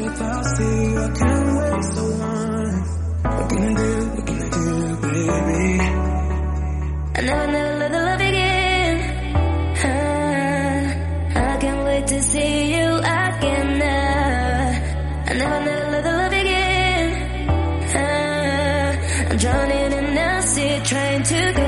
I 0.00 1.12
can't 1.18 1.58
wait 1.58 1.84
so 1.84 2.04
long. 2.06 2.72
I 7.14 7.20
never, 7.20 7.50
never 7.50 7.76
let 7.80 7.90
the 7.90 8.00
love. 8.06 8.20
Ah, 9.84 10.84
I 11.34 11.56
can't 11.60 11.84
wait 11.84 12.06
to 12.06 12.22
see 12.22 12.74
you 12.74 12.88
again. 12.96 13.82
I 13.82 15.32
never, 15.34 15.60
never 15.66 15.90
let 15.92 16.04
the 16.04 16.12
love 16.12 16.32
again. 16.32 17.10
I'm 19.30 19.36
drowning 19.36 19.92
in 19.98 20.14
the 20.14 20.40
sea, 20.42 20.80
trying 20.84 21.22
to 21.24 21.52
go 21.56 21.67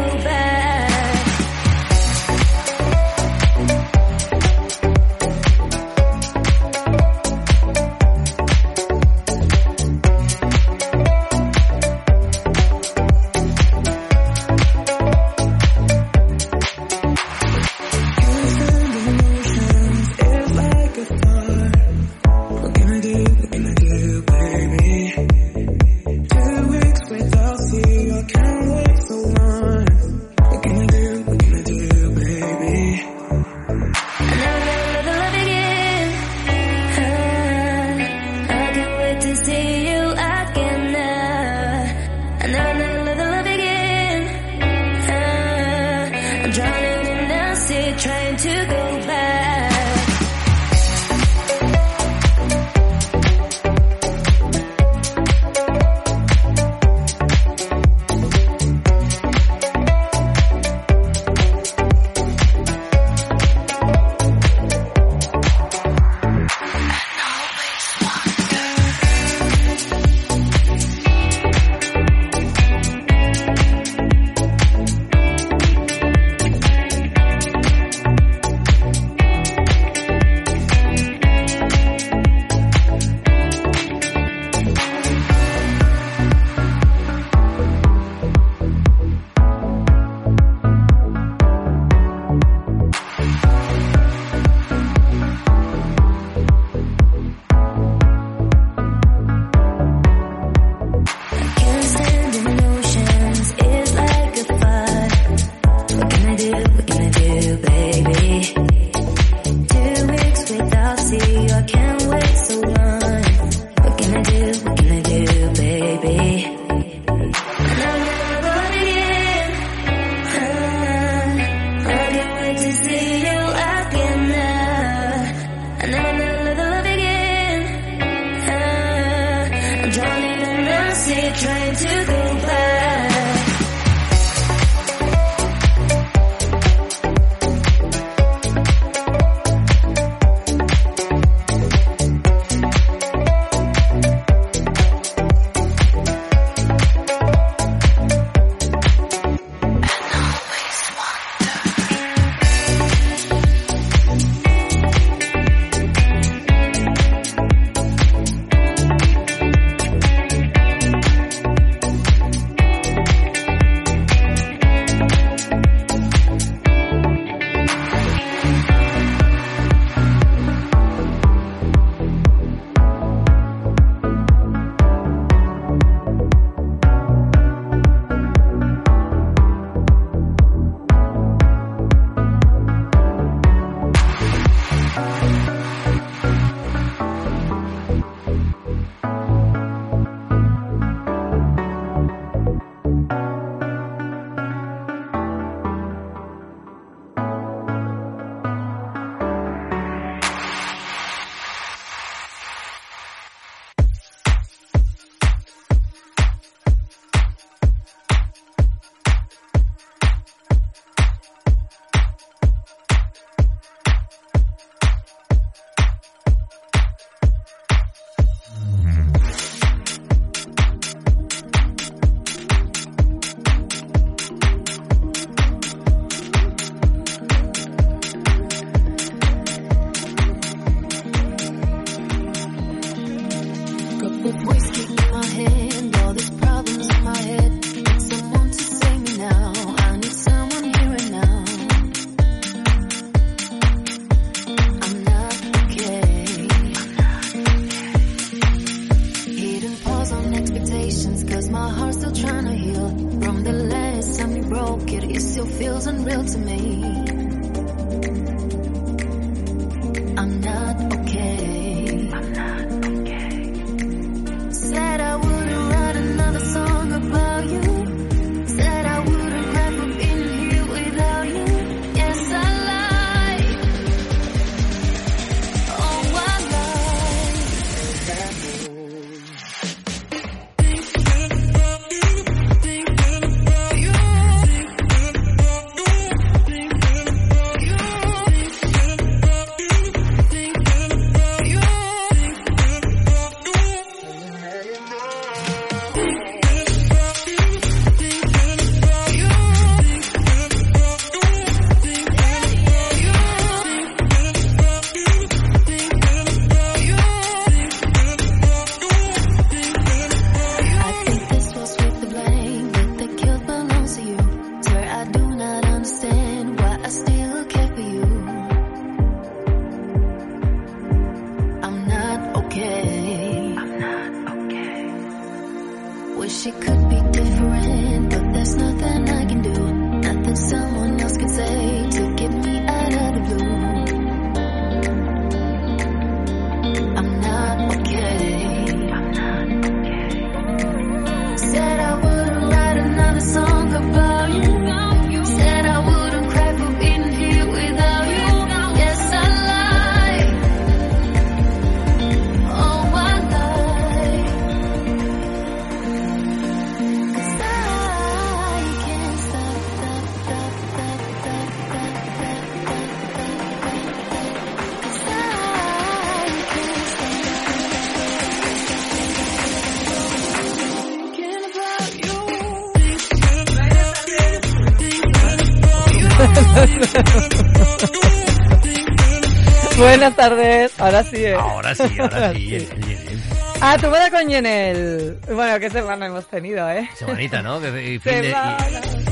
Buenas 380.11 380.17
tardes, 380.17 380.73
ahora 380.81 381.05
sí. 381.05 381.17
¿eh? 381.25 381.35
Ahora 381.35 381.75
sí, 381.75 381.85
ahora 382.01 382.33
sí. 382.33 382.39
Yenel, 382.47 382.81
Yenel. 382.85 383.21
Ah, 383.61 383.77
tú 383.81 383.89
me 383.89 384.11
con 384.11 384.29
Yenel. 384.29 385.19
Bueno, 385.33 385.61
qué 385.61 385.71
semana 385.71 386.07
hemos 386.07 386.27
tenido, 386.27 386.69
¿eh? 386.69 386.89
Semanita, 386.97 387.43
¿no? 387.43 387.59
Y 387.79 387.99
fin, 388.01 388.13
de, 388.23 388.31
Semana. 388.31 388.59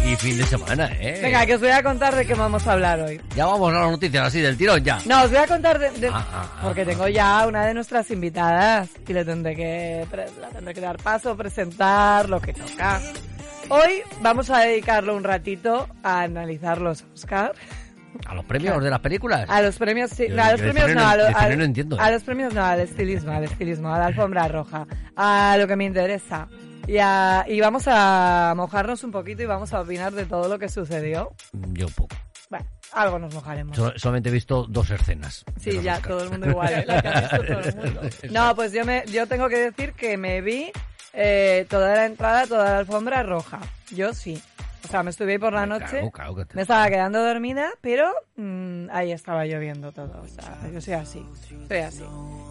y, 0.04 0.08
y 0.12 0.16
fin 0.16 0.38
de 0.38 0.44
semana, 0.46 0.90
¿eh? 0.98 1.20
Venga, 1.22 1.46
que 1.46 1.54
os 1.54 1.60
voy 1.60 1.70
a 1.70 1.82
contar 1.84 2.16
de 2.16 2.26
qué 2.26 2.34
vamos 2.34 2.66
a 2.66 2.72
hablar 2.72 3.00
hoy. 3.00 3.20
Ya 3.36 3.46
vamos 3.46 3.72
a 3.72 3.78
las 3.80 3.90
noticias 3.92 4.26
así 4.26 4.40
del 4.40 4.56
tirón, 4.56 4.82
ya. 4.82 4.98
No, 5.06 5.22
os 5.22 5.28
voy 5.30 5.38
a 5.38 5.46
contar 5.46 5.78
de... 5.78 5.90
de- 5.92 6.08
Ah, 6.08 6.26
ah, 6.32 6.50
ah, 6.56 6.60
porque 6.64 6.82
ah. 6.82 6.86
tengo 6.86 7.06
ya 7.06 7.46
una 7.46 7.64
de 7.66 7.74
nuestras 7.74 8.10
invitadas 8.10 8.88
y 9.06 9.12
le 9.12 9.24
tendré 9.24 9.54
que, 9.54 10.04
la 10.40 10.48
tendré 10.48 10.74
que 10.74 10.80
dar 10.80 10.96
paso, 10.96 11.36
presentar, 11.36 12.28
lo 12.28 12.40
que 12.40 12.54
toca. 12.54 13.00
Hoy 13.68 14.02
vamos 14.20 14.50
a 14.50 14.60
dedicarlo 14.60 15.14
un 15.14 15.22
ratito 15.22 15.86
a 16.02 16.22
analizar 16.22 16.80
los 16.80 17.04
Oscars. 17.14 17.56
¿A 18.26 18.34
los 18.34 18.44
premios 18.44 18.82
de 18.82 18.90
las 18.90 19.00
películas? 19.00 19.48
A 19.48 19.62
los 19.62 19.76
premios, 19.76 20.10
sí, 20.10 20.26
no, 20.30 20.42
a 20.42 20.52
los 20.52 20.60
premios 20.60 20.90
no, 20.94 21.06
a, 21.08 21.16
lo- 21.16 21.26
al- 21.36 21.58
no 21.58 21.64
entiendo, 21.64 22.00
a 22.00 22.10
los 22.10 22.22
premios 22.22 22.52
no, 22.54 22.64
al 22.64 22.80
estilismo, 22.80 23.32
al 23.32 23.44
estilismo, 23.44 23.92
a 23.94 23.98
la 23.98 24.06
alfombra 24.06 24.48
roja, 24.48 24.86
a 25.16 25.56
lo 25.58 25.66
que 25.66 25.76
me 25.76 25.84
interesa. 25.84 26.48
Y, 26.86 26.98
a- 26.98 27.44
y 27.46 27.60
vamos 27.60 27.84
a 27.86 28.54
mojarnos 28.56 29.04
un 29.04 29.10
poquito 29.12 29.42
y 29.42 29.46
vamos 29.46 29.72
a 29.74 29.80
opinar 29.82 30.12
de 30.12 30.24
todo 30.24 30.48
lo 30.48 30.58
que 30.58 30.68
sucedió. 30.68 31.34
Yo 31.72 31.86
poco. 31.88 32.16
Bueno, 32.50 32.64
algo 32.92 33.18
nos 33.18 33.34
mojaremos. 33.34 33.76
So- 33.76 33.92
solamente 33.96 34.30
he 34.30 34.32
visto 34.32 34.64
dos 34.66 34.90
escenas. 34.90 35.44
Sí, 35.60 35.80
ya, 35.82 35.98
todo 36.00 36.22
el 36.24 36.30
mundo 36.30 36.48
igual, 36.48 36.72
¿eh? 36.72 36.84
La 36.86 37.02
que 37.02 37.08
ha 37.08 37.20
visto 37.20 37.36
todo 37.44 37.60
el 37.60 37.76
mundo. 37.94 38.00
No, 38.30 38.54
pues 38.56 38.72
yo, 38.72 38.84
me, 38.86 39.04
yo 39.12 39.26
tengo 39.26 39.48
que 39.50 39.58
decir 39.58 39.92
que 39.92 40.16
me 40.16 40.40
vi 40.40 40.72
eh, 41.12 41.66
toda 41.68 41.94
la 41.94 42.06
entrada, 42.06 42.46
toda 42.46 42.64
la 42.70 42.78
alfombra 42.78 43.22
roja. 43.22 43.60
Yo 43.90 44.14
sí. 44.14 44.42
O 44.84 44.88
sea, 44.88 45.02
me 45.02 45.10
estuve 45.10 45.32
ahí 45.32 45.38
por 45.38 45.52
la 45.52 45.66
noche. 45.66 46.10
claro 46.12 46.36
Me 46.54 46.62
estaba 46.62 46.88
quedando 46.88 47.22
dormida, 47.22 47.68
pero 47.80 48.10
mm, 48.36 48.86
ahí 48.90 49.12
estaba 49.12 49.44
lloviendo 49.44 49.92
todo. 49.92 50.22
O 50.22 50.28
sea, 50.28 50.58
yo 50.72 50.80
soy 50.80 50.94
así. 50.94 51.26
Soy 51.68 51.78
así. 51.78 52.04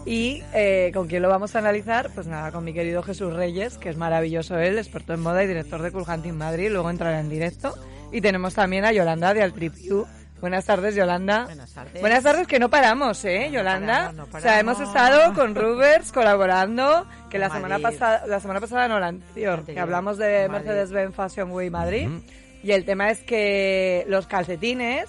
Y 0.06 0.42
eh, 0.54 0.90
con 0.94 1.08
quién 1.08 1.22
lo 1.22 1.28
vamos 1.28 1.56
a 1.56 1.58
analizar, 1.58 2.10
pues 2.14 2.26
nada, 2.26 2.52
con 2.52 2.64
mi 2.64 2.72
querido 2.72 3.02
Jesús 3.02 3.32
Reyes, 3.32 3.78
que 3.78 3.88
es 3.88 3.96
maravilloso 3.96 4.58
él, 4.58 4.78
experto 4.78 5.14
en 5.14 5.20
moda 5.20 5.42
y 5.42 5.46
director 5.46 5.82
de 5.82 5.90
Cool 5.90 6.04
Hunting 6.08 6.34
Madrid, 6.34 6.70
luego 6.70 6.90
entrará 6.90 7.20
en 7.20 7.28
directo. 7.28 7.74
Y 8.12 8.20
tenemos 8.20 8.54
también 8.54 8.84
a 8.84 8.92
Yolanda 8.92 9.34
de 9.34 9.42
Altripiu. 9.42 10.06
Buenas 10.40 10.64
tardes, 10.66 10.94
Yolanda. 10.94 11.44
Buenas 11.44 11.72
tardes. 11.74 12.00
Buenas 12.00 12.22
tardes, 12.22 12.46
que 12.46 12.58
no 12.58 12.68
paramos, 12.70 13.24
¿eh, 13.24 13.50
Yolanda? 13.50 13.94
paramos, 14.12 14.30
no 14.30 14.38
O 14.38 14.40
sea, 14.40 14.60
hemos 14.60 14.76
paramos. 14.76 14.96
estado 14.96 15.34
con 15.34 15.54
Rubers 15.54 16.12
colaborando, 16.12 17.06
que 17.28 17.38
la 17.38 17.50
semana 17.50 17.78
pasada, 17.80 18.24
la 18.26 18.38
semana 18.40 18.60
pasada 18.60 18.86
no, 18.88 19.00
la 19.00 19.08
anterior, 19.08 19.64
que 19.64 19.78
hablamos 19.80 20.16
de. 20.16 20.48
Mercedes-Benz 20.48 21.14
Fashion 21.14 21.50
Week 21.50 21.70
Madrid. 21.72 22.08
Y 22.62 22.72
el 22.72 22.84
tema 22.84 23.10
es 23.10 23.20
que 23.22 24.04
los 24.08 24.26
calcetines 24.26 25.06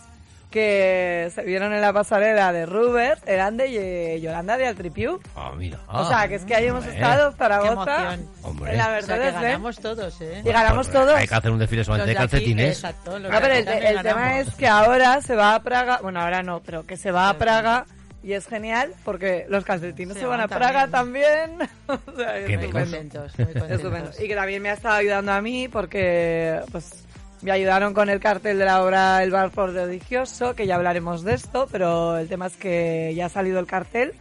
que 0.49 1.31
se 1.33 1.43
vieron 1.43 1.73
en 1.73 1.81
la 1.81 1.93
pasarela 1.93 2.51
de 2.51 2.65
Rubers 2.65 3.21
eran 3.27 3.55
de 3.57 3.69
Ye- 3.69 4.21
Yolanda 4.21 4.57
de 4.57 4.67
Altripiu. 4.67 5.19
Ah, 5.35 5.51
mira. 5.55 5.77
o 5.87 6.07
sea, 6.07 6.27
que 6.27 6.35
es 6.35 6.45
que 6.45 6.55
ahí 6.55 6.65
hemos 6.67 6.81
hombre. 6.83 6.95
estado, 6.95 7.31
Zaragoza. 7.33 8.17
Hombre. 8.43 8.71
en 8.71 8.77
la 8.77 8.83
O 8.85 8.87
sea, 8.89 8.99
que 8.99 9.07
Mercedes-Benz. 9.07 9.41
ganamos 9.43 9.79
todos, 9.79 10.21
¿eh? 10.21 10.41
Y 10.43 10.49
ganamos 10.51 10.87
Pues, 10.87 10.97
todos. 11.05 11.15
Hay 11.15 11.27
que 11.27 11.35
hacer 11.35 11.51
un 11.51 11.59
desfile 11.59 11.83
solamente 11.83 12.11
de 12.11 12.15
calcetines. 12.17 12.69
exacto, 12.77 13.19
de 13.19 13.29
pero 13.29 13.53
el, 13.53 13.65
también 13.65 13.97
el 13.97 14.01
tema 14.03 14.39
es 14.39 14.53
que 14.55 14.67
ahora 14.67 15.21
se 15.21 15.35
va 15.35 15.55
a 15.55 15.61
Praga, 15.61 15.99
bueno, 16.01 16.19
ahora 16.21 16.41
no, 16.41 16.61
pero 16.65 16.83
que 16.85 16.97
se 16.97 17.11
va 17.11 17.29
a 17.29 17.37
Praga 17.37 17.85
y 18.23 18.33
es 18.33 18.47
genial 18.47 18.91
porque 19.05 19.45
los 19.49 19.63
calcetines 19.63 20.15
se, 20.15 20.21
Se 20.21 20.25
van 20.25 20.41
a 20.41 20.47
van 20.47 20.57
Praga 20.59 20.87
también. 20.87 21.57
o 21.87 22.15
sea, 22.17 22.37
es 22.37 22.49
menos. 22.49 22.71
contentos, 22.71 23.37
muy 23.39 23.53
contentos. 23.53 24.19
Y 24.19 24.27
que 24.27 24.35
también 24.35 24.61
me 24.63 24.71
ha 24.71 24.73
estado 24.73 24.95
ayudando 24.95 25.31
a 25.31 25.41
mí 25.41 25.67
porque 25.67 26.59
pues 26.71 27.05
me 27.41 27.51
ayudaron 27.51 27.93
con 27.93 28.09
el 28.09 28.19
cartel 28.19 28.57
de 28.59 28.65
la 28.65 28.83
obra 28.83 29.23
El 29.23 29.31
bar 29.31 29.49
prodigioso, 29.51 30.55
que 30.55 30.67
ya 30.67 30.75
hablaremos 30.75 31.23
de 31.23 31.33
esto, 31.35 31.67
pero 31.71 32.17
el 32.17 32.27
tema 32.27 32.47
es 32.47 32.57
que 32.57 33.13
ya 33.15 33.27
ha 33.27 33.29
salido 33.29 33.59
el 33.59 33.65
cartel, 33.65 34.13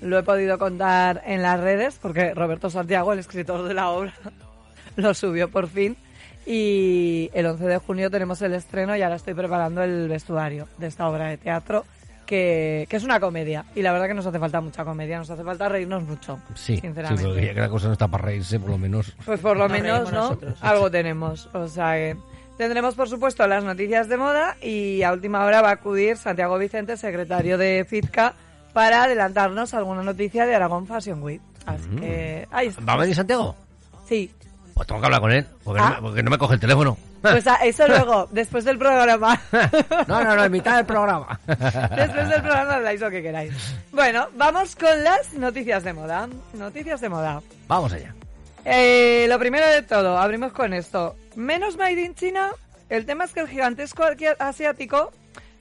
lo 0.00 0.18
he 0.18 0.22
podido 0.22 0.58
contar 0.58 1.22
en 1.26 1.42
las 1.42 1.60
redes 1.60 1.98
porque 2.00 2.34
Roberto 2.34 2.70
Santiago, 2.70 3.12
el 3.12 3.18
escritor 3.20 3.62
de 3.66 3.74
la 3.74 3.90
obra, 3.90 4.12
lo 4.96 5.14
subió 5.14 5.50
por 5.50 5.68
fin. 5.68 5.96
Y 6.46 7.30
el 7.32 7.46
11 7.46 7.64
de 7.64 7.78
junio 7.78 8.10
tenemos 8.10 8.42
el 8.42 8.52
estreno 8.52 8.94
y 8.96 9.00
ahora 9.02 9.16
estoy 9.16 9.32
preparando 9.32 9.82
el 9.82 10.08
vestuario 10.08 10.68
de 10.76 10.88
esta 10.88 11.08
obra 11.08 11.26
de 11.28 11.38
teatro. 11.38 11.84
Que, 12.26 12.86
que 12.88 12.96
es 12.96 13.04
una 13.04 13.20
comedia 13.20 13.66
y 13.74 13.82
la 13.82 13.92
verdad 13.92 14.06
que 14.08 14.14
nos 14.14 14.24
hace 14.24 14.38
falta 14.38 14.58
mucha 14.62 14.82
comedia, 14.82 15.18
nos 15.18 15.28
hace 15.28 15.44
falta 15.44 15.68
reírnos 15.68 16.04
mucho, 16.04 16.38
Sí, 16.54 16.76
sí, 16.76 16.80
sinceramente. 16.80 17.22
porque 17.22 17.44
ya 17.44 17.52
que 17.54 17.60
la 17.60 17.68
cosa 17.68 17.88
no 17.88 17.92
está 17.92 18.08
para 18.08 18.24
reírse, 18.24 18.58
por 18.58 18.70
lo 18.70 18.78
menos. 18.78 19.14
Pues 19.26 19.40
por 19.40 19.58
lo 19.58 19.68
Nos 19.68 19.72
menos, 19.78 20.10
¿no? 20.10 20.20
nosotros. 20.22 20.58
Algo 20.62 20.90
tenemos. 20.90 21.50
O 21.52 21.68
sea 21.68 21.92
que 21.96 22.16
tendremos, 22.58 22.94
por 22.94 23.08
supuesto, 23.08 23.46
las 23.46 23.64
noticias 23.64 24.08
de 24.08 24.16
moda 24.16 24.56
y 24.62 25.02
a 25.02 25.12
última 25.12 25.44
hora 25.44 25.62
va 25.62 25.70
a 25.70 25.72
acudir 25.74 26.16
Santiago 26.16 26.58
Vicente, 26.58 26.96
secretario 26.96 27.58
de 27.58 27.84
FITCA, 27.88 28.34
para 28.72 29.04
adelantarnos 29.04 29.74
alguna 29.74 30.02
noticia 30.02 30.46
de 30.46 30.54
Aragón 30.54 30.86
Fashion 30.86 31.22
Week. 31.22 31.40
Así 31.66 31.88
que 31.98 32.46
ahí 32.50 32.66
está. 32.68 32.82
¿Va 32.84 32.92
a 32.94 32.96
venir 32.98 33.14
Santiago? 33.14 33.54
Sí. 34.08 34.30
Pues 34.74 34.86
tengo 34.88 35.00
que 35.00 35.06
hablar 35.06 35.20
con 35.20 35.30
él, 35.32 35.46
porque, 35.62 35.80
no, 35.80 35.86
Ah. 35.86 35.90
me, 35.96 36.00
porque 36.02 36.22
no 36.24 36.30
me 36.30 36.38
coge 36.38 36.54
el 36.54 36.60
teléfono. 36.60 36.96
Pues 37.22 37.46
a- 37.46 37.54
eso 37.64 37.86
luego, 37.88 38.28
después 38.32 38.64
del 38.64 38.76
programa. 38.76 39.40
No, 40.08 40.22
no, 40.24 40.34
no, 40.36 40.44
en 40.44 40.52
mitad 40.52 40.76
del 40.76 40.84
programa. 40.84 41.38
Después 41.46 42.28
del 42.28 42.42
programa 42.42 42.74
habláis 42.74 43.00
lo 43.00 43.08
que 43.08 43.22
queráis. 43.22 43.52
Bueno, 43.92 44.26
vamos 44.36 44.74
con 44.76 45.02
las 45.04 45.32
noticias 45.34 45.84
de 45.84 45.92
moda. 45.94 46.28
Noticias 46.52 47.00
de 47.00 47.08
moda. 47.08 47.40
Vamos 47.68 47.92
allá. 47.92 48.12
Eh, 48.64 49.26
lo 49.28 49.38
primero 49.38 49.66
de 49.68 49.82
todo, 49.82 50.18
abrimos 50.18 50.52
con 50.52 50.74
esto. 50.74 51.16
Menos 51.36 51.76
Made 51.76 52.02
in 52.02 52.14
China. 52.14 52.50
El 52.88 53.06
tema 53.06 53.24
es 53.24 53.32
que 53.32 53.40
el 53.40 53.48
gigantesco 53.48 54.04
asiático, 54.38 55.10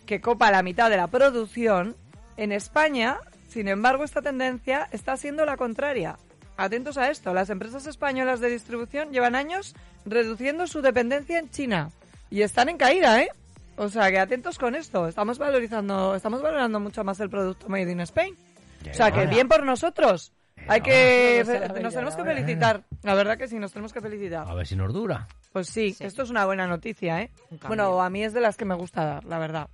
que 0.06 0.22
copa 0.22 0.52
la 0.52 0.64
mitad 0.64 0.90
de 0.90 0.98
la 0.98 1.08
producción, 1.08 1.96
en 2.38 2.52
España, 2.52 3.18
sin 3.48 3.68
embargo, 3.68 4.04
esta 4.04 4.22
tendencia 4.22 4.88
está 4.92 5.16
siendo 5.18 5.46
la 5.46 5.58
contraria. 5.58 6.18
Atentos 6.58 6.98
a 6.98 7.10
esto, 7.10 7.34
las 7.34 7.50
empresas 7.50 7.88
españolas 7.88 8.40
de 8.40 8.50
distribución 8.50 9.12
llevan 9.12 9.36
años 9.36 9.76
reduciendo 10.06 10.68
su 10.68 10.82
dependencia 10.82 11.40
en 11.40 11.50
China. 11.50 11.90
Y 12.30 12.42
están 12.42 12.70
en 12.70 12.78
caída, 12.78 13.22
¿eh? 13.22 13.30
O 13.78 13.90
sea, 13.90 14.12
que 14.12 14.20
atentos 14.20 14.60
con 14.60 14.76
esto. 14.76 15.08
Estamos 15.08 15.40
valorizando, 15.40 16.16
estamos 16.16 16.42
valorando 16.42 16.80
mucho 16.80 17.04
más 17.04 17.20
el 17.20 17.30
producto 17.30 17.70
Made 17.70 17.92
in 17.92 18.02
Spain. 18.02 18.36
O 18.90 18.94
sea, 18.94 19.12
que 19.12 19.26
bien 19.28 19.48
por 19.48 19.64
nosotros. 19.64 20.32
Hay 20.68 20.82
que, 20.82 21.44
nos 21.82 21.94
tenemos 21.94 22.16
que 22.16 22.24
felicitar. 22.24 22.84
La 23.02 23.16
verdad 23.16 23.38
que 23.38 23.48
sí, 23.48 23.58
nos 23.58 23.72
tenemos 23.72 23.92
que 23.92 24.02
felicitar. 24.02 24.48
A 24.48 24.54
ver 24.54 24.68
si 24.68 24.76
nos 24.76 24.94
dura. 24.94 25.28
Pues 25.54 25.70
sí, 25.70 25.94
Sí. 25.94 26.04
esto 26.04 26.24
es 26.24 26.30
una 26.30 26.46
buena 26.46 26.68
noticia, 26.68 27.22
¿eh? 27.22 27.30
Bueno, 27.68 28.02
a 28.02 28.10
mí 28.10 28.24
es 28.24 28.34
de 28.34 28.42
las 28.42 28.58
que 28.58 28.66
me 28.66 28.76
gusta 28.76 29.06
dar, 29.06 29.24
la 29.24 29.38
verdad. 29.40 29.70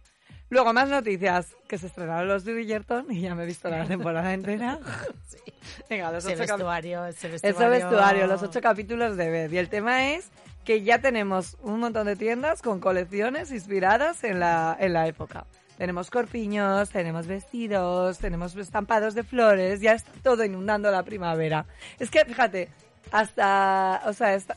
Luego, 0.51 0.73
más 0.73 0.89
noticias. 0.89 1.55
Que 1.67 1.77
se 1.77 1.87
estrenaron 1.87 2.27
los 2.27 2.43
de 2.43 2.53
Bridgerton 2.53 3.05
y 3.11 3.21
ya 3.21 3.35
me 3.35 3.43
he 3.43 3.45
visto 3.45 3.69
la 3.69 3.85
temporada 3.85 4.33
entera. 4.33 4.79
Venga, 5.89 6.11
los 6.11 6.25
Ese 6.25 6.33
ocho 6.43 6.53
vestuario, 6.53 7.05
ese 7.05 7.29
vestuario. 7.29 7.57
Ese 7.57 7.69
vestuario, 7.69 8.27
los 8.27 8.41
ocho 8.43 8.59
capítulos 8.61 9.15
de 9.17 9.29
Beth. 9.29 9.53
Y 9.53 9.57
el 9.57 9.69
tema 9.69 10.09
es 10.11 10.29
que 10.65 10.81
ya 10.83 10.99
tenemos 10.99 11.55
un 11.61 11.79
montón 11.79 12.07
de 12.07 12.15
tiendas 12.15 12.61
con 12.61 12.79
colecciones 12.79 13.51
inspiradas 13.51 14.23
en 14.23 14.39
la, 14.39 14.75
en 14.79 14.93
la 14.93 15.07
época. 15.07 15.45
Tenemos 15.77 16.09
corpiños, 16.09 16.89
tenemos 16.89 17.25
vestidos, 17.27 18.17
tenemos 18.17 18.55
estampados 18.55 19.13
de 19.13 19.23
flores, 19.23 19.79
ya 19.79 19.93
está 19.93 20.11
todo 20.23 20.43
inundando 20.43 20.91
la 20.91 21.03
primavera. 21.03 21.65
Es 21.99 22.09
que, 22.11 22.25
fíjate, 22.25 22.69
hasta, 23.11 24.01
o 24.05 24.13
sea, 24.13 24.33
esta- 24.35 24.55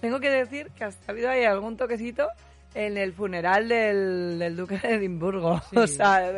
tengo 0.00 0.20
que 0.20 0.30
decir 0.30 0.70
que 0.70 0.84
hasta 0.84 1.10
ha 1.10 1.12
habido 1.12 1.30
ahí 1.30 1.44
algún 1.44 1.76
toquecito 1.76 2.28
en 2.74 2.96
el 2.96 3.12
funeral 3.12 3.68
del, 3.68 4.38
del 4.38 4.56
duque 4.56 4.78
de 4.78 4.94
Edimburgo. 4.94 5.60
O 5.76 5.86
sea, 5.86 6.30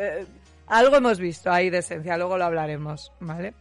algo 0.67 0.95
hemos 0.95 1.19
visto 1.19 1.51
ahí 1.51 1.69
de 1.69 1.79
esencia, 1.79 2.17
luego 2.17 2.37
lo 2.37 2.45
hablaremos, 2.45 3.11
¿vale? 3.19 3.53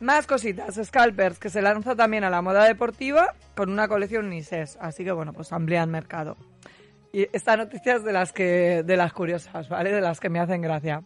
Más 0.00 0.26
cositas, 0.26 0.80
Scalpers, 0.82 1.38
que 1.38 1.50
se 1.50 1.60
lanza 1.60 1.94
también 1.94 2.24
a 2.24 2.30
la 2.30 2.40
moda 2.40 2.64
deportiva 2.64 3.34
con 3.54 3.70
una 3.70 3.86
colección 3.86 4.30
Nises. 4.30 4.78
Así 4.80 5.04
que 5.04 5.12
bueno, 5.12 5.34
pues 5.34 5.52
amplían 5.52 5.90
mercado. 5.90 6.36
Y 7.12 7.28
esta 7.32 7.56
noticia 7.56 7.96
es 7.96 8.04
de 8.04 8.12
las 8.12 8.32
que, 8.32 8.82
de 8.82 8.96
las 8.96 9.12
curiosas, 9.12 9.68
¿vale? 9.68 9.92
De 9.92 10.00
las 10.00 10.18
que 10.18 10.30
me 10.30 10.40
hacen 10.40 10.62
gracia. 10.62 11.02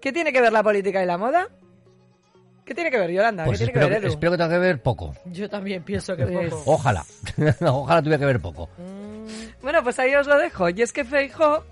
¿Qué 0.00 0.12
tiene 0.12 0.32
que 0.32 0.40
ver 0.40 0.52
la 0.52 0.62
política 0.62 1.02
y 1.02 1.06
la 1.06 1.16
moda? 1.16 1.48
¿Qué 2.70 2.74
tiene 2.76 2.88
que 2.92 2.98
ver, 2.98 3.10
Yolanda? 3.10 3.44
Pues 3.46 3.58
¿Qué 3.58 3.64
tiene 3.64 3.72
espero 3.80 3.86
que 3.88 3.90
que, 3.90 3.98
ver, 3.98 4.04
Edu? 4.04 4.12
espero 4.14 4.30
que 4.30 4.38
tenga 4.38 4.50
que 4.50 4.58
ver 4.60 4.80
poco. 4.80 5.12
Yo 5.24 5.50
también 5.50 5.82
pienso 5.82 6.14
que 6.16 6.24
Pues- 6.24 6.50
poco. 6.50 6.70
Ojalá. 6.70 7.04
Ojalá 7.62 8.00
tuviera 8.00 8.20
que 8.20 8.26
ver 8.26 8.38
poco. 8.40 8.68
Bueno, 9.60 9.82
pues 9.82 9.98
ahí 9.98 10.14
os 10.14 10.28
lo 10.28 10.38
dejo. 10.38 10.68
Y 10.68 10.80
es 10.80 10.92
que 10.92 11.04
Feijo, 11.04 11.64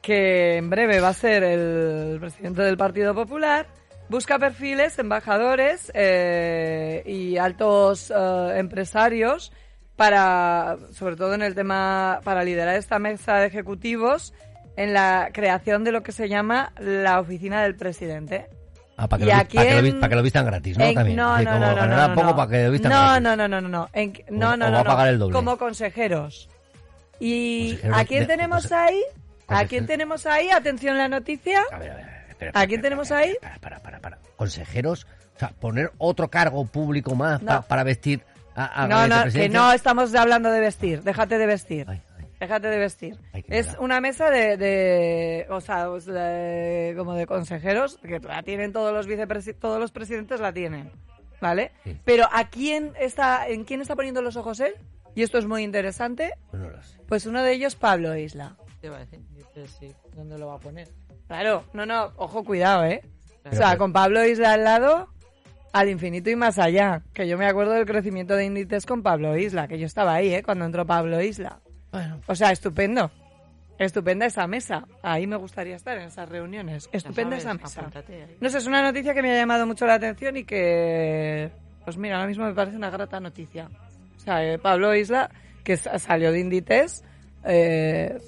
que 0.00 0.56
en 0.56 0.70
breve 0.70 1.00
va 1.00 1.08
a 1.08 1.12
ser 1.12 1.42
el 1.44 2.16
presidente 2.18 2.62
del 2.62 2.78
Partido 2.78 3.14
Popular, 3.14 3.66
busca 4.08 4.38
perfiles, 4.38 4.98
embajadores 4.98 5.92
eh, 5.92 7.02
y 7.04 7.36
altos 7.36 8.10
eh, 8.10 8.54
empresarios 8.56 9.52
para, 9.96 10.78
sobre 10.94 11.16
todo 11.16 11.34
en 11.34 11.42
el 11.42 11.54
tema, 11.54 12.20
para 12.24 12.42
liderar 12.42 12.76
esta 12.76 12.98
mesa 12.98 13.36
de 13.36 13.48
ejecutivos 13.48 14.32
en 14.78 14.94
la 14.94 15.28
creación 15.30 15.84
de 15.84 15.92
lo 15.92 16.02
que 16.02 16.12
se 16.12 16.30
llama 16.30 16.72
la 16.80 17.20
oficina 17.20 17.62
del 17.62 17.76
presidente. 17.76 18.48
Ah, 19.04 19.08
para 19.08 19.18
que, 19.18 19.24
¿Y 19.24 19.26
lo, 19.26 19.32
para 19.32 19.44
que 19.48 19.80
quién- 19.82 20.00
para 20.00 20.08
que 20.10 20.14
lo 20.16 20.22
vistan 20.22 20.46
gratis, 20.46 20.78
¿no? 20.78 20.84
En- 20.84 20.94
También. 20.94 21.16
no, 21.16 21.38
no, 21.38 21.44
como 21.44 21.58
no, 21.58 21.74
no, 21.86 22.08
no, 22.08 22.14
poco 22.14 22.26
no. 22.28 22.36
para 22.36 22.50
que 22.50 22.64
lo 22.64 22.70
vistan 22.70 22.92
no, 22.92 22.98
gratis. 23.00 23.22
no, 23.22 23.36
no, 23.36 23.48
no, 23.48 23.60
no, 23.60 23.68
no. 23.68 23.88
En- 23.92 24.12
no, 24.30 24.56
no, 24.56 24.66
o 24.66 24.68
no, 24.68 24.74
va 24.74 24.80
a 24.80 24.84
no. 24.84 24.90
pagar 24.90 25.08
el 25.08 25.18
doble. 25.18 25.32
Como 25.34 25.58
consejeros. 25.58 26.48
¿Y 27.18 27.78
a 27.92 28.04
quién 28.04 28.20
de- 28.20 28.26
tenemos 28.26 28.70
conse- 28.70 28.76
ahí? 28.76 29.02
¿A 29.48 29.64
quién 29.66 29.86
tenemos 29.86 30.24
ahí? 30.26 30.50
Atención 30.50 30.96
la 30.96 31.08
noticia. 31.08 31.60
A 31.72 31.78
ver, 31.78 31.90
a 31.90 31.94
ver, 31.96 32.04
a 32.04 32.06
ver, 32.06 32.14
espera, 32.30 32.30
¿A 32.30 32.48
espera, 32.50 32.66
quién 32.66 32.80
tenemos 32.82 33.10
ahí? 33.10 33.36
Para, 33.40 33.58
para, 33.58 33.78
para, 33.80 33.98
para. 34.00 34.18
Consejeros, 34.36 35.06
o 35.36 35.38
sea, 35.38 35.48
poner 35.60 35.90
otro 35.98 36.28
cargo 36.28 36.64
público 36.64 37.14
más 37.14 37.40
pa- 37.40 37.62
para 37.62 37.82
vestir 37.84 38.22
a, 38.54 38.84
a 38.84 38.86
No, 38.86 39.08
no, 39.08 39.24
que 39.32 39.48
no 39.48 39.72
estamos 39.72 40.14
hablando 40.14 40.50
de 40.50 40.60
vestir. 40.60 41.02
Déjate 41.02 41.38
de 41.38 41.46
vestir. 41.46 41.86
Ay. 41.88 42.00
Déjate 42.42 42.66
de 42.66 42.78
vestir. 42.78 43.16
Ay, 43.32 43.44
Es 43.46 43.76
una 43.78 44.00
mesa 44.00 44.28
de, 44.28 44.56
de 44.56 45.46
o 45.48 45.60
sea, 45.60 45.86
pues, 45.88 46.06
de- 46.06 46.92
como 46.98 47.14
de 47.14 47.24
consejeros, 47.24 47.98
que 47.98 48.18
la 48.18 48.42
tienen 48.42 48.72
todos 48.72 48.92
los 48.92 49.06
vicepresidentes, 49.06 49.60
todos 49.60 49.78
los 49.78 49.92
presidentes 49.92 50.40
la 50.40 50.52
tienen, 50.52 50.90
¿vale? 51.40 51.70
Sí. 51.84 51.96
Pero 52.04 52.24
¿a 52.32 52.48
quién 52.50 52.94
está, 52.98 53.46
en 53.46 53.62
quién 53.62 53.80
está 53.80 53.94
poniendo 53.94 54.22
los 54.22 54.34
ojos 54.36 54.58
él? 54.58 54.74
Y 55.14 55.22
esto 55.22 55.38
es 55.38 55.46
muy 55.46 55.62
interesante. 55.62 56.32
Pues 56.50 56.60
no 56.62 56.68
lo 56.70 56.82
sé. 56.82 56.98
Pues 57.06 57.26
uno 57.26 57.44
de 57.44 57.52
ellos, 57.52 57.76
Pablo 57.76 58.16
Isla. 58.16 58.56
Te 58.80 58.88
iba 58.88 58.96
a 58.96 59.00
decir, 59.00 59.20
dices, 59.36 59.70
sí, 59.78 59.94
¿dónde 60.16 60.36
lo 60.36 60.48
va 60.48 60.54
a 60.56 60.58
poner? 60.58 60.88
Claro, 61.28 61.62
no, 61.74 61.86
no, 61.86 62.12
ojo, 62.16 62.42
cuidado, 62.42 62.84
¿eh? 62.86 63.02
O 63.48 63.54
sea, 63.54 63.76
con 63.76 63.92
Pablo 63.92 64.24
Isla 64.26 64.54
al 64.54 64.64
lado, 64.64 65.10
al 65.72 65.88
infinito 65.90 66.28
y 66.28 66.34
más 66.34 66.58
allá. 66.58 67.02
Que 67.14 67.28
yo 67.28 67.38
me 67.38 67.46
acuerdo 67.46 67.70
del 67.74 67.86
crecimiento 67.86 68.34
de 68.34 68.46
Inditex 68.46 68.84
con 68.84 69.04
Pablo 69.04 69.36
Isla, 69.36 69.68
que 69.68 69.78
yo 69.78 69.86
estaba 69.86 70.14
ahí, 70.14 70.34
¿eh? 70.34 70.42
Cuando 70.42 70.64
entró 70.64 70.84
Pablo 70.84 71.22
Isla. 71.22 71.60
Bueno, 71.92 72.20
O 72.26 72.34
sea, 72.34 72.50
estupendo. 72.52 73.10
Estupenda 73.78 74.26
esa 74.26 74.46
mesa. 74.46 74.84
Ahí 75.02 75.26
me 75.26 75.36
gustaría 75.36 75.76
estar 75.76 75.96
en 75.98 76.04
esas 76.04 76.28
reuniones. 76.28 76.88
Estupenda 76.92 77.36
esa 77.36 77.54
mesa. 77.54 77.90
No 78.40 78.48
sé, 78.48 78.58
es 78.58 78.66
una 78.66 78.82
noticia 78.82 79.12
que 79.14 79.22
me 79.22 79.32
ha 79.32 79.36
llamado 79.36 79.66
mucho 79.66 79.86
la 79.86 79.94
atención 79.94 80.36
y 80.36 80.44
que, 80.44 81.50
pues 81.84 81.96
mira, 81.96 82.16
ahora 82.16 82.28
mismo 82.28 82.44
me 82.44 82.54
parece 82.54 82.76
una 82.76 82.90
grata 82.90 83.18
noticia. 83.20 83.68
O 84.16 84.20
sea, 84.20 84.44
eh, 84.44 84.58
Pablo 84.58 84.94
Isla, 84.94 85.30
que 85.64 85.76
sa- 85.76 85.98
salió 85.98 86.30
de 86.30 86.40
Inditex, 86.40 87.02
eh, 87.44 88.18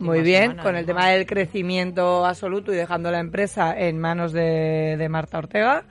muy 0.00 0.20
bien, 0.20 0.42
semana, 0.50 0.62
con 0.62 0.76
el 0.76 0.84
tema 0.84 1.08
del 1.08 1.24
crecimiento 1.26 2.26
absoluto 2.26 2.72
y 2.72 2.76
dejando 2.76 3.10
la 3.10 3.20
empresa 3.20 3.74
en 3.78 3.98
manos 3.98 4.32
de, 4.32 4.96
de 4.98 5.08
Marta 5.08 5.38
Ortega. 5.38 5.84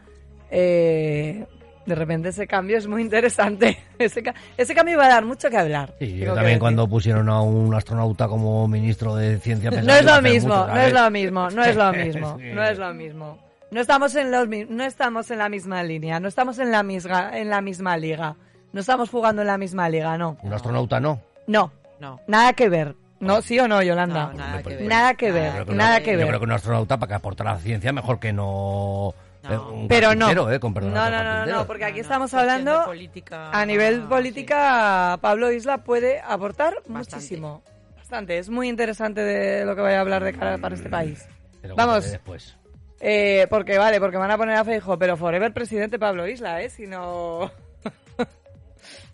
eh, 0.51 1.45
de 1.91 1.95
repente 1.95 2.29
ese 2.29 2.47
cambio 2.47 2.77
es 2.77 2.87
muy 2.87 3.01
interesante. 3.01 3.77
Ese, 3.99 4.23
ca- 4.23 4.33
ese 4.57 4.73
cambio 4.73 4.97
va 4.97 5.05
a 5.05 5.09
dar 5.09 5.25
mucho 5.25 5.49
que 5.49 5.57
hablar. 5.57 5.93
sí, 5.99 6.17
yo 6.17 6.33
también 6.33 6.57
cuando 6.57 6.87
pusieron 6.87 7.29
a 7.29 7.41
un 7.41 7.73
astronauta 7.75 8.27
como 8.27 8.67
ministro 8.67 9.15
de 9.15 9.37
ciencia 9.37 9.69
No 9.69 9.77
es 9.93 10.01
iba 10.01 10.15
lo 10.15 10.21
mismo, 10.23 10.55
mucho, 10.55 10.67
no 10.73 10.79
es 10.81 10.93
lo 10.93 11.11
mismo, 11.11 11.49
no 11.51 11.63
es 11.63 11.75
lo 11.75 11.93
mismo, 12.03 12.37
Sí. 12.39 12.45
no 12.53 12.63
es 12.63 12.77
lo 12.79 12.93
mismo. 12.95 13.37
No 13.69 13.79
estamos 13.79 14.15
en 14.15 14.31
los 14.31 14.47
no 14.47 14.83
estamos 14.83 15.29
en 15.31 15.37
la 15.37 15.49
misma 15.49 15.83
línea, 15.83 16.19
no 16.19 16.27
estamos 16.27 16.57
en 16.59 16.71
la 16.71 16.81
misma 16.83 17.37
en 17.37 17.49
la 17.49 17.61
misma 17.61 17.95
liga. 17.97 18.35
No 18.73 18.79
estamos 18.81 19.09
jugando 19.09 19.41
en 19.43 19.47
la 19.47 19.57
misma 19.57 19.87
liga, 19.89 20.17
no. 20.17 20.37
Un 20.41 20.51
astronauta 20.53 20.99
no. 20.99 21.21
No, 21.47 21.71
No. 21.99 22.19
nada 22.27 22.53
que 22.53 22.67
ver. 22.69 22.95
No, 23.19 23.41
sí 23.43 23.59
o 23.59 23.67
no, 23.67 23.83
Yolanda. 23.83 24.31
No, 24.31 24.33
nada 24.33 24.63
que 24.63 24.69
ver. 24.75 24.81
Nada 24.87 25.13
que 25.13 25.27
Yo 25.27 25.33
ver, 25.35 25.51
creo 25.51 25.65
que 25.67 25.73
nada 25.75 25.97
un- 25.97 26.03
que 26.03 26.11
Yo 26.13 26.17
ver. 26.17 26.27
creo 26.27 26.39
que 26.39 26.45
un 26.45 26.51
astronauta 26.53 26.97
para 26.97 27.07
que 27.09 27.13
aporte 27.13 27.43
a 27.43 27.45
la 27.45 27.57
ciencia 27.59 27.93
mejor 27.93 28.19
que 28.19 28.33
no... 28.33 29.13
No. 29.43 29.51
eh, 29.51 29.57
un 29.73 29.87
Pero 29.87 30.13
no. 30.15 30.51
eh, 30.51 30.59
con 30.59 30.73
perdón, 30.73 30.93
No, 30.93 31.09
no, 31.09 31.23
no, 31.23 31.45
no, 31.45 31.51
no, 31.51 31.67
porque 31.67 31.85
aquí 31.85 31.93
No, 31.93 31.97
no, 31.97 32.01
estamos 32.03 32.33
hablando 32.33 32.79
de 32.79 32.85
política, 32.85 33.49
a 33.51 33.65
nivel 33.65 34.01
sí. 34.01 34.07
política, 34.07 35.17
Pablo 35.21 35.51
Isla 35.51 35.79
puede 35.79 36.19
aportar 36.21 36.75
Bastante. 36.87 37.15
muchísimo. 37.15 37.63
Bastante, 37.97 38.37
es 38.37 38.49
muy 38.49 38.67
interesante 38.69 39.21
de 39.21 39.65
lo 39.65 39.75
que 39.75 39.81
voy 39.81 39.93
a 39.93 40.01
hablar 40.01 40.23
de 40.23 40.33
cara 40.33 40.57
para 40.57 40.75
este 40.75 40.89
país. 40.89 41.25
Te 41.61 41.67
lo 41.69 41.75
Vamos. 41.75 42.11
después. 42.11 42.55
Eh, 42.99 43.47
porque 43.49 43.77
vale, 43.79 43.99
porque 43.99 44.17
van 44.17 44.29
a 44.29 44.37
poner 44.37 44.57
a 44.57 44.63
Feijo, 44.63 44.97
pero 44.99 45.17
forever 45.17 45.51
presidente 45.53 45.97
Pablo 45.97 46.27
Isla, 46.27 46.61
¿eh? 46.61 46.69
Si 46.69 46.85
no... 46.85 47.51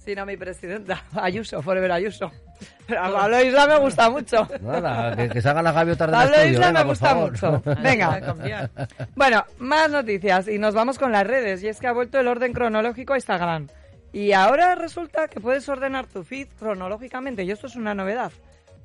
si 0.08 0.16
no 0.16 0.26
mi 0.26 0.38
presidenta, 0.38 1.04
Ayuso, 1.22 1.62
forever 1.62 1.92
Ayuso. 1.92 2.32
Pero 2.88 3.04
a 3.04 3.12
Pablo 3.12 3.44
Isla 3.44 3.68
me 3.68 3.78
gusta 3.80 4.10
mucho. 4.10 4.48
Nada, 4.62 5.14
que, 5.18 5.28
que 5.28 5.42
se 5.42 5.50
hagan 5.50 5.66
las 5.66 5.76
gaviotas 5.76 6.08
del 6.08 6.16
Pablo 6.16 6.36
estudio, 6.36 6.54
Isla 6.54 6.68
venga, 6.68 6.84
me 6.84 6.90
gusta 6.90 7.10
favor. 7.10 7.32
mucho. 7.32 7.64
Venga. 7.82 8.70
Bueno, 9.16 9.44
más 9.60 9.92
noticias 9.92 10.48
y 10.48 10.60
nos 10.60 10.74
vamos 10.74 10.98
con 10.98 11.12
las 11.12 11.28
redes. 11.28 11.62
Y 11.62 11.68
es 11.68 11.82
que 11.82 11.88
ha 11.88 11.92
vuelto 11.92 12.20
el 12.22 12.28
orden 12.30 12.54
cronológico 12.54 13.14
a 13.14 13.18
Instagram. 13.18 13.68
Y 14.14 14.32
ahora 14.32 14.76
resulta 14.76 15.28
que 15.28 15.42
puedes 15.42 15.68
ordenar 15.68 16.08
tu 16.08 16.24
feed 16.24 16.48
cronológicamente. 16.58 17.44
Y 17.44 17.52
esto 17.52 17.68
es 17.68 17.76
una 17.76 17.94
novedad. 17.94 18.32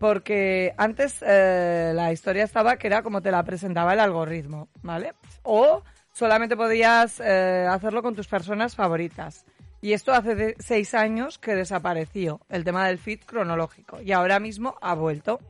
Porque 0.01 0.75
antes 0.77 1.23
eh, 1.25 1.93
la 1.95 2.11
historia 2.13 2.43
estaba 2.43 2.77
que 2.79 2.89
era 2.89 3.03
como 3.03 3.23
te 3.23 3.31
la 3.31 3.45
presentaba 3.45 3.93
el 3.93 4.01
algoritmo, 4.01 4.69
¿vale? 4.83 5.13
O 5.45 5.85
solamente 6.13 6.57
podías 6.57 7.21
eh, 7.25 7.65
hacerlo 7.71 8.03
con 8.03 8.17
tus 8.17 8.27
personas 8.27 8.75
favoritas. 8.75 9.47
Y 9.83 9.93
esto 9.93 10.15
hace 10.15 10.55
seis 10.61 10.95
años 10.95 11.39
que 11.39 11.57
desapareció 11.57 12.41
el 12.49 12.63
tema 12.63 12.87
del 12.87 12.99
feed 12.99 13.21
cronológico. 13.27 14.01
Y 14.01 14.13
ahora 14.13 14.39
mismo 14.39 14.77
ha 14.81 14.95
vuelto. 14.95 15.41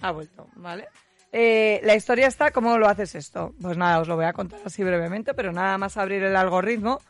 Ha 0.00 0.10
vuelto, 0.10 0.48
¿vale? 0.56 0.88
Eh, 1.30 1.78
la 1.84 1.94
historia 1.94 2.26
está, 2.26 2.50
¿cómo 2.52 2.78
lo 2.78 2.88
haces 2.88 3.14
esto? 3.14 3.54
Pues 3.60 3.76
nada, 3.76 4.00
os 4.00 4.08
lo 4.08 4.16
voy 4.16 4.24
a 4.24 4.32
contar 4.32 4.60
así 4.64 4.82
brevemente, 4.82 5.34
pero 5.34 5.52
nada 5.52 5.76
más 5.76 5.98
abrir 5.98 6.22
el 6.22 6.36
algoritmo, 6.36 7.00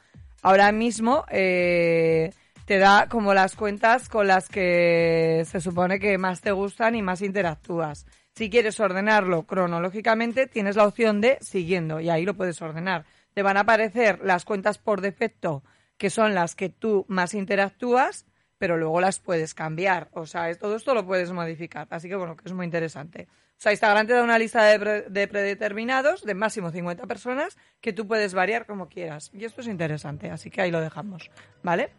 ahora 0.43 0.71
mismo 0.73 1.25
eh, 1.31 2.33
te 2.65 2.79
da 2.79 3.09
como 3.09 3.33
las 3.33 3.55
cuentas 3.55 4.09
con 4.09 4.27
las 4.27 4.49
que 4.49 5.45
se 5.47 5.61
supone 5.61 6.01
que 6.01 6.19
más 6.19 6.41
te 6.41 6.51
gustan 6.51 6.97
y 6.97 7.03
más 7.03 7.23
interactúas. 7.23 8.07
Si 8.35 8.51
quieres 8.51 8.81
ordenarlo 8.81 9.45
cronológicamente, 9.45 10.49
tienes 10.49 10.77
la 10.77 10.87
opción 10.87 11.21
de 11.21 11.39
siguiendo 11.41 12.01
y 12.01 12.11
ahí 12.11 12.25
lo 12.25 12.35
puedes 12.35 12.61
ordenar. 12.61 13.05
Te 13.35 13.43
van 13.43 13.57
a 13.57 13.61
aparecer 13.61 14.21
las 14.23 14.45
cuentas 14.45 14.79
por 14.79 15.01
defecto, 15.01 15.63
que 16.03 16.11
son 16.11 16.35
las 16.35 16.57
que 16.57 16.69
tú 16.69 17.05
más 17.07 17.33
interactúas, 17.33 18.27
pero 18.59 18.77
luego 18.77 19.01
las 19.01 19.21
puedes 19.21 19.55
cambiar. 19.55 20.09
O 20.15 20.27
sea, 20.27 20.53
todo 20.57 20.75
esto 20.75 20.95
lo 20.95 21.07
puedes 21.07 21.31
modificar. 21.31 21.87
Así 21.91 22.09
que 22.09 22.17
bueno, 22.17 22.37
que 22.37 22.43
es 22.45 22.53
muy 22.53 22.65
interesante. 22.65 23.29
O 23.31 23.55
sea, 23.59 23.71
Instagram 23.71 24.09
te 24.09 24.13
da 24.13 24.25
una 24.25 24.37
lista 24.37 24.65
de 24.65 25.29
predeterminados 25.29 26.25
de 26.25 26.35
máximo 26.35 26.73
50 26.73 27.07
personas 27.07 27.57
que 27.81 27.93
tú 27.93 28.09
puedes 28.09 28.35
variar 28.35 28.67
como 28.67 28.89
quieras. 28.89 29.31
Y 29.33 29.45
esto 29.45 29.61
es 29.61 29.69
interesante, 29.69 30.29
así 30.29 30.51
que 30.51 30.61
ahí 30.61 30.73
lo 30.73 30.81
dejamos. 30.81 31.31
¿Vale? 31.63 31.91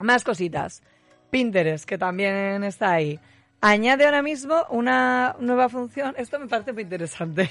Más 0.00 0.24
cositas. 0.24 0.82
Pinterest, 1.30 1.84
que 1.84 1.98
también 1.98 2.64
está 2.64 2.90
ahí. 2.94 3.20
Añade 3.60 4.06
ahora 4.06 4.22
mismo 4.22 4.66
una 4.70 5.36
nueva 5.38 5.68
función. 5.68 6.16
Esto 6.18 6.40
me 6.40 6.48
parece 6.48 6.72
muy 6.72 6.82
interesante. 6.82 7.48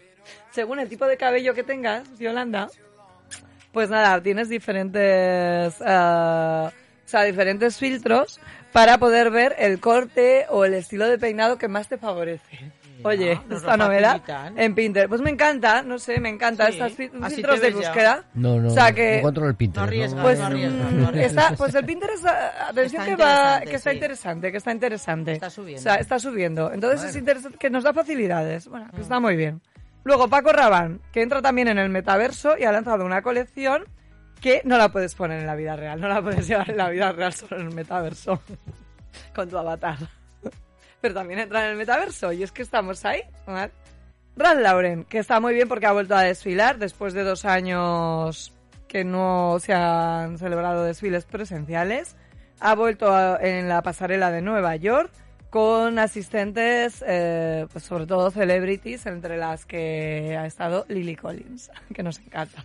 Según 0.52 0.78
el 0.78 0.88
tipo 0.88 1.04
de 1.04 1.18
cabello 1.18 1.52
que 1.52 1.64
tengas, 1.64 2.18
Yolanda, 2.18 2.70
pues 3.78 3.90
nada, 3.90 4.20
tienes 4.20 4.48
diferentes, 4.48 5.00
eh, 5.00 5.72
o 5.86 6.72
sea, 7.04 7.22
diferentes 7.22 7.78
filtros 7.78 8.40
para 8.72 8.98
poder 8.98 9.30
ver 9.30 9.54
el 9.56 9.78
corte 9.78 10.46
o 10.50 10.64
el 10.64 10.74
estilo 10.74 11.06
de 11.06 11.16
peinado 11.16 11.58
que 11.58 11.68
más 11.68 11.86
te 11.86 11.96
favorece. 11.96 12.72
Oye, 13.04 13.40
nos 13.48 13.60
esta 13.60 13.76
lo 13.76 13.84
novedad 13.84 14.20
facilitan. 14.22 14.58
en 14.58 14.74
Pinterest. 14.74 15.08
Pues 15.08 15.20
me 15.20 15.30
encanta, 15.30 15.82
no 15.82 16.00
sé, 16.00 16.18
me 16.18 16.28
encanta 16.28 16.66
Sí, 16.66 16.72
estas 16.72 16.94
filtros 16.94 17.60
de 17.60 17.70
búsqueda. 17.70 18.24
No, 18.34 18.58
no, 18.58 18.66
o 18.66 18.70
sea 18.72 18.90
que 18.90 19.22
no 19.22 19.46
el 19.46 19.54
Pinterest. 19.54 19.76
No 19.76 19.82
arriesgas, 19.84 20.22
pues, 20.24 20.38
no 20.40 20.46
arriesgas, 20.46 20.92
mm, 20.92 21.00
no 21.00 21.06
arriesgas. 21.06 21.44
está, 21.44 21.56
pues 21.56 21.74
el 21.76 21.84
Pinterest, 21.84 22.26
ah, 22.26 22.68
atención 22.70 23.02
Está 23.02 23.16
que 23.16 23.22
va, 23.22 23.60
que 23.60 23.76
está 23.76 23.90
sí. 23.90 23.96
interesante, 23.96 24.50
que 24.50 24.56
está 24.56 24.72
interesante. 24.72 25.32
Está 25.34 25.50
subiendo. 25.50 25.78
O 25.78 25.82
sea, 25.84 25.94
está 25.94 26.18
subiendo. 26.18 26.72
Entonces 26.72 27.10
es 27.10 27.14
interesante 27.14 27.58
que 27.58 27.70
nos 27.70 27.84
da 27.84 27.92
facilidades. 27.92 28.66
Bueno, 28.66 28.88
que 28.92 29.02
está 29.02 29.20
muy 29.20 29.36
bien. 29.36 29.62
Luego 30.08 30.26
Paco 30.26 30.52
Rabanne, 30.54 31.00
que 31.12 31.20
entra 31.20 31.42
también 31.42 31.68
en 31.68 31.76
el 31.76 31.90
metaverso 31.90 32.56
y 32.56 32.64
ha 32.64 32.72
lanzado 32.72 33.04
una 33.04 33.20
colección 33.20 33.84
que 34.40 34.62
no 34.64 34.78
la 34.78 34.88
puedes 34.88 35.14
poner 35.14 35.40
en 35.40 35.46
la 35.46 35.54
vida 35.54 35.76
real, 35.76 36.00
no 36.00 36.08
la 36.08 36.22
puedes 36.22 36.48
llevar 36.48 36.70
en 36.70 36.78
la 36.78 36.88
vida 36.88 37.12
real, 37.12 37.34
solo 37.34 37.60
en 37.60 37.66
el 37.66 37.74
metaverso, 37.74 38.40
con 39.34 39.50
tu 39.50 39.58
avatar. 39.58 39.98
Pero 41.02 41.12
también 41.12 41.40
entra 41.40 41.62
en 41.62 41.72
el 41.72 41.76
metaverso 41.76 42.32
y 42.32 42.42
es 42.42 42.52
que 42.52 42.62
estamos 42.62 43.04
ahí. 43.04 43.20
¿vale? 43.46 43.70
Lauren, 44.34 45.04
que 45.04 45.18
está 45.18 45.40
muy 45.40 45.52
bien 45.52 45.68
porque 45.68 45.84
ha 45.84 45.92
vuelto 45.92 46.16
a 46.16 46.22
desfilar 46.22 46.78
después 46.78 47.12
de 47.12 47.22
dos 47.22 47.44
años 47.44 48.54
que 48.88 49.04
no 49.04 49.58
se 49.60 49.74
han 49.74 50.38
celebrado 50.38 50.84
desfiles 50.84 51.26
presenciales. 51.26 52.16
Ha 52.60 52.74
vuelto 52.74 53.38
en 53.40 53.68
la 53.68 53.82
pasarela 53.82 54.30
de 54.30 54.40
Nueva 54.40 54.74
York 54.76 55.12
con 55.50 55.98
asistentes, 55.98 57.02
eh, 57.06 57.66
pues 57.72 57.84
sobre 57.84 58.06
todo 58.06 58.30
celebrities, 58.30 59.06
entre 59.06 59.36
las 59.36 59.64
que 59.64 60.36
ha 60.38 60.46
estado 60.46 60.84
Lily 60.88 61.16
Collins, 61.16 61.70
que 61.94 62.02
nos 62.02 62.18
encanta. 62.18 62.64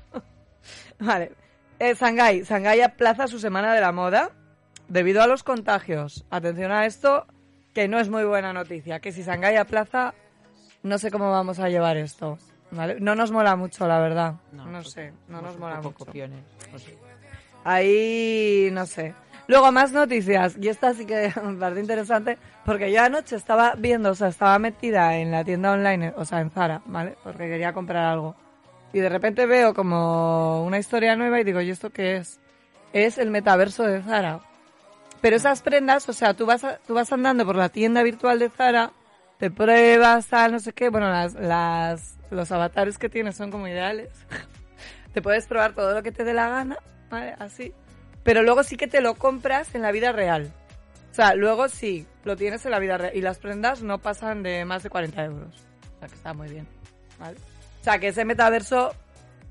vale. 0.99 1.31
Eh, 1.79 1.95
Shanghai. 1.95 2.43
Shanghai 2.43 2.81
aplaza 2.81 3.27
su 3.27 3.39
semana 3.39 3.73
de 3.73 3.81
la 3.81 3.91
moda 3.91 4.31
debido 4.87 5.21
a 5.21 5.27
los 5.27 5.43
contagios. 5.43 6.25
Atención 6.29 6.71
a 6.71 6.85
esto, 6.85 7.25
que 7.73 7.87
no 7.87 7.99
es 7.99 8.09
muy 8.09 8.23
buena 8.23 8.53
noticia. 8.53 8.99
Que 8.99 9.11
si 9.11 9.23
Shanghai 9.23 9.57
aplaza, 9.57 10.13
no 10.83 10.97
sé 10.97 11.11
cómo 11.11 11.31
vamos 11.31 11.59
a 11.59 11.69
llevar 11.69 11.97
esto. 11.97 12.37
¿vale? 12.71 12.97
No 12.99 13.15
nos 13.15 13.31
mola 13.31 13.55
mucho, 13.55 13.87
la 13.87 13.99
verdad. 13.99 14.35
No, 14.51 14.65
pues, 14.71 14.91
sé, 14.91 15.13
no 15.27 15.41
nos 15.41 15.57
mola 15.57 15.77
mucho. 15.77 15.93
copiones, 15.93 16.43
no 16.71 16.79
sé. 16.79 16.97
Ahí, 17.63 18.69
no 18.71 18.85
sé. 18.85 19.13
Luego, 19.47 19.71
más 19.71 19.91
noticias. 19.91 20.55
Y 20.59 20.67
esta 20.67 20.93
sí 20.93 21.05
que 21.05 21.31
me 21.43 21.55
parece 21.55 21.81
interesante, 21.81 22.37
porque 22.65 22.91
yo 22.91 23.01
anoche 23.01 23.35
estaba 23.35 23.75
viendo, 23.77 24.11
o 24.11 24.15
sea, 24.15 24.29
estaba 24.29 24.57
metida 24.59 25.17
en 25.17 25.31
la 25.31 25.43
tienda 25.43 25.71
online, 25.71 26.13
o 26.15 26.25
sea, 26.25 26.39
en 26.39 26.49
Zara, 26.49 26.81
¿vale? 26.85 27.17
Porque 27.23 27.49
quería 27.49 27.73
comprar 27.73 28.05
algo. 28.05 28.35
Y 28.93 28.99
de 28.99 29.09
repente 29.09 29.45
veo 29.45 29.73
como 29.73 30.63
una 30.63 30.77
historia 30.77 31.15
nueva 31.15 31.39
y 31.39 31.43
digo, 31.43 31.59
¿y 31.61 31.71
esto 31.71 31.89
qué 31.89 32.17
es? 32.17 32.39
Es 32.93 33.17
el 33.17 33.31
metaverso 33.31 33.83
de 33.83 34.01
Zara. 34.01 34.39
Pero 35.19 35.35
esas 35.35 35.61
prendas, 35.61 36.07
o 36.07 36.13
sea, 36.13 36.33
tú 36.33 36.45
vas, 36.45 36.65
tú 36.85 36.93
vas 36.93 37.11
andando 37.11 37.45
por 37.45 37.55
la 37.55 37.69
tienda 37.69 38.03
virtual 38.03 38.39
de 38.39 38.49
Zara, 38.49 38.91
te 39.39 39.49
pruebas, 39.51 40.27
tal, 40.27 40.53
no 40.53 40.59
sé 40.59 40.73
qué, 40.73 40.89
bueno, 40.89 41.09
las, 41.09 41.33
las, 41.33 42.17
los 42.29 42.51
avatares 42.51 42.97
que 42.97 43.09
tienes 43.09 43.35
son 43.35 43.51
como 43.51 43.67
ideales. 43.67 44.09
te 45.13 45.21
puedes 45.21 45.47
probar 45.47 45.73
todo 45.73 45.93
lo 45.93 46.03
que 46.03 46.11
te 46.11 46.23
dé 46.23 46.33
la 46.33 46.49
gana, 46.49 46.77
¿vale? 47.09 47.35
Así. 47.39 47.73
Pero 48.23 48.43
luego 48.43 48.63
sí 48.63 48.77
que 48.77 48.87
te 48.87 49.01
lo 49.01 49.15
compras 49.15 49.75
en 49.75 49.81
la 49.81 49.91
vida 49.91 50.11
real. 50.11 50.53
O 51.13 51.15
sea, 51.15 51.35
luego 51.35 51.69
sí, 51.69 52.07
lo 52.23 52.35
tienes 52.35 52.65
en 52.65 52.71
la 52.71 52.79
vida 52.79 52.97
real. 52.97 53.15
Y 53.15 53.21
las 53.21 53.37
prendas 53.37 53.83
no 53.83 53.99
pasan 53.99 54.41
de 54.41 54.65
más 54.65 54.81
de 54.81 54.89
40 54.89 55.23
euros. 55.25 55.55
O 55.95 55.99
sea, 55.99 56.07
que 56.07 56.15
está 56.15 56.33
muy 56.33 56.49
bien. 56.49 56.67
¿vale? 57.19 57.37
O 57.81 57.83
sea, 57.83 57.99
que 57.99 58.07
ese 58.07 58.25
metaverso 58.25 58.91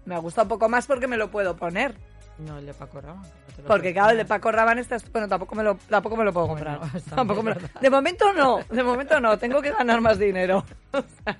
me 0.05 0.19
gusta 0.19 0.43
un 0.43 0.49
poco 0.49 0.69
más 0.69 0.87
porque 0.89 1.07
me 1.07 1.17
lo 1.17 1.31
puedo 1.31 1.57
poner. 1.57 1.95
No, 2.39 2.59
el 2.59 2.67
de 2.67 2.75
Paco 2.75 3.01
Rabanne. 3.01 3.29
no 3.59 3.65
Porque 3.69 3.93
claro, 3.93 4.11
el 4.11 4.17
de. 4.17 4.25
Paco 4.25 4.51
Rabanne 4.51 4.81
está 4.81 4.97
estupendo, 4.97 5.29
tampoco 5.29 5.55
me 5.55 5.63
lo, 5.63 5.77
tampoco 5.89 6.17
me 6.17 6.25
lo 6.25 6.33
puedo 6.33 6.49
Bueno, 6.49 6.79
comprar. 6.81 6.97
está 6.97 7.15
Tampoco 7.17 7.43
me 7.45 7.55
lo- 7.55 7.61
de 7.81 7.91
momento 7.91 8.33
no, 8.33 8.59
de 8.69 8.83
momento 8.83 9.21
no, 9.21 9.39
tengo 9.39 9.63
que 9.63 9.71
ganar 9.71 10.01
más 10.01 10.19
dinero. 10.19 10.65
O 10.93 11.03
sea, 11.25 11.39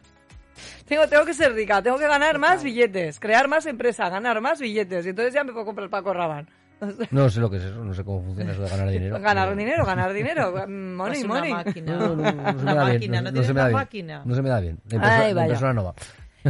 tengo, 0.87 1.09
tengo 1.09 1.25
que 1.25 1.35
ser 1.35 1.53
rica, 1.55 1.83
tengo 1.83 1.99
que 1.99 2.07
ganar 2.07 2.39
más 2.39 2.63
billetes, 2.63 3.19
crear 3.19 3.49
más 3.49 3.67
empresa, 3.67 4.09
ganar 4.09 4.41
más 4.41 4.61
billetes, 4.61 5.05
y 5.07 5.09
entonces 5.09 5.35
ya 5.35 5.43
me 5.43 5.53
puedo 5.53 5.65
comprar 5.65 5.89
Paco 5.91 6.13
Rabanne. 6.13 6.47
O 6.83 6.91
sea, 6.97 7.07
No 7.13 7.31
sé 7.31 7.41
lo 7.41 7.49
que 7.49 7.59
es 7.59 7.63
eso, 7.65 7.85
no 7.85 7.95
sé 7.95 8.03
cómo 8.05 8.23
funciona 8.25 8.53
eso 8.53 8.63
de 8.63 8.69
ganar 8.69 8.89
dinero. 8.91 9.21
ganar 9.21 9.49
No. 9.51 9.57
dinero, 9.57 9.87
ganar 9.87 10.13
dinero, 10.15 10.53
mm, 10.67 10.95
money, 10.95 11.19
Es 11.21 11.25
una 11.25 11.35
money. 11.35 11.53
máquina. 11.53 11.97
No, 11.97 12.09
no, 12.17 12.17
no, 12.17 12.33
no 12.33 12.53
se 12.53 12.55
me 12.55 12.63
Una 12.63 12.75
da 12.75 12.85
bien. 12.85 12.95
máquina, 12.97 13.23
no, 13.23 13.31
no 13.33 13.43
se 13.43 13.53
me 13.53 13.61
da 13.61 13.63
una 13.63 13.69
bien. 13.69 13.73
máquina. 13.73 14.23
No 14.25 14.35
se 14.35 14.43
me 14.43 14.49
da 14.49 14.61
bien. 14.61 14.79
Vaya. 14.85 15.31
impresora 15.31 15.73
no 15.73 15.85
va. 15.85 15.95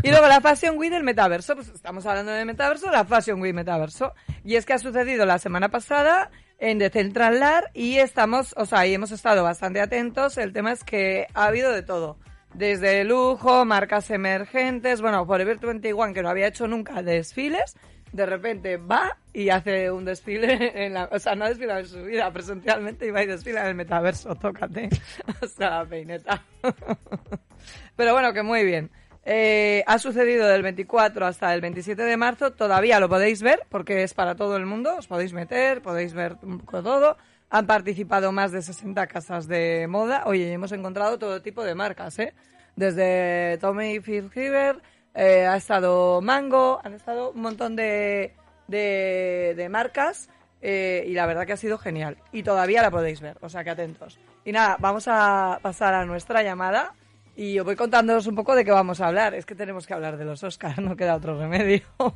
Y 0.02 0.08
luego 0.10 0.26
la 0.26 0.40
Fashion 0.40 0.78
Week 0.78 0.90
del 0.90 1.02
metaverso, 1.04 1.54
pues 1.54 1.68
estamos 1.68 2.06
hablando 2.06 2.32
de 2.32 2.46
metaverso, 2.46 2.90
la 2.90 3.04
Fashion 3.04 3.40
Week 3.42 3.54
metaverso. 3.54 4.14
Y 4.42 4.56
es 4.56 4.64
que 4.64 4.72
ha 4.72 4.78
sucedido 4.78 5.26
la 5.26 5.38
semana 5.38 5.68
pasada 5.68 6.30
en 6.58 6.78
The 6.78 6.88
Central 6.88 7.40
Lar 7.40 7.70
y 7.74 7.98
estamos, 7.98 8.54
o 8.56 8.64
sea, 8.64 8.86
y 8.86 8.94
hemos 8.94 9.10
estado 9.12 9.42
bastante 9.44 9.82
atentos. 9.82 10.38
El 10.38 10.54
tema 10.54 10.72
es 10.72 10.82
que 10.82 11.26
ha 11.34 11.44
habido 11.44 11.70
de 11.72 11.82
todo. 11.82 12.16
Desde 12.54 13.04
lujo, 13.04 13.66
marcas 13.66 14.10
emergentes, 14.10 15.02
bueno, 15.02 15.26
Forever 15.26 15.58
21 15.58 16.14
que 16.14 16.22
no 16.22 16.30
había 16.30 16.46
hecho 16.46 16.66
nunca 16.68 17.02
desfiles, 17.02 17.76
de 18.12 18.26
repente 18.26 18.76
va 18.76 19.16
y 19.32 19.48
hace 19.48 19.90
un 19.90 20.04
desfile 20.04 20.84
en 20.84 20.94
la, 20.94 21.08
o 21.10 21.18
sea, 21.18 21.34
no 21.34 21.48
desfila 21.48 21.80
en 21.80 21.86
su 21.86 22.02
vida 22.04 22.30
presencialmente 22.30 23.06
y 23.06 23.10
va 23.10 23.22
y 23.22 23.26
desfila 23.26 23.62
en 23.62 23.68
el 23.68 23.74
metaverso, 23.74 24.34
tócate. 24.34 24.88
O 25.42 25.46
sea, 25.46 25.84
peineta. 25.84 26.44
Pero 27.96 28.12
bueno, 28.12 28.32
que 28.32 28.42
muy 28.42 28.64
bien. 28.64 28.90
Eh, 29.24 29.84
ha 29.86 29.98
sucedido 29.98 30.48
del 30.48 30.62
24 30.62 31.26
hasta 31.26 31.54
el 31.54 31.60
27 31.60 32.02
de 32.02 32.16
marzo. 32.16 32.52
Todavía 32.52 33.00
lo 33.00 33.08
podéis 33.08 33.42
ver 33.42 33.60
porque 33.68 34.02
es 34.02 34.14
para 34.14 34.34
todo 34.34 34.56
el 34.56 34.66
mundo. 34.66 34.96
Os 34.96 35.06
podéis 35.06 35.32
meter, 35.32 35.80
podéis 35.80 36.12
ver 36.12 36.36
un 36.42 36.58
poco 36.58 36.82
todo. 36.82 37.16
Han 37.50 37.66
participado 37.66 38.32
más 38.32 38.52
de 38.52 38.62
60 38.62 39.06
casas 39.06 39.46
de 39.46 39.86
moda. 39.88 40.24
Oye, 40.26 40.52
hemos 40.52 40.72
encontrado 40.72 41.18
todo 41.18 41.42
tipo 41.42 41.62
de 41.64 41.74
marcas, 41.74 42.18
¿eh? 42.18 42.34
Desde 42.76 43.58
Tommy 43.58 44.00
Hilfiger, 44.04 44.80
eh, 45.14 45.46
ha 45.46 45.56
estado 45.56 46.20
Mango, 46.20 46.80
han 46.84 46.94
estado 46.94 47.30
un 47.32 47.40
montón 47.42 47.76
de, 47.76 48.34
de, 48.68 49.54
de 49.56 49.68
marcas. 49.68 50.28
eh, 50.60 51.04
y 51.08 51.12
la 51.14 51.26
verdad 51.26 51.46
que 51.46 51.52
ha 51.54 51.56
sido 51.56 51.76
genial. 51.78 52.16
Y 52.32 52.42
todavía 52.42 52.82
la 52.82 52.90
podéis 52.90 53.20
ver, 53.20 53.36
o 53.40 53.48
sea 53.48 53.64
que 53.64 53.70
atentos. 53.70 54.18
Y 54.44 54.52
nada, 54.52 54.76
vamos 54.80 55.04
a 55.08 55.58
pasar 55.62 55.94
a 55.94 56.04
nuestra 56.04 56.42
llamada. 56.42 56.94
Y 57.34 57.58
os 57.58 57.64
voy 57.64 57.76
contándoos 57.76 58.26
un 58.26 58.34
poco 58.34 58.54
de 58.54 58.64
qué 58.64 58.70
vamos 58.72 59.00
a 59.00 59.06
hablar. 59.08 59.34
Es 59.34 59.46
que 59.46 59.54
tenemos 59.54 59.86
que 59.86 59.94
hablar 59.94 60.16
de 60.18 60.24
los 60.24 60.42
Oscars, 60.44 60.78
no 60.82 60.96
queda 60.96 61.16
otro 61.16 61.38
remedio. 61.38 61.82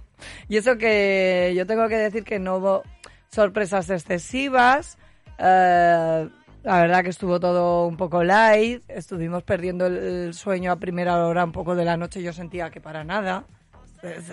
y 0.49 0.57
eso 0.59 0.77
que 0.77 1.53
yo 1.57 1.67
tengo 1.67 1.89
que 1.89 1.97
decir 1.97 2.23
que 2.25 2.39
no 2.39 2.57
hubo 2.57 2.83
sorpresas 3.29 3.91
excesivas. 3.91 4.99
Eh, 5.39 6.29
la 6.67 6.81
verdad 6.81 7.05
que 7.05 7.11
estuvo 7.11 7.39
todo 7.39 7.87
un 7.87 7.97
poco 7.97 8.25
light. 8.25 8.83
Estuvimos 8.89 9.45
perdiendo 9.45 9.87
el, 9.87 10.35
sueño 10.35 10.73
a 10.73 10.77
primera 10.77 11.25
hora 11.25 11.45
un 11.45 11.53
poco 11.53 11.77
de 11.77 11.85
la 11.85 11.97
noche. 11.97 12.21
Yo 12.21 12.33
sentía 12.33 12.71
que 12.71 12.81
para 12.81 13.05
nada. 13.05 13.45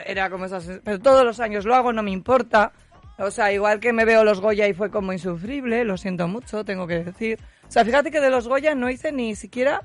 Era 0.04 0.32
como 0.32 0.46
esas... 0.46 0.82
Pero 0.84 1.00
todos 1.00 1.24
los 1.24 1.40
años 1.40 1.64
lo 1.64 1.76
hago, 1.76 1.94
no 1.94 2.02
me 2.02 2.10
importa. 2.10 2.72
O 3.20 3.30
sea, 3.30 3.54
igual 3.54 3.80
que 3.80 3.94
me 3.94 4.04
veo 4.04 4.24
los 4.24 4.42
Goya 4.42 4.68
y 4.68 4.74
fue 4.74 4.90
como 4.90 5.14
insufrible, 5.14 5.86
lo 5.86 5.96
siento 5.96 6.28
mucho, 6.28 6.66
tengo 6.66 6.88
que 6.88 7.04
decir. 7.04 7.40
O 7.68 7.72
sea, 7.72 7.86
fíjate 7.86 8.10
que 8.10 8.20
de 8.20 8.32
los 8.32 8.48
Goya 8.48 8.74
no 8.74 8.90
hice 8.90 9.12
ni 9.12 9.36
siquiera 9.36 9.84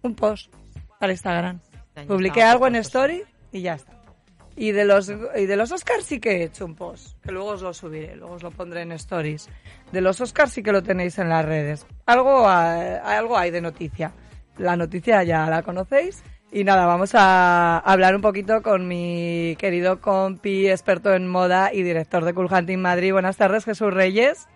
un 0.00 0.14
post 0.14 0.50
para 0.98 1.12
Instagram. 1.12 1.60
Publiqué 2.08 2.42
algo 2.42 2.66
en 2.66 2.76
Story 2.76 3.24
y 3.52 3.60
ya 3.60 3.74
está. 3.74 3.92
Y 4.56 4.70
de 4.72 4.84
los 4.84 5.12
y 5.36 5.46
de 5.46 5.56
los 5.56 5.72
Oscars 5.72 6.04
sí 6.04 6.20
que 6.20 6.30
he 6.36 6.42
hecho 6.44 6.64
un 6.64 6.76
post, 6.76 7.20
que 7.24 7.32
luego 7.32 7.50
os 7.50 7.62
lo 7.62 7.74
subiré, 7.74 8.14
luego 8.14 8.34
os 8.34 8.42
lo 8.42 8.50
pondré 8.52 8.82
en 8.82 8.92
Stories. 8.92 9.48
De 9.90 10.00
los 10.00 10.20
Oscars 10.20 10.52
sí 10.52 10.62
que 10.62 10.70
lo 10.72 10.82
tenéis 10.82 11.18
en 11.18 11.28
las 11.28 11.44
redes. 11.44 11.86
Algo 12.06 12.48
hay, 12.48 12.98
algo 13.04 13.36
hay 13.36 13.50
de 13.50 13.60
noticia. 13.60 14.12
La 14.58 14.76
noticia 14.76 15.24
ya 15.24 15.46
la 15.50 15.62
conocéis 15.62 16.22
Y 16.52 16.62
nada, 16.62 16.86
vamos 16.86 17.10
a 17.16 17.78
hablar 17.80 18.14
un 18.14 18.22
poquito 18.22 18.62
con 18.62 18.86
mi 18.86 19.56
querido 19.58 20.00
compi, 20.00 20.68
experto 20.68 21.12
en 21.12 21.26
moda 21.26 21.72
y 21.72 21.82
director 21.82 22.24
de 22.24 22.32
Cool 22.32 22.46
Hunting 22.52 22.78
Madrid. 22.78 23.12
Buenas 23.12 23.36
tardes, 23.36 23.64
Jesús 23.64 23.92
Reyes. 23.92 24.46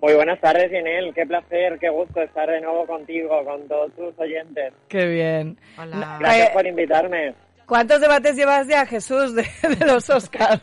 Muy 0.00 0.14
buenas 0.14 0.40
tardes, 0.40 0.70
Inel. 0.72 1.12
Qué 1.14 1.26
placer, 1.26 1.78
qué 1.80 1.88
gusto 1.88 2.22
estar 2.22 2.48
de 2.48 2.60
nuevo 2.60 2.86
contigo, 2.86 3.44
con 3.44 3.66
todos 3.66 3.92
tus 3.94 4.16
oyentes. 4.18 4.72
Qué 4.88 5.06
bien. 5.06 5.58
Hola. 5.78 6.16
Gracias 6.20 6.48
Eh, 6.48 6.52
por 6.54 6.66
invitarme. 6.66 7.34
¿Cuántos 7.72 8.02
debates 8.02 8.36
llevas 8.36 8.66
ya, 8.68 8.84
Jesús, 8.84 9.34
de, 9.34 9.46
de 9.76 9.86
los 9.86 10.10
Oscars? 10.10 10.60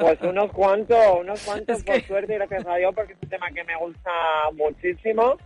Pues 0.00 0.20
unos 0.22 0.50
cuantos, 0.50 0.98
unos 1.20 1.40
cuantos, 1.44 1.78
Es 1.78 1.84
por 1.84 1.94
que- 1.94 2.06
suerte, 2.08 2.32
y 2.34 2.36
gracias 2.38 2.66
a 2.66 2.74
Dios, 2.74 2.92
porque 2.92 3.12
es 3.12 3.18
un 3.22 3.28
tema 3.28 3.46
que 3.54 3.62
me 3.62 3.76
gusta 3.76 4.10
muchísimo. 4.54 5.36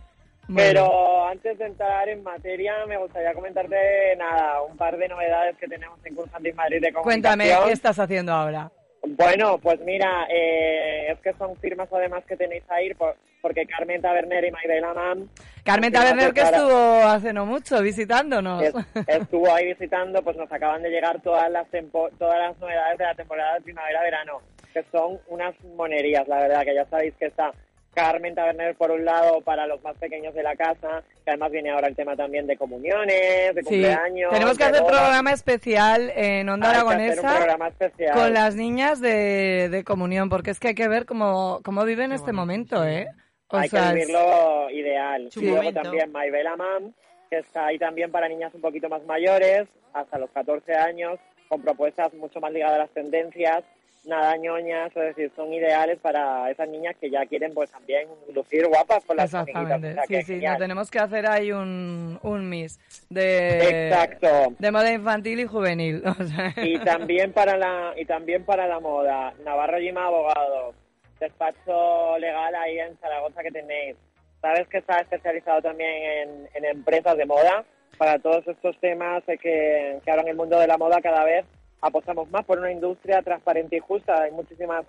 Bueno. 0.47 0.67
Pero 0.87 1.27
antes 1.27 1.59
de 1.59 1.65
entrar 1.67 2.09
en 2.09 2.23
materia, 2.23 2.73
me 2.87 2.97
gustaría 2.97 3.35
comentarte, 3.35 4.15
nada, 4.17 4.63
un 4.63 4.75
par 4.77 4.97
de 4.97 5.07
novedades 5.07 5.55
que 5.57 5.67
tenemos 5.67 5.99
en 6.03 6.15
Cursantis 6.15 6.55
Madrid 6.55 6.81
de 6.81 6.91
Cuéntame, 6.91 7.43
comunicación. 7.43 7.67
¿qué 7.67 7.73
estás 7.73 7.99
haciendo 7.99 8.33
ahora? 8.33 8.71
Bueno, 9.01 9.57
pues 9.59 9.79
mira, 9.81 10.27
eh, 10.29 11.11
es 11.11 11.19
que 11.19 11.33
son 11.33 11.55
firmas 11.57 11.87
además 11.91 12.23
que 12.27 12.35
tenéis 12.35 12.63
ahí, 12.69 12.93
por- 12.93 13.15
porque 13.41 13.65
Carmen 13.65 14.01
Taberner 14.01 14.43
y 14.45 14.51
Maide 14.51 14.81
Lamam 14.81 15.27
Carmen 15.63 15.91
Taberner, 15.93 16.33
que 16.33 16.41
estuvo 16.41 17.07
hace 17.07 17.31
no 17.33 17.45
mucho 17.45 17.81
visitándonos. 17.81 18.61
Es- 18.63 18.75
estuvo 19.07 19.53
ahí 19.53 19.67
visitando, 19.67 20.21
pues 20.21 20.35
nos 20.35 20.51
acaban 20.51 20.81
de 20.83 20.89
llegar 20.89 21.21
todas 21.21 21.49
las 21.49 21.67
tempo- 21.69 22.09
todas 22.19 22.37
las 22.39 22.57
novedades 22.59 22.97
de 22.97 23.03
la 23.05 23.15
temporada 23.15 23.53
de 23.55 23.61
primavera-verano, 23.61 24.41
que 24.73 24.83
son 24.91 25.19
unas 25.27 25.55
monerías, 25.77 26.27
la 26.27 26.39
verdad, 26.39 26.63
que 26.63 26.75
ya 26.75 26.85
sabéis 26.85 27.13
que 27.17 27.27
está 27.27 27.51
Carmen 27.99 28.35
Taberner 28.35 28.75
por 28.75 28.91
un 28.91 29.03
lado 29.05 29.41
para 29.41 29.67
los 29.67 29.81
más 29.83 29.95
pequeños 29.97 30.33
de 30.33 30.43
la 30.43 30.55
casa, 30.55 31.03
que 31.23 31.31
además 31.31 31.51
viene 31.51 31.69
ahora 31.71 31.87
el 31.87 31.95
tema 31.95 32.15
también 32.15 32.47
de 32.47 32.57
comuniones, 32.57 33.53
de 33.55 33.61
Sí, 33.61 33.67
cumpleaños. 33.67 34.31
tenemos 34.31 34.57
que 34.57 34.63
hacer 34.63 34.81
bodas. 34.81 34.97
programa 34.99 35.31
especial 35.33 36.11
en 36.15 36.49
Onda 36.49 36.67
Hay 36.69 36.73
que 36.73 36.79
hacer 36.79 37.19
un 37.19 37.25
Aragonesa 37.25 37.67
especial. 37.67 38.13
con 38.15 38.33
las 38.33 38.55
niñas 38.55 39.01
de, 39.01 39.69
de 39.69 39.83
comunión, 39.83 40.29
porque 40.29 40.51
es 40.51 40.59
que 40.59 40.69
hay 40.69 40.75
que 40.75 40.87
ver 40.87 41.05
cómo, 41.05 41.59
cómo 41.63 41.83
viven 41.85 42.09
Qué 42.09 42.15
este 42.15 42.31
momento, 42.31 42.83
sí. 42.83 42.89
¿eh? 42.89 43.07
O 43.51 43.57
hay 43.57 43.67
sea, 43.69 43.81
que 43.81 43.87
es- 44.01 44.07
vivirlo 44.07 44.69
ideal. 44.69 45.31
Su 45.31 45.39
y 45.41 45.43
luego 45.45 45.57
momento. 45.57 45.81
también 45.81 46.11
Maybella 46.11 46.55
Mam, 46.55 46.93
que 47.29 47.37
está 47.39 47.65
ahí 47.67 47.79
también 47.79 48.11
para 48.11 48.27
niñas 48.27 48.53
un 48.53 48.61
poquito 48.61 48.89
más 48.89 49.03
mayores, 49.05 49.67
hasta 49.93 50.17
los 50.19 50.29
14 50.31 50.73
años, 50.75 51.19
con 51.47 51.61
propuestas 51.61 52.13
mucho 52.13 52.39
más 52.39 52.51
ligadas 52.51 52.75
a 52.75 52.79
las 52.83 52.89
tendencias, 52.91 53.63
nada 54.05 54.37
ñoñas, 54.37 54.95
es 54.95 55.15
decir, 55.15 55.31
son 55.35 55.53
ideales 55.53 55.99
para 55.99 56.49
esas 56.49 56.67
niñas 56.69 56.95
que 56.99 57.09
ya 57.09 57.25
quieren 57.25 57.53
pues 57.53 57.71
también 57.71 58.07
lucir 58.33 58.67
guapas 58.67 59.03
con 59.05 59.17
las. 59.17 59.25
Exactamente, 59.25 59.91
O 59.91 59.93
sea, 59.93 60.03
sí, 60.05 60.21
sí, 60.23 60.45
no 60.45 60.57
tenemos 60.57 60.89
que 60.89 60.99
hacer 60.99 61.27
ahí 61.27 61.51
un, 61.51 62.19
un 62.23 62.49
mix 62.49 62.79
de, 63.09 63.87
Exacto. 63.87 64.27
de 64.57 64.71
moda 64.71 64.91
infantil 64.91 65.39
y 65.39 65.45
juvenil. 65.45 66.03
o 66.19 66.23
sea. 66.23 66.53
Y 66.57 66.79
también 66.79 67.33
para 67.33 67.57
la 67.57 67.93
y 67.97 68.05
también 68.05 68.43
para 68.43 68.67
la 68.67 68.79
moda, 68.79 69.33
Navarro 69.43 69.79
Gima 69.79 70.05
Abogado, 70.05 70.73
despacho 71.19 72.17
legal 72.17 72.55
ahí 72.55 72.79
en 72.79 72.97
Zaragoza 72.97 73.41
que 73.43 73.51
tenéis. 73.51 73.95
Sabes 74.41 74.67
que 74.69 74.77
está 74.77 74.99
especializado 74.99 75.61
también 75.61 75.91
en, 75.91 76.49
en 76.53 76.65
empresas 76.65 77.17
de 77.17 77.25
moda 77.25 77.65
para 77.97 78.17
todos 78.19 78.47
estos 78.47 78.79
temas 78.79 79.25
de 79.25 79.37
que, 79.37 79.99
que 80.03 80.09
ahora 80.09 80.23
en 80.23 80.29
el 80.29 80.37
mundo 80.37 80.57
de 80.57 80.67
la 80.67 80.77
moda 80.77 81.01
cada 81.01 81.25
vez 81.25 81.45
apostamos 81.81 82.29
más 82.31 82.45
por 82.45 82.59
una 82.59 82.71
industria 82.71 83.21
transparente 83.21 83.77
y 83.77 83.79
justa. 83.79 84.23
Hay 84.23 84.31
muchísimas 84.31 84.85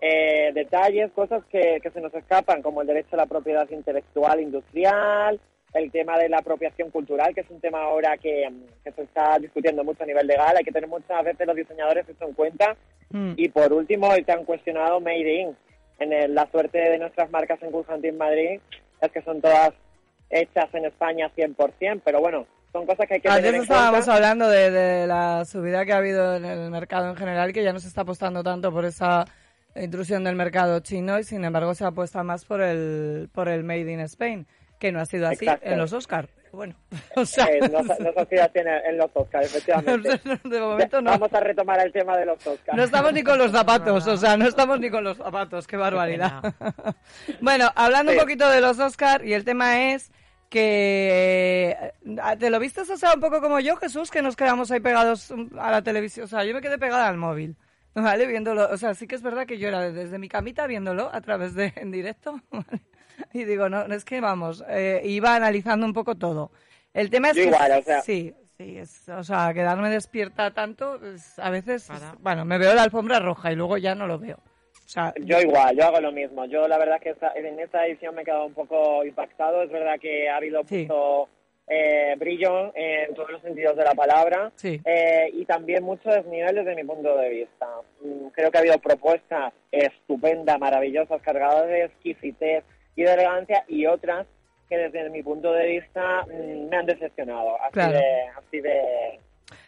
eh, 0.00 0.50
detalles, 0.54 1.10
cosas 1.12 1.42
que, 1.46 1.78
que 1.82 1.90
se 1.90 2.00
nos 2.00 2.12
escapan, 2.14 2.62
como 2.62 2.80
el 2.82 2.86
derecho 2.86 3.10
a 3.12 3.18
la 3.18 3.26
propiedad 3.26 3.68
intelectual 3.70 4.40
industrial, 4.40 5.40
el 5.72 5.90
tema 5.90 6.18
de 6.18 6.28
la 6.28 6.38
apropiación 6.38 6.90
cultural, 6.90 7.34
que 7.34 7.40
es 7.40 7.50
un 7.50 7.60
tema 7.60 7.82
ahora 7.82 8.16
que, 8.16 8.48
que 8.84 8.92
se 8.92 9.02
está 9.02 9.38
discutiendo 9.38 9.82
mucho 9.82 10.02
a 10.04 10.06
nivel 10.06 10.26
legal. 10.26 10.54
Hay 10.56 10.64
que 10.64 10.70
tener 10.72 10.88
muchas 10.88 11.24
veces 11.24 11.46
los 11.46 11.56
diseñadores 11.56 12.08
esto 12.08 12.26
en 12.26 12.34
cuenta. 12.34 12.76
Mm. 13.10 13.32
Y 13.36 13.48
por 13.48 13.72
último, 13.72 14.08
hoy 14.08 14.22
te 14.22 14.32
han 14.32 14.44
cuestionado 14.44 15.00
Made 15.00 15.34
in. 15.34 15.56
En 15.98 16.12
el- 16.12 16.34
la 16.34 16.46
suerte 16.50 16.78
de 16.78 16.98
nuestras 16.98 17.30
marcas 17.30 17.62
en 17.62 17.70
Cursantín 17.70 18.16
Madrid 18.18 18.60
es 19.00 19.12
que 19.12 19.22
son 19.22 19.40
todas 19.40 19.70
hechas 20.30 20.72
en 20.74 20.84
España 20.86 21.30
100%, 21.36 22.02
pero 22.04 22.20
bueno, 22.20 22.46
son 22.74 22.86
cosas 22.86 23.06
que 23.06 23.14
hay 23.14 23.20
que 23.20 23.28
tener 23.28 23.38
Ayer 23.44 23.54
en 23.54 23.62
estábamos 23.62 23.90
cuenta. 24.04 24.14
hablando 24.14 24.48
de, 24.48 24.70
de 24.72 25.06
la 25.06 25.44
subida 25.44 25.86
que 25.86 25.92
ha 25.92 25.98
habido 25.98 26.34
en 26.34 26.44
el 26.44 26.70
mercado 26.70 27.08
en 27.08 27.16
general, 27.16 27.52
que 27.52 27.62
ya 27.62 27.72
no 27.72 27.78
se 27.78 27.86
está 27.88 28.00
apostando 28.00 28.42
tanto 28.42 28.72
por 28.72 28.84
esa 28.84 29.24
intrusión 29.76 30.24
del 30.24 30.34
mercado 30.34 30.80
chino 30.80 31.18
y 31.20 31.24
sin 31.24 31.44
embargo 31.44 31.74
se 31.74 31.84
apuesta 31.84 32.22
más 32.24 32.44
por 32.44 32.60
el, 32.60 33.28
por 33.32 33.48
el 33.48 33.62
Made 33.64 33.92
in 33.92 34.00
Spain, 34.00 34.46
que 34.80 34.90
no 34.92 35.00
ha 35.00 35.06
sido 35.06 35.28
así 35.28 35.44
Exacto. 35.44 35.68
en 35.68 35.78
los 35.78 35.92
Oscars. 35.92 36.28
Bueno, 36.52 36.74
o 37.16 37.24
sea, 37.24 37.46
Eh, 37.46 37.60
no, 37.60 37.82
no 37.82 38.10
así 38.16 38.36
así 38.36 38.58
en, 38.58 38.68
en 38.68 38.98
los 38.98 39.10
Oscars, 39.14 39.46
efectivamente. 39.46 40.20
de 40.48 40.60
momento 40.60 41.00
no. 41.00 41.10
Vamos 41.12 41.32
a 41.32 41.40
retomar 41.40 41.80
el 41.84 41.92
tema 41.92 42.16
de 42.16 42.26
los 42.26 42.44
Oscars. 42.46 42.76
No 42.76 42.82
estamos 42.84 43.12
ni 43.12 43.22
con 43.22 43.38
los 43.38 43.52
zapatos, 43.52 44.06
o 44.06 44.16
sea, 44.16 44.36
no 44.36 44.46
estamos 44.46 44.78
ni 44.80 44.90
con 44.90 45.02
los 45.04 45.16
zapatos, 45.16 45.66
qué 45.66 45.76
barbaridad. 45.76 46.54
bueno, 47.40 47.70
hablando 47.74 48.12
un 48.12 48.18
poquito 48.18 48.48
de 48.50 48.60
los 48.60 48.78
Oscar 48.80 49.24
y 49.24 49.32
el 49.32 49.44
tema 49.44 49.92
es 49.92 50.10
que 50.54 51.76
eh, 51.80 51.92
te 52.38 52.50
lo 52.50 52.58
viste 52.60 52.80
o 52.82 52.84
sea 52.96 53.14
un 53.14 53.20
poco 53.20 53.40
como 53.40 53.60
yo, 53.60 53.76
Jesús, 53.76 54.10
que 54.10 54.22
nos 54.22 54.36
quedamos 54.36 54.70
ahí 54.70 54.80
pegados 54.80 55.30
mm, 55.30 55.58
a 55.58 55.70
la 55.70 55.82
televisión, 55.82 56.24
o 56.24 56.28
sea, 56.28 56.44
yo 56.44 56.54
me 56.54 56.60
quedé 56.60 56.78
pegada 56.78 57.08
al 57.08 57.16
móvil. 57.16 57.56
¿Vale? 57.94 58.26
Viéndolo, 58.26 58.68
o 58.70 58.76
sea, 58.76 58.94
sí 58.94 59.06
que 59.06 59.14
es 59.14 59.22
verdad 59.22 59.46
que 59.46 59.58
yo 59.58 59.68
era 59.68 59.80
desde 59.92 60.18
mi 60.18 60.28
camita 60.28 60.66
viéndolo 60.66 61.10
a 61.12 61.20
través 61.20 61.54
de 61.54 61.72
en 61.76 61.90
directo. 61.92 62.40
¿vale? 62.50 62.82
Y 63.32 63.44
digo, 63.44 63.68
no, 63.68 63.82
es 63.84 64.04
que 64.04 64.20
vamos, 64.20 64.64
eh, 64.68 65.00
iba 65.04 65.34
analizando 65.36 65.86
un 65.86 65.92
poco 65.92 66.14
todo. 66.16 66.50
El 66.92 67.10
tema 67.10 67.30
es 67.30 67.36
Yo 67.36 67.42
que 67.42 67.48
igual, 67.50 67.72
o 67.72 67.82
sea- 67.82 68.02
sí, 68.02 68.34
sí, 68.56 68.76
es, 68.78 69.08
o 69.08 69.22
sea, 69.22 69.52
quedarme 69.54 69.90
despierta 69.90 70.52
tanto, 70.52 71.04
es- 71.04 71.38
a 71.38 71.50
veces, 71.50 71.88
bueno, 72.20 72.44
me 72.44 72.58
veo 72.58 72.74
la 72.74 72.82
alfombra 72.82 73.20
roja 73.20 73.52
y 73.52 73.56
luego 73.56 73.76
ya 73.78 73.94
no 73.94 74.06
lo 74.08 74.18
veo. 74.18 74.38
O 74.84 74.88
sea, 74.88 75.14
Yo 75.20 75.40
igual, 75.40 75.76
yo 75.76 75.84
hago 75.86 76.00
lo 76.00 76.12
mismo. 76.12 76.44
Yo 76.46 76.68
la 76.68 76.78
verdad 76.78 77.00
que 77.00 77.14
en 77.36 77.58
esta 77.58 77.86
edición 77.86 78.14
me 78.14 78.22
he 78.22 78.24
quedado 78.24 78.46
un 78.46 78.54
poco 78.54 79.04
impactado. 79.04 79.62
Es 79.62 79.70
verdad 79.70 79.98
que 80.00 80.28
ha 80.28 80.36
habido 80.36 80.62
Sí. 80.66 80.82
mucho 80.82 81.28
eh, 81.66 82.14
brillo 82.18 82.72
en 82.76 83.14
todos 83.14 83.30
los 83.30 83.40
sentidos 83.40 83.74
de 83.74 83.84
la 83.84 83.94
palabra 83.94 84.52
Sí. 84.56 84.78
eh, 84.84 85.30
y 85.32 85.46
también 85.46 85.82
mucho 85.82 86.10
desnivel 86.10 86.54
desde 86.56 86.74
mi 86.74 86.84
punto 86.84 87.16
de 87.16 87.28
vista. 87.30 87.66
Mm, 88.02 88.26
Creo 88.34 88.50
que 88.50 88.58
ha 88.58 88.60
habido 88.60 88.78
propuestas 88.78 89.54
estupendas, 89.72 90.58
maravillosas, 90.60 91.22
cargadas 91.22 91.66
de 91.68 91.84
exquisitez 91.84 92.64
y 92.96 93.02
de 93.04 93.12
elegancia 93.14 93.64
y 93.68 93.86
otras 93.86 94.26
que 94.68 94.76
desde 94.76 95.08
mi 95.08 95.22
punto 95.22 95.52
de 95.52 95.66
vista 95.66 96.26
mm, 96.26 96.68
me 96.68 96.76
han 96.76 96.86
decepcionado. 96.86 97.56
Así 97.62 97.72
Claro. 97.72 97.92
de... 97.98 98.04
Así 98.36 98.60
de, 98.60 98.70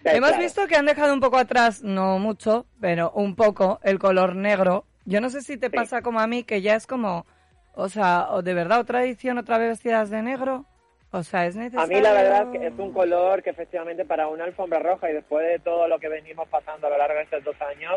de 0.03 0.11
Hemos 0.11 0.29
claro. 0.31 0.43
visto 0.43 0.67
que 0.67 0.77
han 0.77 0.87
dejado 0.87 1.15
un 1.15 1.21
poco 1.21 1.39
atrás, 1.39 1.83
no 1.83 2.19
mucho, 2.19 2.67
pero 2.81 3.11
un 3.13 3.35
poco, 3.37 3.81
el 3.83 3.99
color 3.99 4.37
negro. 4.37 4.85
Yo 5.07 5.21
no 5.21 5.31
sé 5.31 5.41
si 5.41 5.57
te 5.57 5.69
Sí. 5.71 5.77
pasa 5.77 6.03
como 6.03 6.21
a 6.21 6.27
mí, 6.27 6.43
que 6.45 6.61
ya 6.61 6.75
es 6.75 6.87
como, 6.87 7.25
o 7.75 7.89
sea, 7.89 8.27
o 8.31 8.43
de 8.43 8.55
verdad 8.55 8.81
otra 8.81 9.03
edición, 9.05 9.39
otra 9.39 9.57
vez 9.59 9.69
vestidas 9.71 10.11
de 10.11 10.23
negro. 10.23 10.65
O 11.13 11.23
sea, 11.23 11.47
es 11.47 11.57
A 11.57 11.61
necesario. 11.61 11.97
mí 11.97 12.03
la 12.03 12.13
verdad 12.13 12.43
es 12.53 12.61
que 12.61 12.67
es 12.67 12.75
un 12.79 12.93
color 12.93 13.43
que 13.43 13.51
efectivamente 13.51 14.05
para 14.05 14.29
una 14.29 14.45
alfombra 14.45 14.81
roja 14.81 15.09
y 15.09 15.15
después 15.15 15.47
de 15.47 15.59
todo 15.61 15.87
lo 15.89 15.99
que 15.99 16.09
venimos 16.09 16.49
pasando 16.49 16.89
a 16.89 16.91
lo 16.91 16.99
largo 16.99 17.15
de 17.17 17.23
estos 17.23 17.45
dos 17.45 17.57
años, 17.63 17.97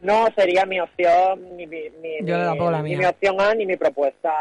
no 0.00 0.26
sería 0.34 0.64
mi 0.64 0.80
opción, 0.80 1.56
ni 1.56 1.66
mi, 1.66 1.82
Yo 2.22 2.54
ni 2.82 2.96
mi 2.96 3.04
opción 3.04 3.40
A, 3.40 3.54
ni 3.54 3.66
mi 3.66 3.76
propuesta 3.76 4.32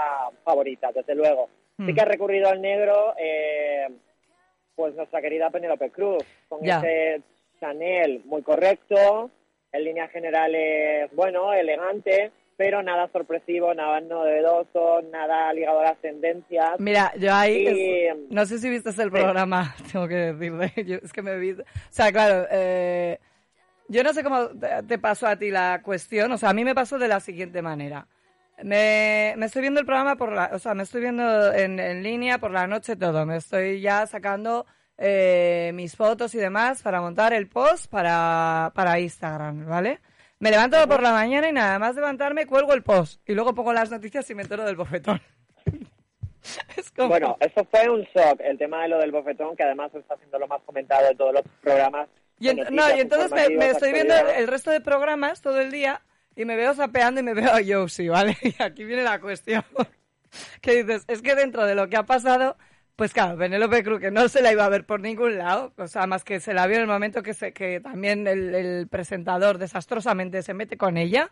favorita, 0.43 0.91
desde 0.93 1.13
luego. 1.15 1.49
Hmm. 1.77 1.87
Sí 1.87 1.93
que 1.93 2.01
ha 2.01 2.05
recurrido 2.05 2.49
al 2.49 2.61
negro, 2.61 3.13
eh, 3.19 3.87
pues 4.75 4.95
nuestra 4.95 5.21
querida 5.21 5.49
Penélope 5.49 5.89
Cruz, 5.91 6.23
con 6.47 6.61
Ya. 6.63 6.77
ese 6.79 7.21
Chanel 7.59 8.21
muy 8.25 8.41
correcto, 8.41 9.29
en 9.71 9.83
líneas 9.83 10.11
generales, 10.11 11.09
bueno, 11.13 11.53
elegante, 11.53 12.31
pero 12.55 12.81
nada 12.81 13.07
sorpresivo, 13.11 13.73
nada 13.73 13.99
novedoso, 14.01 15.01
nada 15.11 15.53
ligado 15.53 15.79
a 15.81 15.83
las 15.83 15.97
tendencias. 16.01 16.79
Mira, 16.79 17.13
yo 17.17 17.33
ahí, 17.33 17.67
Y- 17.67 18.05
es- 18.07 18.17
no 18.29 18.45
sé 18.45 18.57
si 18.59 18.69
viste 18.69 18.89
el 19.01 19.11
programa, 19.11 19.75
tengo 19.91 20.07
que 20.07 20.15
decirle, 20.33 20.71
yo- 20.85 20.97
es 21.03 21.13
que 21.13 21.21
me 21.21 21.37
vi, 21.37 21.51
o 21.51 21.63
sea, 21.89 22.11
claro, 22.11 22.47
eh, 22.51 23.19
yo 23.89 24.03
no 24.03 24.13
sé 24.13 24.23
cómo 24.23 24.47
te 24.49 24.83
te 24.87 24.97
pasó 24.97 25.27
a 25.27 25.35
ti 25.37 25.49
la 25.51 25.81
cuestión, 25.83 26.31
o 26.31 26.37
sea, 26.37 26.49
a 26.49 26.53
mí 26.53 26.65
me 26.65 26.75
pasó 26.75 26.97
de 26.97 27.07
la 27.07 27.19
siguiente 27.19 27.61
manera. 27.61 28.07
Me, 28.63 29.35
me 29.37 29.45
estoy 29.45 29.61
viendo 29.61 29.79
el 29.79 29.85
programa 29.85 30.15
por 30.15 30.31
la, 30.33 30.49
o 30.51 30.57
sea, 30.59 30.73
me 30.73 30.81
estoy 30.81 31.01
viendo 31.01 31.53
en, 31.53 31.79
en 31.79 32.01
línea 32.01 32.39
por 32.39 32.49
la 32.51 32.65
noche 32.65 32.95
todo, 32.95 33.23
me 33.25 33.37
estoy 33.37 33.81
ya 33.81 34.07
sacando 34.07 34.65
eh, 34.97 35.71
mis 35.73 35.95
fotos 35.95 36.33
y 36.35 36.37
demás 36.37 36.81
para 36.81 37.01
montar 37.01 37.33
el 37.33 37.47
post 37.47 37.87
para, 37.89 38.71
para 38.73 38.99
Instagram, 38.99 39.65
¿vale? 39.67 39.99
Me 40.39 40.51
levanto 40.51 40.77
por 40.87 41.01
la 41.01 41.11
mañana 41.11 41.49
y 41.49 41.51
nada 41.51 41.79
más 41.79 41.95
levantarme 41.95 42.45
cuelgo 42.45 42.73
el 42.73 42.83
post 42.83 43.21
y 43.27 43.33
luego 43.33 43.55
pongo 43.55 43.73
las 43.73 43.89
noticias 43.89 44.29
y 44.29 44.35
me 44.35 44.43
entero 44.43 44.63
del 44.65 44.75
bofetón. 44.75 45.21
es 46.77 46.91
como... 46.91 47.09
Bueno, 47.09 47.37
eso 47.39 47.65
fue 47.71 47.89
un 47.89 48.01
shock, 48.03 48.39
el 48.41 48.57
tema 48.57 48.83
de 48.83 48.89
lo 48.89 48.99
del 48.99 49.11
bofetón, 49.11 49.55
que 49.55 49.63
además 49.63 49.93
está 49.95 50.15
siendo 50.17 50.37
lo 50.39 50.47
más 50.47 50.61
comentado 50.63 51.07
de 51.07 51.15
todos 51.15 51.33
los 51.33 51.43
programas. 51.61 52.07
Y 52.39 52.49
en- 52.49 52.65
no, 52.71 52.95
y 52.95 52.99
entonces 52.99 53.31
me, 53.31 53.55
me 53.55 53.69
estoy 53.69 53.93
viendo 53.93 54.13
el 54.15 54.47
resto 54.47 54.69
de 54.69 54.79
programas 54.81 55.41
todo 55.41 55.59
el 55.59 55.71
día 55.71 56.01
y 56.35 56.45
me 56.45 56.55
veo 56.55 56.73
sapeando 56.75 57.19
y 57.19 57.23
me 57.23 57.33
veo 57.33 57.49
a 57.51 57.61
Josie, 57.67 58.09
¿vale? 58.09 58.37
Y 58.43 58.61
aquí 58.61 58.83
viene 58.83 59.03
la 59.03 59.19
cuestión. 59.19 59.63
que 60.61 60.83
dices, 60.83 61.03
es 61.07 61.21
que 61.21 61.35
dentro 61.35 61.65
de 61.65 61.73
lo 61.73 61.89
que 61.89 61.97
ha 61.97 62.03
pasado, 62.03 62.57
Pues 62.97 63.13
claro, 63.13 63.37
Penélope 63.37 63.83
Cruz, 63.83 63.99
que 64.01 64.09
no 64.11 64.27
se 64.27 64.41
la 64.41 64.51
iba 64.51 64.65
a 64.65 64.69
ver 64.69 64.83
por 64.85 64.99
ningún 65.01 65.37
lado, 65.37 65.71
o 65.77 65.87
sea, 65.87 66.07
más 66.07 66.23
que 66.23 66.39
se 66.39 66.53
la 66.55 66.65
vio 66.67 66.77
en 66.77 66.81
el 66.81 66.87
momento 66.87 67.21
que, 67.21 67.33
se, 67.35 67.53
que 67.53 67.79
también 67.79 68.25
el, 68.27 68.53
el 68.55 68.87
presentador 68.87 69.59
desastrosamente 69.59 70.41
se 70.41 70.53
mete 70.55 70.77
con 70.77 70.97
ella. 70.97 71.29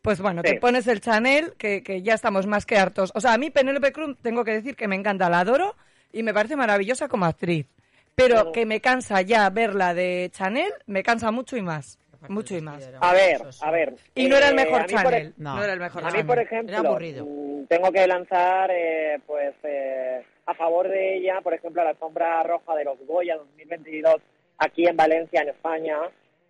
Pues 0.00 0.20
bueno, 0.20 0.42
Sí. 0.44 0.54
te 0.54 0.58
pones 0.60 0.86
el 0.88 1.00
Chanel, 1.02 1.52
que, 1.58 1.82
que 1.82 2.02
ya 2.02 2.14
estamos 2.14 2.46
más 2.46 2.64
que 2.66 2.76
hartos. 2.78 3.12
O 3.14 3.20
sea, 3.20 3.34
a 3.34 3.38
mí 3.38 3.50
Penélope 3.50 3.92
Cruz 3.92 4.16
tengo 4.22 4.42
que 4.42 4.52
decir 4.52 4.74
que 4.74 4.88
me 4.88 4.96
encanta, 4.96 5.28
la 5.30 5.40
adoro 5.40 5.76
y 6.12 6.22
me 6.24 6.32
parece 6.34 6.56
maravillosa 6.56 7.06
como 7.08 7.26
actriz. 7.26 7.66
Pero 8.14 8.50
que 8.50 8.66
me 8.66 8.80
cansa 8.80 9.20
ya 9.22 9.48
verla 9.50 9.94
de 9.94 10.28
Chanel, 10.32 10.72
me 10.86 11.02
cansa 11.02 11.30
mucho 11.30 11.56
y 11.58 11.62
más. 11.62 11.98
Mucho 12.28 12.56
y 12.56 12.60
más. 12.62 12.88
A 13.00 13.12
ver, 13.12 13.40
a 13.60 13.70
ver. 13.70 13.94
Y 14.14 14.28
no 14.28 14.36
era 14.36 14.48
el 14.48 14.58
eh, 14.58 14.64
mejor 14.64 14.86
Chanel. 14.86 15.34
No. 15.36 15.56
No 15.56 15.62
era 15.64 15.72
el 15.74 15.80
mejor 15.80 16.02
A 16.02 16.06
mí, 16.06 16.10
Chanel. 16.12 16.26
por 16.26 16.38
ejemplo, 16.38 16.76
Era 16.78 16.88
aburrido. 16.88 17.26
mm, 17.26 17.66
tengo 17.66 17.92
que 17.92 18.06
lanzar, 18.06 18.70
eh, 18.72 19.18
pues, 19.26 19.54
eh, 19.64 20.22
a 20.46 20.54
favor 20.54 20.88
de 20.88 21.16
ella, 21.16 21.40
por 21.42 21.54
ejemplo, 21.54 21.84
la 21.84 21.94
sombra 21.94 22.42
roja 22.42 22.74
de 22.74 22.84
los 22.84 22.98
Goya 23.06 23.36
2022 23.36 24.16
aquí 24.58 24.86
en 24.86 24.96
Valencia, 24.96 25.42
en 25.42 25.48
España. 25.50 25.98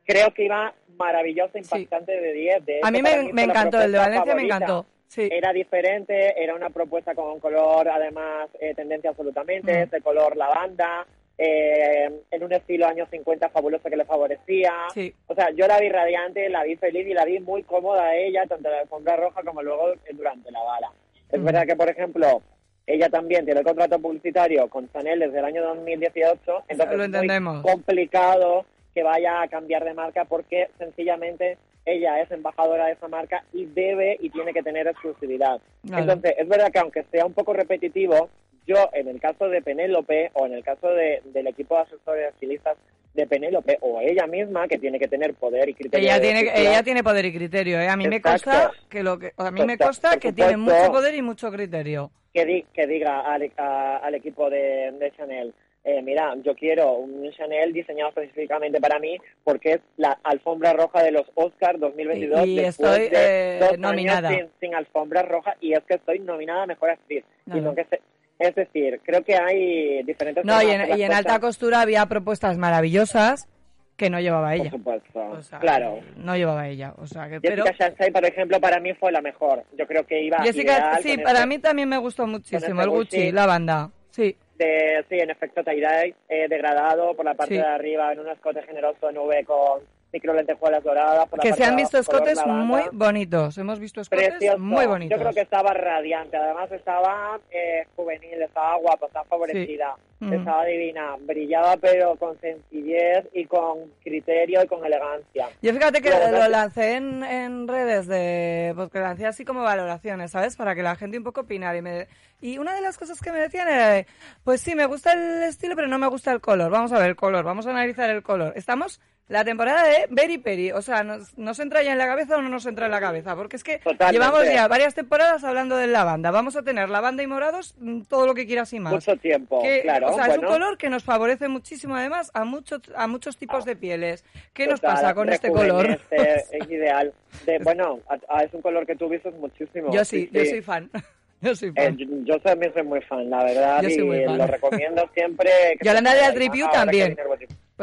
Creo 0.04 0.32
que 0.34 0.44
iba 0.44 0.74
maravillosa, 0.96 1.58
impactante 1.58 2.12
de 2.12 2.32
10. 2.32 2.66
De 2.66 2.80
A 2.82 2.90
mí 2.90 3.02
me, 3.02 3.42
encantó, 3.44 3.80
el 3.80 3.92
de 3.92 3.98
Valencia 3.98 4.34
me 4.34 4.42
encantó. 4.42 4.86
Sí. 5.06 5.28
Era 5.30 5.52
diferente, 5.52 6.42
era 6.42 6.54
una 6.54 6.70
propuesta 6.70 7.14
con 7.14 7.32
un 7.32 7.38
color, 7.40 7.86
además, 7.88 8.48
eh, 8.58 8.74
tendencia 8.74 9.10
absolutamente, 9.10 9.70
Mm. 9.72 9.82
ese 9.82 10.00
color 10.00 10.36
lavanda, 10.38 11.06
eh, 11.36 12.10
en 12.30 12.42
un 12.44 12.52
estilo 12.52 12.86
años 12.86 13.08
50 13.10 13.50
fabuloso 13.50 13.88
que 13.90 13.96
le 13.96 14.04
favorecía. 14.06 14.72
Sí. 14.94 15.14
O 15.26 15.34
sea, 15.34 15.50
yo 15.50 15.66
la 15.66 15.78
vi 15.80 15.90
radiante, 15.90 16.48
la 16.48 16.64
vi 16.64 16.76
feliz 16.76 17.06
y 17.06 17.12
la 17.14 17.24
vi 17.26 17.40
muy 17.40 17.62
cómoda 17.62 18.04
a 18.04 18.16
ella, 18.16 18.46
tanto 18.46 18.68
en 18.68 18.74
la 18.74 18.80
alfombra 18.82 19.16
roja 19.16 19.42
como 19.42 19.62
luego 19.62 19.92
eh, 19.92 19.98
durante 20.12 20.50
la 20.50 20.60
gala. 20.64 20.90
Es 21.30 21.40
Mm. 21.40 21.44
verdad 21.44 21.66
que, 21.66 21.76
por 21.76 21.90
ejemplo, 21.90 22.42
ella 22.86 23.08
también 23.08 23.44
tiene 23.44 23.62
contrato 23.62 23.98
publicitario 23.98 24.68
con 24.68 24.90
Chanel 24.92 25.20
desde 25.20 25.38
el 25.38 25.44
año 25.44 25.62
2018, 25.62 26.64
entonces 26.68 26.78
Lo 26.78 26.82
es 26.84 26.96
muy 26.96 27.04
entendemos. 27.04 27.62
complicado 27.62 28.64
que 28.94 29.02
vaya 29.02 29.42
a 29.42 29.48
cambiar 29.48 29.84
de 29.84 29.94
marca 29.94 30.24
porque 30.24 30.68
sencillamente 30.78 31.58
ella 31.84 32.20
es 32.20 32.30
embajadora 32.30 32.86
de 32.86 32.92
esa 32.92 33.08
marca 33.08 33.44
y 33.52 33.66
debe 33.66 34.16
y 34.20 34.30
tiene 34.30 34.52
que 34.52 34.62
tener 34.62 34.86
exclusividad. 34.86 35.60
Claro. 35.86 36.02
Entonces, 36.02 36.34
es 36.38 36.48
verdad 36.48 36.70
que 36.70 36.78
aunque 36.78 37.04
sea 37.10 37.26
un 37.26 37.32
poco 37.32 37.52
repetitivo, 37.52 38.28
yo 38.66 38.76
en 38.92 39.08
el 39.08 39.20
caso 39.20 39.48
de 39.48 39.62
Penélope 39.62 40.30
o 40.34 40.46
en 40.46 40.52
el 40.52 40.62
caso 40.62 40.88
de, 40.88 41.22
del 41.32 41.46
equipo 41.48 41.74
de 41.76 41.82
asesores 41.82 42.28
estilistas 42.28 42.76
de 43.14 43.26
Penélope 43.26 43.78
o 43.82 44.00
ella 44.00 44.26
misma 44.26 44.66
que 44.68 44.78
tiene 44.78 44.98
que 44.98 45.08
tener 45.08 45.34
poder 45.34 45.68
y 45.68 45.74
criterio. 45.74 46.08
Ella 46.08 46.20
tiene, 46.20 46.44
decisión, 46.44 46.66
ella 46.66 46.82
tiene 46.82 47.02
poder 47.04 47.24
y 47.26 47.32
criterio, 47.34 47.80
¿eh? 47.80 47.88
A 47.88 47.96
mí 47.96 48.08
me 48.08 48.20
consta 48.22 48.70
que 48.88 49.02
lo 49.02 49.18
que 49.18 49.32
a 49.36 49.50
mí 49.50 49.64
me 49.64 49.76
consta 49.78 50.16
que 50.18 50.32
tiene 50.32 50.56
mucho 50.56 50.90
poder 50.90 51.14
y 51.14 51.22
mucho 51.22 51.50
criterio. 51.50 52.10
que, 52.32 52.46
di- 52.46 52.64
que 52.72 52.86
diga 52.86 53.20
al, 53.20 53.52
a- 53.58 53.98
al 53.98 54.14
equipo 54.14 54.48
de, 54.48 54.92
de 54.98 55.12
Chanel, 55.16 55.52
eh, 55.84 56.00
mira, 56.00 56.34
yo 56.44 56.54
quiero 56.54 56.92
un 56.92 57.28
Chanel 57.32 57.72
diseñado 57.72 58.10
específicamente 58.10 58.80
para 58.80 58.98
mí 59.00 59.18
porque 59.44 59.72
es 59.72 59.80
la 59.96 60.16
alfombra 60.22 60.72
roja 60.72 61.02
de 61.02 61.10
los 61.10 61.26
Oscars 61.34 61.78
2022. 61.80 62.46
Y 62.46 62.60
estoy, 62.60 63.08
de 63.08 63.56
eh, 63.56 63.58
dos 63.58 63.68
años 63.72 63.80
nominada. 63.80 64.28
Sin, 64.30 64.46
sin 64.60 64.74
alfombra 64.74 65.22
roja 65.22 65.56
y 65.60 65.72
es 65.74 65.80
que 65.84 65.94
estoy 65.94 66.20
nominada 66.20 66.62
a 66.62 66.66
Mejor 66.66 66.90
Actriz. 66.90 67.24
Y 67.46 67.50
Claro. 67.50 67.62
no 67.62 67.74
que 67.74 67.84
se- 67.84 68.00
es 68.42 68.54
decir, 68.54 69.00
creo 69.04 69.22
que 69.22 69.34
hay 69.36 70.02
diferentes... 70.04 70.44
No, 70.44 70.62
y 70.62 70.70
en, 70.70 70.98
y 70.98 71.02
en 71.02 71.12
alta 71.12 71.38
costura 71.40 71.80
había 71.80 72.04
propuestas 72.06 72.58
maravillosas 72.58 73.48
que 73.96 74.10
no 74.10 74.18
llevaba 74.20 74.48
Por 74.50 74.60
ella. 74.60 74.70
supuesto, 74.70 75.20
O 75.20 75.42
sea, 75.42 75.58
claro. 75.58 76.00
No 76.16 76.36
llevaba 76.36 76.66
ella. 76.68 76.94
O 76.98 77.06
sea, 77.06 77.28
que, 77.28 77.40
pero 77.40 77.64
Jessica 77.64 77.88
Chastain, 77.88 78.12
por 78.12 78.24
ejemplo, 78.24 78.60
para 78.60 78.80
mí 78.80 78.92
fue 78.94 79.12
la 79.12 79.20
mejor. 79.20 79.64
Yo 79.78 79.86
creo 79.86 80.04
que 80.06 80.22
iba 80.22 80.38
Jessica, 80.42 80.72
ideal 80.72 81.02
sí, 81.02 81.18
para 81.18 81.38
ese- 81.40 81.46
mí 81.46 81.58
también 81.58 81.88
me 81.88 81.98
gustó 81.98 82.26
muchísimo 82.26 82.58
ese 82.58 82.82
el 82.82 82.88
Gucci, 82.90 83.16
Gucci. 83.16 83.32
la 83.32 83.46
banda. 83.46 83.90
Sí. 84.10 84.36
de, 84.58 85.04
sí, 85.08 85.18
en 85.18 85.30
efecto 85.30 85.62
tie-dye, 85.64 86.14
eh, 86.28 86.46
degradado 86.48 87.14
por 87.16 87.24
la 87.24 87.34
parte 87.34 87.54
Sí. 87.54 87.60
de 87.60 87.66
arriba 87.66 88.12
en 88.12 88.20
un 88.20 88.28
escote 88.28 88.62
generoso 88.62 89.08
en 89.10 89.18
V 89.18 89.44
con 89.44 89.80
micro 90.12 90.34
lentejuelas 90.34 90.84
doradas. 90.84 91.28
Por 91.28 91.40
Que 91.40 91.52
se 91.52 91.64
han 91.64 91.76
visto 91.76 91.98
escotes 91.98 92.44
muy 92.46 92.82
bonitos. 92.92 93.56
Hemos 93.58 93.78
visto 93.78 94.00
escotes 94.00 94.28
Precioso. 94.30 94.58
muy 94.58 94.86
bonitos. 94.86 95.16
Yo 95.18 95.22
creo 95.22 95.34
que 95.34 95.40
estaba 95.40 95.72
radiante. 95.72 96.36
Además 96.36 96.70
estaba 96.72 97.40
eh, 97.50 97.86
juvenil, 97.96 98.42
estaba 98.42 98.76
guapa, 98.78 99.06
estaba 99.06 99.24
favorecida, 99.26 99.96
Mm. 100.20 100.34
estaba 100.34 100.64
divina. 100.66 101.16
Brillaba 101.20 101.76
pero 101.78 102.14
con 102.16 102.38
sencillez 102.40 103.24
y 103.32 103.44
con 103.46 103.90
criterio 104.04 104.62
y 104.62 104.66
con 104.68 104.84
elegancia. 104.84 105.48
Yo 105.62 105.72
fíjate 105.72 106.00
que 106.00 106.10
lo 106.10 106.48
lancé 106.48 106.94
en, 106.96 107.24
en 107.24 107.66
redes 107.66 108.06
de 108.06 108.72
porque 108.76 109.00
lancé 109.00 109.26
así 109.26 109.44
como 109.44 109.62
valoraciones, 109.64 110.30
¿sabes? 110.30 110.56
Para 110.56 110.76
que 110.76 110.82
la 110.84 110.94
gente 110.94 111.18
un 111.18 111.24
poco 111.24 111.40
opinara 111.40 111.76
y 111.76 111.82
me 111.82 112.06
y 112.40 112.58
una 112.58 112.74
de 112.74 112.80
las 112.80 112.98
cosas 112.98 113.20
que 113.20 113.30
me 113.32 113.38
decían 113.38 113.68
era 113.68 113.88
de, 113.88 114.06
pues 114.44 114.60
sí, 114.60 114.74
me 114.74 114.86
gusta 114.86 115.12
el 115.12 115.42
estilo, 115.44 115.74
pero 115.76 115.86
no 115.88 115.98
me 115.98 116.08
gusta 116.08 116.32
el 116.32 116.40
color. 116.40 116.70
Vamos 116.70 116.92
a 116.92 116.98
ver 116.98 117.08
el 117.10 117.16
color, 117.16 117.44
vamos 117.44 117.66
a 117.66 117.70
analizar 117.70 118.10
el 118.10 118.22
color. 118.22 118.52
Estamos 118.56 119.00
la 119.28 119.44
temporada 119.44 119.84
de 119.84 120.06
Berry 120.10 120.36
Peri, 120.38 120.72
o 120.72 120.82
sea, 120.82 121.02
nos, 121.04 121.38
nos 121.38 121.58
entra 121.58 121.82
ya 121.82 121.92
en 121.92 121.98
la 121.98 122.06
cabeza 122.06 122.36
o 122.36 122.42
no 122.42 122.48
nos 122.50 122.66
entra 122.66 122.84
en 122.86 122.92
la 122.92 123.00
cabeza, 123.00 123.34
porque 123.34 123.56
es 123.56 123.64
que 123.64 123.78
Totalmente. 123.78 124.12
llevamos 124.12 124.44
ya 124.52 124.68
varias 124.68 124.94
temporadas 124.94 125.42
hablando 125.44 125.76
de 125.76 125.86
lavanda. 125.86 126.30
Vamos 126.30 126.54
a 126.56 126.62
tener 126.62 126.90
lavanda 126.90 127.22
y 127.22 127.26
morados 127.26 127.74
mm, 127.78 128.02
todo 128.02 128.26
lo 128.26 128.34
que 128.34 128.46
quieras 128.46 128.72
y 128.74 128.80
más. 128.80 128.92
Mucho 128.92 129.16
tiempo, 129.16 129.62
Que, 129.62 129.82
claro. 129.82 130.08
o 130.10 130.14
sea, 130.14 130.26
es 130.26 130.38
un 130.38 130.44
color 130.44 130.76
que 130.76 130.90
nos 130.90 131.04
favorece 131.04 131.48
muchísimo, 131.48 131.96
además, 131.96 132.30
a 132.34 132.44
muchos 132.44 132.80
a 132.94 133.06
muchos 133.06 133.36
tipos 133.38 133.64
de 133.64 133.74
pieles. 133.76 134.24
¿Qué 134.52 134.66
nos 134.66 134.80
pasa 134.80 135.14
con 135.14 135.28
este 135.30 135.50
color? 135.50 135.98
es 136.10 136.50
ideal. 136.68 137.14
De, 137.46 137.58
bueno, 137.60 138.00
a- 138.08 138.36
a- 138.38 138.44
es 138.44 138.52
un 138.52 138.60
color 138.60 138.84
que 138.86 138.96
tú 138.96 139.08
vistes 139.08 139.32
muchísimo. 139.34 139.90
Yo 139.92 140.04
sí, 140.04 140.28
yo 140.32 140.44
soy 140.44 140.62
fan. 140.62 140.90
Yo 141.42 141.56
soy 141.56 141.70
Eh, 141.74 141.86
fan. 141.86 141.96
yo, 141.96 142.06
yo 142.24 142.40
también 142.40 142.72
soy 142.72 142.84
muy 142.84 143.00
fan, 143.00 143.28
la 143.28 143.42
verdad, 143.42 143.82
Yo 143.82 143.90
soy 143.90 144.04
muy 144.04 144.24
fan. 144.24 144.38
lo 144.38 144.46
recomiendo 144.46 145.10
siempre. 145.12 145.50
que 145.80 145.84
Yolanda 145.88 146.14
de 146.14 146.20
que 146.38 146.62
también. 146.72 147.16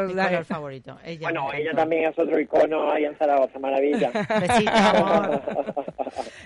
Botín. 0.03 0.15
Pues 0.15 0.15
Mi 0.15 0.15
dale. 0.15 0.29
color 0.29 0.45
favorito. 0.45 0.97
Ella 1.03 1.19
Bueno, 1.21 1.53
ella 1.53 1.71
también 1.73 2.05
es 2.09 2.17
otro 2.19 2.39
icono 2.39 2.91
ahí 2.91 3.05
en 3.05 3.15
Zaragoza, 3.17 3.59
maravilla. 3.59 4.11
Besito, 4.39 4.71
amor. 4.71 5.41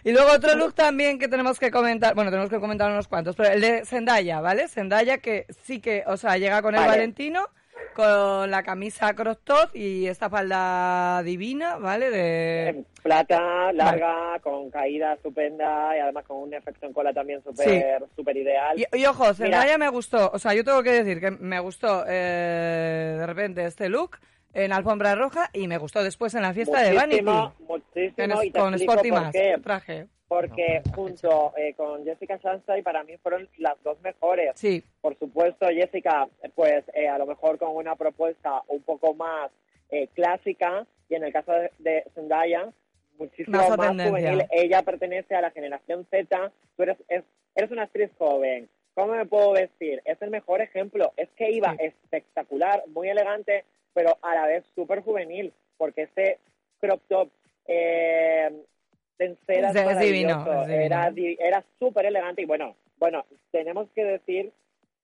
Y 0.04 0.12
luego 0.12 0.32
otro 0.32 0.56
look 0.56 0.74
también 0.74 1.18
que 1.20 1.28
tenemos 1.28 1.60
que 1.60 1.72
comentar, 1.72 2.16
bueno, 2.16 2.30
tenemos 2.32 2.50
que 2.50 2.60
comentar 2.60 2.92
unos 2.92 3.08
cuantos, 3.08 3.36
pero 3.36 3.50
el 3.50 3.62
de 3.62 3.86
Zendaya, 3.86 4.42
¿vale? 4.42 4.68
Zendaya 4.68 5.20
que 5.20 5.46
sí 5.64 5.80
que, 5.80 6.04
o 6.08 6.18
sea, 6.18 6.38
llega 6.38 6.62
con 6.62 6.76
el 6.76 6.82
Vale. 6.82 6.92
Valentino, 6.94 7.48
con 7.96 8.50
la 8.52 8.64
camisa 8.64 9.14
top 9.14 9.76
y 9.76 10.08
esta 10.08 10.30
falda 10.30 11.22
divina, 11.24 11.78
¿vale? 11.78 12.10
De... 12.10 12.68
En 12.70 12.86
plata, 13.02 13.72
larga, 13.74 14.40
con 14.42 14.70
caída 14.72 15.14
estupenda 15.14 15.96
y 15.98 16.00
además 16.00 16.26
con 16.26 16.38
un 16.38 16.54
efecto 16.54 16.86
en 16.86 16.94
cola 16.94 17.14
también 17.14 17.44
súper 17.44 18.04
súper 18.16 18.38
ideal. 18.38 18.80
Y, 18.80 18.86
y 18.98 19.06
ojo, 19.06 19.34
Zendaya 19.34 19.78
me 19.78 19.90
gustó, 19.90 20.32
o 20.34 20.40
sea, 20.40 20.54
yo 20.54 20.64
tengo 20.64 20.82
que 20.84 20.92
decir 21.04 21.20
que 21.20 21.32
me 21.32 21.60
gustó 21.60 22.04
eh, 22.08 23.16
de 23.18 23.26
repente 23.26 23.66
este 23.66 23.90
look 23.90 24.18
en 24.54 24.72
alfombra 24.72 25.16
roja 25.16 25.50
y 25.52 25.68
me 25.68 25.78
gustó 25.78 26.04
después 26.04 26.34
en 26.36 26.44
la 26.44 26.54
fiesta 26.54 26.82
de 26.82 26.94
Vanity. 26.94 27.22
muchísimo, 27.24 27.82
En- 28.18 28.32
y 28.44 28.52
te 28.52 28.60
con 28.60 28.74
Sporty 28.76 29.10
por 29.10 29.22
más, 29.22 29.36
traje. 29.64 30.08
Porque 30.42 30.82
junto 30.96 31.54
eh, 31.58 31.74
con 31.76 32.04
Jessica 32.04 32.40
Chastain 32.40 32.84
para 32.84 33.04
mí 33.04 33.18
fueron 33.18 33.48
las 33.58 33.82
dos 33.84 34.00
mejores. 34.02 34.52
Sí, 34.56 34.84
Por 35.02 35.18
supuesto, 35.20 35.68
Jessica, 35.68 36.28
pues 36.56 36.84
eh, 36.94 37.08
a 37.08 37.18
lo 37.18 37.26
mejor 37.26 37.58
con 37.58 37.76
una 37.76 37.96
propuesta 37.96 38.62
un 38.68 38.82
poco 38.82 39.14
más 39.14 39.52
eh, 39.90 40.08
clásica 40.16 40.86
y 41.10 41.16
en 41.16 41.24
el 41.26 41.32
caso 41.34 41.52
de, 41.52 41.72
de 41.80 42.04
Zendaya, 42.16 42.72
muchísimo 43.20 43.58
Más 43.58 43.68
juvenil. 44.08 44.46
Ella 44.52 44.82
pertenece 44.82 45.36
a 45.36 45.42
la 45.42 45.52
generación 45.52 46.08
Z, 46.10 46.52
tú 46.76 46.84
eres, 46.84 46.98
es- 47.10 47.24
eres 47.56 47.70
una 47.72 47.84
actriz 47.84 48.10
joven. 48.18 48.68
¿Cómo 48.96 49.14
me 49.14 49.26
puedo 49.26 49.52
vestir? 49.54 50.02
Es 50.06 50.22
el 50.22 50.30
mejor 50.32 50.62
ejemplo. 50.62 51.14
Es 51.18 51.30
que 51.36 51.52
iba 51.52 51.72
Sí. 51.74 51.86
espectacular, 51.86 52.84
muy 52.88 53.10
elegante, 53.10 53.66
pero 53.94 54.18
a 54.24 54.34
la 54.36 54.46
vez 54.48 54.64
súper 54.76 55.02
juvenil, 55.02 55.54
porque 55.78 56.04
ese 56.04 56.40
crop 56.80 57.02
top 57.08 57.30
eh, 57.68 58.52
Es- 59.32 60.00
divino, 60.00 60.64
es. 60.64 60.70
Era, 60.70 61.12
era 61.40 61.64
súper 61.80 62.06
elegante 62.06 62.42
y 62.42 62.46
bueno, 62.46 62.76
bueno, 63.00 63.26
tenemos 63.52 63.88
que 63.96 64.04
decir 64.04 64.52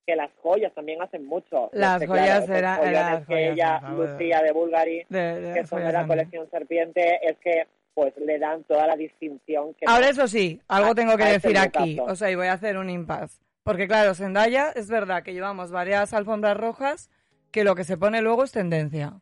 que 0.05 0.15
las 0.15 0.32
joyas 0.41 0.73
también 0.73 1.01
hacen 1.01 1.25
mucho. 1.25 1.69
Las 1.73 1.95
Este, 2.01 2.08
joyas 2.08 2.43
esos 2.43 2.55
era- 2.55 2.75
joyones 2.77 2.93
las 3.01 3.19
que 3.19 3.25
joyas, 3.34 3.51
ella 3.53 3.89
lucía 3.91 4.41
de 4.41 4.51
Bulgari, 4.51 5.05
de, 5.10 5.41
de 5.41 5.53
que 5.53 5.67
son 5.67 5.79
de 5.79 5.86
la 5.86 5.91
también. 5.91 6.08
colección 6.08 6.49
Serpiente, 6.49 7.19
es 7.29 7.38
que 7.38 7.67
pues 7.93 8.13
le 8.17 8.39
dan 8.39 8.63
toda 8.63 8.88
la 8.88 8.95
distinción 8.95 9.73
que 9.73 9.86
Ahora 9.88 10.10
eso 10.10 10.27
sí, 10.27 10.62
algo 10.67 10.91
a- 10.91 10.95
tengo 10.95 11.17
que 11.17 11.25
decir 11.25 11.58
aquí, 11.58 11.95
lookazo. 11.95 12.12
o 12.13 12.15
sea, 12.15 12.32
y 12.32 12.36
voy 12.36 12.47
a 12.47 12.53
hacer 12.53 12.77
un 12.77 12.89
impasse. 12.89 13.39
Porque 13.63 13.88
claro, 13.88 14.15
Zendaya, 14.15 14.71
es 14.73 14.89
verdad 14.89 15.21
que 15.21 15.34
llevamos 15.34 15.69
varias 15.71 16.13
alfombras 16.13 16.55
rojas 16.58 17.10
que 17.51 17.63
lo 17.63 17.75
que 17.75 17.84
se 17.84 17.97
pone 17.97 18.21
luego 18.21 18.43
es 18.45 18.51
tendencia. 18.51 19.19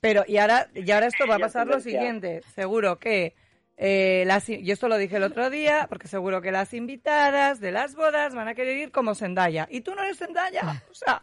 Pero, 0.00 0.22
y 0.28 0.36
ahora, 0.36 0.68
y 0.74 0.90
ahora 0.90 1.06
esto 1.06 1.26
va 1.26 1.36
a 1.36 1.38
pasar 1.38 1.66
lo 1.66 1.80
siguiente, 1.80 2.42
seguro 2.54 2.98
que, 2.98 3.34
eh, 3.76 4.24
las, 4.26 4.48
y 4.48 4.70
esto 4.70 4.88
lo 4.88 4.96
dije 4.96 5.16
el 5.16 5.22
otro 5.24 5.50
día, 5.50 5.86
porque 5.88 6.06
seguro 6.08 6.40
que 6.40 6.52
las 6.52 6.72
invitadas 6.74 7.60
de 7.60 7.72
las 7.72 7.94
bodas 7.96 8.34
van 8.34 8.48
a 8.48 8.54
querer 8.54 8.76
ir 8.76 8.90
como 8.92 9.14
Zendaya. 9.14 9.66
Y 9.70 9.80
tú 9.80 9.94
no 9.94 10.02
eres 10.02 10.18
Zendaya, 10.18 10.82
o 10.90 10.94
sea, 10.94 11.22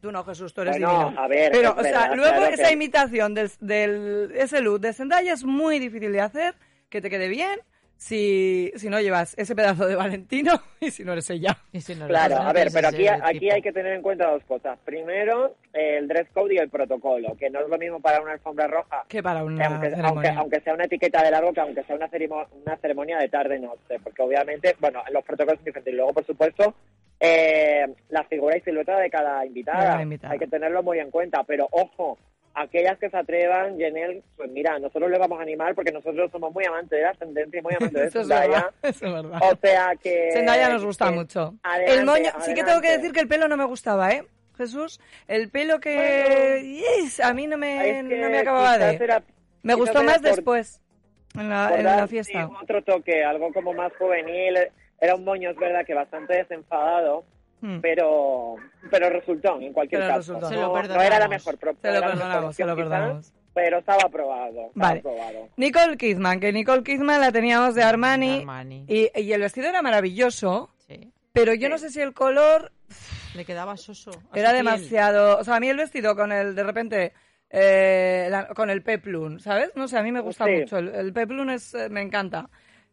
tú 0.00 0.12
no, 0.12 0.24
Jesús, 0.24 0.54
tú 0.54 0.62
eres 0.62 0.78
Bueno, 0.78 1.04
divino. 1.06 1.20
a 1.20 1.26
ver, 1.28 1.50
Pero, 1.52 1.72
o 1.76 1.82
sea, 1.82 2.00
verdad, 2.02 2.16
luego 2.16 2.36
claro 2.36 2.54
esa 2.54 2.66
que- 2.68 2.72
imitación 2.72 3.34
del, 3.34 3.50
del, 3.60 4.30
ese 4.36 4.60
look 4.60 4.80
de 4.80 4.92
Zendaya 4.92 5.32
es 5.32 5.44
muy 5.44 5.78
difícil 5.78 6.12
de 6.12 6.20
hacer, 6.20 6.54
que 6.88 7.00
te 7.00 7.10
quede 7.10 7.28
bien, 7.28 7.60
si, 8.00 8.72
si 8.76 8.88
no 8.88 8.98
llevas 8.98 9.36
ese 9.36 9.54
pedazo 9.54 9.86
de 9.86 9.94
Valentino 9.94 10.52
y 10.80 10.90
si 10.90 11.04
no 11.04 11.12
eres 11.12 11.28
ella. 11.28 11.58
Y 11.70 11.82
si 11.82 11.94
no, 11.94 12.06
Claro, 12.08 12.36
pues 12.36 12.44
no 12.44 12.48
a 12.48 12.52
ver, 12.54 12.68
pero 12.72 12.88
aquí, 12.88 13.06
aquí 13.06 13.50
hay 13.50 13.60
que 13.60 13.72
tener 13.72 13.92
en 13.92 14.00
cuenta 14.00 14.30
dos 14.30 14.42
cosas. 14.44 14.78
Primero, 14.86 15.54
el 15.74 16.08
dress 16.08 16.26
code 16.32 16.54
y 16.54 16.56
el 16.56 16.70
protocolo, 16.70 17.36
que 17.38 17.50
no 17.50 17.60
es 17.60 17.68
lo 17.68 17.76
mismo 17.76 18.00
para 18.00 18.22
una 18.22 18.32
alfombra 18.32 18.66
roja, 18.68 19.04
Que 19.06 19.22
para 19.22 19.44
una 19.44 19.66
aunque, 19.66 19.86
aunque, 19.88 19.96
ceremonia. 19.96 20.34
aunque 20.38 20.60
sea 20.60 20.72
una 20.74 20.84
etiqueta 20.84 21.22
de 21.22 21.30
largo, 21.30 21.52
que 21.52 21.60
aunque 21.60 21.82
sea 21.84 21.94
una, 21.94 22.08
cerimo- 22.08 22.46
una 22.64 22.76
ceremonia 22.78 23.18
de 23.18 23.28
tarde-noche, 23.28 23.98
porque 24.02 24.22
obviamente, 24.22 24.74
bueno, 24.80 25.02
los 25.12 25.22
protocolos 25.22 25.58
son 25.58 25.66
diferentes. 25.66 25.92
Y 25.92 25.96
luego, 25.96 26.14
por 26.14 26.24
supuesto, 26.24 26.74
eh, 27.20 27.86
la 28.08 28.24
figura 28.24 28.56
y 28.56 28.62
silueta 28.62 28.98
de 28.98 29.10
cada 29.10 29.44
invitada. 29.44 29.78
De 29.80 29.86
cada 29.86 30.02
invitada. 30.02 30.32
Hay 30.32 30.38
que 30.38 30.46
tenerlo 30.46 30.82
muy 30.82 30.98
en 31.00 31.10
cuenta, 31.10 31.44
pero 31.44 31.68
ojo, 31.70 32.18
aquellas 32.54 32.98
que 32.98 33.08
se 33.10 33.16
atrevan, 33.16 33.76
Jenel, 33.78 34.22
pues 34.36 34.50
mira, 34.50 34.78
nosotros 34.78 35.10
le 35.10 35.18
vamos 35.18 35.38
a 35.38 35.42
animar 35.42 35.74
porque 35.74 35.92
nosotros 35.92 36.30
somos 36.30 36.52
muy 36.52 36.64
amantes 36.64 36.90
de 36.98 37.02
la 37.02 37.10
ascendencia 37.10 37.58
y 37.60 37.62
muy 37.62 37.74
amantes 37.78 38.02
de 38.02 38.10
Zendaya. 38.22 38.70
es 38.82 39.00
verdad. 39.00 39.40
O 39.42 39.56
sea 39.62 39.92
que... 40.02 40.30
Zendaya 40.32 40.68
nos 40.68 40.84
gusta 40.84 41.06
que- 41.10 41.14
mucho. 41.16 41.54
adelante, 41.62 41.94
el 42.00 42.04
moño, 42.06 42.30
sí 42.40 42.54
que 42.54 42.64
tengo 42.64 42.80
que 42.80 42.90
decir 42.92 43.12
que 43.12 43.20
el 43.20 43.28
pelo 43.28 43.48
no 43.48 43.56
me 43.56 43.64
gustaba, 43.64 44.10
¿eh? 44.12 44.24
Jesús, 44.56 45.00
el 45.26 45.48
pelo 45.50 45.80
que 45.80 46.82
yes, 47.02 47.20
a 47.20 47.32
mí 47.32 47.46
no 47.46 47.56
me, 47.56 48.00
Es 48.00 48.04
que 48.08 48.16
no 48.18 48.28
me 48.28 48.38
acababa 48.40 48.76
de. 48.76 48.94
era- 49.02 49.22
Me 49.62 49.72
gustó 49.74 50.02
más 50.02 50.18
por- 50.18 50.22
después 50.30 50.80
en 51.34 51.48
la 51.48 52.06
fiesta. 52.08 52.46
sí, 52.46 52.54
otro 52.60 52.82
toque, 52.82 53.24
algo 53.24 53.52
como 53.52 53.72
más 53.72 53.90
juvenil. 53.96 54.58
Era 55.00 55.14
un 55.14 55.24
moño, 55.24 55.48
es 55.50 55.56
verdad, 55.56 55.86
que 55.86 55.94
bastante 55.94 56.34
desenfadado, 56.34 57.24
Hmm. 57.60 57.80
pero 57.80 58.54
pero 58.90 59.10
resultó, 59.10 59.60
en 59.60 59.72
cualquier 59.72 60.00
Pero 60.02 60.14
caso. 60.14 60.34
resultó. 60.34 60.54
No, 60.54 60.60
lo 60.62 60.66
no 60.68 60.72
perdonamos. 60.74 61.06
era 61.06 61.18
la 61.18 61.28
mejor 61.28 61.58
pro- 61.58 61.76
Se 61.82 61.92
lo 61.92 62.00
perdonamos, 62.00 62.56
se 62.56 62.64
lo 62.64 62.72
opción, 62.72 62.76
quizás, 62.76 62.76
perdonamos. 62.76 63.32
Pero 63.52 63.78
estaba 63.78 64.02
aprobado. 64.04 64.66
estaba 64.68 64.70
Vale. 64.74 64.98
aprobado. 65.00 65.48
Nicole 65.56 65.96
Kidman, 65.96 66.40
que 66.40 66.52
Nicole 66.52 66.82
Kidman 66.82 67.20
la 67.20 67.32
teníamos 67.32 67.74
de 67.74 67.82
Armani, 67.82 68.38
Armani. 68.40 68.84
Y, 68.88 69.10
y 69.20 69.32
el 69.32 69.40
vestido 69.42 69.68
era 69.68 69.82
maravilloso, 69.82 70.70
Sí. 70.86 71.12
pero 71.32 71.52
yo 71.54 71.68
no 71.68 71.76
sé 71.78 71.90
si 71.90 72.00
el 72.00 72.14
color 72.14 72.72
Le 73.34 73.44
quedaba 73.44 73.76
soso. 73.76 74.10
era 74.32 74.50
piel. 74.52 74.56
demasiado... 74.64 75.38
O 75.38 75.44
sea, 75.44 75.56
a 75.56 75.60
mí 75.60 75.68
el 75.68 75.76
vestido 75.76 76.14
con 76.16 76.32
el, 76.32 76.54
de 76.54 76.62
repente, 76.62 77.12
eh, 77.50 78.28
la- 78.30 78.46
con 78.48 78.70
el 78.70 78.82
peplum, 78.82 79.38
¿sabes? 79.40 79.72
No 79.74 79.88
sé, 79.88 79.98
a 79.98 80.02
mí 80.02 80.12
me 80.12 80.20
gusta 80.20 80.46
Sí. 80.46 80.52
mucho. 80.52 80.78
El, 80.78 80.88
el 80.94 81.12
peplum 81.12 81.50
es, 81.50 81.74
eh, 81.74 81.88
me 81.90 82.00
encanta. 82.02 82.48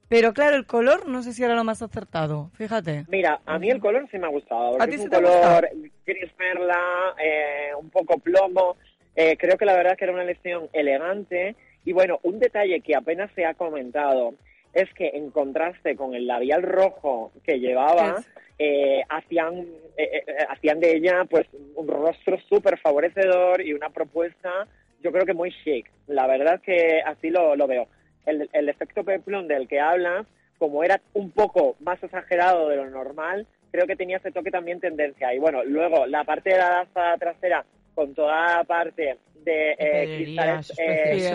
Pero 0.10 0.34
claro, 0.34 0.56
el 0.56 0.66
color 0.66 1.08
no 1.08 1.22
sé 1.22 1.34
si 1.34 1.44
era 1.44 1.56
lo 1.56 1.64
más 1.64 1.82
acertado, 1.82 2.50
fíjate. 2.54 3.06
Mira, 3.10 3.42
a 3.46 3.60
mí 3.60 3.70
el 3.70 3.80
color 3.80 4.08
sí 4.10 4.18
me 4.18 4.28
ha 4.28 4.30
gustado. 4.30 4.82
¿A 4.82 4.88
ti 4.88 4.94
es 4.94 5.02
sí 5.02 5.06
un 5.06 5.10
te 5.10 5.18
ha 5.18 5.20
gustado? 5.20 5.44
color 5.44 5.70
gris 6.06 6.32
perla, 6.38 6.80
eh, 7.22 7.70
un 7.80 7.90
poco 7.90 8.18
plomo. 8.18 8.78
Eh, 9.16 9.36
creo 9.38 9.58
que 9.58 9.66
la 9.66 9.76
verdad 9.76 9.94
es 9.94 9.98
que 10.00 10.06
era 10.06 10.14
una 10.14 10.24
elección 10.24 10.70
elegante. 10.74 11.56
Y 11.84 11.94
bueno, 11.94 12.20
un 12.24 12.40
detalle 12.40 12.82
que 12.82 12.96
apenas 12.96 13.32
se 13.36 13.46
ha 13.46 13.54
comentado 13.54 14.34
es 14.74 14.94
que 14.94 15.10
en 15.14 15.32
contraste 15.32 15.96
con 15.96 16.14
el 16.14 16.28
labial 16.28 16.62
rojo 16.64 17.32
que 17.44 17.60
llevaba, 17.60 18.24
eh, 18.60 19.02
hacían, 19.10 19.60
eh, 19.98 20.24
eh, 20.28 20.36
hacían 20.50 20.80
de 20.80 20.96
ella 20.98 21.26
pues 21.30 21.48
un 21.76 21.88
rostro 21.88 22.38
súper 22.48 22.78
favorecedor 22.80 23.62
y 23.62 23.74
una 23.74 23.90
propuesta 23.90 24.68
yo 25.02 25.12
creo 25.12 25.26
que 25.26 25.34
muy 25.34 25.52
chic. 25.64 25.90
La 26.08 26.28
verdad 26.28 26.56
es 26.56 26.62
que 26.62 27.02
así 27.02 27.30
lo, 27.30 27.56
lo 27.56 27.68
veo. 27.68 27.88
El, 28.28 28.48
el 28.54 28.70
efecto 28.70 29.04
peplum 29.04 29.48
del 29.48 29.68
que 29.68 29.80
hablas, 29.80 30.28
como 30.60 30.84
era 30.84 31.02
un 31.14 31.32
poco 31.32 31.76
más 31.80 32.02
exagerado 32.04 32.70
de 32.70 32.76
lo 32.76 32.90
normal, 32.90 33.48
creo 33.72 33.88
que 33.88 33.96
tenía 33.96 34.18
ese 34.18 34.32
toque 34.32 34.52
también 34.52 34.80
tendencia. 34.80 35.34
Y 35.34 35.40
bueno, 35.40 35.64
luego 35.64 36.06
la 36.06 36.24
parte 36.24 36.52
de 36.52 36.58
la 36.58 36.70
daza 36.70 37.18
trasera 37.18 37.66
con 37.96 38.14
toda 38.14 38.58
la 38.58 38.64
parte 38.64 39.18
de 39.44 39.76
eh, 39.80 40.16
cristales 40.18 40.70
eh, 40.78 40.84
es 41.14 41.26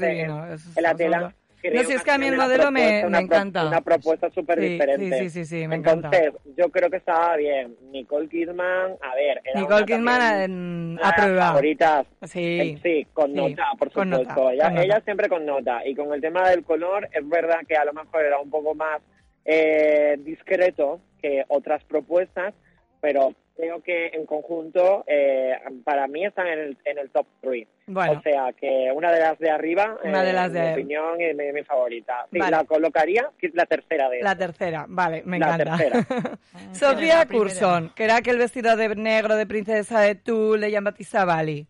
en- 0.00 0.08
divino, 0.08 0.46
la 0.80 0.94
tela. 0.94 1.34
Creo 1.60 1.82
No, 1.82 1.88
si 1.88 1.94
es 1.94 2.02
que 2.02 2.10
a 2.10 2.18
mí 2.18 2.26
el 2.26 2.36
modelo 2.36 2.70
me- 2.70 3.00
encanta. 3.00 3.66
Una 3.66 3.80
propuesta 3.80 4.30
súper 4.30 4.58
Sí, 4.60 4.68
diferente. 4.68 5.18
sí, 5.18 5.30
sí, 5.30 5.44
sí, 5.44 5.44
sí, 5.60 5.68
me 5.68 5.76
encanta. 5.76 6.08
Entonces, 6.16 6.54
yo 6.56 6.70
creo 6.70 6.90
que 6.90 6.96
estaba 6.98 7.36
bien. 7.36 7.76
Nicole 7.92 8.28
Kidman, 8.28 8.92
a 9.00 9.14
ver, 9.14 9.40
era 9.44 9.60
Nicole 9.60 9.84
Kidman 9.86 10.96
las 10.96 11.12
aprueba. 11.12 11.46
favoritas. 11.48 12.06
Sí. 12.22 12.60
Eh, 12.60 12.78
Sí, 12.82 13.06
con 13.12 13.30
Sí, 13.30 13.36
nota, 13.36 13.64
por 13.78 13.90
con 13.92 14.10
supuesto. 14.10 14.34
nota, 14.34 14.52
ella, 14.52 14.64
con 14.64 14.74
nota. 14.74 14.84
ella 14.86 15.00
siempre 15.04 15.28
con 15.28 15.46
nota. 15.46 15.86
Y 15.86 15.94
con 15.94 16.12
el 16.14 16.20
tema 16.20 16.48
del 16.50 16.64
color, 16.64 17.08
es 17.12 17.28
verdad 17.28 17.58
que 17.68 17.76
a 17.76 17.84
lo 17.84 17.92
mejor 17.92 18.24
era 18.24 18.38
un 18.40 18.50
poco 18.50 18.74
más 18.74 19.00
eh, 19.44 20.16
discreto 20.20 21.00
que 21.22 21.44
otras 21.48 21.82
propuestas, 21.84 22.52
pero 23.00 23.34
creo 23.60 23.82
que 23.82 24.06
en 24.08 24.24
conjunto, 24.26 25.04
eh, 25.06 25.52
para 25.84 26.06
mí 26.06 26.24
están 26.24 26.46
en 26.46 26.58
el, 26.58 26.78
en 26.84 26.98
el 26.98 27.10
top 27.10 27.26
3. 27.42 27.68
Bueno. 27.86 28.12
O 28.18 28.22
sea, 28.22 28.52
que 28.58 28.90
una 28.94 29.12
de 29.12 29.20
las 29.20 29.38
de 29.38 29.50
arriba, 29.50 29.98
Una 30.02 30.22
de 30.22 30.30
eh, 30.30 30.32
las 30.32 30.52
de- 30.52 30.60
mi 30.62 30.72
opinión, 30.72 31.20
es 31.20 31.36
mi, 31.36 31.52
mi 31.52 31.62
favorita. 31.64 32.26
Sí, 32.32 32.38
Vale. 32.38 32.50
la 32.56 32.64
colocaría, 32.64 33.30
que 33.38 33.48
es 33.48 33.54
la 33.54 33.66
tercera 33.66 34.08
de 34.08 34.20
La 34.22 34.34
tercera, 34.36 34.86
vale, 34.88 35.22
me 35.24 35.38
La 35.38 35.54
encanta. 35.54 35.76
tercera. 35.76 36.38
Sofía. 36.72 37.26
Curson, 37.26 37.92
que 37.94 38.04
era 38.04 38.16
aquel 38.16 38.38
vestido 38.38 38.76
de 38.76 38.94
negro 38.96 39.36
de 39.36 39.46
princesa 39.46 40.00
de 40.00 40.14
Tulle 40.14 40.66
de 40.66 40.70
Jean-Baptiste 40.72 41.24
Valli. 41.24 41.66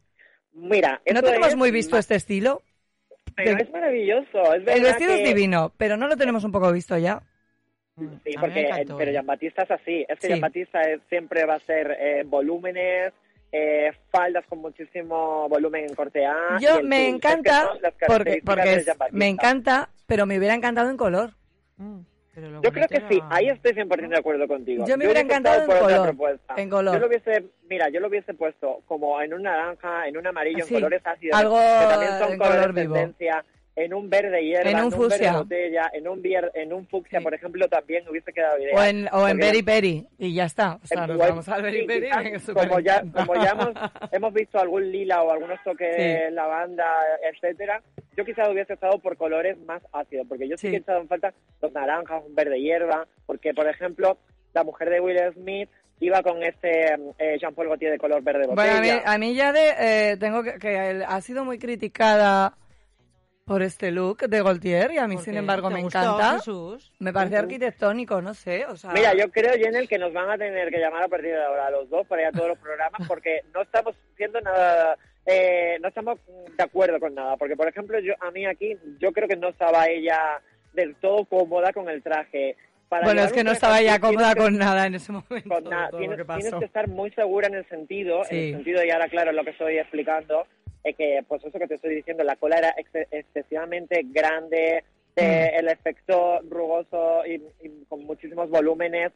Mira, 0.53 1.01
¿No 1.13 1.23
tenemos 1.23 1.49
es 1.49 1.57
muy 1.57 1.71
visto 1.71 1.97
este 1.97 2.15
estilo? 2.17 2.63
pero 3.37 3.55
de- 3.57 3.63
es 3.63 3.71
maravilloso. 3.71 4.55
Es 4.55 4.67
El 4.67 4.83
vestido 4.83 5.15
que- 5.15 5.23
es 5.23 5.29
divino, 5.29 5.73
pero 5.77 5.97
no 5.97 6.07
lo 6.09 6.17
tenemos 6.17 6.45
un 6.45 6.53
poco 6.53 6.71
visto 6.73 6.99
ya. 6.99 7.23
Sí, 8.01 8.07
A 8.07 8.09
mí 8.09 8.21
me 8.25 8.41
porque 8.41 8.61
encantó. 8.69 8.97
pero 8.99 9.13
Jean 9.13 9.27
Batista 9.27 9.63
es 9.63 9.71
así. 9.71 10.07
Es 10.09 10.19
que 10.19 10.27
Sí. 10.27 10.29
Jean 10.29 10.41
Batista 10.41 10.81
es- 10.83 11.01
siempre 11.09 11.45
va 11.45 11.55
a 11.55 11.61
ser 11.61 11.97
eh, 12.01 12.23
volúmenes, 12.27 13.13
eh, 13.53 13.93
faldas 14.11 14.45
con 14.47 14.61
muchísimo 14.61 15.49
volumen 15.49 15.85
en 15.89 15.95
corte 15.95 16.25
A. 16.25 16.59
Yo 16.61 16.77
me 16.77 16.81
tulle. 16.81 16.87
Es 16.87 16.93
que 16.93 17.09
encanta, 17.09 17.71
porque, 18.07 18.43
porque 18.45 18.73
es- 18.75 18.87
me 19.13 19.29
encanta, 19.29 19.89
pero 20.07 20.27
me 20.27 20.39
hubiera 20.39 20.55
encantado 20.55 20.89
en 20.91 20.97
color. 20.97 21.31
Mm, 21.77 22.01
pero 22.35 22.63
Yo 22.63 22.71
creo 22.73 22.87
que 22.89 23.03
sí, 23.09 23.21
ahí 23.29 23.49
estoy 23.49 23.73
100% 23.73 24.09
de 24.15 24.19
acuerdo 24.19 24.47
contigo. 24.47 24.85
Yo 24.87 24.97
me 24.97 25.05
hubiera 25.05 25.21
encantado 25.21 25.63
en 25.63 25.67
por 25.67 25.77
otra 25.77 25.87
color, 25.89 26.09
propuesta. 26.09 26.55
en 26.57 26.71
color. 26.71 26.95
Yo 26.95 27.01
lo 27.01 27.07
hubiese, 27.09 27.45
mira, 27.69 27.89
yo 27.89 27.99
lo 28.01 28.07
hubiese 28.09 28.35
puesto 28.35 28.83
como 28.87 29.21
en 29.21 29.35
un 29.35 29.43
naranja, 29.43 30.07
en 30.07 30.17
un 30.17 30.27
amarillo, 30.29 30.65
Sí, 30.65 30.75
en 30.75 30.81
colores 30.81 31.03
ácidos, 31.05 31.37
algo 31.39 31.57
que 31.57 31.87
también 31.89 32.19
son 32.19 32.33
en 32.33 32.39
colores 32.39 32.61
color 32.61 32.75
de 32.75 32.83
vivo. 32.83 32.95
En 33.77 33.95
un 33.95 34.11
verde 34.11 34.45
hierba, 34.45 34.71
En 34.71 34.77
un 34.85 34.91
verde 34.91 34.97
fucsia. 35.05 35.33
botella, 35.39 35.91
en 35.95 36.09
un, 36.09 36.23
vier- 36.23 36.51
en 36.55 36.73
un 36.73 36.87
fucsia, 36.89 37.19
Sí. 37.21 37.25
por 37.25 37.33
ejemplo, 37.35 37.69
también 37.69 38.07
hubiese 38.09 38.33
quedado 38.33 38.59
ideal. 38.59 38.77
O 38.77 38.83
en, 38.83 39.09
o 39.13 39.29
en 39.29 39.39
Berry 39.39 39.63
Peri, 39.63 40.07
y 40.19 40.35
ya 40.35 40.45
está. 40.45 40.79
O 40.83 40.87
sea, 40.87 41.07
nos 41.07 41.17
vamos 41.17 41.49
al 41.49 41.63
Berry 41.63 41.87
sí, 42.41 42.53
como 42.53 42.81
ya, 42.81 43.03
como 43.15 43.35
ya 43.37 43.51
hemos, 43.51 43.69
hemos 44.13 44.35
visto 44.35 44.59
algún 44.59 44.91
lila 44.91 45.23
o 45.23 45.31
algunos 45.31 45.63
toques 45.65 45.95
Sí. 45.97 46.35
lavanda, 46.35 46.85
etcétera, 47.33 47.81
yo 48.17 48.25
quizás 48.25 48.49
hubiese 48.51 48.75
estado 48.75 48.99
por 48.99 49.17
colores 49.17 49.57
más 49.67 49.81
ácidos, 49.93 50.27
porque 50.29 50.49
yo 50.49 50.57
sí, 50.57 50.69
que 50.69 50.77
he 50.77 50.79
echado 50.81 51.01
en 51.01 51.09
falta 51.09 51.33
los 51.63 51.73
naranjas, 51.73 52.23
un 52.27 52.35
verde 52.35 52.61
hierba, 52.61 53.07
porque 53.25 53.55
por 53.55 53.69
ejemplo, 53.69 54.19
la 54.53 54.65
mujer 54.65 54.91
de 54.91 55.01
Will 55.01 55.19
Smith 55.35 55.71
iba 56.01 56.23
con 56.23 56.43
este 56.43 56.95
eh, 57.19 57.39
Jean 57.41 57.55
Paul 57.55 57.69
Gaultier 57.69 57.93
de 57.93 57.99
color 57.99 58.23
verde 58.23 58.47
Bueno, 58.47 58.63
a 58.63 58.81
mí, 58.81 58.89
botella. 58.89 59.03
a 59.13 59.19
mí 59.19 59.35
ya 59.35 59.53
de, 59.53 59.69
eh, 59.79 60.17
tengo 60.19 60.43
que, 60.43 60.55
que 60.59 60.77
ha 61.07 61.21
sido 61.21 61.45
muy 61.45 61.59
criticada 61.59 62.55
por 63.51 63.63
este 63.63 63.91
look 63.91 64.19
de 64.29 64.43
Gaultier 64.45 64.93
y 64.93 64.99
a 64.99 65.09
mí, 65.09 65.17
¿Por 65.17 65.25
sin 65.25 65.37
embargo, 65.37 65.69
¿Te 65.71 65.75
me 65.75 65.83
gustó, 65.83 65.99
encanta. 65.99 66.33
Jesús? 66.35 66.93
Me 67.01 67.13
parece 67.13 67.37
arquitectónico, 67.37 68.23
no 68.23 68.33
sé, 68.33 68.65
o 68.67 68.77
sea... 68.77 68.93
Mira, 68.93 69.13
yo 69.13 69.29
creo, 69.29 69.55
Jenel, 69.55 69.89
que 69.89 69.99
nos 69.99 70.13
van 70.13 70.31
a 70.31 70.39
tener 70.39 70.71
que 70.71 70.79
llamar 70.79 71.03
a 71.03 71.09
partir 71.09 71.31
de 71.33 71.43
ahora 71.45 71.67
a 71.67 71.71
los 71.73 71.91
dos 71.91 72.07
para 72.07 72.23
ir 72.23 72.29
a 72.29 72.31
todos 72.31 72.47
los 72.51 72.59
programas 72.59 73.01
porque 73.09 73.41
no 73.53 73.63
estamos 73.63 73.97
siendo 74.17 74.41
nada, 74.41 74.97
eh, 75.27 75.79
no 75.81 75.89
estamos 75.89 76.21
de 76.57 76.63
acuerdo 76.63 77.01
con 77.01 77.13
nada. 77.13 77.37
Porque, 77.37 77.57
por 77.57 77.67
ejemplo, 77.67 77.99
yo 77.99 78.13
a 78.21 78.31
mí 78.31 78.47
aquí, 78.47 78.77
yo 79.01 79.11
creo 79.11 79.27
que 79.27 79.35
no 79.35 79.49
estaba 79.49 79.87
ella 79.89 80.41
del 80.73 80.95
todo 80.95 81.25
cómoda 81.25 81.73
con 81.73 81.89
el 81.89 82.05
traje. 82.05 82.57
Para 82.89 83.05
bueno, 83.05 83.23
es 83.23 83.33
que 83.33 83.43
no 83.43 83.51
estaba 83.51 83.83
ya 83.83 83.99
cómoda 83.99 84.33
que- 84.35 84.41
con 84.43 84.59
nada 84.59 84.87
en 84.87 84.95
ese 84.95 85.11
momento. 85.11 85.49
con 85.49 85.65
nada. 85.65 85.91
Tienes, 85.91 86.19
que 86.19 86.25
tienes 86.25 86.45
pasó. 86.45 86.59
que 86.61 86.67
estar 86.67 86.87
muy 86.87 87.11
segura 87.13 87.49
en 87.49 87.55
el 87.57 87.69
sentido, 87.69 88.23
en 88.31 88.37
el 88.39 88.53
sentido, 88.55 88.85
y 88.85 88.91
ahora 88.91 89.09
claro, 89.09 89.33
lo 89.33 89.43
que 89.43 89.51
estoy 89.51 89.77
explicando, 89.79 90.47
es 90.85 90.97
que, 90.97 91.23
pues 91.29 91.45
eso 91.45 91.59
que 91.59 91.67
te 91.67 91.75
estoy 91.75 91.95
diciendo, 91.95 92.25
la 92.25 92.37
cola 92.37 92.59
era 92.59 92.75
ex- 92.77 93.09
excesivamente 93.11 94.03
grande, 94.05 94.85
eh, 95.17 95.51
Mm. 95.53 95.59
el 95.59 95.69
efecto 95.69 96.41
rugoso 96.49 97.27
y, 97.27 97.35
y 97.63 97.85
con 97.89 98.05
muchísimos 98.05 98.49
volúmenes, 98.49 99.13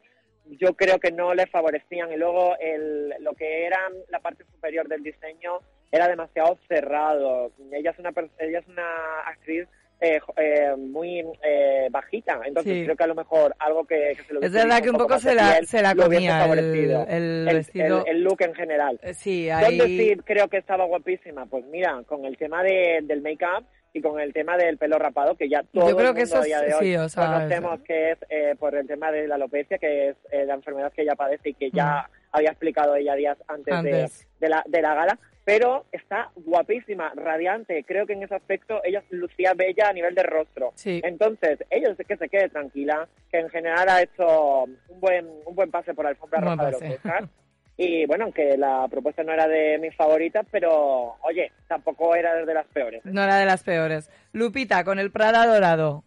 yo 0.61 0.75
creo 0.75 0.99
que 0.99 1.11
no 1.13 1.33
le 1.35 1.47
favorecían. 1.47 2.13
Y 2.13 2.17
luego 2.17 2.57
el, 2.59 3.15
lo 3.21 3.33
que 3.35 3.65
era 3.65 3.79
la 4.11 4.19
parte 4.21 4.45
superior 4.45 4.89
del 4.89 5.03
diseño 5.03 5.61
era 5.93 6.09
demasiado 6.09 6.59
cerrado. 6.69 7.53
Ella 7.73 7.93
es 7.93 7.99
una, 7.99 8.13
ella 8.41 8.59
es 8.59 8.67
una 8.69 9.21
actriz 9.27 9.67
eh, 10.01 10.21
eh, 10.37 10.75
muy 10.77 11.21
eh, 11.43 11.89
bajita, 11.91 12.41
entonces 12.45 12.73
Sí. 12.73 12.85
creo 12.85 12.97
que 12.97 13.05
a 13.05 13.07
lo 13.07 13.15
mejor 13.15 13.55
algo 13.59 13.85
que, 13.87 14.13
que 14.17 14.23
se 14.23 14.35
lo 14.35 14.41
Es 14.41 14.53
verdad 14.53 14.83
que 14.83 14.91
un 14.91 14.97
poco 14.99 15.19
se 15.19 15.35
la- 15.35 15.53
piel 15.53 15.67
se 15.67 15.81
la 15.83 15.95
comía 15.95 16.37
el- 16.37 16.43
favorecido. 16.43 17.07
el 17.09 17.45
vestido. 17.51 18.05
el 18.07 18.23
look 18.23 18.43
en 18.43 18.55
general. 18.55 18.99
Eh, 19.03 19.15
Sí, 19.15 19.49
¿Dónde 19.49 19.87
sí 19.87 20.17
creo 20.25 20.49
que 20.49 20.59
estaba 20.59 20.85
guapísima? 20.85 21.47
Pues 21.47 21.65
mira, 21.67 22.03
con 22.07 22.25
el 22.25 22.37
tema 22.37 22.63
de, 22.63 23.01
del 23.05 23.23
make-up 23.23 23.65
y 23.93 24.01
con 24.03 24.19
el 24.21 24.33
tema 24.33 24.57
del 24.57 24.77
pelo 24.77 24.99
rapado, 24.99 25.37
que 25.37 25.49
ya 25.49 25.63
todo 25.73 25.89
Yo 25.89 25.97
creo 25.97 26.11
el 26.11 26.17
que 26.17 26.23
mundo 26.23 26.35
eso 26.35 26.43
a 26.43 26.45
día 26.45 26.61
de 26.61 26.69
es- 26.69 26.75
hoy 26.75 26.87
sí, 26.87 26.97
o 26.97 27.09
sea, 27.09 27.27
conocemos 27.27 27.81
que 27.83 28.11
es 28.11 28.19
eh, 28.29 28.55
por 28.59 28.75
el 28.75 28.87
tema 28.89 29.11
de 29.13 29.29
la 29.29 29.37
alopecia, 29.37 29.79
que 29.79 30.09
es 30.11 30.17
eh, 30.33 30.45
la 30.45 30.55
enfermedad 30.55 30.93
que 30.93 31.03
ella 31.03 31.15
padece 31.15 31.51
y 31.51 31.55
que 31.55 31.71
ya 31.71 32.03
Mm. 32.09 32.13
había 32.33 32.51
explicado 32.51 32.97
ella 32.97 33.15
días 33.15 33.39
antes, 33.47 33.73
Antes. 33.73 34.27
De, 34.41 34.47
de 34.47 34.49
la, 34.51 34.65
de 34.67 34.83
la 34.83 34.95
gala. 34.95 35.19
Pero 35.45 35.85
está 35.93 36.31
guapísima, 36.37 37.13
radiante. 37.15 37.85
Creo 37.85 38.07
que 38.07 38.15
en 38.15 38.23
ese 38.23 38.35
aspecto 38.35 38.81
ella 38.85 39.03
lucía 39.11 39.53
bella 39.55 39.89
a 39.89 39.93
nivel 39.93 40.15
de 40.15 40.23
rostro. 40.23 40.73
Sí. 40.75 41.01
Entonces, 41.05 41.59
ella 41.71 41.95
que 41.97 42.17
se 42.17 42.29
quede 42.29 42.49
tranquila, 42.49 43.07
que 43.31 43.39
en 43.41 43.51
general 43.51 43.89
ha 43.89 44.03
hecho 44.03 44.65
un 44.65 45.01
buen 45.01 45.27
un 45.47 45.55
buen 45.55 45.71
pase 45.71 45.93
por 45.95 46.05
la 46.05 46.11
alfombra 46.11 46.41
roja 46.41 46.65
de 46.67 46.71
los 46.73 46.81
pase. 46.81 46.95
Oscars. 46.95 47.29
Y 47.77 48.07
bueno, 48.07 48.25
aunque 48.25 48.57
la 48.57 48.87
propuesta 48.89 49.25
no 49.25 49.33
era 49.33 49.49
de 49.49 49.79
mis 49.79 49.95
favoritas, 49.97 50.47
pero 50.51 51.17
oye, 51.23 51.51
tampoco 51.67 52.15
era 52.15 52.35
de 52.45 52.55
las 52.55 52.67
peores. 52.69 53.05
No 53.05 53.23
era 53.25 53.37
de 53.37 53.47
las 53.47 53.65
peores. 53.65 54.11
Lupita, 54.33 54.85
con 54.85 54.99
el 55.01 55.11
Prada 55.11 55.45
dorado. 55.47 56.05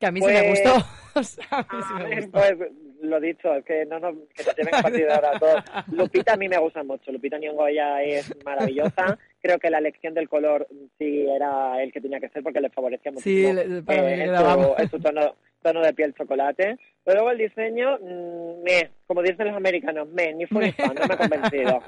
Que 0.00 0.06
a 0.06 0.10
mí 0.12 0.20
sí 0.20 0.26
me 0.26 0.42
Pues- 0.44 0.62
gustó. 0.64 0.86
O 1.18 1.22
sea, 1.22 1.44
a 1.50 1.58
mí 1.62 1.66
sí 1.82 1.92
Ah, 1.94 2.04
me 2.08 2.16
gustó. 2.20 2.30
pues 2.32 2.58
lo 3.02 3.20
dicho, 3.20 3.54
es 3.54 3.64
que 3.64 3.84
no 3.86 3.98
nos, 3.98 4.14
que 4.34 4.44
nos 4.44 4.56
lleven 4.56 4.82
partido 4.82 5.12
ahora 5.12 5.30
a 5.34 5.38
todos. 5.38 5.64
Lupita 5.92 6.34
a 6.34 6.36
mí 6.36 6.48
me 6.48 6.58
gusta 6.58 6.82
mucho, 6.82 7.10
Lupita 7.12 7.38
Nyong'o 7.38 7.66
es 7.68 8.32
maravillosa. 8.44 9.18
Creo 9.40 9.58
que 9.58 9.70
la 9.70 9.78
elección 9.78 10.14
del 10.14 10.28
color 10.28 10.66
sí 10.98 11.26
era 11.28 11.80
el 11.82 11.92
que 11.92 12.00
tenía 12.00 12.18
que 12.20 12.28
ser 12.30 12.42
porque 12.42 12.60
le 12.60 12.70
favorecía 12.70 13.12
muchísimo 13.12 13.52
le- 13.52 13.82
para 13.82 14.02
mí 14.02 14.08
eh, 14.12 14.16
le 14.16 14.24
en, 14.24 14.32
daba- 14.32 14.64
su, 14.76 14.82
en 14.82 14.90
su 14.90 15.00
tono, 15.00 15.36
tono 15.62 15.80
de 15.82 15.92
piel 15.94 16.12
chocolate. 16.14 16.76
Pero 17.04 17.20
luego 17.20 17.30
el 17.30 17.38
diseño, 17.38 17.98
mm, 18.00 18.62
me, 18.64 18.90
como 19.06 19.22
dicen 19.22 19.46
los 19.46 19.56
americanos, 19.56 20.08
me, 20.08 20.34
ni 20.34 20.46
fue 20.46 20.74
no 20.78 21.06
me 21.06 21.14
ha 21.14 21.16
convencido. 21.16 21.82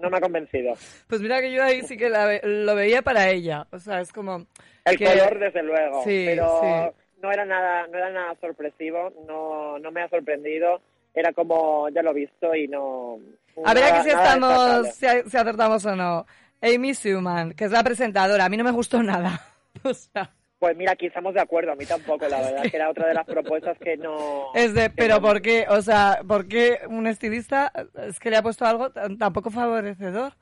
No 0.00 0.08
me 0.10 0.16
ha 0.16 0.20
convencido. 0.20 0.74
Pues 1.08 1.20
mira 1.20 1.40
que 1.40 1.52
yo 1.52 1.62
ahí 1.64 1.82
sí 1.82 1.96
que 1.96 2.08
la 2.08 2.38
lo 2.42 2.74
veía 2.74 3.02
para 3.02 3.28
ella. 3.30 3.66
O 3.72 3.78
sea, 3.78 4.00
es 4.00 4.12
como... 4.12 4.46
El 4.84 4.96
que- 4.98 5.04
color, 5.06 5.38
desde 5.38 5.62
luego, 5.62 6.02
Sí, 6.04 6.24
pero 6.26 6.60
sí. 6.62 7.03
No 7.22 7.32
era 7.32 7.44
nada, 7.44 7.86
no 7.86 7.98
era 7.98 8.10
nada 8.10 8.34
sorpresivo, 8.40 9.12
no, 9.26 9.78
no 9.78 9.90
me 9.90 10.02
ha 10.02 10.08
sorprendido. 10.08 10.80
Era 11.14 11.32
como 11.32 11.88
ya 11.90 12.02
lo 12.02 12.10
he 12.10 12.14
visto 12.14 12.54
y 12.54 12.66
no. 12.66 13.18
A 13.64 13.72
ver 13.72 13.84
aquí 13.84 14.02
si 14.02 14.10
estamos, 14.10 14.94
si, 14.94 15.06
si 15.30 15.36
acertamos 15.36 15.84
o 15.86 15.94
no. 15.94 16.26
Amy 16.60 16.92
Schumann, 16.94 17.52
que 17.52 17.66
es 17.66 17.70
la 17.70 17.84
presentadora, 17.84 18.46
a 18.46 18.48
mí 18.48 18.56
no 18.56 18.64
me 18.64 18.72
gustó 18.72 19.02
nada. 19.02 19.40
O 19.82 19.92
sea, 19.92 20.30
Pues 20.60 20.76
mira, 20.76 20.92
aquí 20.92 21.06
estamos 21.06 21.34
de 21.34 21.40
acuerdo, 21.40 21.72
a 21.72 21.74
mí 21.74 21.84
tampoco, 21.84 22.28
la 22.28 22.40
verdad, 22.42 22.62
que 22.62 22.76
era 22.76 22.88
otra 22.88 23.08
de 23.08 23.14
las 23.14 23.26
propuestas 23.26 23.76
que 23.78 23.96
no. 23.96 24.54
es 24.54 24.72
de, 24.72 24.88
pero 24.88 25.20
¿por 25.20 25.42
qué? 25.42 25.66
O 25.68 25.82
sea, 25.82 26.20
¿por 26.26 26.46
qué 26.46 26.78
un 26.88 27.08
estilista 27.08 27.72
es 28.06 28.20
que 28.20 28.30
le 28.30 28.36
ha 28.36 28.42
puesto 28.42 28.64
algo 28.64 28.90
tan, 28.90 29.18
tan 29.18 29.32
poco 29.32 29.50
favorecedor 29.50 30.32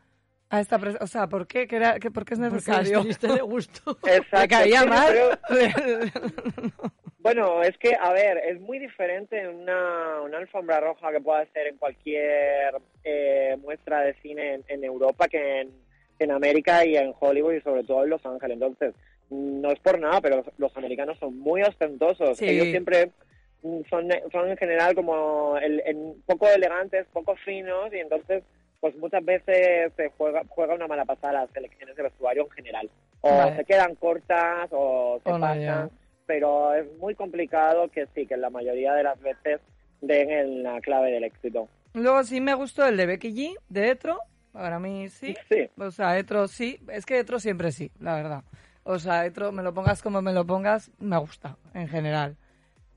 a 0.52 0.60
esta 0.60 0.78
O 1.00 1.06
sea, 1.06 1.26
¿por 1.26 1.46
qué? 1.46 1.66
¿Qué 1.66 1.76
era- 1.76 1.98
qué- 1.98 2.10
¿Por 2.10 2.24
qué 2.24 2.34
es 2.34 2.40
Porque 2.40 2.54
necesario? 2.54 2.98
estilista 2.98 3.34
le 3.34 3.40
gustó. 3.42 3.92
Exacto, 4.06 4.38
Me 4.40 4.48
caía 4.48 4.80
sí, 4.82 4.88
mal. 4.88 5.12
pero- 5.48 6.72
Bueno, 7.18 7.62
es 7.62 7.78
que, 7.78 7.94
a 7.94 8.12
ver, 8.12 8.38
es 8.38 8.60
muy 8.60 8.80
diferente 8.80 9.46
una, 9.48 10.20
una 10.22 10.38
alfombra 10.38 10.80
roja 10.80 11.12
que 11.12 11.20
pueda 11.20 11.46
ser 11.52 11.68
en 11.68 11.76
cualquier 11.76 12.74
eh, 13.04 13.56
muestra 13.62 14.00
de 14.00 14.14
cine 14.14 14.54
en, 14.54 14.64
en 14.66 14.82
Europa 14.84 15.28
que 15.28 15.60
en, 15.60 15.70
en 16.18 16.30
América 16.32 16.84
y 16.84 16.96
en 16.96 17.14
Hollywood 17.18 17.54
y 17.54 17.60
sobre 17.60 17.84
todo 17.84 18.02
en 18.02 18.10
Los 18.10 18.26
Ángeles. 18.26 18.54
Entonces, 18.60 18.94
no 19.30 19.70
es 19.70 19.78
por 19.78 20.00
nada, 20.00 20.20
pero 20.20 20.36
los, 20.38 20.46
los 20.58 20.76
americanos 20.76 21.16
son 21.20 21.38
muy 21.38 21.62
ostentosos. 21.62 22.36
Sí. 22.38 22.48
Ellos 22.48 22.66
siempre 22.66 23.10
son, 23.88 24.08
son 24.32 24.50
en 24.50 24.56
general 24.56 24.96
como 24.96 25.56
el, 25.58 25.80
el- 25.86 26.14
poco 26.26 26.48
elegantes, 26.48 27.06
poco 27.12 27.36
finos 27.36 27.92
y 27.94 27.98
entonces 28.00 28.42
pues 28.82 28.96
muchas 28.96 29.24
veces 29.24 29.92
se 29.96 30.10
juega, 30.18 30.42
juega 30.48 30.74
una 30.74 30.88
mala 30.88 31.04
pasada 31.04 31.34
las 31.34 31.50
selecciones 31.50 31.94
de 31.94 32.02
vestuario 32.02 32.42
en 32.42 32.50
general. 32.50 32.90
O 33.20 33.30
Vale. 33.30 33.54
se 33.54 33.64
quedan 33.64 33.94
cortas 33.94 34.68
o 34.72 35.20
se 35.24 35.30
pasan 35.30 35.90
pero 36.26 36.72
es 36.74 36.86
muy 36.98 37.14
complicado 37.14 37.88
que 37.90 38.06
sí, 38.14 38.26
que 38.26 38.36
la 38.36 38.50
mayoría 38.50 38.94
de 38.94 39.02
las 39.02 39.20
veces 39.20 39.60
den 40.00 40.30
en 40.30 40.62
la 40.62 40.80
clave 40.80 41.12
del 41.12 41.24
éxito. 41.24 41.68
Luego 41.94 42.24
sí 42.24 42.40
me 42.40 42.54
gustó 42.54 42.86
el 42.86 42.96
de 42.96 43.06
Becky 43.06 43.34
G, 43.34 43.54
de 43.68 43.90
Etro. 43.90 44.18
Para 44.52 44.78
mí 44.78 45.08
sí. 45.08 45.34
Sí. 45.48 45.68
O 45.78 45.90
sea, 45.90 46.18
Etro 46.18 46.48
sí. 46.48 46.80
Es 46.88 47.06
que 47.06 47.18
Etro 47.18 47.38
siempre 47.38 47.70
sí, 47.70 47.90
la 48.00 48.14
verdad. 48.14 48.44
O 48.84 48.98
sea, 48.98 49.26
Etro, 49.26 49.52
me 49.52 49.62
lo 49.62 49.72
pongas 49.74 50.02
como 50.02 50.22
me 50.22 50.32
lo 50.32 50.44
pongas, 50.44 50.90
me 50.98 51.18
gusta, 51.18 51.56
en 51.74 51.88
general. 51.88 52.36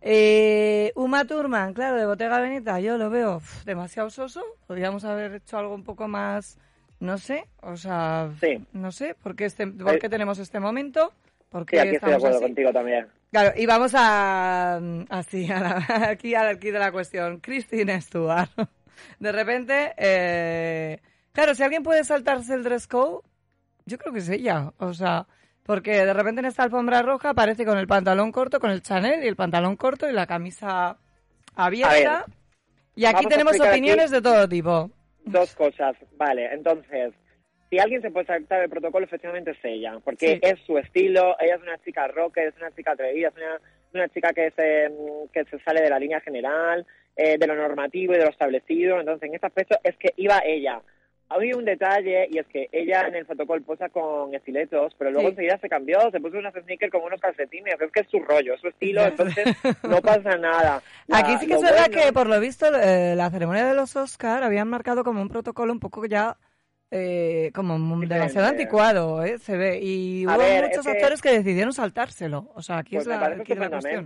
Eh, 0.08 0.92
Uma 0.96 1.26
Thurman, 1.26 1.74
claro, 1.74 1.98
de 1.98 2.06
Bottega 2.06 2.40
Veneta, 2.40 2.80
yo 2.80 2.96
lo 2.98 3.10
veo 3.10 3.42
demasiado 3.66 4.12
soso. 4.12 4.44
Podríamos 4.68 5.04
haber 5.04 5.34
hecho 5.34 5.58
algo 5.58 5.74
un 5.74 5.84
poco 5.84 6.08
más, 6.08 6.60
no 7.00 7.18
sé, 7.18 7.48
o 7.64 7.76
sea, 7.76 8.30
Sí. 8.40 8.64
no 8.72 8.92
sé, 8.92 9.16
¿por 9.16 9.36
qué, 9.36 9.46
este, 9.46 9.66
por 9.66 9.98
qué 9.98 10.08
tenemos 10.08 10.38
este 10.38 10.60
momento? 10.60 11.12
¿Por 11.50 11.66
Sí, 11.68 11.78
aquí 11.80 11.96
estoy 11.96 12.12
de 12.12 12.16
acuerdo 12.18 12.38
así? 12.38 12.46
contigo 12.46 12.72
también. 12.72 13.08
Claro, 13.32 13.54
y 13.58 13.66
vamos 13.66 13.94
a 13.96 14.80
así 15.10 15.52
a 15.52 15.60
la- 15.60 15.86
aquí 16.12 16.36
al 16.36 16.50
aquí 16.50 16.70
de 16.70 16.80
la 16.80 16.92
cuestión. 16.92 17.40
Christine 17.40 18.00
Stewart. 18.00 18.50
De 19.20 19.32
repente, 19.32 19.94
eh, 19.98 21.00
claro, 21.32 21.56
si 21.56 21.64
alguien 21.64 21.82
puede 21.82 22.04
saltarse 22.04 22.54
el 22.54 22.64
dress 22.64 22.86
code, 22.88 23.24
yo 23.86 23.98
creo 23.98 24.14
que 24.14 24.20
es 24.20 24.30
ella. 24.30 24.72
O 24.78 24.94
sea, 24.94 25.26
porque 25.66 26.06
de 26.06 26.14
repente 26.14 26.40
en 26.42 26.46
esta 26.46 26.64
alfombra 26.64 27.02
roja 27.02 27.30
aparece 27.32 27.66
con 27.66 27.78
el 27.78 27.88
pantalón 27.88 28.32
corto, 28.32 28.60
con 28.60 28.72
el 28.72 28.82
Chanel 28.82 29.24
y 29.24 29.28
el 29.28 29.36
pantalón 29.36 29.76
corto 29.76 30.10
y 30.10 30.14
la 30.14 30.28
camisa 30.28 30.98
abierta. 31.56 32.26
Ver, 32.28 32.36
y 32.96 33.06
aquí 33.06 33.26
tenemos 33.26 33.60
aquí- 33.60 33.70
opiniones 33.70 34.12
de 34.12 34.22
todo 34.22 34.48
tipo. 34.48 34.90
Dos 35.26 35.56
cosas, 35.56 35.96
vale, 36.18 36.54
entonces, 36.54 37.14
si 37.70 37.80
alguien 37.80 38.02
se 38.02 38.12
puede 38.12 38.28
saltar 38.28 38.62
el 38.62 38.70
protocolo, 38.70 39.06
efectivamente 39.06 39.52
es 39.52 39.58
ella, 39.64 40.00
porque 40.04 40.34
Sí. 40.36 40.40
es 40.44 40.60
su 40.68 40.78
estilo, 40.78 41.36
ella 41.40 41.56
es 41.56 41.62
una 41.64 41.78
chica 41.84 42.08
rocker, 42.08 42.48
es 42.50 42.56
una 42.58 42.72
chica 42.76 42.92
atrevida, 42.92 43.30
es 43.30 43.36
una, 43.36 43.60
una 43.94 44.10
chica 44.10 44.30
que 44.34 44.52
se, 44.52 44.92
que 45.34 45.46
se 45.46 45.60
sale 45.64 45.82
de 45.82 45.90
la 45.90 45.98
línea 46.00 46.22
general, 46.22 46.86
eh, 47.16 47.38
de 47.40 47.48
lo 47.48 47.56
normativo 47.56 48.14
y 48.14 48.18
de 48.18 48.26
lo 48.26 48.30
establecido, 48.30 49.00
entonces 49.00 49.28
en 49.28 49.36
este 49.36 49.48
aspecto 49.48 49.78
es 49.84 49.98
que 49.98 50.14
iba 50.18 50.42
ella. 50.46 50.80
Había 51.28 51.58
un 51.58 51.66
detalle 51.66 52.28
y 52.32 52.38
es 52.38 52.46
que 52.48 52.70
ella 52.72 53.08
en 53.08 53.16
el 53.16 53.26
protocolo 53.26 53.64
posa 53.64 53.90
con 53.90 54.34
estiletos, 54.36 54.94
pero 54.98 55.10
luego 55.10 55.30
Sí. 55.30 55.32
enseguida 55.32 55.58
se 55.58 55.68
cambió, 55.70 56.00
se 56.12 56.20
puso 56.20 56.38
unas 56.38 56.54
sneakers 56.54 56.92
con 56.92 57.02
unos 57.02 57.20
calcetines, 57.20 57.76
es 57.82 57.92
que 57.92 58.02
es 58.02 58.08
su 58.10 58.20
rollo, 58.20 58.54
es 58.54 58.62
su 58.62 58.68
estilo, 58.68 59.04
entonces 59.04 59.46
no 59.84 60.02
pasa 60.02 60.38
nada. 60.38 60.84
La- 61.08 61.18
Aquí 61.20 61.36
sí 61.40 61.48
que 61.48 61.56
es 61.56 61.62
verdad 61.62 61.88
bueno- 61.90 62.04
que, 62.06 62.14
por 62.14 62.28
lo 62.28 62.40
visto, 62.40 62.68
eh, 62.80 63.16
la 63.16 63.30
ceremonia 63.32 63.66
de 63.66 63.74
los 63.74 63.96
Oscar 63.96 64.44
habían 64.44 64.68
marcado 64.68 65.04
como 65.04 65.20
un 65.22 65.30
protocolo 65.30 65.74
un 65.74 65.80
poco 65.80 66.06
ya 66.06 66.38
eh, 66.92 67.52
como 67.56 67.78
demasiado 68.06 68.48
anticuado, 68.48 69.24
¿eh? 69.26 69.40
Se 69.40 69.58
ve. 69.58 69.80
Y 69.82 70.26
hubo 70.28 70.38
ver, 70.38 70.66
muchos 70.68 70.86
que- 70.86 70.92
actores 70.92 71.22
que 71.22 71.32
decidieron 71.32 71.74
saltárselo. 71.74 72.52
O 72.54 72.62
sea, 72.62 72.78
aquí 72.78 72.96
Pues 72.96 73.08
es 73.08 73.08
la, 73.08 73.26
aquí 73.26 73.56
la 73.56 73.70
cuestión. 73.70 74.06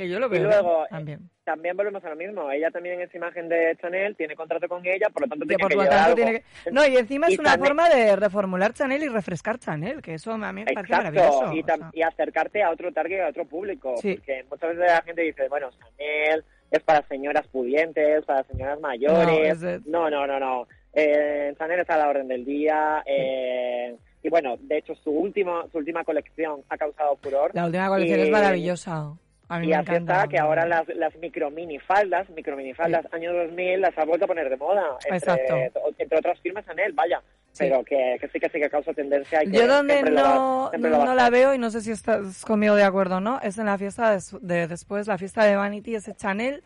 Estupendamente. 0.00 0.04
Que 0.04 0.08
yo 0.08 0.18
lo 0.18 0.34
Y 0.34 0.38
luego, 0.38 0.86
también. 0.90 1.30
también 1.44 1.76
volvemos 1.76 2.04
a 2.04 2.08
lo 2.10 2.16
mismo. 2.16 2.50
Ella 2.50 2.70
también 2.70 3.00
es 3.00 3.14
imagen 3.14 3.48
de 3.48 3.76
Chanel, 3.80 4.16
tiene 4.16 4.34
contrato 4.36 4.66
con 4.68 4.84
ella, 4.86 5.08
por 5.12 5.22
lo 5.22 5.28
tanto 5.28 5.44
tiene 5.46 5.60
por 5.60 5.70
que 5.70 5.76
lo 5.76 5.82
llevar 5.82 5.96
tanto 5.98 6.12
algo. 6.12 6.24
tiene 6.24 6.40
que... 6.64 6.70
No, 6.70 6.86
y 6.86 6.96
encima 6.96 7.26
es 7.28 7.38
una 7.38 7.50
Chanel- 7.56 7.66
forma 7.66 7.88
de 7.90 8.16
reformular 8.16 8.72
Chanel 8.72 9.02
y 9.02 9.08
refrescar 9.08 9.58
Chanel, 9.58 10.00
que 10.02 10.14
eso 10.14 10.32
a 10.32 10.52
mí 10.52 10.64
me 10.64 10.72
parece 10.72 10.92
maravilloso. 10.92 11.52
y, 11.52 11.60
o 11.60 11.64
tam- 11.64 11.78
sea. 11.78 11.90
y 11.92 12.02
acercarte 12.02 12.62
a 12.62 12.70
otro 12.70 12.92
target, 12.92 13.20
a 13.22 13.28
otro 13.28 13.44
público. 13.46 13.94
Sí. 13.98 14.14
Porque 14.16 14.44
muchas 14.50 14.70
veces 14.70 14.84
la 14.86 15.02
gente 15.02 15.22
dice, 15.22 15.48
bueno, 15.48 15.68
Chanel 15.70 16.44
es 16.70 16.82
para 16.82 17.06
señoras 17.08 17.46
pudientes, 17.48 18.24
para 18.24 18.42
señoras 18.44 18.80
mayores. 18.80 19.60
No, 19.86 20.08
no, 20.08 20.26
no, 20.26 20.38
no. 20.40 20.66
Eh, 20.92 21.54
Chanel 21.58 21.80
está 21.80 21.94
a 21.94 21.98
la 21.98 22.08
orden 22.08 22.28
del 22.28 22.44
día. 22.44 23.02
eh, 23.06 23.96
y 24.22 24.28
bueno, 24.28 24.56
de 24.60 24.76
hecho, 24.78 24.94
su, 24.96 25.10
último, 25.10 25.66
su 25.72 25.78
última 25.78 26.04
colección 26.04 26.60
ha 26.68 26.76
causado 26.76 27.16
furor. 27.22 27.52
La 27.54 27.64
última 27.64 27.88
colección 27.88 28.18
Y- 28.20 28.22
es 28.24 28.30
maravillosa. 28.30 29.14
Y 29.62 29.72
así 29.72 29.94
está 29.94 30.28
que 30.28 30.38
ahora 30.38 30.64
las, 30.66 30.86
las 30.94 31.14
micro 31.16 31.50
minifaldas, 31.50 32.30
micro 32.30 32.56
minifaldas 32.56 33.04
año 33.12 33.32
2000 33.32 33.80
las 33.80 33.98
ha 33.98 34.04
vuelto 34.04 34.26
a 34.26 34.28
poner 34.28 34.48
de 34.48 34.56
moda. 34.56 34.96
Exacto. 35.10 35.56
Entre, 35.56 35.82
entre 35.98 36.18
otras 36.18 36.40
firmas 36.40 36.64
Chanel, 36.66 36.92
vaya. 36.92 37.20
Sí. 37.52 37.64
Pero 37.64 37.82
que, 37.84 38.16
que 38.20 38.28
sí 38.28 38.38
que 38.38 38.48
sí 38.48 38.60
que 38.60 38.70
causa 38.70 38.92
tendencia. 38.92 39.42
Y 39.42 39.50
que 39.50 39.58
Yo 39.58 39.66
donde 39.66 40.02
no, 40.02 40.70
va 40.72 41.04
no 41.04 41.14
la 41.14 41.30
veo 41.30 41.52
y 41.52 41.58
no 41.58 41.70
sé 41.70 41.80
si 41.80 41.90
estás 41.90 42.44
conmigo 42.44 42.76
de 42.76 42.84
acuerdo 42.84 43.16
o 43.16 43.20
no, 43.20 43.40
es 43.40 43.58
en 43.58 43.66
la 43.66 43.76
fiesta 43.76 44.12
de, 44.12 44.20
de 44.40 44.68
después, 44.68 45.08
la 45.08 45.18
fiesta 45.18 45.44
de 45.44 45.56
Vanity, 45.56 45.96
ese 45.96 46.14
Chanel. 46.14 46.62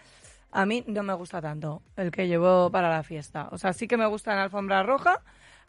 A 0.53 0.66
mí 0.66 0.85
no 0.87 1.03
me 1.03 1.14
gusta 1.14 1.41
tanto 1.41 1.82
el 1.97 2.11
que 2.11 2.28
llevó 2.28 2.70
para 2.70 2.91
la 2.91 3.03
fiesta. 3.03 3.49
O 3.51 3.59
sea, 3.59 3.72
sí 3.72 3.89
que 3.89 3.97
me 3.97 4.07
gusta 4.07 4.32
en 4.35 4.39
alfombra 4.39 4.82
roja, 4.82 5.22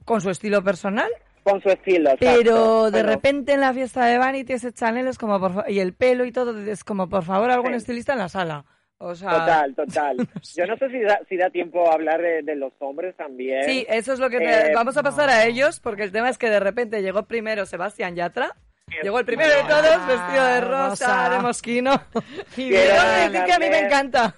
con 0.03 0.21
su 0.21 0.29
estilo 0.29 0.63
personal, 0.63 1.09
con 1.45 1.61
su 1.61 1.69
estilo. 1.69 2.15
pero 2.19 2.89
de 2.91 3.03
repente 3.03 3.53
en 3.53 3.61
la 3.61 3.71
fiesta 3.73 4.05
de 4.07 4.17
Vanity 4.17 4.53
ese 4.53 4.73
Chanel 4.73 5.07
es 5.07 5.17
como, 5.19 5.39
por 5.39 5.53
fa- 5.53 5.69
y 5.69 5.79
el 5.79 5.93
pelo 5.93 6.25
y 6.25 6.31
todo, 6.31 6.57
es 6.59 6.83
como, 6.83 7.07
por 7.07 7.23
favor, 7.23 7.51
algún 7.51 7.71
Sí. 7.71 7.77
estilista 7.77 8.13
en 8.13 8.19
la 8.19 8.29
sala. 8.29 8.65
O 8.97 9.13
sea, 9.13 9.29
Total, 9.29 9.75
total. 9.75 10.17
Yo 10.57 10.65
no 10.65 10.75
sé 10.77 10.89
si 10.89 10.99
da, 11.01 11.19
si 11.29 11.37
da 11.37 11.49
tiempo 11.51 11.89
a 11.89 11.93
hablar 11.93 12.21
de, 12.21 12.41
de 12.41 12.55
los 12.55 12.73
hombres 12.79 13.15
también. 13.15 13.63
Sí, 13.65 13.85
eso 13.89 14.13
es 14.13 14.19
lo 14.19 14.29
que 14.29 14.39
te- 14.39 14.71
Eh, 14.71 14.73
vamos 14.73 14.97
a 14.97 15.03
pasar 15.03 15.29
a 15.29 15.45
ellos, 15.45 15.79
porque 15.79 16.03
el 16.03 16.11
tema 16.11 16.29
es 16.29 16.37
que 16.37 16.49
de 16.49 16.59
repente 16.59 17.01
llegó 17.03 17.23
primero 17.27 17.65
Sebastián 17.65 18.15
Yatra, 18.15 18.55
llegó 19.03 19.19
el 19.19 19.25
primero 19.25 19.49
de 19.49 19.61
Ah, 19.61 19.67
todos 19.67 20.07
vestido 20.07 20.45
de 20.45 20.61
rosa, 20.61 20.89
rosa. 20.89 21.29
de 21.29 21.39
mosquino, 21.39 21.93
y 22.57 22.69
Quiero 22.69 22.93
tengo 22.95 23.03
que 23.03 23.19
decir 23.29 23.43
que 23.45 23.53
a 23.53 23.59
mí 23.59 23.69
me 23.69 23.79
encanta. 23.79 24.35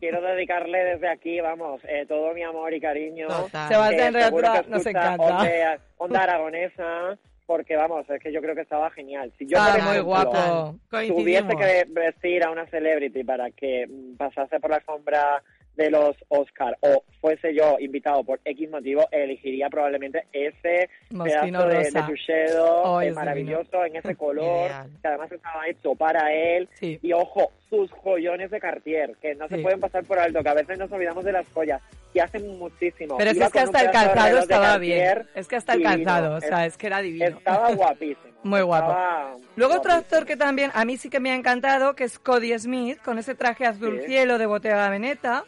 Quiero 0.00 0.20
dedicarle 0.22 0.78
desde 0.84 1.08
aquí, 1.08 1.40
vamos, 1.40 1.80
eh, 1.84 2.04
todo 2.08 2.32
mi 2.34 2.42
amor 2.42 2.72
y 2.74 2.80
cariño. 2.80 3.28
Total. 3.28 3.68
Sebastián 3.68 4.14
que 4.14 4.70
nos 4.70 4.86
encanta. 4.86 5.22
Onda, 5.24 5.78
onda 5.98 6.22
aragonesa, 6.22 7.18
porque 7.46 7.76
vamos, 7.76 8.08
es 8.10 8.20
que 8.20 8.32
yo 8.32 8.40
creo 8.40 8.54
que 8.54 8.62
estaba 8.62 8.90
genial. 8.90 9.32
Si 9.38 9.46
yo, 9.46 9.58
Ah, 9.60 9.78
muy 9.82 9.98
guapo. 10.00 10.76
tuviese 10.90 11.56
que 11.56 11.86
vestir 11.88 12.42
a 12.44 12.50
una 12.50 12.66
celebrity 12.66 13.22
para 13.24 13.50
que 13.50 13.86
pasase 14.18 14.58
por 14.58 14.70
la 14.70 14.76
alfombra 14.76 15.42
de 15.76 15.90
los 15.90 16.16
Oscar 16.28 16.76
o 16.80 17.02
fuese 17.20 17.54
yo 17.54 17.76
invitado 17.78 18.24
por 18.24 18.40
X 18.44 18.70
motivo, 18.70 19.06
elegiría 19.10 19.68
probablemente 19.68 20.24
ese 20.32 20.88
Moschino 21.10 21.58
pedazo 21.60 21.68
de, 21.68 21.84
rosa. 21.84 22.00
de 22.00 22.06
Tuxedo 22.06 22.82
Oh, 22.82 23.00
eh, 23.00 23.12
maravilloso 23.12 23.84
en 23.84 23.96
ese 23.96 24.14
color, 24.16 24.66
Ideal. 24.70 24.90
que 25.02 25.08
además 25.08 25.32
estaba 25.32 25.68
hecho 25.68 25.94
para 25.94 26.32
él. 26.32 26.68
Sí. 26.74 26.98
Y 27.02 27.12
ojo, 27.12 27.52
sus 27.68 27.90
joyones 27.92 28.50
de 28.50 28.60
Cartier, 28.60 29.14
que 29.20 29.34
no 29.34 29.48
se 29.48 29.56
Sí. 29.56 29.62
pueden 29.62 29.80
pasar 29.80 30.04
por 30.04 30.18
alto, 30.18 30.42
que 30.42 30.48
a 30.48 30.54
veces 30.54 30.78
nos 30.78 30.90
olvidamos 30.92 31.24
de 31.24 31.32
las 31.32 31.46
joyas, 31.52 31.80
que 32.12 32.20
hacen 32.22 32.58
muchísimo. 32.58 33.16
Pero 33.18 33.30
es 33.30 33.34
que, 33.34 33.38
Iba 33.38 33.46
es 33.46 33.52
que 33.52 33.58
con 33.60 33.68
un 33.68 33.76
hasta 33.76 33.86
el 33.86 33.92
calzado 33.92 34.38
estaba 34.38 34.78
bien. 34.78 35.26
Es 35.34 35.48
que 35.48 35.56
hasta 35.56 35.72
el 35.74 35.80
divino. 35.80 36.04
calzado, 36.04 36.36
o 36.36 36.40
sea, 36.40 36.64
Es- 36.66 36.76
que 36.78 36.86
era 36.86 37.00
divino. 37.02 37.26
Estaba 37.26 37.70
guapísimo. 37.74 38.36
Muy 38.44 38.60
guapo. 38.62 38.90
Estaba 38.92 39.36
Luego 39.56 39.74
otro 39.74 39.92
actor 39.92 40.24
que 40.24 40.36
también 40.36 40.70
a 40.74 40.84
mí 40.84 40.96
sí 40.96 41.10
que 41.10 41.18
me 41.18 41.32
ha 41.32 41.34
encantado, 41.34 41.94
que 41.96 42.04
es 42.04 42.18
Cody 42.20 42.56
Smith, 42.58 42.98
con 43.02 43.18
ese 43.18 43.34
traje 43.34 43.66
azul 43.66 44.00
Sí. 44.02 44.06
cielo 44.06 44.38
de 44.38 44.46
Bottega 44.46 44.88
Veneta. 44.88 45.44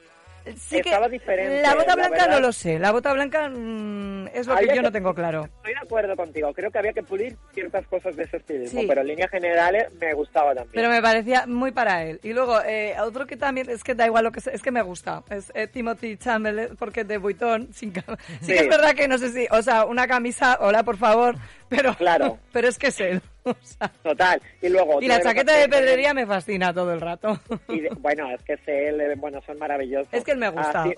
Sí 0.57 0.76
que 0.80 0.88
Estaba 0.88 1.09
diferente, 1.09 1.62
La 1.62 1.74
bota 1.74 1.96
la 1.96 2.09
blanca 2.09 2.26
no 2.28 2.40
lo 2.40 2.53
sé. 2.53 2.78
La 2.78 2.92
bota 2.92 3.12
blanca 3.12 3.49
mm, 3.49 4.28
es 4.34 4.46
lo 4.46 4.57
que 4.57 4.74
yo 4.74 4.82
no 4.82 4.92
tengo 4.92 5.14
claro. 5.14 5.44
Estoy 5.44 5.72
de 5.74 5.78
acuerdo 5.80 6.16
contigo. 6.16 6.53
Creo 6.55 6.70
que 6.70 6.78
había 6.78 6.92
que 6.92 7.03
pulir 7.03 7.36
ciertas 7.55 7.86
cosas 7.86 8.16
de 8.16 8.24
ese 8.24 8.38
estilismo, 8.38 8.80
Sí. 8.80 8.86
pero 8.86 9.01
en 9.03 9.07
líneas 9.09 9.30
generales 9.30 9.88
me 10.01 10.12
gustaba 10.14 10.55
también. 10.55 10.72
Pero 10.72 10.90
me 10.90 11.03
parecía 11.03 11.46
muy 11.46 11.72
para 11.72 12.05
él. 12.05 12.20
Y 12.22 12.32
luego, 12.32 12.61
eh, 12.64 12.94
otro 13.01 13.26
que 13.26 13.36
también, 13.36 13.68
es 13.70 13.82
que 13.84 13.94
da 13.94 14.07
igual 14.07 14.24
lo 14.24 14.32
que 14.32 14.40
sea, 14.40 14.53
es 14.53 14.62
que 14.62 14.70
me 14.70 14.82
gusta. 14.82 15.22
Es 15.30 15.51
eh, 15.55 15.66
Timothy 15.66 16.16
Chamberlain, 16.16 16.76
porque 16.76 17.05
de 17.05 17.18
Vuitton, 17.18 17.68
sin 17.72 17.92
sí. 17.94 18.01
Sí. 18.40 18.46
que 18.53 18.59
es 18.61 18.68
verdad 18.68 18.94
que 18.94 19.09
no 19.09 19.18
sé 19.18 19.30
si, 19.30 19.46
o 19.51 19.62
sea, 19.62 19.84
una 19.84 20.07
camisa, 20.07 20.59
hola 20.61 20.82
por 20.82 20.96
favor, 20.96 21.36
pero, 21.68 21.94
Claro. 21.94 22.38
pero 22.53 22.68
es 22.68 22.78
que 22.78 22.88
es 22.88 23.01
él. 23.01 23.22
O 23.51 23.57
sea. 23.62 23.88
Total. 24.03 24.40
Y 24.62 24.68
luego... 24.68 25.01
y 25.01 25.09
la 25.09 25.20
chaqueta 25.20 25.57
de 25.57 25.68
pedrería 25.68 26.14
me 26.14 26.26
fascina 26.26 26.72
todo 26.72 26.92
el 26.92 27.01
rato. 27.01 27.38
y 27.68 27.80
de- 27.80 27.90
bueno, 27.99 28.30
es 28.32 28.42
que 28.42 28.55
es 28.55 28.61
él, 28.66 29.14
bueno, 29.16 29.40
son 29.46 29.59
maravillosos. 29.59 30.12
Es 30.12 30.24
que 30.24 30.32
él 30.32 30.38
me 30.38 30.49
gusta. 30.49 30.82
Ah, 30.82 30.88
sí, 30.88 30.94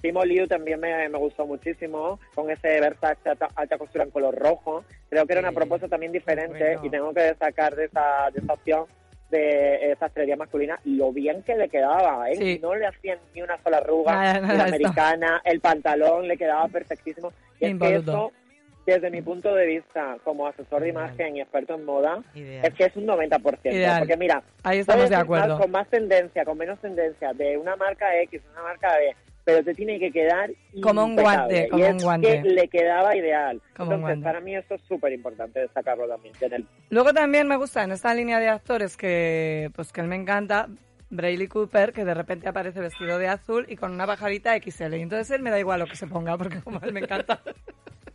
Timo 0.00 0.24
Liu 0.24 0.48
también 0.48 0.80
me, 0.80 1.08
me 1.08 1.18
gustó 1.18 1.46
muchísimo, 1.46 2.18
con 2.34 2.50
ese 2.50 2.80
Versace 2.80 3.28
alta, 3.30 3.48
alta 3.54 3.78
costura 3.78 4.02
en 4.04 4.10
color 4.10 4.34
rojo. 4.36 4.84
Creo 5.08 5.24
que 5.26 5.32
era 5.32 5.40
una 5.42 5.52
propuesta 5.52 5.86
también 5.86 6.10
diferente 6.10 6.58
Bueno. 6.74 6.80
y 6.84 6.90
tengo 6.90 7.14
que 7.14 7.20
destacar 7.20 7.76
de 7.76 7.84
esa, 7.84 8.28
de 8.32 8.40
esa 8.40 8.52
opción 8.52 8.84
de 9.30 9.92
esa 9.92 10.06
estrella 10.06 10.36
masculina 10.36 10.78
lo 10.84 11.10
bien 11.10 11.42
que 11.42 11.56
le 11.56 11.68
quedaba, 11.70 12.28
¿eh? 12.30 12.36
Sí. 12.36 12.58
No 12.60 12.74
le 12.74 12.86
hacían 12.86 13.18
ni 13.34 13.40
una 13.40 13.56
sola 13.62 13.78
arruga, 13.78 14.12
Nada, 14.12 14.40
nada, 14.40 14.54
la 14.54 14.64
americana, 14.64 15.40
el 15.44 15.60
pantalón 15.60 16.28
le 16.28 16.36
quedaba 16.36 16.68
perfectísimo. 16.68 17.32
Y 17.58 17.64
es 17.66 17.78
que 17.78 17.94
eso, 17.94 18.30
desde 18.86 19.10
mi 19.10 19.22
punto 19.22 19.54
de 19.54 19.66
vista, 19.66 20.16
como 20.24 20.46
asesor 20.46 20.82
de 20.82 20.88
imagen 20.88 21.36
y 21.36 21.40
experto 21.40 21.74
en 21.74 21.84
moda, 21.84 22.22
Ideal. 22.34 22.66
es 22.66 22.74
que 22.74 22.84
es 22.84 22.96
un 22.96 23.06
90%. 23.06 23.58
Ideal. 23.72 24.00
Porque 24.00 24.16
mira, 24.16 24.42
Ahí 24.64 24.78
estamos 24.80 25.08
de 25.08 25.16
acuerdo. 25.16 25.58
con 25.58 25.70
más 25.70 25.88
tendencia, 25.88 26.44
con 26.44 26.58
menos 26.58 26.80
tendencia, 26.80 27.32
de 27.32 27.56
una 27.56 27.76
marca 27.76 28.06
X, 28.22 28.40
una 28.52 28.62
marca 28.62 28.88
B, 28.98 29.14
pero 29.44 29.62
te 29.64 29.74
tiene 29.74 29.98
que 29.98 30.10
quedar 30.12 30.50
Como 30.82 31.04
un 31.04 31.16
guante, 31.16 31.66
Y 31.66 31.68
como 31.68 31.84
es 31.84 31.92
un 31.92 31.98
guante. 31.98 32.42
que 32.42 32.48
le 32.48 32.68
quedaba 32.68 33.16
ideal. 33.16 33.60
Como 33.76 33.92
Entonces, 33.94 34.22
para 34.22 34.40
mí 34.40 34.54
eso 34.56 34.74
es 34.74 34.80
súper 34.82 35.12
importante 35.12 35.60
destacarlo 35.60 36.06
también. 36.08 36.34
el- 36.40 36.66
Luego 36.90 37.12
también 37.12 37.46
me 37.48 37.56
gusta 37.56 37.82
en 37.84 37.92
esta 37.92 38.12
línea 38.14 38.38
de 38.40 38.48
actores 38.48 38.96
que, 38.96 39.70
pues 39.74 39.92
que 39.92 40.00
él 40.00 40.06
me 40.08 40.16
encanta, 40.16 40.68
Brayley 41.10 41.46
Cooper, 41.46 41.92
que 41.92 42.04
de 42.04 42.14
repente 42.14 42.48
aparece 42.48 42.80
vestido 42.80 43.18
de 43.18 43.28
azul 43.28 43.66
y 43.68 43.76
con 43.76 43.92
una 43.92 44.06
pajarita 44.06 44.56
XL. 44.56 44.94
Y 44.96 45.02
entonces 45.02 45.30
él 45.30 45.42
me 45.42 45.50
da 45.50 45.58
igual 45.58 45.80
lo 45.80 45.86
que 45.86 45.96
se 45.96 46.06
ponga, 46.06 46.38
porque 46.38 46.60
como 46.62 46.80
él 46.82 46.92
me 46.92 47.00
encanta. 47.00 47.40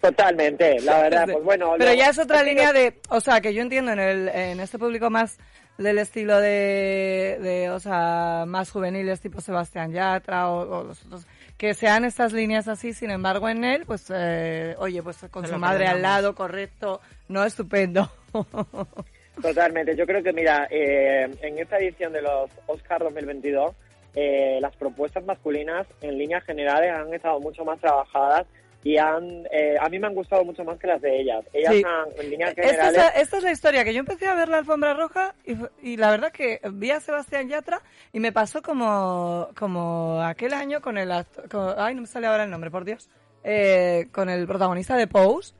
Totalmente, 0.00 0.80
la 0.80 1.00
verdad. 1.02 1.28
Pues 1.32 1.44
bueno, 1.44 1.74
Pero 1.78 1.90
lo- 1.90 1.96
ya 1.96 2.08
es 2.08 2.18
otra 2.18 2.42
línea 2.42 2.72
de, 2.72 3.00
o 3.08 3.20
sea, 3.20 3.40
que 3.40 3.54
yo 3.54 3.62
entiendo 3.62 3.92
en 3.92 4.00
el, 4.00 4.28
en 4.28 4.60
este 4.60 4.78
público 4.78 5.10
más 5.10 5.38
del 5.78 5.98
estilo 5.98 6.38
de, 6.40 7.38
de 7.40 7.70
o 7.70 7.78
sea, 7.80 8.44
más 8.46 8.70
juveniles 8.70 9.20
tipo 9.20 9.40
Sebastián 9.40 9.92
Yatra 9.92 10.50
o, 10.50 10.80
o 10.80 10.84
los 10.84 11.04
otros, 11.06 11.26
que 11.56 11.74
sean 11.74 12.04
estas 12.04 12.32
líneas 12.32 12.66
así, 12.68 12.92
sin 12.92 13.10
embargo 13.10 13.48
en 13.48 13.64
él, 13.64 13.84
pues, 13.86 14.12
eh, 14.14 14.74
oye, 14.78 15.02
pues 15.02 15.18
con 15.30 15.46
su 15.46 15.56
madre 15.56 15.86
al 15.86 16.02
lado, 16.02 16.34
correcto, 16.34 17.00
no, 17.28 17.44
estupendo. 17.44 18.10
Totalmente. 19.40 19.96
Yo 19.96 20.04
creo 20.06 20.22
que, 20.22 20.32
mira, 20.32 20.66
eh, 20.70 21.28
en 21.40 21.58
esta 21.58 21.78
edición 21.78 22.12
de 22.12 22.22
los 22.22 22.50
Oscar 22.66 23.02
2022, 23.02 23.74
eh, 24.14 24.58
las 24.60 24.76
propuestas 24.76 25.24
masculinas 25.24 25.86
en 26.02 26.18
líneas 26.18 26.44
generales 26.44 26.92
han 26.92 27.12
estado 27.14 27.40
mucho 27.40 27.64
más 27.64 27.80
trabajadas 27.80 28.46
y 28.84 28.96
han, 28.98 29.44
eh, 29.52 29.76
a 29.80 29.88
mí 29.88 29.98
me 29.98 30.08
han 30.08 30.14
gustado 30.14 30.44
mucho 30.44 30.64
más 30.64 30.78
que 30.78 30.86
las 30.88 31.00
de 31.00 31.20
ellas. 31.20 31.44
Ellas 31.52 31.72
Sí. 31.74 31.82
han, 31.86 32.20
en 32.20 32.30
líneas 32.30 32.50
Esta 32.50 32.62
es, 32.62 32.70
generales... 32.72 32.96
la, 32.96 33.08
esta 33.20 33.36
es 33.38 33.42
la 33.44 33.52
historia, 33.52 33.84
que 33.84 33.94
yo 33.94 34.00
empecé 34.00 34.26
a 34.26 34.34
ver 34.34 34.48
la 34.48 34.58
alfombra 34.58 34.94
roja 34.94 35.34
y, 35.44 35.56
y 35.82 35.96
la 35.96 36.10
verdad 36.10 36.32
que 36.32 36.60
vi 36.72 36.90
a 36.90 37.00
Sebastián 37.00 37.48
Yatra 37.48 37.80
y 38.12 38.18
me 38.20 38.32
pasó 38.32 38.60
como, 38.62 39.48
como 39.56 40.20
aquel 40.22 40.52
año 40.52 40.80
con 40.80 40.98
el 40.98 41.10
acto- 41.12 41.48
con- 41.50 41.74
ay, 41.78 41.94
no 41.94 42.00
me 42.02 42.06
sale 42.08 42.26
ahora 42.26 42.44
el 42.44 42.50
nombre, 42.50 42.70
por 42.70 42.84
Dios, 42.84 43.08
eh, 43.44 44.08
con 44.12 44.28
el 44.28 44.46
protagonista 44.46 44.96
de 44.96 45.06
Pose, 45.06 45.54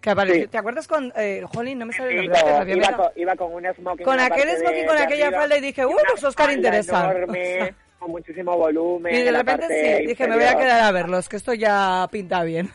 que 0.00 0.10
apareció, 0.10 0.42
Sí. 0.42 0.48
¿te 0.48 0.58
acuerdas 0.58 0.86
con, 0.86 1.12
eh, 1.16 1.42
Jolín, 1.52 1.78
no 1.80 1.86
me 1.86 1.92
sale 1.92 2.10
el 2.20 2.28
nombre, 2.30 2.72
iba, 2.76 3.12
iba 3.16 3.34
con 3.36 3.52
un 3.52 3.66
smoking. 3.74 4.04
Con 4.04 4.20
aquel 4.20 4.48
smoking, 4.56 4.86
con 4.86 4.96
aquella 4.98 5.32
falda 5.32 5.56
y 5.56 5.60
dije, 5.60 5.84
¡uh, 5.84 5.90
los 6.10 6.22
Oscar 6.22 6.46
falda 6.46 6.52
interesan! 6.56 7.10
enorme, 7.16 7.74
con 7.98 8.10
muchísimo 8.10 8.56
volumen. 8.56 9.14
Y 9.14 9.22
de 9.22 9.32
repente 9.32 9.66
sí, 9.68 10.06
dije, 10.06 10.26
me 10.28 10.36
voy 10.36 10.44
a 10.44 10.56
quedar 10.56 10.82
a 10.82 10.92
verlos, 10.92 11.28
que 11.28 11.36
esto 11.36 11.54
ya 11.54 12.08
pinta 12.10 12.42
bien. 12.44 12.70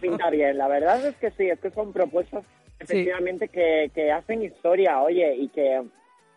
Pinta 0.00 0.30
bien, 0.30 0.58
la 0.58 0.68
verdad 0.68 1.04
es 1.06 1.16
que 1.16 1.30
sí, 1.32 1.48
es 1.48 1.58
que 1.60 1.70
son 1.70 1.92
propuestas 1.92 2.44
efectivamente 2.80 3.48
que, 3.48 3.90
que 3.94 4.12
hacen 4.12 4.42
historia, 4.42 5.00
oye, 5.00 5.34
y 5.34 5.48
que, 5.48 5.82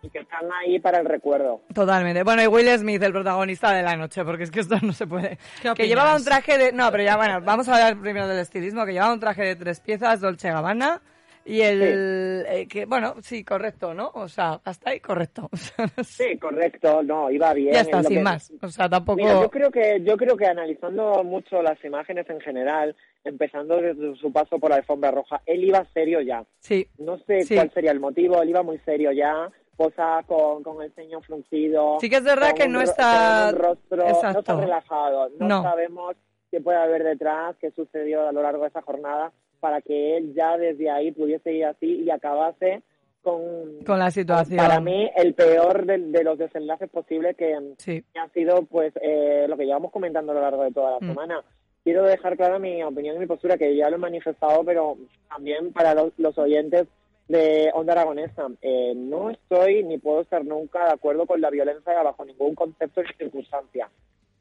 y 0.01 0.09
que 0.09 0.19
están 0.19 0.49
ahí 0.59 0.79
para 0.79 0.99
el 0.99 1.05
recuerdo. 1.05 1.61
Totalmente. 1.73 2.23
Bueno, 2.23 2.43
y 2.43 2.47
Will 2.47 2.67
Smith, 2.77 3.01
el 3.03 3.11
protagonista 3.11 3.71
de 3.71 3.83
la 3.83 3.95
noche, 3.95 4.23
porque 4.23 4.43
es 4.43 4.51
que 4.51 4.61
esto 4.61 4.75
no 4.81 4.93
se 4.93 5.07
puede. 5.07 5.37
¿Qué 5.61 5.73
Que 5.75 5.87
llevaba 5.87 6.15
un 6.15 6.23
traje 6.23 6.57
de. 6.57 6.71
No, 6.71 6.91
pero 6.91 7.03
ya 7.03 7.17
bueno, 7.17 7.41
vamos 7.41 7.67
a 7.69 7.73
hablar 7.73 7.99
primero 7.99 8.27
del 8.27 8.39
estilismo, 8.39 8.85
que 8.85 8.93
llevaba 8.93 9.13
un 9.13 9.19
traje 9.19 9.43
de 9.43 9.55
tres 9.55 9.79
piezas, 9.79 10.21
Dolce 10.21 10.49
Gabbana. 10.49 11.01
Y 11.45 11.61
el. 11.61 12.45
eh, 12.47 12.67
que, 12.69 12.85
bueno, 12.85 13.15
sí, 13.21 13.43
correcto, 13.43 13.93
¿no? 13.93 14.11
O 14.13 14.27
sea, 14.27 14.59
hasta 14.63 14.91
ahí 14.91 14.99
correcto. 14.99 15.49
O 15.51 15.57
sea, 15.57 15.85
no 15.97 16.03
sé. 16.03 16.29
Sí, 16.31 16.37
correcto, 16.37 17.01
no, 17.03 17.29
iba 17.31 17.53
bien. 17.53 17.73
ya 17.73 17.81
está, 17.81 18.03
sin 18.03 18.17
que- 18.17 18.23
más. 18.23 18.51
O 18.61 18.67
sea, 18.67 18.87
tampoco. 18.87 19.17
Mira, 19.17 19.41
yo 19.41 19.49
creo 19.49 19.71
que 19.71 20.01
yo 20.03 20.17
creo 20.17 20.37
que 20.37 20.45
analizando 20.45 21.23
mucho 21.23 21.61
las 21.61 21.83
imágenes 21.83 22.29
en 22.29 22.39
general, 22.41 22.95
empezando 23.23 23.77
desde 23.77 24.15
su 24.17 24.31
paso 24.31 24.59
por 24.59 24.69
la 24.71 24.77
alfombra 24.77 25.11
roja, 25.11 25.41
él 25.45 25.63
iba 25.63 25.85
serio 25.93 26.21
ya. 26.21 26.43
Sí. 26.59 26.87
No 26.97 27.17
sé 27.19 27.41
Sí. 27.41 27.55
cuál 27.55 27.71
sería 27.73 27.91
el 27.91 27.99
motivo, 27.99 28.41
él 28.41 28.49
iba 28.49 28.63
muy 28.63 28.77
serio 28.79 29.11
ya, 29.11 29.49
posa 29.75 30.23
con, 30.27 30.61
con 30.63 30.81
el 30.83 30.93
ceño 30.93 31.21
fruncido. 31.21 31.97
Sí 32.01 32.09
que 32.09 32.17
es 32.17 32.23
verdad 32.23 32.53
que 32.53 32.67
no 32.67 32.81
está- 32.81 33.51
rostro, 33.51 33.97
no 33.97 34.07
Exacto. 34.09 34.39
está 34.39 34.55
relajado, 34.59 35.29
no, 35.39 35.47
No. 35.47 35.63
sabemos 35.63 36.15
qué 36.51 36.61
puede 36.61 36.77
haber 36.77 37.03
detrás, 37.03 37.55
qué 37.59 37.71
sucedió 37.71 38.27
a 38.27 38.31
lo 38.31 38.41
largo 38.43 38.63
de 38.63 38.69
esa 38.69 38.81
jornada, 38.81 39.31
para 39.61 39.79
que 39.81 40.17
él 40.17 40.33
ya 40.35 40.57
desde 40.57 40.89
ahí 40.89 41.11
pudiese 41.13 41.53
ir 41.53 41.63
así 41.65 42.01
y 42.03 42.09
acabase 42.09 42.81
con, 43.21 43.83
Con 43.85 43.99
la 43.99 44.11
situación. 44.11 44.57
para 44.57 44.79
mí, 44.81 45.09
el 45.15 45.33
peor 45.35 45.85
de, 45.85 45.97
de 45.99 46.23
los 46.23 46.37
desenlaces 46.37 46.89
posibles 46.89 47.37
que, 47.37 47.55
Sí. 47.77 48.03
ha 48.19 48.27
sido 48.29 48.63
pues 48.63 48.91
eh, 49.01 49.45
lo 49.47 49.55
que 49.55 49.65
llevamos 49.65 49.91
comentando 49.91 50.31
a 50.31 50.35
lo 50.35 50.41
largo 50.41 50.63
de 50.63 50.71
toda 50.71 50.91
la 50.91 50.97
Mm. 50.99 51.07
semana. 51.09 51.43
Quiero 51.83 52.03
dejar 52.03 52.35
clara 52.35 52.59
mi 52.59 52.83
opinión 52.83 53.15
y 53.15 53.19
mi 53.19 53.25
postura, 53.27 53.57
que 53.57 53.75
ya 53.75 53.89
lo 53.89 53.95
he 53.95 53.99
manifestado, 53.99 54.63
pero 54.63 54.97
también 55.29 55.71
para 55.71 55.93
los, 55.95 56.11
los 56.17 56.37
oyentes 56.37 56.87
de 57.27 57.71
Onda 57.73 57.93
Aragonesa. 57.93 58.47
Eh, 58.61 58.93
no 58.95 59.29
estoy 59.29 59.83
ni 59.83 59.97
puedo 59.99 60.21
estar 60.21 60.43
nunca 60.43 60.85
de 60.85 60.91
acuerdo 60.93 61.25
con 61.25 61.39
la 61.41 61.49
violencia 61.49 62.01
bajo 62.03 62.25
ningún 62.25 62.55
concepto 62.55 63.01
ni 63.03 63.09
circunstancia. 63.17 63.89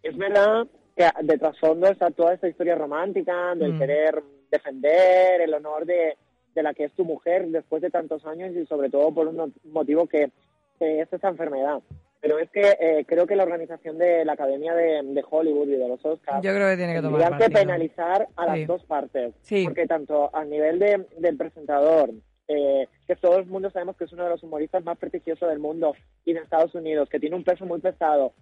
Es 0.03 0.17
verdad 0.17 0.67
que 0.97 1.07
de 1.23 1.39
trasfondo 1.39 1.87
está 1.87 2.11
toda 2.11 2.33
esta 2.35 2.49
historia 2.49 2.75
romántica 2.75 3.55
del 3.55 3.75
Mm. 3.75 3.79
querer 3.79 4.23
defender 4.51 5.41
el 5.41 5.55
honor 5.55 5.87
de, 5.87 6.17
de 6.55 6.63
la 6.63 6.75
que 6.75 6.85
es 6.85 6.93
tu 6.93 7.05
mujer 7.05 7.47
después 7.49 7.83
de 7.83 7.91
tantos 7.91 8.25
años 8.27 8.55
y 8.55 8.67
sobre 8.67 8.91
todo 8.91 9.13
por 9.13 9.29
un 9.29 9.37
mo- 9.37 9.51
motivo 9.65 10.07
que, 10.07 10.31
que 10.79 11.01
es 11.01 11.13
esa 11.13 11.29
enfermedad. 11.29 11.81
Pero 12.21 12.39
es 12.39 12.51
que 12.51 12.77
eh, 12.79 13.05
creo 13.09 13.27
que 13.27 13.35
la 13.35 13.45
organización 13.45 13.97
de 13.97 14.27
la 14.27 14.35
Academia 14.35 14.75
de, 14.75 15.01
de 15.03 15.25
Hollywood 15.29 15.69
y 15.69 15.77
de 15.77 15.89
los 15.89 16.05
Oscars 16.05 16.43
Yo 16.45 16.53
creo 16.55 16.69
que 16.69 16.77
tiene 16.77 16.93
que 16.95 17.01
tomar 17.01 17.39
penalizar 17.51 18.29
a 18.37 18.45
las 18.47 18.57
Sí. 18.57 18.65
dos 18.67 18.85
partes. 18.85 19.33
Sí. 19.41 19.65
Porque 19.65 19.87
tanto 19.87 20.29
a 20.37 20.45
nivel 20.45 20.79
de, 20.79 21.07
del 21.17 21.39
presentador, 21.39 22.11
eh, 22.47 22.89
que 23.07 23.17
todo 23.17 23.39
el 23.39 23.47
mundo 23.47 23.71
sabemos 23.71 23.97
que 23.97 24.05
es 24.05 24.13
uno 24.13 24.25
de 24.25 24.31
los 24.31 24.43
humoristas 24.43 24.85
más 24.85 24.99
prestigiosos 24.99 25.49
del 25.49 25.61
mundo 25.61 25.95
y 26.27 26.35
de 26.35 26.41
Estados 26.41 26.75
Unidos, 26.75 27.09
que 27.09 27.21
tiene 27.21 27.37
un 27.37 27.45
peso 27.45 27.65
muy 27.65 27.81
pesado, 27.81 28.35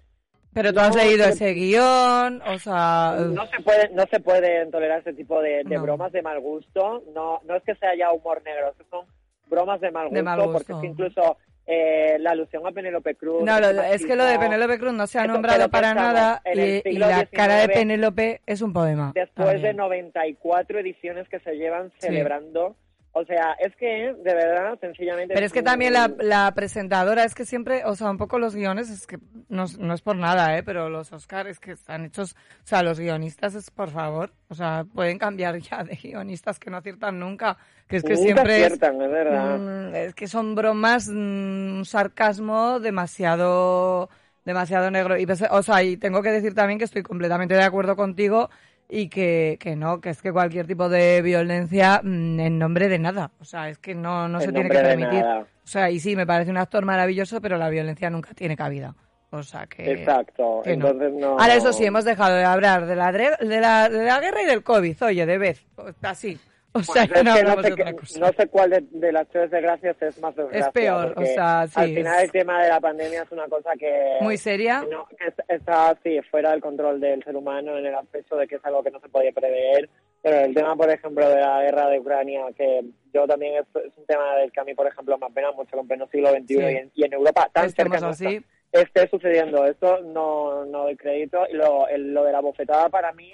Pero 0.54 0.72
tú 0.72 0.80
has 0.80 0.96
No, 0.96 1.02
leído 1.02 1.24
ese 1.26 1.52
guion, 1.54 2.42
o 2.42 2.58
sea. 2.58 3.16
no 3.28 3.46
se 3.46 3.60
puede 3.60 3.90
no 3.90 4.04
se 4.10 4.18
pueden 4.20 4.70
tolerar 4.70 5.00
ese 5.00 5.12
tipo 5.12 5.40
de, 5.40 5.62
de 5.64 5.76
No. 5.76 5.82
bromas 5.82 6.10
de 6.12 6.22
mal 6.22 6.40
gusto 6.40 7.02
no 7.14 7.40
no 7.44 7.54
es 7.56 7.62
que 7.64 7.74
sea 7.76 7.94
ya 7.96 8.10
humor 8.12 8.42
negro 8.44 8.68
es 8.78 8.86
son 8.90 9.06
bromas 9.46 9.80
de 9.80 9.90
mal 9.90 10.04
gusto, 10.06 10.16
De 10.16 10.22
mal 10.22 10.38
porque 10.38 10.52
gusto. 10.72 10.74
es 10.74 10.80
que 10.80 10.86
incluso 10.86 11.36
eh, 11.66 12.16
la 12.20 12.30
alusión 12.30 12.66
a 12.66 12.72
Penélope 12.72 13.14
Cruz 13.14 13.42
No, 13.44 13.60
lo- 13.60 13.68
ese 13.70 13.94
es 13.96 14.06
que 14.06 14.16
lo 14.16 14.24
de 14.24 14.38
Penélope 14.38 14.78
Cruz 14.78 14.94
no 14.94 15.06
se 15.06 15.18
ha 15.18 15.26
nombrado 15.26 15.68
para 15.68 15.92
nada 15.94 16.40
y, 16.54 16.88
y 16.88 16.92
la 16.98 17.26
cara 17.26 17.56
de 17.56 17.62
XIX, 17.66 17.78
Penélope 17.78 18.40
es 18.46 18.62
un 18.62 18.72
poema. 18.72 19.12
después 19.14 19.48
de 19.48 19.52
también. 19.74 19.76
94 19.76 20.78
ediciones 20.78 21.28
que 21.28 21.38
se 21.40 21.56
llevan 21.56 21.92
celebrando 21.98 22.74
O 23.12 23.24
sea, 23.24 23.52
es 23.58 23.74
que, 23.76 24.14
de 24.22 24.34
verdad, 24.34 24.78
sencillamente... 24.80 25.34
Pero 25.34 25.44
es 25.44 25.52
que 25.52 25.62
también 25.62 25.92
la, 25.92 26.12
la 26.20 26.52
presentadora, 26.54 27.24
es 27.24 27.34
que 27.34 27.44
siempre, 27.44 27.84
o 27.84 27.96
sea, 27.96 28.10
un 28.10 28.18
poco 28.18 28.38
los 28.38 28.54
guiones, 28.54 28.90
es 28.90 29.06
que 29.08 29.18
no, 29.48 29.64
es- 29.64 29.78
no 29.78 29.92
es 29.94 30.02
por 30.02 30.14
nada, 30.14 30.56
¿eh? 30.56 30.62
Pero 30.62 30.88
los 30.88 31.12
Oscars 31.12 31.48
es 31.50 31.58
que 31.58 31.72
están 31.72 32.04
hechos, 32.04 32.36
o 32.62 32.66
sea, 32.66 32.82
los 32.84 33.00
guionistas 33.00 33.54
es, 33.56 33.70
por 33.70 33.90
favor, 33.90 34.32
o 34.48 34.54
sea, 34.54 34.84
pueden 34.94 35.18
cambiar 35.18 35.58
ya 35.58 35.82
de 35.82 35.96
guionistas 35.96 36.60
que 36.60 36.70
no 36.70 36.76
aciertan 36.76 37.18
nunca, 37.18 37.56
que 37.88 37.96
es 37.96 38.04
que 38.04 38.10
Nunca 38.14 38.22
siempre 38.22 38.64
aciertan, 38.66 39.02
es 39.02 39.10
verdad. 39.10 39.58
mm, 39.58 39.94
es 39.96 40.14
que 40.14 40.28
son 40.28 40.54
bromas, 40.54 41.08
mm, 41.08 41.78
un 41.78 41.84
sarcasmo 41.86 42.78
demasiado, 42.78 44.10
demasiado 44.44 44.90
negro. 44.90 45.16
Y, 45.18 45.26
pues, 45.26 45.42
o 45.50 45.62
sea, 45.62 45.82
y 45.82 45.96
tengo 45.96 46.22
que 46.22 46.30
decir 46.30 46.54
también 46.54 46.78
que 46.78 46.84
estoy 46.84 47.02
completamente 47.02 47.54
de 47.54 47.62
acuerdo 47.64 47.96
contigo 47.96 48.50
y 48.88 49.08
que, 49.08 49.58
que 49.60 49.76
no, 49.76 50.00
que 50.00 50.10
es 50.10 50.22
que 50.22 50.32
cualquier 50.32 50.66
tipo 50.66 50.88
de 50.88 51.20
violencia 51.22 52.00
mm, 52.02 52.40
en 52.40 52.58
nombre 52.58 52.88
de 52.88 52.98
nada. 52.98 53.30
O 53.40 53.44
sea, 53.44 53.68
es 53.68 53.78
que 53.78 53.94
no, 53.94 54.28
no 54.28 54.40
En 54.40 54.46
se 54.46 54.52
tiene 54.52 54.70
que 54.70 54.78
permitir. 54.78 55.24
O 55.24 55.46
sea, 55.64 55.90
y 55.90 56.00
sí, 56.00 56.16
me 56.16 56.26
parece 56.26 56.50
un 56.50 56.56
actor 56.56 56.84
maravilloso, 56.84 57.40
pero 57.40 57.58
la 57.58 57.68
violencia 57.68 58.08
nunca 58.08 58.32
tiene 58.32 58.56
cabida. 58.56 58.94
O 59.30 59.42
sea 59.42 59.66
que. 59.66 59.92
Exacto, 59.92 60.62
que 60.64 60.74
no. 60.76 60.88
entonces 60.88 61.12
no... 61.12 61.38
Ahora, 61.38 61.54
eso 61.54 61.72
sí, 61.74 61.84
hemos 61.84 62.04
dejado 62.04 62.34
de 62.34 62.44
hablar 62.44 62.86
de 62.86 62.96
la, 62.96 63.12
de 63.12 63.60
la, 63.60 63.90
de 63.90 64.04
la 64.04 64.20
guerra 64.20 64.42
y 64.42 64.46
del 64.46 64.62
COVID, 64.62 65.02
oye, 65.02 65.26
de 65.26 65.38
vez. 65.38 65.66
Así. 66.00 66.40
O 66.78 66.82
sea, 66.82 67.06
Pues 67.06 67.18
es 67.18 67.24
no 67.24 67.32
que 67.34 67.38
hablamos 67.40 67.64
sé 67.64 67.70
de 67.70 67.76
qué- 67.76 67.82
otra 67.82 67.92
cosa. 67.94 68.18
no 68.20 68.26
sé 68.32 68.46
cuál 68.48 68.70
de, 68.70 68.80
de 68.90 69.12
las 69.12 69.28
tres 69.28 69.50
desgracias 69.50 69.96
es 70.02 70.20
más 70.20 70.34
desgracia. 70.36 70.70
peor, 70.72 71.14
porque 71.14 71.30
o 71.30 71.34
sea, 71.34 71.66
sí, 71.66 71.80
Al 71.80 71.88
final 71.94 72.16
es- 72.18 72.24
el 72.24 72.30
tema 72.32 72.62
de 72.62 72.68
la 72.68 72.80
pandemia 72.80 73.22
es 73.22 73.32
una 73.32 73.48
cosa 73.48 73.70
que... 73.78 74.16
Muy 74.20 74.36
seria. 74.36 74.84
no, 74.90 75.06
que 75.08 75.26
es- 75.26 75.34
está 75.48 75.90
así, 75.90 76.20
fuera 76.30 76.50
del 76.52 76.60
control 76.60 77.00
del 77.00 77.22
ser 77.24 77.36
humano 77.36 77.76
en 77.78 77.86
el 77.86 77.94
aspecto 77.94 78.36
de 78.36 78.46
que 78.46 78.56
es 78.56 78.64
algo 78.64 78.82
que 78.82 78.90
no 78.90 79.00
se 79.00 79.08
podía 79.08 79.32
prever. 79.32 79.88
Pero 80.20 80.40
el 80.40 80.54
tema, 80.54 80.74
por 80.74 80.90
ejemplo, 80.90 81.28
de 81.28 81.40
la 81.40 81.62
guerra 81.62 81.88
de 81.90 82.00
Ucrania, 82.00 82.42
que 82.56 82.82
yo 83.14 83.26
también 83.26 83.54
es, 83.56 83.82
es 83.84 83.92
un 83.96 84.04
tema 84.06 84.34
del 84.36 84.50
que 84.50 84.60
a 84.60 84.64
mí, 84.64 84.74
por 84.74 84.86
ejemplo, 84.88 85.16
me 85.16 85.26
apena 85.26 85.52
mucho 85.52 85.78
en 85.78 85.86
pleno 85.86 86.08
siglo 86.08 86.30
XXI 86.30 86.46
Sí. 86.48 86.54
y, 86.60 86.64
en, 86.64 86.90
y 86.94 87.04
en 87.04 87.12
Europa 87.12 87.48
tan 87.52 87.70
cerca 87.70 88.00
nuestra, 88.00 88.28
así. 88.28 88.40
esté 88.72 89.08
sucediendo 89.08 89.64
esto, 89.64 90.00
no, 90.02 90.64
no 90.64 90.82
doy 90.82 90.96
crédito. 90.96 91.46
Y 91.48 91.54
lo, 91.54 91.86
el- 91.88 92.12
lo 92.12 92.24
de 92.24 92.32
la 92.32 92.40
bofetada 92.40 92.88
para 92.88 93.12
mí, 93.12 93.32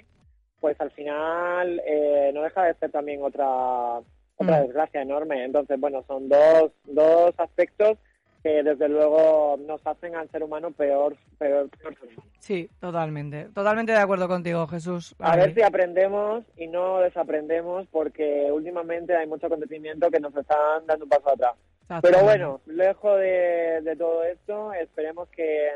pues 0.64 0.80
al 0.80 0.90
final 0.92 1.78
eh, 1.86 2.30
no 2.32 2.40
deja 2.40 2.62
de 2.64 2.72
ser 2.76 2.90
también 2.90 3.22
otra 3.22 3.98
otra 4.36 4.60
Mm. 4.60 4.66
desgracia 4.66 5.02
enorme. 5.02 5.44
Entonces, 5.44 5.78
bueno, 5.78 6.02
son 6.08 6.26
dos, 6.26 6.72
dos 6.84 7.34
aspectos 7.36 7.98
que 8.42 8.62
desde 8.62 8.88
luego 8.88 9.58
nos 9.58 9.86
hacen 9.86 10.16
al 10.16 10.30
ser 10.30 10.42
humano 10.42 10.70
peor, 10.70 11.16
peor, 11.36 11.68
peor 11.68 11.94
ser 12.00 12.08
humano. 12.08 12.22
Sí, 12.38 12.70
totalmente. 12.80 13.44
Totalmente 13.54 13.92
de 13.92 13.98
acuerdo 13.98 14.26
contigo, 14.26 14.66
Jesús. 14.66 15.14
A 15.18 15.32
Ay. 15.32 15.40
ver 15.40 15.54
si 15.54 15.60
aprendemos 15.62 16.44
y 16.56 16.66
no 16.66 17.00
desaprendemos 17.00 17.86
porque 17.90 18.48
últimamente 18.50 19.14
hay 19.14 19.26
mucho 19.26 19.48
acontecimiento 19.48 20.10
que 20.10 20.18
nos 20.20 20.34
están 20.34 20.86
dando 20.86 21.04
un 21.04 21.10
paso 21.10 21.28
atrás. 21.30 21.52
Pero 22.00 22.22
bueno, 22.22 22.60
lejos 22.64 23.18
de, 23.20 23.82
de 23.82 23.96
todo 23.96 24.24
esto, 24.24 24.72
esperemos 24.72 25.28
que 25.28 25.68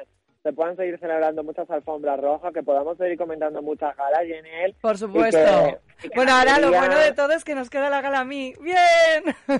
se 0.48 0.52
puedan 0.54 0.76
seguir 0.76 0.98
celebrando 0.98 1.44
muchas 1.44 1.70
alfombras 1.70 2.18
rojas, 2.18 2.54
que 2.54 2.62
podamos 2.62 2.96
seguir 2.96 3.18
comentando 3.18 3.60
muchas 3.60 3.94
galas 3.94 4.24
y 4.26 4.32
en 4.32 4.46
él. 4.46 4.74
Por 4.80 4.96
supuesto. 4.96 5.38
y 6.02 6.08
que 6.08 6.14
bueno, 6.16 6.32
ahora 6.32 6.58
lo 6.58 6.70
bueno 6.70 6.98
de 6.98 7.12
todo 7.12 7.32
es 7.32 7.44
que 7.44 7.54
nos 7.54 7.68
queda 7.68 7.90
la 7.90 8.00
gala 8.00 8.20
a 8.20 8.24
mí. 8.24 8.54
¡Bien! 8.62 9.36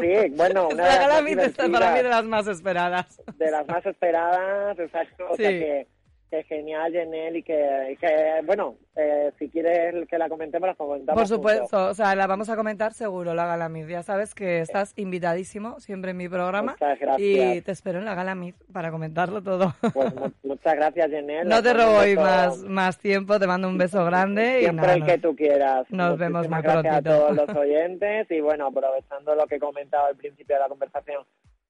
Sí, 0.00 0.30
bueno, 0.30 0.68
una 0.72 0.84
la 0.86 0.96
gala 0.96 1.18
a 1.18 1.22
mí 1.22 1.32
está 1.32 1.68
para 1.68 1.92
mí 1.92 1.98
de 2.02 2.08
las 2.08 2.24
más 2.24 2.46
esperadas. 2.46 3.20
de 3.36 3.50
las 3.50 3.66
más 3.68 3.84
esperadas, 3.84 4.78
exacto. 4.78 5.26
O 5.30 5.36
sea 5.36 5.50
Sí. 5.50 5.86
Que, 6.32 6.42
genial, 6.44 6.90
Jenel, 6.92 7.36
y 7.36 7.42
que, 7.42 7.88
y 7.92 7.96
que 7.96 8.40
bueno, 8.46 8.76
eh, 8.96 9.30
si 9.38 9.50
quieres 9.50 10.08
que 10.08 10.16
la 10.16 10.30
comentemos, 10.30 10.66
la 10.66 10.74
comentamos. 10.74 11.20
Por 11.20 11.28
juntos. 11.28 11.58
supuesto, 11.58 11.88
o 11.90 11.94
sea, 11.94 12.14
la 12.14 12.26
vamos 12.26 12.48
a 12.48 12.56
comentar 12.56 12.94
seguro, 12.94 13.34
la 13.34 13.44
Gala 13.44 13.68
Mid. 13.68 13.86
Ya 13.86 14.02
sabes 14.02 14.34
que 14.34 14.60
estás 14.60 14.94
invitadísimo 14.96 15.78
siempre 15.78 16.12
en 16.12 16.16
mi 16.16 16.28
programa. 16.30 16.72
Muchas 16.72 16.98
gracias. 16.98 17.20
Y 17.56 17.60
te 17.60 17.70
espero 17.72 17.98
en 17.98 18.06
la 18.06 18.14
Gala 18.14 18.34
Mid 18.34 18.54
para 18.72 18.90
comentarlo 18.90 19.42
todo. 19.42 19.74
Pues 19.92 20.14
mu- 20.14 20.30
muchas 20.42 20.74
gracias, 20.74 21.10
Jenel. 21.10 21.46
No 21.46 21.62
te 21.62 21.74
robo 21.74 21.98
hoy 21.98 22.16
más, 22.16 22.58
más 22.64 22.98
tiempo, 22.98 23.38
te 23.38 23.46
mando 23.46 23.68
un 23.68 23.76
beso 23.76 24.02
grande 24.06 24.60
y 24.60 24.62
Siempre 24.64 24.86
nada, 24.86 24.94
el 24.94 25.04
que 25.04 25.18
tú 25.18 25.36
quieras. 25.36 25.86
nos 25.90 26.16
vemos 26.18 26.48
muy 26.48 26.62
gracias 26.62 26.82
prontito. 26.82 27.10
a 27.10 27.18
todos 27.18 27.36
los 27.36 27.56
oyentes 27.56 28.30
y 28.30 28.40
bueno, 28.40 28.68
aprovechando 28.68 29.34
lo 29.34 29.46
que 29.46 29.58
comentaba 29.58 30.08
al 30.08 30.16
principio 30.16 30.56
de 30.56 30.60
la 30.62 30.68
conversación 30.68 31.24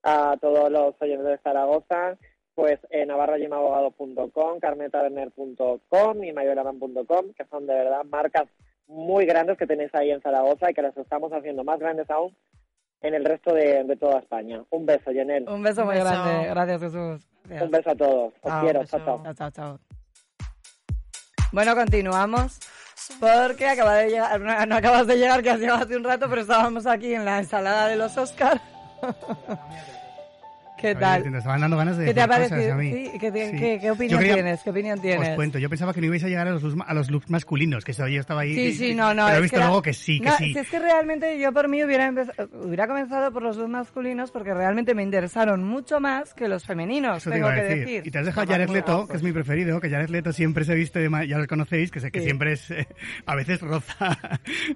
a 0.05 0.37
todos 0.41 0.71
los 0.71 0.95
oyentes 1.01 1.27
de 1.27 1.39
Zaragoza, 1.39 2.17
pues 2.55 2.79
en 2.91 3.09
navarroyimabogados.com, 3.09 4.61
carmetaberner.com 4.61 6.25
y 6.25 6.33
mayolaman.com, 6.33 7.33
que 7.37 7.45
son 7.51 7.67
de 7.67 7.75
verdad 7.75 8.05
marcas 8.05 8.45
muy 8.87 9.25
grandes 9.27 9.57
que 9.57 9.67
tenéis 9.67 9.95
ahí 9.95 10.11
en 10.11 10.21
Zaragoza 10.21 10.71
y 10.71 10.75
que 10.75 10.83
las 10.83 10.97
estamos 10.97 11.33
haciendo 11.33 11.65
más 11.65 11.79
grandes 11.79 12.11
aún 12.11 12.37
en 13.01 13.15
el 13.15 13.25
resto 13.25 13.55
de, 13.55 13.85
de 13.85 13.97
toda 13.97 14.19
España. 14.19 14.63
Un 14.71 14.87
beso, 14.87 15.11
Jenel. 15.11 15.49
Un 15.49 15.63
beso 15.63 15.85
muy 15.85 15.97
Un 15.97 16.03
beso. 16.05 16.15
grande. 16.23 16.49
Gracias, 16.49 16.81
Jesús. 16.83 17.29
Gracias. 17.45 17.63
Un 17.63 17.71
beso 17.71 17.91
a 17.91 17.95
todos. 17.97 18.35
Os 18.43 18.51
Chao, 18.51 18.63
quiero. 18.63 18.85
Chao, 18.85 19.01
chao. 19.05 19.23
Chao, 19.25 19.35
chao, 19.35 19.51
chao. 19.51 19.79
Bueno, 21.53 21.75
continuamos. 21.75 22.59
Porque 23.19 23.67
acaba 23.67 23.95
de 23.97 24.11
llegar, 24.11 24.41
no, 24.41 24.67
no 24.67 24.77
acabas 24.77 25.07
de 25.09 25.17
llegar, 25.17 25.43
que 25.43 25.51
has 25.51 25.59
llegado 25.59 25.83
hace 25.83 25.97
un 25.97 26.05
rato, 26.05 26.29
pero 26.29 26.43
estábamos 26.43 26.87
aquí 26.87 27.15
en 27.15 27.25
la 27.25 27.39
ensalada 27.41 27.89
de 27.89 27.97
los 27.97 28.17
Oscar. 28.17 28.61
¿Qué 30.83 30.95
tal? 30.95 31.23
Te 31.23 31.39
estaban 31.39 31.61
dando 31.61 31.77
ganas 31.77 31.97
de 31.97 32.05
¿Qué 32.07 32.15
te 32.15 32.21
decir 32.21 32.43
cosas 32.51 32.69
a 32.71 32.75
mí. 32.77 32.93
Sí, 32.93 33.19
¿qué, 33.19 33.33
te- 33.33 33.51
Sí. 33.51 33.57
qué- 33.59 33.79
qué 33.81 33.91
opinión 33.91 34.23
tienes? 34.23 34.63
¿Qué 34.63 34.71
opinión 34.71 35.01
tienes? 35.01 35.29
Os 35.31 35.35
cuento, 35.37 35.59
yo 35.59 35.71
pensaba 35.71 35.95
que 35.95 36.01
no 36.01 36.07
ibais 36.09 36.25
a 36.25 36.29
llegar 36.29 36.49
a 36.49 36.51
los, 36.51 36.63
looks- 36.63 36.85
a 36.87 36.95
los 36.95 37.11
looks 37.11 37.31
masculinos, 37.31 37.85
que 37.85 37.93
yo 37.93 38.07
estaba 38.21 38.43
ahí. 38.43 38.55
Sí, 38.55 38.61
y- 38.61 38.73
sí, 38.75 38.95
no, 38.95 39.15
no. 39.15 39.27
Pero 39.27 39.39
he 39.39 39.43
visto 39.43 39.57
que 39.59 39.63
luego 39.63 39.83
que 39.83 39.93
sí, 39.93 40.19
que 40.21 40.27
No, 40.27 40.37
sí. 40.37 40.53
si 40.53 40.59
es 40.59 40.69
que 40.69 40.79
realmente 40.79 41.39
yo 41.39 41.53
por 41.53 41.69
mí 41.69 41.83
hubiera, 41.85 42.07
empezado- 42.07 42.49
hubiera 42.65 42.87
comenzado 42.87 43.33
por 43.33 43.43
los 43.43 43.57
dos 43.57 43.69
masculinos 43.69 44.31
porque 44.31 44.53
realmente 44.53 44.95
me 44.95 45.03
interesaron 45.03 45.63
mucho 45.65 46.01
más 46.01 46.35
que 46.35 46.49
los 46.49 46.65
femeninos, 46.67 47.19
Eso 47.19 47.31
te 47.31 47.37
tengo 47.37 47.49
a 47.49 47.55
que 47.55 47.63
decir. 47.63 47.79
decir. 47.87 48.03
Y 48.07 48.11
te 48.11 48.19
has 48.19 48.27
dejado 48.27 48.47
Jared 48.47 48.69
Leto, 48.71 49.07
que 49.07 49.17
es 49.17 49.23
mi 49.23 49.33
preferido, 49.33 49.81
que 49.81 49.89
Jared 49.89 50.09
Leto 50.11 50.33
siempre 50.33 50.65
se 50.65 50.75
viste 50.75 50.99
de 50.99 51.29
ya 51.29 51.39
lo 51.39 51.47
conocéis, 51.47 51.91
que 51.91 52.01
sé 52.01 52.11
que 52.11 52.19
Sí. 52.21 52.25
siempre 52.27 52.53
es, 52.55 52.71
eh, 52.71 52.87
a 53.27 53.37
veces 53.37 53.61
roza, 53.61 54.19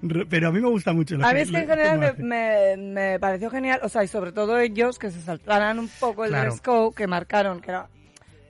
ro- 0.01 0.25
pero 0.29 0.47
a 0.49 0.51
mí 0.51 0.59
me 0.61 0.69
gusta 0.69 0.93
mucho. 0.93 1.17
Lo 1.17 1.25
A 1.25 1.33
mí 1.33 1.41
es 1.41 1.51
que 1.51 1.57
en 1.57 1.67
general 1.67 1.99
me, 1.99 2.13
me, 2.23 2.77
me 2.77 3.19
pareció 3.19 3.49
genial, 3.49 3.79
o 3.83 3.89
sea, 3.89 4.03
y 4.03 4.07
sobre 4.07 4.31
todo 4.31 4.57
ellos 4.59 4.97
que 4.99 5.11
se 5.11 5.21
saltaran 5.21 5.79
un 5.79 5.87
poco 5.99 6.23
el 6.25 6.29
Claro. 6.31 6.49
dress 6.51 6.61
code 6.61 6.95
que 6.95 7.07
marcaron, 7.07 7.59
que 7.61 7.71
era 7.71 7.87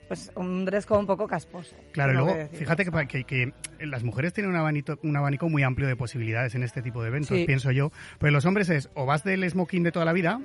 pues 0.08 0.32
un 0.36 0.64
dress 0.64 0.86
code 0.86 1.00
un 1.00 1.06
poco 1.06 1.26
casposo. 1.28 1.76
Claro, 1.92 2.12
y 2.12 2.14
luego, 2.16 2.34
que 2.34 2.56
fíjate 2.56 2.86
que, 2.86 3.06
que, 3.06 3.24
que 3.24 3.52
las 3.86 4.02
mujeres 4.04 4.32
tienen 4.32 4.50
un 4.52 4.56
abanico, 4.56 4.98
un 5.02 5.14
abanico 5.14 5.50
muy 5.50 5.62
amplio 5.62 5.86
de 5.86 5.96
posibilidades 5.96 6.54
en 6.54 6.62
este 6.62 6.80
tipo 6.80 7.02
de 7.02 7.08
eventos, 7.08 7.36
Sí. 7.36 7.44
pienso 7.44 7.70
yo. 7.72 7.92
Pues 8.18 8.32
los 8.32 8.46
hombres 8.46 8.70
es, 8.70 8.88
o 8.94 9.04
vas 9.04 9.22
del 9.22 9.48
smoking 9.50 9.82
de 9.82 9.92
toda 9.92 10.06
la 10.06 10.14
vida, 10.14 10.40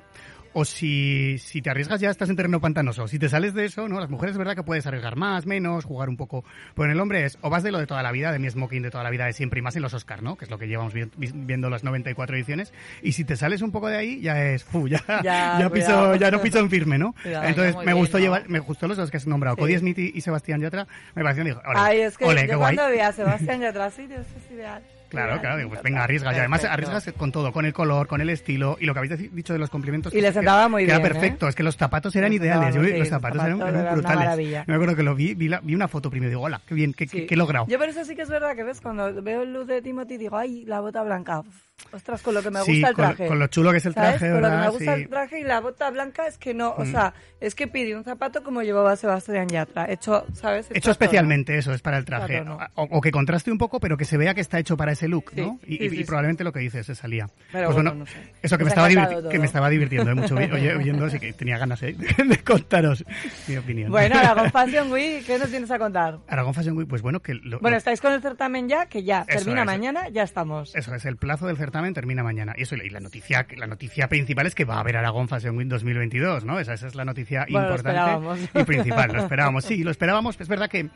o 0.54 0.64
si, 0.64 1.36
si 1.38 1.60
te 1.60 1.70
arriesgas 1.70 2.00
ya 2.00 2.10
estás 2.10 2.30
en 2.30 2.36
terreno 2.36 2.60
pantanoso. 2.60 3.06
Si 3.08 3.18
te 3.18 3.28
sales 3.28 3.52
de 3.54 3.64
eso, 3.66 3.88
¿no? 3.88 4.00
Las 4.00 4.08
mujeres 4.08 4.32
es 4.34 4.38
verdad 4.38 4.54
que 4.54 4.62
puedes 4.62 4.86
arriesgar 4.86 5.16
más, 5.16 5.46
menos, 5.46 5.84
jugar 5.84 6.08
un 6.08 6.16
poco. 6.16 6.44
Pero 6.74 6.86
en 6.86 6.92
el 6.92 7.00
hombre 7.00 7.24
es, 7.24 7.36
o 7.42 7.50
vas 7.50 7.62
de 7.62 7.72
lo 7.72 7.78
de 7.78 7.86
toda 7.86 8.02
la 8.02 8.12
vida, 8.12 8.32
de 8.32 8.38
mi 8.38 8.48
smoking 8.48 8.82
de 8.82 8.90
toda 8.90 9.04
la 9.04 9.10
vida 9.10 9.26
de 9.26 9.32
siempre, 9.32 9.58
y 9.58 9.62
más 9.62 9.76
en 9.76 9.82
los 9.82 9.92
Oscars, 9.94 10.22
¿no? 10.22 10.36
Que 10.36 10.44
es 10.46 10.50
lo 10.50 10.58
que 10.58 10.66
llevamos 10.68 10.94
vi- 10.94 11.10
vi- 11.16 11.32
viendo 11.34 11.68
las 11.70 11.84
94 11.84 12.36
ediciones. 12.36 12.72
Y 13.02 13.12
si 13.12 13.24
te 13.24 13.36
sales 13.36 13.60
un 13.62 13.72
poco 13.72 13.88
de 13.88 13.96
ahí, 13.96 14.20
ya 14.20 14.40
es, 14.42 14.64
fu, 14.64 14.88
ya, 14.88 15.02
Ya, 15.22 15.22
ya, 15.60 15.70
piso, 15.70 15.86
cuidado. 15.86 16.16
ya 16.16 16.30
no 16.30 16.40
piso 16.40 16.58
en 16.60 16.70
firme, 16.70 16.98
¿no? 16.98 17.14
Cuidado. 17.22 17.44
Entonces, 17.48 17.76
me 17.76 17.84
bien, 17.84 17.96
gustó 17.98 18.18
¿no? 18.18 18.24
llevar, 18.24 18.48
me 18.48 18.60
gustó 18.60 18.86
los 18.88 18.96
dos 18.96 19.10
que 19.10 19.16
has 19.16 19.26
nombrado, 19.26 19.56
Sí. 19.56 19.60
Cody 19.62 19.78
Smith 19.78 19.98
y, 19.98 20.20
Sebastián 20.20 20.60
Yatra, 20.60 20.86
me 21.14 21.22
parecieron, 21.22 21.48
digo, 21.52 21.62
ole, 21.68 21.78
Ay, 21.80 22.00
es 22.02 22.16
que 22.16 22.24
ole, 22.24 22.42
yo 22.42 22.48
qué 22.48 22.54
guay. 22.54 22.76
cuando 22.76 22.94
vi 22.94 23.00
a 23.00 23.12
Sebastián 23.12 23.60
Yatra, 23.60 23.90
sí, 23.90 24.06
Dios, 24.06 24.24
es 24.36 24.50
ideal. 24.52 24.82
Claro, 25.14 25.40
claro, 25.40 25.56
digo, 25.58 25.68
pues 25.70 25.82
venga, 25.82 26.04
arriesga. 26.04 26.32
Y 26.34 26.38
además 26.38 26.60
Perfecto. 26.60 26.74
arriesgas 26.90 27.14
con 27.16 27.32
todo, 27.32 27.52
con 27.52 27.64
el 27.66 27.72
color, 27.72 28.06
con 28.06 28.20
el 28.20 28.30
estilo 28.30 28.76
y 28.80 28.86
lo 28.86 28.92
que 28.94 28.98
habéis 29.00 29.34
dicho 29.34 29.52
de 29.52 29.58
los 29.58 29.70
complementos. 29.70 30.12
Y 30.12 30.16
que- 30.16 30.22
le 30.22 30.28
que- 30.28 30.34
sentaba 30.34 30.68
muy 30.68 30.84
que 30.84 30.90
Era 30.90 30.98
bien, 30.98 31.12
perfecto, 31.12 31.46
¿eh? 31.46 31.48
es 31.50 31.54
que 31.54 31.62
los 31.62 31.76
zapatos 31.76 32.14
eran 32.16 32.30
Le 32.30 32.36
ideales. 32.36 32.74
sentaba, 32.74 32.86
Yo, 32.86 32.92
sí, 32.92 32.98
los 32.98 33.08
zapatos 33.08 33.36
los 33.36 33.46
eran, 33.46 33.58
zapatos 33.58 33.74
eran 33.74 33.84
eran 33.86 33.98
una 33.98 34.24
brutales. 34.34 34.68
Me 34.68 34.74
acuerdo 34.74 34.96
que 34.96 35.02
lo 35.02 35.14
vi, 35.14 35.34
vi, 35.34 35.48
la- 35.48 35.60
vi 35.60 35.74
una 35.74 35.88
foto 35.88 36.10
primero 36.10 36.28
y 36.28 36.30
digo, 36.32 36.42
hola, 36.42 36.60
qué 36.66 36.74
bien, 36.74 36.92
qué, 36.92 37.06
Sí. 37.06 37.26
qué- 37.26 37.36
logrado. 37.36 37.66
Yo 37.68 37.78
por 37.78 37.88
eso 37.88 38.04
sí 38.04 38.14
que 38.14 38.22
es 38.22 38.28
verdad 38.28 38.54
que 38.56 38.64
ves, 38.64 38.80
cuando 38.80 39.22
veo 39.22 39.42
el 39.42 39.52
look 39.52 39.66
de 39.66 39.82
Timothy 39.82 40.16
digo, 40.16 40.36
ay, 40.36 40.64
la 40.66 40.80
bota 40.80 41.02
blanca. 41.02 41.40
Uf, 41.40 41.46
Ostras, 41.92 42.22
con 42.22 42.34
lo 42.34 42.42
que 42.42 42.50
me 42.50 42.60
Sí, 42.62 42.72
gusta 42.72 42.88
el 42.88 42.94
con- 42.94 43.04
traje. 43.04 43.26
con 43.28 43.38
lo 43.38 43.46
chulo 43.48 43.70
que 43.70 43.76
es 43.78 43.86
el 43.86 43.94
¿Sabes? 43.94 44.18
traje, 44.18 44.32
Con 44.32 44.42
lo 44.42 44.48
que 44.48 44.50
me 44.50 44.56
¿verdad? 44.56 44.72
gusta 44.72 44.94
Sí. 44.96 45.02
el 45.02 45.08
traje 45.08 45.40
y 45.40 45.44
la 45.44 45.60
bota 45.60 45.90
blanca 45.90 46.26
es 46.26 46.38
que 46.38 46.54
no, 46.54 46.70
o 46.70 46.84
Mm. 46.84 46.90
sea, 46.90 47.14
es 47.40 47.54
que 47.54 47.68
pide 47.68 47.96
un 47.96 48.02
zapato 48.04 48.42
como 48.42 48.62
llevaba 48.62 48.96
Sebastián 48.96 49.48
Yatra. 49.48 49.88
Hecho, 49.90 50.24
¿sabes? 50.34 50.66
Hecho 50.70 50.80
tono. 50.80 50.92
especialmente 50.92 51.56
eso, 51.58 51.72
es 51.72 51.82
para 51.82 51.98
el 51.98 52.04
traje. 52.04 52.38
Hecho 52.38 52.52
a 52.60 52.68
tono. 52.68 52.68
O, 52.74 52.98
o 52.98 53.00
que 53.00 53.10
contraste 53.12 53.52
un 53.52 53.58
poco, 53.58 53.78
pero 53.80 53.96
que 53.96 54.04
se 54.04 54.16
vea 54.16 54.34
que 54.34 54.40
está 54.40 54.58
hecho 54.58 54.76
para 54.76 54.92
ese 54.92 55.06
look, 55.08 55.30
Sí, 55.34 55.40
¿no? 55.40 55.60
Y, 55.66 55.84
y- 55.84 56.00
y 56.00 56.04
probablemente 56.04 56.42
lo 56.42 56.52
que 56.52 56.60
dices 56.60 56.86
se 56.86 56.94
salía. 56.94 57.28
Pero 57.52 57.66
Pues 57.66 57.74
bueno, 57.76 57.90
bueno, 57.90 58.04
no 58.04 58.06
sé. 58.06 58.32
eso 58.42 58.56
que 58.58 58.64
me, 58.64 58.68
estaba 58.70 58.88
que 58.88 58.94
todo. 58.96 59.30
me 59.40 59.44
estaba 59.46 59.68
divirtiendo 59.68 60.10
¿eh? 60.10 60.14
mucho 60.14 60.34
oye- 60.36 60.74
oyendo, 60.74 61.04
así 61.04 61.18
que 61.20 61.32
tenía 61.32 61.58
ganas 61.58 61.82
¿eh? 61.82 61.94
de 62.28 62.38
contaros 62.44 63.04
mi 63.46 63.56
opinión. 63.56 63.90
Bueno, 63.90 64.16
Aragón 64.18 64.50
Fashion 64.50 64.90
Week, 64.92 65.24
¿qué 65.26 65.38
nos 65.38 65.50
tienes 65.50 65.70
a 65.70 65.78
contar? 65.78 66.18
Aragón 66.28 66.54
Fashion 66.54 66.76
Week, 66.76 66.88
pues 66.88 67.02
bueno, 67.02 67.20
que 67.20 67.34
lo- 67.34 67.60
Bueno, 67.60 67.76
estáis 67.76 68.00
con 68.00 68.12
el 68.12 68.20
certamen 68.22 68.68
ya, 68.68 68.86
que 68.86 69.02
ya 69.04 69.24
termina 69.26 69.64
mañana, 69.64 70.08
ya 70.08 70.22
estamos. 70.22 70.74
Eso 70.74 70.94
es, 70.94 71.04
el 71.04 71.16
plazo 71.16 71.46
del 71.46 71.56
certamen 71.56 71.63
termina 71.70 72.22
mañana. 72.22 72.54
Y 72.56 72.62
eso, 72.62 72.76
y 72.76 72.90
la 72.90 73.00
noticia, 73.00 73.46
la 73.56 73.66
noticia 73.66 74.08
principal 74.08 74.46
es 74.46 74.54
que 74.54 74.64
va 74.64 74.76
a 74.76 74.80
haber 74.80 74.96
Aragón 74.96 75.28
Fashion 75.28 75.56
Week 75.56 75.68
2022, 75.68 76.44
¿no? 76.44 76.58
Esa, 76.58 76.74
esa 76.74 76.86
es 76.86 76.94
la 76.94 77.04
noticia 77.04 77.46
Bueno, 77.48 77.68
importante 77.68 78.50
y 78.54 78.64
principal. 78.64 79.12
Lo 79.12 79.20
esperábamos, 79.20 79.64
sí, 79.64 79.82
lo 79.84 79.90
esperábamos. 79.90 80.40
Es 80.40 80.48
verdad 80.48 80.68
que, 80.68 80.88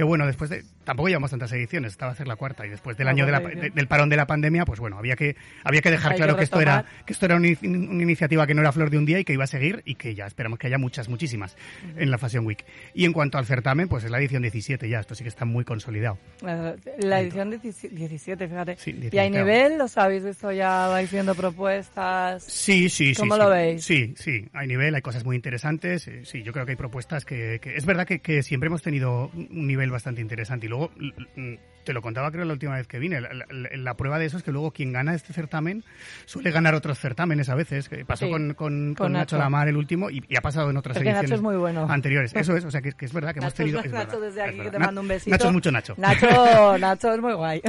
que 0.00 0.04
bueno, 0.04 0.24
después 0.26 0.48
de... 0.48 0.64
Tampoco 0.82 1.08
llevamos 1.08 1.30
tantas 1.30 1.52
ediciones, 1.52 1.92
estaba 1.92 2.10
a 2.10 2.14
hacer 2.14 2.26
la 2.26 2.36
cuarta, 2.36 2.66
y 2.66 2.70
después 2.70 2.96
del 2.96 3.04
La 3.04 3.10
año 3.10 3.26
de 3.26 3.32
la- 3.32 3.40
de- 3.40 3.68
del 3.68 3.86
parón 3.86 4.08
de 4.08 4.16
la 4.16 4.26
pandemia, 4.26 4.64
pues 4.64 4.80
bueno, 4.80 4.96
había 4.96 5.14
que, 5.14 5.36
había 5.62 5.82
que 5.82 5.90
dejar 5.90 6.12
Hay 6.12 6.16
claro 6.16 6.32
que 6.34 6.38
que, 6.38 6.44
esto 6.44 6.58
era, 6.58 6.86
que 7.04 7.12
esto 7.12 7.26
era 7.26 7.36
una, 7.36 7.48
in- 7.48 7.58
una 7.90 8.02
iniciativa 8.02 8.46
que 8.46 8.54
no 8.54 8.62
era 8.62 8.72
flor 8.72 8.88
de 8.88 8.96
un 8.96 9.04
día 9.04 9.18
y 9.18 9.24
que 9.24 9.34
iba 9.34 9.44
a 9.44 9.46
seguir 9.46 9.82
y 9.84 9.96
que 9.96 10.14
ya 10.14 10.24
esperamos 10.26 10.58
que 10.58 10.68
haya 10.68 10.78
muchas, 10.78 11.10
muchísimas 11.10 11.54
en 11.98 12.10
la 12.10 12.16
Fashion 12.16 12.46
Week. 12.46 12.64
Y 12.94 13.04
en 13.04 13.12
cuanto 13.12 13.36
al 13.36 13.44
certamen, 13.44 13.88
pues 13.88 14.04
es 14.04 14.10
la 14.10 14.18
edición 14.18 14.40
17 14.40 14.88
ya, 14.88 15.00
esto 15.00 15.14
sí 15.14 15.22
que 15.22 15.28
está 15.28 15.44
muy 15.44 15.64
consolidado. 15.66 16.16
La 16.98 17.20
edición 17.20 17.50
17, 17.50 18.48
fíjate. 18.48 18.76
Sí, 18.78 18.90
y 18.92 19.18
hay 19.18 19.30
17. 19.30 19.30
nivel, 19.30 19.76
¿los 19.78 19.98
habéis 19.98 20.24
visto 20.24 20.50
ya 20.50 20.88
vais 20.88 21.12
viendo 21.12 21.34
propuestas? 21.34 22.42
Sí, 22.42 22.88
sí, 22.88 23.14
sí. 23.14 23.20
¿Cómo 23.20 23.34
sí. 23.34 23.40
lo 23.42 23.50
veis? 23.50 23.84
Sí, 23.84 24.14
sí, 24.16 24.46
hay 24.54 24.66
nivel, 24.66 24.94
hay 24.94 25.02
cosas 25.02 25.24
muy 25.24 25.36
interesantes. 25.36 26.08
eh, 26.08 26.22
Sí, 26.24 26.42
yo 26.42 26.52
creo 26.52 26.64
que 26.64 26.72
hay 26.72 26.76
propuestas 26.76 27.24
que... 27.24 27.58
que- 27.60 27.76
es 27.76 27.84
verdad 27.84 28.06
que, 28.06 28.20
que 28.20 28.42
siempre 28.42 28.68
hemos 28.68 28.82
tenido 28.82 29.30
un 29.34 29.66
nivel 29.66 29.89
bastante 29.90 30.20
interesante. 30.20 30.66
Y 30.66 30.68
luego, 30.68 30.90
l- 30.98 31.14
l- 31.36 31.58
te 31.84 31.92
lo 31.94 32.02
contaba 32.02 32.30
creo 32.30 32.44
la 32.44 32.52
última 32.52 32.76
vez 32.76 32.86
que 32.86 32.98
vine, 32.98 33.20
la, 33.22 33.32
la- 33.32 33.46
la 33.74 33.94
prueba 33.96 34.18
de 34.18 34.26
eso 34.26 34.36
es 34.36 34.42
que 34.42 34.52
luego 34.52 34.70
quien 34.70 34.92
gana 34.92 35.14
este 35.14 35.32
certamen 35.32 35.82
suele 36.26 36.50
ganar 36.50 36.74
otros 36.74 36.98
certámenes 36.98 37.48
a 37.48 37.54
veces. 37.54 37.88
que 37.88 38.04
pasó 38.04 38.26
Sí, 38.26 38.30
con, 38.30 38.48
con, 38.54 38.54
con 38.54 38.94
con 38.94 39.12
Nacho. 39.12 39.38
Lamar 39.38 39.68
el 39.68 39.76
último 39.76 40.10
y, 40.10 40.22
y 40.28 40.36
ha 40.36 40.42
pasado 40.42 40.70
en 40.70 40.76
otras 40.76 40.96
Es 40.96 41.02
que 41.02 41.08
Nacho 41.08 41.20
ediciones 41.20 41.38
es 41.38 41.42
muy 41.42 41.56
bueno. 41.56 41.86
anteriores. 41.90 42.34
Eso 42.34 42.56
es, 42.56 42.64
o 42.64 42.70
sea, 42.70 42.82
que, 42.82 42.92
que 42.92 43.06
es 43.06 43.12
verdad 43.12 43.32
que 43.32 43.40
hemos 43.40 43.54
tenido... 43.54 43.80
es 43.80 43.90
Nacho 43.90 44.20
verdad, 44.20 44.20
desde 44.28 44.40
es 44.42 44.48
aquí 44.48 44.58
que 44.60 44.70
te 44.70 44.78
Na- 44.78 44.86
mando 44.86 45.00
un 45.00 45.08
besito. 45.08 45.30
Nacho 45.30 45.46
es 45.48 45.52
mucho 45.54 45.72
Nacho. 45.72 45.94
Nacho, 45.96 46.78
Nacho 46.78 47.14
es 47.14 47.20
muy 47.20 47.32
guay. 47.32 47.62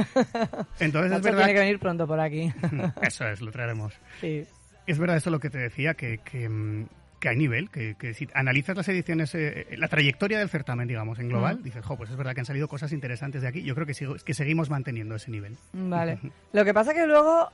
Entonces 0.78 1.10
Nacho 1.10 1.16
es 1.16 1.22
verdad... 1.22 1.38
tiene 1.38 1.54
que 1.54 1.60
venir 1.60 1.78
pronto 1.78 2.06
por 2.06 2.20
aquí. 2.20 2.52
Eso 3.02 3.26
es, 3.26 3.40
lo 3.40 3.50
traeremos. 3.50 3.94
sí. 4.20 4.44
Es 4.84 4.98
verdad 4.98 5.16
eso 5.16 5.30
lo 5.30 5.38
que 5.38 5.48
te 5.48 5.58
decía, 5.58 5.94
que, 5.94 6.18
que, 6.18 6.48
mm, 6.48 6.86
que 7.22 7.28
hay 7.28 7.36
nivel, 7.36 7.70
que, 7.70 7.94
que 7.94 8.12
si 8.14 8.28
analizas 8.34 8.76
las 8.76 8.88
ediciones, 8.88 9.32
eh, 9.36 9.66
la 9.78 9.86
trayectoria 9.86 10.38
del 10.40 10.48
certamen, 10.48 10.88
digamos, 10.88 11.18
en 11.20 11.28
global, 11.28 11.62
dices, 11.62 11.84
jo, 11.84 11.96
pues 11.96 12.10
es 12.10 12.16
verdad 12.16 12.34
que 12.34 12.40
han 12.40 12.46
salido 12.46 12.66
cosas 12.66 12.92
interesantes 12.92 13.42
de 13.42 13.48
aquí. 13.48 13.62
Yo 13.62 13.74
creo 13.76 13.86
que, 13.86 13.94
sigo- 13.94 14.16
que 14.22 14.34
seguimos 14.34 14.68
manteniendo 14.68 15.14
ese 15.14 15.30
nivel. 15.30 15.56
Vale. 15.72 16.18
Lo 16.52 16.64
que 16.64 16.74
pasa 16.74 16.92
que 16.92 17.06
luego, 17.06 17.48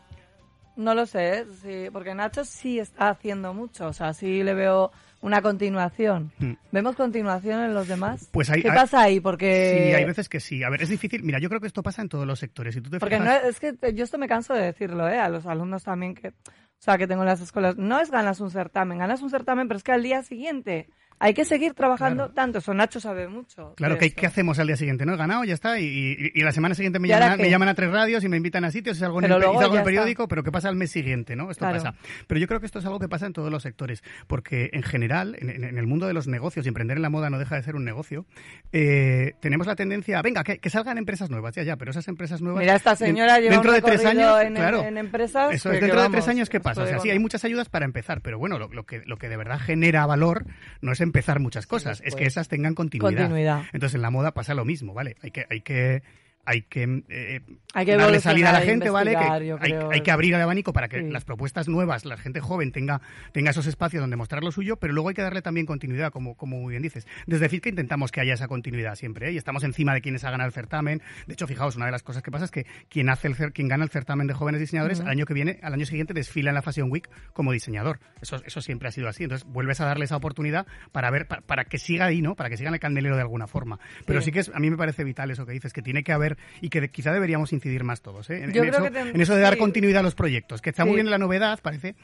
no 0.77 0.95
lo 0.95 1.05
sé, 1.05 1.41
¿eh? 1.41 1.45
sí, 1.63 1.91
porque 1.93 2.15
Nacho 2.15 2.45
sí 2.47 2.79
está 2.79 3.11
haciendo 3.11 3.53
mucho, 3.53 3.89
o 3.89 3.93
sea, 3.93 4.15
sí 4.15 4.43
le 4.43 4.55
veo 4.55 4.91
una 5.21 5.43
continuación. 5.43 6.33
¿Vemos 6.73 6.95
continuación 6.97 7.61
en 7.65 7.75
los 7.75 7.89
demás? 7.89 8.29
Pues 8.33 8.49
hay- 8.51 8.63
¿Qué 8.63 8.71
hay- 8.71 8.77
pasa 8.77 9.03
ahí? 9.03 9.21
Porque... 9.21 9.89
Sí, 9.89 9.95
hay 9.95 10.05
veces 10.05 10.29
que 10.29 10.41
sí. 10.41 10.63
A 10.63 10.71
ver, 10.71 10.81
es 10.83 10.89
difícil. 10.89 11.25
Mira, 11.25 11.41
yo 11.41 11.49
creo 11.49 11.61
que 11.61 11.67
esto 11.67 11.83
pasa 11.83 12.01
en 12.03 12.09
todos 12.09 12.27
los 12.27 12.39
sectores. 12.39 12.75
Si 12.75 12.81
tú 12.81 12.89
te 12.89 13.01
Porque 13.01 13.19
no 13.19 13.25
fijas- 13.27 13.43
es, 13.45 13.63
es 13.63 13.77
que 13.81 13.95
yo 13.95 14.05
esto 14.05 14.17
me 14.17 14.29
canso 14.29 14.55
de 14.55 14.63
decirlo, 14.63 15.09
¿eh? 15.09 15.19
A 15.19 15.29
los 15.29 15.45
alumnos 15.47 15.83
también 15.83 16.15
que, 16.15 16.33
o 16.81 16.83
sea, 16.83 16.99
que 16.99 17.07
tengo 17.09 17.23
en 17.23 17.29
las 17.29 17.41
escuelas. 17.41 17.77
No 17.77 17.99
es 17.99 18.11
ganas 18.11 18.41
un 18.41 18.51
certamen, 18.51 18.99
ganas 18.99 19.23
un 19.23 19.31
certamen, 19.31 19.69
pero 19.69 19.79
es 19.79 19.85
que 19.85 19.93
al 19.93 20.03
día 20.03 20.23
siguiente 20.23 20.89
hay 21.21 21.35
que 21.35 21.45
seguir 21.45 21.75
trabajando 21.75 22.25
Claro. 22.25 22.35
tanto. 22.35 22.59
Eso 22.59 22.75
Nacho 22.75 23.01
sabe 23.01 23.29
mucho. 23.29 23.75
Claro, 23.77 23.97
de 23.97 24.11
¿qué, 24.13 24.27
hacemos 24.27 24.59
al 24.59 24.67
día 24.69 24.77
siguiente? 24.77 25.05
¿No? 25.07 25.15
He 25.15 25.17
ganado, 25.17 25.45
ya 25.45 25.55
está. 25.55 25.79
Y, 25.81 25.85
y- 25.85 26.33
y 26.35 26.43
la 26.43 26.53
semana 26.53 26.75
siguiente 26.75 26.99
me 26.99 27.09
¿Y 27.09 27.13
ahora 27.13 27.27
llaman, 27.27 27.41
a, 27.41 27.43
me 27.43 27.51
llaman 27.51 27.69
a 27.69 27.75
tres 27.75 27.91
radios 27.91 28.25
y 28.25 28.29
me 28.29 28.37
invitan 28.37 28.65
a 28.65 28.71
sitios 28.71 28.97
y 28.97 29.01
salgo, 29.01 29.19
en 29.21 29.25
el, 29.31 29.39
luego 29.39 29.63
en 29.65 29.77
el 29.79 29.83
periódico, 29.83 30.29
pero 30.29 30.43
¿qué 30.43 30.53
pasa 30.53 30.69
al 30.69 30.77
mes 30.77 30.91
siguiente? 30.91 31.37
¿no? 31.37 31.51
Esto 31.51 31.61
Claro. 31.65 31.77
pasa. 31.83 31.95
Pero 32.27 32.41
yo 32.41 32.47
creo 32.47 32.61
que 32.61 32.67
esto 32.67 32.79
es 32.79 32.85
algo 32.87 32.99
que 32.99 33.09
pasa 33.09 33.27
en 33.27 33.33
todos 33.33 33.51
los 33.51 33.63
sectores. 33.63 34.03
Porque 34.27 34.71
en 34.73 34.83
general, 34.83 35.37
en, 35.41 35.65
el 35.79 35.87
mundo 35.87 36.07
de 36.07 36.15
los 36.15 36.29
negocios, 36.29 36.67
y 36.67 36.69
emprender 36.69 36.97
en 36.99 37.03
la 37.03 37.11
moda 37.11 37.31
no 37.31 37.39
deja 37.39 37.57
de 37.57 37.63
ser 37.63 37.75
un 37.77 37.85
negocio, 37.85 38.25
eh, 38.73 39.33
tenemos 39.41 39.67
la 39.67 39.75
tendencia, 39.77 40.21
venga, 40.23 40.45
que, 40.45 40.59
que 40.59 40.71
salgan 40.71 40.99
empresas 40.99 41.31
nuevas, 41.31 41.55
ya, 41.55 41.63
ya, 41.63 41.77
pero 41.77 41.91
esas 41.91 42.07
empresas 42.09 42.41
nuevas. 42.43 42.61
Mira, 42.61 42.75
esta 42.77 42.95
señora 42.97 43.39
lleva 43.41 43.53
dentro 43.53 43.71
un 43.71 43.77
de 43.77 43.83
tres 43.83 44.05
años, 44.05 44.41
en- 44.43 44.55
claro. 44.55 44.83
en 44.83 44.99
empresas 44.99 45.55
Eso 45.55 45.71
que- 45.71 45.77
es, 45.77 45.81
que 45.81 45.87
dentro 45.87 46.03
de 46.03 46.09
tres 46.11 46.29
años, 46.29 46.49
¿qué 46.49 46.61
pasa? 46.61 46.83
O 46.83 46.87
sea, 46.87 46.99
sí, 47.01 47.11
hay 47.11 47.19
muchas 47.19 47.45
ayudas 47.45 47.69
para 47.69 47.85
empezar, 47.85 48.21
pero 48.21 48.39
bueno, 48.39 48.59
lo, 48.59 48.69
lo 48.69 48.85
que, 48.85 49.03
lo 49.07 49.17
que 49.17 49.29
de 49.29 49.37
verdad 49.37 49.59
genera 49.59 50.07
valor 50.07 50.45
no 50.81 50.93
es 50.93 51.01
empezar 51.09 51.41
muchas 51.41 51.67
cosas, 51.67 52.03
es 52.05 52.15
que 52.15 52.25
esas 52.25 52.49
tengan 52.49 52.75
continuidad. 52.75 53.23
Continuidad. 53.23 53.63
Entonces 53.73 53.97
en 53.97 54.03
la 54.03 54.11
moda 54.11 54.33
pasa 54.33 54.55
lo 54.55 54.65
mismo, 54.65 54.95
¿vale? 54.95 55.17
Hay 55.23 55.31
que, 55.31 55.47
hay 55.51 55.61
que, 55.61 56.03
hay 56.51 56.63
que, 56.63 57.03
eh, 57.11 57.41
Hay 57.75 57.85
que 57.85 57.95
darle 57.97 58.21
salida 58.21 58.49
a 58.49 58.53
la 58.55 58.63
e 58.63 58.67
gente, 58.67 58.89
¿vale? 58.89 59.11
Que 59.11 59.55
hay, 59.93 60.01
que 60.01 60.11
abrir 60.11 60.33
el 60.33 60.41
abanico 60.41 60.73
para 60.73 60.89
que 60.89 61.01
Sí. 61.03 61.11
las 61.11 61.25
propuestas 61.27 61.69
nuevas, 61.69 62.07
la 62.07 62.17
gente 62.17 62.41
joven 62.41 62.73
tenga, 62.73 63.03
tenga 63.33 63.51
esos 63.51 63.67
espacios 63.67 64.01
donde 64.01 64.17
mostrar 64.17 64.43
lo 64.43 64.51
suyo, 64.51 64.77
pero 64.77 64.95
luego 64.95 65.11
hay 65.11 65.15
que 65.15 65.21
darle 65.21 65.43
también 65.43 65.67
continuidad, 65.67 66.11
como, 66.11 66.35
como 66.37 66.59
muy 66.59 66.71
bien 66.71 66.83
dices. 66.83 67.07
Desde 67.27 67.43
decir 67.45 67.61
que 67.61 67.69
intentamos 67.69 68.11
que 68.13 68.23
haya 68.23 68.33
esa 68.33 68.49
continuidad 68.49 68.95
siempre, 68.95 69.29
¿eh? 69.29 69.33
y 69.33 69.37
estamos 69.37 69.63
encima 69.63 69.93
de 69.93 70.01
quienes 70.01 70.25
ha 70.25 70.31
ganado 70.31 70.49
el 70.49 70.55
certamen. 70.55 71.03
De 71.27 71.35
hecho, 71.35 71.47
fijaos, 71.47 71.77
una 71.77 71.85
de 71.85 71.93
las 71.93 72.03
cosas 72.03 72.23
que 72.23 72.31
pasa 72.31 72.47
es 72.47 72.51
que 72.51 72.65
quien 72.89 73.11
hace 73.11 73.29
el 73.29 73.37
cer- 73.37 73.53
quien 73.53 73.69
gana 73.69 73.85
el 73.85 73.91
certamen 73.91 74.27
de 74.27 74.33
jóvenes 74.33 74.61
diseñadores, 74.63 75.01
al 75.01 75.09
año 75.09 75.27
que 75.27 75.35
viene, 75.35 75.61
al 75.63 75.75
año 75.75 75.85
siguiente 75.85 76.15
desfila 76.15 76.51
en 76.51 76.55
la 76.55 76.63
Fashion 76.63 76.91
Week 76.91 77.09
como 77.35 77.53
diseñador. 77.53 78.01
Eso, 78.23 78.43
eso 78.47 78.63
siempre 78.63 78.89
ha 78.89 78.93
sido 78.93 79.09
así. 79.09 79.25
Entonces 79.25 79.47
vuelves 79.47 79.83
a 79.83 79.85
darle 79.85 80.07
esa 80.07 80.17
oportunidad 80.17 80.67
para 80.93 81.11
ver, 81.11 81.27
para, 81.29 81.43
para 81.43 81.65
que 81.67 81.77
siga 81.77 82.07
ahí, 82.07 82.23
¿no? 82.23 82.35
Para 82.37 82.49
que 82.49 82.57
siga 82.57 82.69
en 82.69 82.75
el 82.75 82.81
candelero 82.81 83.17
de 83.17 83.23
alguna 83.23 83.47
forma. 83.47 83.79
Pero 84.07 84.21
Sí. 84.23 84.27
sí 84.27 84.33
que 84.33 84.41
es, 84.41 84.51
a 84.55 84.59
mí 84.59 84.71
me 84.71 84.79
parece 84.79 85.05
vital 85.05 85.31
eso 85.31 85.45
que 85.45 85.53
dices, 85.53 85.75
que 85.75 85.83
tiene 85.83 86.03
que 86.03 86.13
haber, 86.13 86.38
y 86.61 86.69
que 86.71 86.89
quizá 86.91 87.13
deberíamos 87.13 87.53
incidir 87.53 87.85
más 87.85 88.01
todos, 88.03 88.29
¿eh? 88.31 88.45
En, 88.45 88.53
Yo 88.53 88.63
en 88.63 88.71
creo 88.71 88.85
eso, 88.87 88.93
que 88.93 89.01
en 89.11 89.21
eso 89.21 89.35
de 89.35 89.41
dar 89.43 89.55
sí. 89.55 89.59
continuidad 89.59 90.01
a 90.01 90.03
los 90.03 90.15
proyectos, 90.15 90.61
que 90.63 90.71
está 90.71 90.85
muy 90.85 90.93
Sí. 90.93 90.97
bien 90.97 91.11
la 91.11 91.19
novedad, 91.19 91.59
parece. 91.63 91.95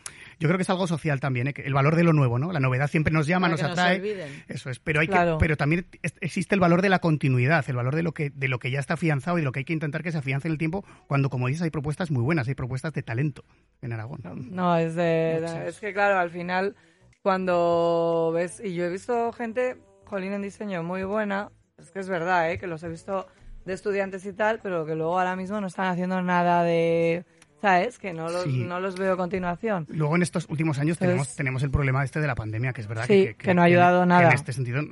Yo 0.41 0.49
creo 0.49 0.57
que 0.59 0.63
es 0.63 0.71
algo 0.71 0.87
social 0.87 1.21
también, 1.21 1.49
¿eh? 1.49 1.55
El 1.57 1.75
valor 1.75 1.97
de 1.97 2.05
lo 2.05 2.13
nuevo, 2.13 2.39
¿no? 2.39 2.53
La 2.53 2.61
novedad 2.61 2.89
siempre 2.89 3.13
nos 3.13 3.27
llama, 3.27 3.47
Para 3.49 3.53
nos 3.53 3.63
no 3.63 3.69
atrae. 3.69 3.99
olviden. 3.99 4.45
eso 4.49 4.71
es, 4.71 4.79
pero 4.79 5.01
hay 5.01 5.07
Claro. 5.09 5.39
que, 5.39 5.43
pero 5.43 5.57
también 5.57 5.87
existe 6.21 6.55
el 6.55 6.61
valor 6.61 6.83
de 6.83 6.89
la 6.89 6.99
continuidad, 6.99 7.65
el 7.69 7.77
valor 7.77 7.95
de 7.97 8.03
lo 8.03 8.13
que, 8.13 8.31
de 8.31 8.49
lo 8.49 8.59
que 8.59 8.71
ya 8.71 8.81
está 8.81 8.95
afianzado 8.95 9.39
y 9.39 9.41
de 9.41 9.45
lo 9.45 9.53
que 9.53 9.61
hay 9.61 9.65
que 9.65 9.73
intentar 9.73 10.03
que 10.03 10.13
se 10.13 10.19
afiance 10.19 10.49
en 10.49 10.53
el 10.53 10.59
tiempo, 10.59 10.85
cuando 11.07 11.31
como 11.31 11.49
dices 11.49 11.63
hay 11.63 11.71
propuestas 11.71 12.11
muy 12.11 12.23
buenas, 12.23 12.49
hay 12.49 12.55
propuestas 12.55 12.93
de 12.93 13.03
talento 13.03 13.45
en 13.83 13.93
Aragón. 13.93 14.21
No, 14.51 14.77
es 14.77 14.95
de, 14.95 15.45
es 15.69 15.79
que 15.81 15.93
claro, 15.93 16.19
al 16.19 16.31
final 16.31 16.75
cuando 17.23 18.33
ves 18.35 18.61
y 18.63 18.75
yo 18.75 18.85
he 18.85 18.91
visto 18.91 19.33
gente, 19.33 19.77
jolín 20.05 20.33
en 20.35 20.43
diseño 20.43 20.83
muy 20.83 21.05
buena, 21.05 21.51
es 21.79 21.91
que 21.91 21.99
es 22.01 22.09
verdad, 22.09 22.51
¿eh? 22.51 22.59
que 22.59 22.67
los 22.67 22.83
he 22.83 22.89
visto 22.89 23.27
de 23.65 23.73
estudiantes 23.73 24.25
y 24.27 24.33
tal, 24.33 24.61
pero 24.63 24.85
que 24.87 24.95
luego 24.95 25.19
ahora 25.19 25.37
mismo 25.37 25.61
no 25.61 25.67
están 25.69 25.87
haciendo 25.87 26.21
nada 26.23 26.63
de, 26.63 27.25
¿sabes? 27.63 27.99
Que 27.99 28.13
no 28.13 28.29
los, 28.29 28.43
Sí. 28.45 28.63
no 28.65 28.79
los 28.79 28.97
veo 28.99 29.15
a 29.15 29.17
continuación. 29.17 29.87
Luego 29.89 30.17
en 30.17 30.23
estos 30.23 30.47
últimos 30.51 30.79
años 30.79 30.99
tenemos, 30.99 31.21
Entonces- 31.23 31.37
tenemos 31.37 31.63
el 31.63 31.71
problema 31.71 32.05
este 32.05 32.21
de 32.21 32.27
la 32.27 32.35
pandemia, 32.35 32.73
que 32.75 32.83
es 32.83 32.87
verdad 32.87 33.05
Sí, 33.07 33.25
que, 33.25 33.35
que 33.37 33.55
no 33.55 33.63
ha 33.63 33.65
ayudado 33.65 34.03
que 34.03 34.09
nada. 34.09 34.29
En 34.29 34.35
este 34.35 34.53
sentido 34.53 34.83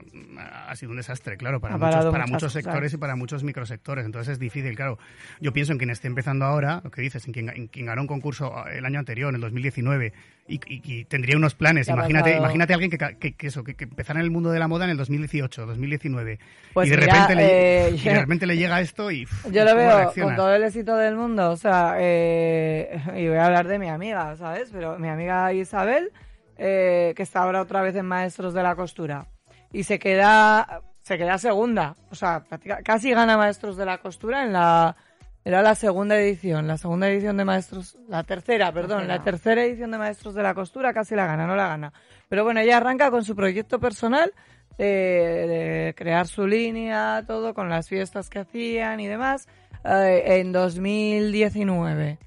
ha 0.66 0.75
sido 0.77 0.91
un 0.93 0.97
desastre, 0.97 1.37
claro, 1.37 1.61
para 1.61 1.75
Ha 1.75 1.79
muchos, 1.79 2.07
para 2.12 2.27
muchos 2.27 2.43
cosas. 2.53 2.64
sectores 2.64 2.95
y 2.95 2.97
para 2.97 3.14
muchos 3.16 3.45
microsectores. 3.45 4.07
Entonces 4.07 4.33
es 4.33 4.39
difícil, 4.39 4.75
claro. 4.75 4.99
Yo 5.41 5.53
pienso 5.53 5.73
en 5.73 5.79
quien 5.79 5.91
esté 5.91 6.09
empezando 6.09 6.47
ahora, 6.47 6.81
lo 6.83 6.91
que 6.91 7.03
dices, 7.03 7.27
en 7.27 7.33
quien, 7.35 7.51
en 7.51 7.66
quien 7.66 7.87
ganó 7.87 8.01
un 8.03 8.09
concurso 8.09 8.64
el 8.68 8.85
año 8.87 8.99
anterior, 8.99 9.29
en 9.29 9.35
el 9.35 9.41
2019, 9.43 10.14
y, 10.49 10.55
y- 10.66 10.82
y 10.84 11.05
tendría 11.05 11.36
unos 11.36 11.55
planes. 11.55 11.86
¿Qué 11.86 11.93
ha 11.93 11.95
Imagínate, 11.95 12.36
imagínate 12.36 12.72
a 12.72 12.76
alguien 12.76 12.90
que, 12.90 12.99
que, 13.18 13.34
que 13.36 13.47
eso, 13.47 13.62
que, 13.64 13.74
que 13.74 13.84
empezara 13.84 14.18
en 14.20 14.24
el 14.24 14.30
mundo 14.30 14.51
de 14.51 14.59
la 14.59 14.68
moda 14.68 14.84
en 14.84 14.90
el 14.90 14.97
2018, 14.97 15.66
2019, 15.66 16.38
Pues 16.74 16.88
y, 16.88 16.90
de 16.90 16.97
mira, 16.99 17.12
repente 17.12 17.34
le, 17.36 17.86
eh, 17.88 17.90
y 17.90 17.99
de 18.01 18.20
repente 18.20 18.47
le 18.47 18.57
llega 18.57 18.80
esto 18.80 19.11
y... 19.11 19.26
Yo 19.51 19.64
lo 19.64 19.70
¿cómo 19.70 19.76
veo 19.82 19.97
reaccionas? 19.99 20.30
con 20.30 20.36
todo 20.36 20.55
el 20.55 20.64
éxito 20.64 20.97
del 20.97 21.16
mundo, 21.16 21.51
o 21.51 21.57
sea, 21.57 21.95
eh, 21.99 23.01
y 23.16 23.28
voy 23.28 23.36
a 23.38 23.47
hablar 23.47 23.68
de 23.68 23.78
mi 23.78 23.88
amiga, 23.88 24.34
¿sabes? 24.36 24.70
Pero 24.72 24.99
mi 24.99 25.09
amiga 25.09 25.53
Isabel, 25.53 26.11
eh, 26.59 27.12
que 27.16 27.22
está 27.22 27.40
ahora 27.43 27.62
otra 27.62 27.82
vez 27.82 27.95
en 27.97 28.07
Maestros 28.07 28.53
de 28.55 28.62
la 28.62 28.74
Costura, 28.74 29.26
y 29.72 29.84
se 29.84 29.99
queda, 29.99 30.82
se 31.01 31.16
queda 31.18 31.38
segunda, 31.38 31.95
o 32.11 32.14
sea, 32.14 32.45
casi 32.84 33.11
gana 33.12 33.36
Maestros 33.38 33.76
de 33.76 33.86
la 33.86 33.99
Costura 33.99 34.45
en 34.45 34.53
la, 34.53 34.97
era 35.45 35.61
la 35.61 35.74
segunda 35.74 36.16
edición, 36.18 36.68
la 36.68 36.76
segunda 36.76 37.09
edición 37.09 37.36
de 37.36 37.45
Maestros, 37.45 37.99
la 38.09 38.22
tercera, 38.22 38.72
perdón, 38.72 39.09
la 39.09 39.22
tercera 39.22 39.64
edición 39.64 39.90
de 39.90 39.99
Maestros 39.99 40.34
de 40.34 40.43
la 40.43 40.55
Costura 40.55 40.95
casi 40.95 41.16
la 41.16 41.26
gana, 41.26 41.47
no 41.47 41.57
la 41.57 41.66
gana. 41.66 41.93
Pero 42.28 42.45
bueno, 42.45 42.61
ella 42.61 42.76
arranca 42.76 43.11
con 43.11 43.24
su 43.24 43.34
proyecto 43.34 43.80
personal 43.80 44.32
de, 44.78 44.84
de 44.86 45.95
crear 45.97 46.28
su 46.28 46.47
línea, 46.47 47.24
todo, 47.26 47.55
con 47.55 47.68
las 47.68 47.88
fiestas 47.88 48.30
que 48.30 48.38
hacían 48.38 49.01
y 49.01 49.09
demás, 49.09 49.49
eh, 49.84 50.22
en 50.40 50.53
2019. 50.53 52.18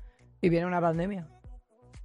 Y 0.41 0.49
viene 0.49 0.65
una 0.65 0.81
pandemia. 0.81 1.25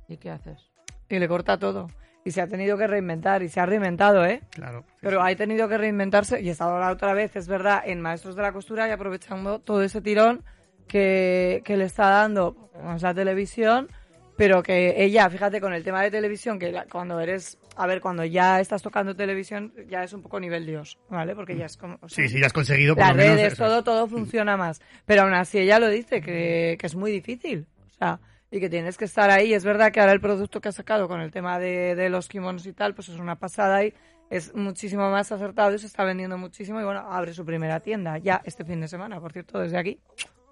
¿Y 0.09 0.17
qué 0.17 0.31
haces? 0.31 0.71
Y 1.09 1.19
le 1.19 1.29
corta 1.29 1.59
todo. 1.59 1.89
Y 2.25 2.31
se 2.31 2.41
ha 2.41 2.47
tenido 2.47 2.79
que 2.79 2.87
reinventar. 2.87 3.43
Y 3.43 3.49
se 3.49 3.61
ha 3.61 3.67
reinventado, 3.67 4.25
¿eh? 4.25 4.43
Claro. 4.51 4.85
sí, 4.87 4.97
Pero 5.01 5.23
ha 5.23 5.35
tenido 5.35 5.69
que 5.69 5.77
reinventarse. 5.77 6.41
Y 6.41 6.51
está 6.51 6.65
ahora 6.65 6.91
otra 6.91 7.15
vez, 7.15 7.35
es 7.37 7.49
verdad, 7.49 7.83
en 7.85 8.01
Maestros 8.01 8.37
de 8.37 8.43
la 8.43 8.53
Costura 8.53 8.89
y 8.89 8.93
aprovechando 8.93 9.59
todo 9.59 9.83
ese 9.83 10.01
tirón 10.01 10.45
que, 10.91 11.63
que 11.65 11.77
le 11.77 11.85
está 11.85 12.11
dando 12.11 12.55
pues, 12.73 13.03
la 13.03 13.15
televisión. 13.15 13.89
Pero 14.37 14.63
que 14.63 15.05
ella, 15.05 15.29
fíjate, 15.29 15.61
con 15.61 15.75
el 15.75 15.85
tema 15.85 16.03
de 16.03 16.11
televisión, 16.11 16.59
que 16.59 16.73
la- 16.73 16.87
cuando 16.87 17.21
eres, 17.21 17.59
a 17.77 17.87
ver, 17.87 18.01
cuando 18.01 18.25
ya 18.25 18.59
estás 18.59 18.81
tocando 18.81 19.15
televisión, 19.15 19.75
ya 19.87 20.03
es 20.03 20.15
un 20.15 20.23
poco 20.23 20.41
nivel 20.41 20.65
Dios, 20.65 20.99
¿vale? 21.11 21.35
Porque 21.35 21.59
ya 21.59 21.67
es 21.67 21.77
como... 21.77 21.99
o 22.01 22.09
sea, 22.09 22.25
Sí, 22.25 22.31
sí, 22.33 22.41
ya 22.41 22.47
has 22.47 22.53
conseguido 22.55 22.95
por 22.95 23.05
las 23.05 23.11
lo 23.15 23.23
menos 23.23 23.37
redes, 23.37 23.53
eso 23.53 23.65
todo, 23.67 23.85
todo 23.85 24.07
funciona 24.09 24.57
más. 24.57 24.81
Pero 25.05 25.23
aún 25.23 25.35
así 25.35 25.59
ella 25.59 25.79
lo 25.79 25.91
dice, 25.91 26.23
que, 26.23 26.79
que 26.81 26.87
es 26.87 26.95
muy 26.95 27.13
difícil. 27.13 27.67
O 27.91 27.99
sea, 27.99 28.19
y 28.51 28.61
que 28.61 28.71
tienes 28.71 28.97
que 28.97 29.05
estar 29.05 29.31
ahí. 29.31 29.53
Es 29.53 29.65
verdad 29.65 29.93
que 29.93 30.01
ahora 30.01 30.13
el 30.13 30.23
producto 30.23 30.63
que 30.63 30.71
ha 30.71 30.73
sacado 30.73 31.07
con 31.07 31.21
el 31.21 31.31
tema 31.33 31.59
de, 31.59 31.95
de 31.95 32.09
los 32.09 32.27
kimonos 32.27 32.65
y 32.65 32.73
tal, 32.73 32.95
pues 32.95 33.11
es 33.11 33.19
una 33.19 33.37
pasada 33.39 33.85
y 33.85 33.93
es 34.31 34.55
muchísimo 34.55 35.11
más 35.11 35.31
acertado 35.33 35.75
y 35.75 35.79
se 35.79 35.87
está 35.87 36.05
vendiendo 36.05 36.39
muchísimo. 36.39 36.81
Y 36.81 36.85
bueno, 36.85 37.01
abre 37.01 37.35
su 37.35 37.45
primera 37.45 37.81
tienda 37.81 38.17
ya 38.19 38.41
este 38.45 38.65
fin 38.65 38.81
de 38.81 38.89
semana. 38.89 39.21
Por 39.21 39.33
cierto, 39.33 39.59
desde 39.59 39.77
aquí, 39.77 39.99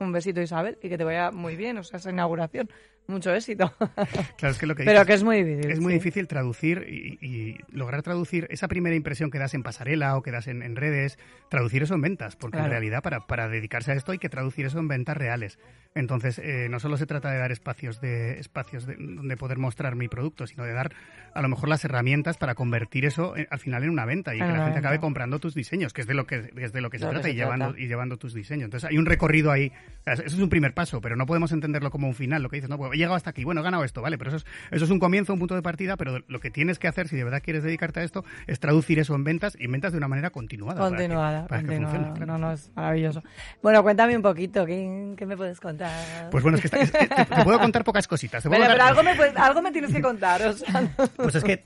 un 0.01 0.13
besito 0.13 0.41
Isabel 0.43 0.77
y 0.83 0.89
que 0.89 0.99
te 0.99 1.05
vaya 1.05 1.31
muy 1.31 1.57
bien, 1.57 1.79
o 1.79 1.83
sea, 1.85 1.99
esa 1.99 2.11
inauguración 2.11 2.69
mucho 3.07 3.35
éxito. 3.35 3.73
Claro, 4.37 4.53
es 4.53 4.59
que 4.59 4.67
lo 4.67 4.75
que 4.77 4.85
Pero 4.85 5.01
dices- 5.01 5.07
que 5.07 5.15
es 5.15 5.25
muy 5.25 5.43
difícil. 5.43 5.71
Es 5.73 5.81
muy 5.81 5.93
sí. 5.95 5.99
difícil 5.99 6.29
traducir 6.29 6.85
y, 6.89 7.19
y 7.27 7.57
lograr 7.73 8.03
traducir 8.03 8.47
esa 8.51 8.69
primera 8.69 8.95
impresión 8.95 9.31
que 9.31 9.39
das 9.39 9.55
en 9.55 9.63
pasarela 9.63 10.17
o 10.17 10.23
que 10.23 10.31
das 10.31 10.47
en, 10.47 10.63
en 10.63 10.77
redes, 10.77 11.19
traducir 11.49 11.83
eso 11.83 11.95
en 11.95 12.03
ventas, 12.03 12.37
porque 12.37 12.57
Claro. 12.59 12.67
en 12.67 12.71
realidad 12.73 13.03
para, 13.03 13.27
para 13.27 13.49
dedicarse 13.49 13.93
a 13.93 13.95
esto 13.95 14.13
hay 14.13 14.19
que 14.19 14.29
traducir 14.29 14.67
eso 14.67 14.79
en 14.79 14.89
ventas 14.89 15.17
reales. 15.17 15.59
Entonces, 15.95 16.39
eh, 16.39 16.69
no 16.71 16.79
solo 16.81 16.97
se 16.99 17.07
trata 17.07 17.31
de 17.33 17.39
dar 17.39 17.51
espacios 17.51 18.01
de 18.03 18.39
espacios 18.39 18.87
de, 18.87 18.95
donde 18.99 19.37
poder 19.39 19.57
mostrar 19.59 19.97
mi 19.97 20.07
producto, 20.09 20.47
sino 20.47 20.65
de 20.65 20.75
dar 20.75 20.93
a 21.39 21.43
lo 21.43 21.49
mejor 21.49 21.69
las 21.69 21.85
herramientas 21.85 22.37
para 22.37 22.55
convertir 22.55 23.05
eso 23.05 23.37
eh, 23.37 23.47
al 23.51 23.59
final 23.61 23.85
en 23.85 23.91
una 23.91 24.05
venta 24.05 24.35
y 24.35 24.41
En 24.41 24.47
que 24.47 24.53
la 24.53 24.65
gente 24.65 24.79
acabe 24.81 24.99
comprando 24.99 25.39
tus 25.39 25.55
diseños, 25.55 25.93
que 25.93 26.01
es 26.01 26.07
de 26.07 26.15
lo 26.15 26.27
que, 26.27 26.51
es 26.57 26.73
de 26.73 26.81
lo 26.81 26.91
que 26.91 26.99
se 26.99 27.05
Lo 27.05 27.11
que 27.11 27.15
trata, 27.15 27.29
se 27.29 27.33
y, 27.33 27.37
llevando, 27.37 27.77
y 27.79 27.87
llevando 27.87 28.17
tus 28.17 28.35
diseños. 28.35 28.65
Entonces, 28.65 28.89
hay 28.91 28.99
un 28.99 29.07
recorrido 29.07 29.51
ahí. 29.53 29.73
O 30.01 30.05
sea, 30.05 30.15
Eso 30.15 30.25
es 30.25 30.35
un 30.43 30.49
primer 30.49 30.75
paso, 30.75 31.01
pero 31.01 31.17
no 31.17 31.27
podemos 31.27 31.53
entenderlo 31.53 31.91
como 31.91 32.09
un 32.09 32.15
final. 32.15 32.43
Lo 32.43 32.49
que 32.51 32.57
dices, 32.57 32.69
no, 32.71 32.77
pues 32.79 32.91
he 32.93 32.97
llegado 32.97 33.15
hasta 33.15 33.31
aquí, 33.31 33.45
bueno, 33.45 33.61
he 33.61 33.65
ganado 33.65 33.85
esto, 33.85 34.03
¿vale? 34.03 34.19
Pero 34.19 34.31
eso 34.31 34.37
es, 34.39 34.47
eso 34.73 34.85
es 34.85 34.91
un 34.91 34.99
comienzo, 34.99 35.33
un 35.33 35.39
punto 35.39 35.55
de 35.55 35.63
partida, 35.63 35.97
pero 35.97 36.19
lo 36.27 36.41
que 36.41 36.51
tienes 36.51 36.79
que 36.79 36.89
hacer, 36.89 37.09
si 37.09 37.17
de 37.17 37.25
verdad 37.25 37.41
quieres 37.43 37.63
dedicarte 37.63 38.01
a 38.01 38.03
esto, 38.05 38.25
es 38.47 38.59
traducir 38.61 38.99
eso 38.99 39.15
en 39.15 39.25
ventas 39.25 39.57
y 39.59 39.65
en 39.67 39.73
ventas 39.73 39.93
de 39.93 39.99
una 39.99 40.09
manera 40.09 40.31
continuada. 40.31 40.75
para 40.81 40.91
que- 40.91 40.97
Continuada, 40.97 41.47
para 41.47 41.61
que 41.61 41.67
continuada. 41.67 41.95
funcione, 41.95 42.17
claro. 42.19 42.33
No, 42.33 42.39
no, 42.49 42.53
es 42.53 42.71
maravilloso. 42.75 43.23
Bueno, 43.63 43.83
cuéntame 43.83 44.17
un 44.17 44.23
poquito, 44.23 44.67
¿qué, 44.67 45.15
qué 45.17 45.25
me 45.27 45.37
puedes 45.37 45.61
contar? 45.61 46.31
Pues 46.31 46.43
bueno, 46.43 46.57
es 46.59 46.63
que 46.63 46.67
está- 46.67 46.79
es- 46.81 46.91
te, 46.93 47.07
te 47.07 47.45
puedo 47.45 47.61
contar 47.61 47.85
pocas 47.85 48.09
cositas. 48.09 48.43
Te 48.43 48.49
puedo 48.49 48.61
pero, 48.61 48.75
pero 48.75 48.85
contar- 48.85 48.99
algo, 48.99 49.03
me, 49.11 49.17
puedes- 49.17 49.37
algo 49.37 49.63
me 49.63 49.71
tienes 49.73 49.93
que 49.93 50.03
contar, 50.03 50.43
o 50.43 50.53
sea, 50.53 50.81
no- 50.81 51.28
Pues 51.33 51.45
es 51.45 51.45
que 51.45 51.65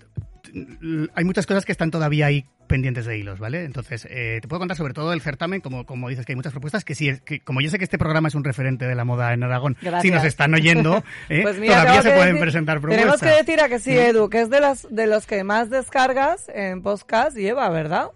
mm, 0.52 1.04
hay 1.14 1.24
muchas 1.24 1.46
cosas 1.46 1.64
que 1.64 1.72
están 1.72 1.90
todavía 1.90 2.26
ahí 2.26 2.44
pendientes 2.66 3.04
de 3.04 3.18
hilos, 3.18 3.38
¿vale? 3.38 3.64
Entonces, 3.64 4.06
eh, 4.08 4.38
te 4.40 4.48
puedo 4.48 4.60
contar 4.60 4.76
sobre 4.78 4.94
todo 4.94 5.12
el 5.12 5.20
certamen, 5.20 5.60
como, 5.60 5.84
como 5.84 6.08
dices 6.08 6.24
que 6.24 6.32
hay 6.32 6.36
muchas 6.36 6.52
propuestas, 6.52 6.84
que 6.84 6.94
sí, 6.94 7.08
es- 7.08 7.20
que 7.20 7.40
como 7.40 7.60
yo 7.60 7.68
sé 7.68 7.76
que 7.78 7.84
este 7.84 7.98
programa 7.98 8.28
es 8.28 8.34
un 8.34 8.44
referente 8.44 8.86
de 8.86 8.94
la 8.94 9.04
moda 9.04 9.32
en 9.34 9.42
Aragón, 9.42 9.76
Gracias. 9.82 10.02
si 10.02 10.10
nos 10.10 10.24
están 10.24 10.54
oyendo, 10.54 11.04
¿eh? 11.28 11.40
Pues 11.42 11.58
mira, 11.58 11.80
todavía 11.82 12.02
se 12.02 12.10
pueden 12.12 12.34
decir- 12.36 12.40
presentar 12.40 12.80
Tenemos 12.80 13.02
propuestas. 13.02 13.30
que 13.30 13.36
decir 13.36 13.60
a 13.60 13.68
que 13.68 13.78
sí, 13.78 13.90
Edu, 13.98 14.30
que 14.30 14.40
es 14.40 14.48
de, 14.50 14.60
las, 14.60 14.86
de 14.90 15.06
los 15.06 15.26
que 15.26 15.44
más 15.44 15.68
descargas 15.68 16.48
en 16.54 16.82
podcast 16.82 17.36
lleva, 17.36 17.68
¿verdad? 17.68 18.06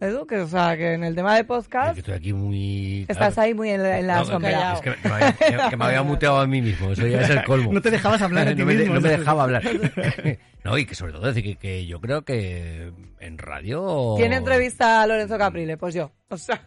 Edu, 0.00 0.26
que 0.26 0.38
o 0.38 0.46
sea, 0.46 0.76
que 0.76 0.92
en 0.94 1.04
el 1.04 1.14
tema 1.14 1.34
de 1.34 1.40
Es 1.40 1.46
podcast 1.46 1.94
que 1.94 2.00
estoy 2.00 2.14
aquí 2.14 2.32
muy... 2.32 3.02
estás 3.08 3.34
claro. 3.34 3.42
ahí 3.42 3.54
muy 3.54 3.70
en 3.70 3.82
la, 3.82 3.98
en 3.98 4.06
la 4.06 4.16
No, 4.18 4.24
sombra. 4.26 4.72
Es 4.74 4.80
que, 4.80 4.90
me 5.08 5.14
había, 5.14 5.32
que- 5.32 5.70
que 5.70 5.76
me 5.76 5.84
había 5.84 6.02
muteado 6.02 6.40
a 6.40 6.46
mí 6.46 6.60
mismo, 6.60 6.90
eso 6.90 7.06
ya 7.06 7.20
es 7.22 7.30
el 7.30 7.44
colmo. 7.44 7.72
No 7.72 7.80
te 7.80 7.90
dejabas 7.90 8.20
hablar 8.20 8.48
a 8.48 8.54
ti 8.54 8.60
no, 8.60 8.66
me, 8.66 8.74
no 8.74 9.00
me 9.00 9.08
dejaba 9.08 9.44
hablar. 9.44 9.62
no, 10.64 10.76
y 10.78 10.84
que 10.84 10.94
sobre 10.94 11.12
todo 11.12 11.26
decir 11.26 11.42
que, 11.44 11.56
que 11.56 11.86
yo 11.86 12.00
creo 12.00 12.22
que 12.22 12.92
en 13.20 13.38
radio... 13.38 14.14
¿Quién 14.18 14.32
entrevista 14.32 15.02
a 15.02 15.06
Lorenzo 15.06 15.38
Caprile? 15.38 15.76
Pues 15.78 15.94
yo. 15.94 16.10
O 16.28 16.36
sea, 16.36 16.60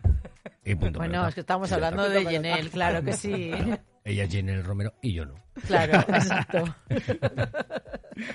Y 0.64 0.74
punto 0.76 0.98
Bueno, 1.00 1.12
pelota. 1.14 1.30
es 1.30 1.36
que 1.36 1.42
estamos 1.42 1.72
hablando 1.72 2.10
de 2.10 2.26
Yenel, 2.26 2.70
claro 2.72 3.04
que 3.04 3.14
sí. 3.14 3.52
Ella 4.04 4.24
es 4.24 4.32
Jenny 4.32 4.62
Romero 4.62 4.94
y 5.02 5.14
yo 5.14 5.26
no. 5.26 5.36
Claro, 5.68 6.00
exacto. 6.08 6.64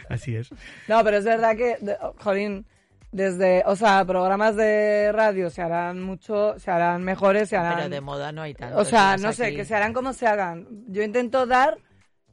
Así 0.09 0.37
es. 0.37 0.51
no, 0.87 1.03
pero 1.03 1.17
es 1.17 1.25
verdad 1.25 1.57
que, 1.57 1.77
de- 1.81 1.97
jolín, 2.19 2.67
desde, 3.13 3.63
o 3.67 3.77
sea, 3.77 4.05
programas 4.05 4.57
de 4.57 5.13
radio 5.13 5.51
se 5.51 5.63
harán 5.63 6.03
mucho, 6.03 6.59
se 6.59 6.71
harán 6.71 7.05
mejores, 7.05 7.49
se 7.51 7.57
harán... 7.57 7.77
Pero 7.77 7.89
de 7.91 8.01
moda 8.01 8.33
no 8.33 8.43
hay 8.43 8.55
tanto. 8.55 8.79
O 8.79 8.85
sea, 8.85 9.17
no 9.19 9.33
sé, 9.33 9.47
aquí. 9.47 9.57
que 9.57 9.65
se 9.65 9.75
harán 9.75 9.93
como 9.93 10.13
se 10.15 10.27
hagan. 10.27 10.67
Yo 10.89 11.03
intento 11.03 11.47
dar 11.47 11.77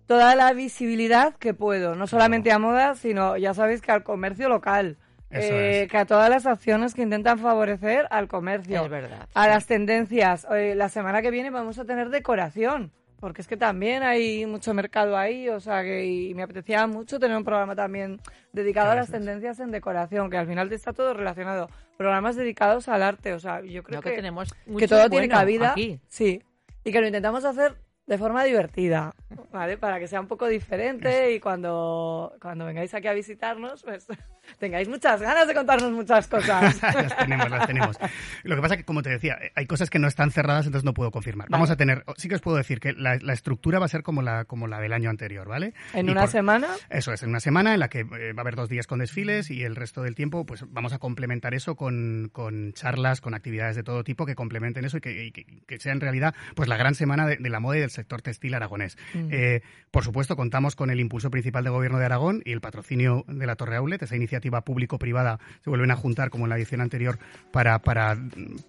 toda 0.08 0.36
la 0.36 0.54
visibilidad 0.54 1.36
que 1.36 1.54
puedo, 1.54 1.96
no 1.96 2.08
solamente 2.08 2.52
a 2.52 2.60
moda, 2.60 2.96
sino 2.96 3.38
ya 3.38 3.54
sabéis 3.54 3.82
que 3.82 3.92
al 3.92 4.04
comercio 4.04 4.50
local. 4.50 4.98
Eso 5.30 5.54
Eh, 5.54 5.84
es. 5.84 5.92
que 5.92 5.98
a 6.00 6.06
todas 6.06 6.28
las 6.30 6.48
acciones 6.48 6.96
que 6.96 7.04
intentan 7.04 7.38
favorecer 7.38 8.08
al 8.10 8.28
comercio, 8.28 8.86
Es 8.86 8.90
verdad. 8.90 9.28
a 9.36 9.48
las 9.48 9.68
tendencias. 9.68 10.48
Eh, 10.50 10.74
la 10.76 10.90
semana 10.90 11.22
que 11.22 11.30
viene 11.30 11.52
vamos 11.52 11.78
a 11.78 11.86
tener 11.86 12.10
decoración, 12.10 12.92
porque 13.20 13.42
es 13.42 13.48
que 13.48 13.58
también 13.58 14.04
hay 14.04 14.46
mucho 14.46 14.74
mercado 14.74 15.18
ahí, 15.18 15.50
o 15.50 15.60
sea 15.60 15.84
que 15.84 16.06
y 16.06 16.34
me 16.34 16.44
apetecía 16.44 16.88
mucho 16.88 17.20
tener 17.20 17.36
un 17.36 17.44
programa 17.44 17.76
también 17.76 18.20
dedicado 18.54 18.92
a 18.92 18.96
las 18.96 19.12
tendencias 19.12 19.60
en 19.60 19.72
decoración, 19.72 20.30
que 20.30 20.38
al 20.38 20.48
final 20.48 20.72
está 20.72 20.94
todo 20.94 21.14
relacionado. 21.14 21.70
Programas 21.98 22.36
dedicados 22.36 22.88
al 22.88 23.04
arte, 23.04 23.34
o 23.34 23.40
sea, 23.40 23.62
yo 23.62 23.84
creo 23.84 24.02
Creo 24.02 24.14
que, 24.14 24.18
tenemos 24.18 24.54
que 24.78 24.88
todo 24.88 25.10
tiene 25.10 25.28
cabida. 25.28 25.72
aquí. 25.72 26.00
Sí. 26.08 26.42
Y 26.84 26.92
que 26.92 27.02
lo 27.02 27.08
intentamos 27.08 27.44
hacer 27.44 27.76
de 28.10 28.18
forma 28.18 28.44
divertida, 28.44 29.14
¿vale? 29.54 29.78
Para 29.78 30.00
que 30.00 30.08
sea 30.08 30.20
un 30.20 30.26
poco 30.28 30.48
diferente 30.48 31.32
y 31.32 31.40
cuando, 31.40 32.34
cuando 32.42 32.66
vengáis 32.66 32.92
aquí 32.96 33.08
a 33.08 33.14
visitarnos, 33.14 33.84
pues 33.84 34.08
tengáis 34.60 34.90
muchas 34.90 35.22
ganas 35.22 35.48
de 35.48 35.54
contarnos 35.54 35.92
muchas 35.92 36.28
cosas. 36.28 36.82
las 36.82 37.16
tenemos, 37.18 37.50
las 37.52 37.68
tenemos. 37.68 37.98
Lo 38.44 38.56
que 38.56 38.62
pasa 38.64 38.78
que, 38.78 38.84
como 38.84 39.04
te 39.04 39.12
decía, 39.12 39.38
hay 39.56 39.68
cosas 39.68 39.92
que 39.92 40.00
no 40.00 40.08
están 40.08 40.32
cerradas, 40.32 40.66
entonces 40.66 40.84
no 40.86 40.96
puedo 40.96 41.12
confirmar. 41.12 41.48
Vamos 41.52 41.70
a 41.70 41.76
tener, 41.78 42.04
sí 42.18 42.28
que 42.28 42.34
os 42.36 42.42
puedo 42.42 42.58
decir 42.58 42.80
que 42.80 42.94
la, 42.94 43.18
la 43.22 43.34
estructura 43.34 43.78
va 43.78 43.86
a 43.86 43.90
ser 43.90 44.02
como 44.02 44.24
la, 44.24 44.46
como 44.46 44.66
la 44.66 44.80
del 44.80 44.92
año 44.94 45.12
anterior, 45.12 45.48
¿vale? 45.48 45.74
En 45.94 46.08
Y 46.08 46.12
una 46.12 46.22
por- 46.22 46.32
semana, 46.32 46.68
Eso 46.90 47.14
es, 47.14 47.22
en 47.22 47.30
una 47.30 47.40
semana 47.40 47.76
en 47.76 47.80
la 47.80 47.90
que 47.90 48.00
eh, 48.00 48.34
va 48.34 48.40
a 48.40 48.42
haber 48.42 48.56
dos 48.56 48.70
días 48.70 48.88
con 48.88 48.98
desfiles 48.98 49.52
y 49.52 49.64
el 49.64 49.76
resto 49.76 50.02
del 50.02 50.16
tiempo 50.16 50.48
pues 50.48 50.66
vamos 50.68 50.94
a 50.94 50.98
complementar 50.98 51.54
eso 51.54 51.76
con, 51.76 52.30
con 52.34 52.74
charlas, 52.74 53.22
con 53.22 53.36
actividades 53.36 53.76
de 53.76 53.84
todo 53.84 54.04
tipo 54.04 54.26
que 54.26 54.34
complementen 54.34 54.84
eso 54.84 54.98
y 54.98 55.02
que, 55.02 55.26
y 55.26 55.32
que- 55.32 55.46
que 55.68 55.78
sea 55.80 55.94
en 55.94 56.02
realidad 56.02 56.34
pues 56.56 56.68
la 56.68 56.76
gran 56.78 56.96
semana 56.96 57.28
de, 57.28 57.38
de 57.38 57.50
la 57.52 57.60
moda 57.60 57.78
y 57.78 57.82
del 57.82 57.92
sector 58.00 58.22
textil 58.22 58.54
aragonés. 58.54 58.98
Eh, 59.14 59.62
por 59.92 60.04
supuesto, 60.04 60.36
contamos 60.36 60.76
con 60.76 60.90
el 60.92 61.00
impulso 61.00 61.30
principal 61.30 61.64
del 61.64 61.74
Gobierno 61.74 62.00
de 62.00 62.06
Aragón 62.06 62.42
y 62.46 62.52
el 62.52 62.62
patrocinio 62.62 63.26
de 63.28 63.46
la 63.46 63.56
Torre 63.56 63.76
Aulet, 63.78 64.02
esa 64.02 64.16
iniciativa 64.16 64.62
público-privada 64.62 65.40
se 65.64 65.70
vuelven 65.70 65.92
a 65.92 65.96
juntar 65.96 66.30
como 66.30 66.46
en 66.46 66.50
la 66.50 66.58
edición 66.58 66.82
anterior 66.82 67.18
para, 67.52 67.80
para, 67.80 68.18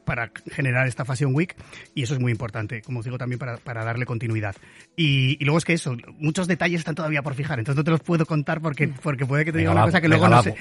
para 0.05 0.31
generar 0.51 0.87
esta 0.87 1.05
Fashion 1.05 1.35
Week 1.35 1.55
y 1.95 2.03
eso 2.03 2.15
es 2.15 2.21
muy 2.21 2.33
importante, 2.33 2.83
como 2.83 3.01
os 3.01 3.05
digo, 3.05 3.19
también 3.19 3.39
para, 3.39 3.59
para 3.59 3.85
darle 3.85 4.07
continuidad. 4.07 4.55
Y, 4.97 5.37
y 5.41 5.45
luego 5.45 5.59
es 5.59 5.65
que 5.65 5.75
eso, 5.75 5.97
muchos 6.19 6.47
detalles 6.49 6.81
están 6.81 6.95
todavía 6.95 7.23
por 7.23 7.35
fijar, 7.35 7.59
entonces 7.59 7.77
no 7.77 7.85
te 7.85 7.91
los 7.91 8.01
puedo 8.01 8.25
contar 8.27 8.61
porque, 8.61 8.89
porque 8.89 9.27
puede 9.27 9.45
que 9.45 9.53
te 9.53 9.59
diga 9.59 9.73
una 9.73 9.85
cosa 9.85 10.01
que 10.01 10.09
luego 10.09 10.29
no 10.29 10.37
va, 10.37 10.43
sé. 10.43 10.55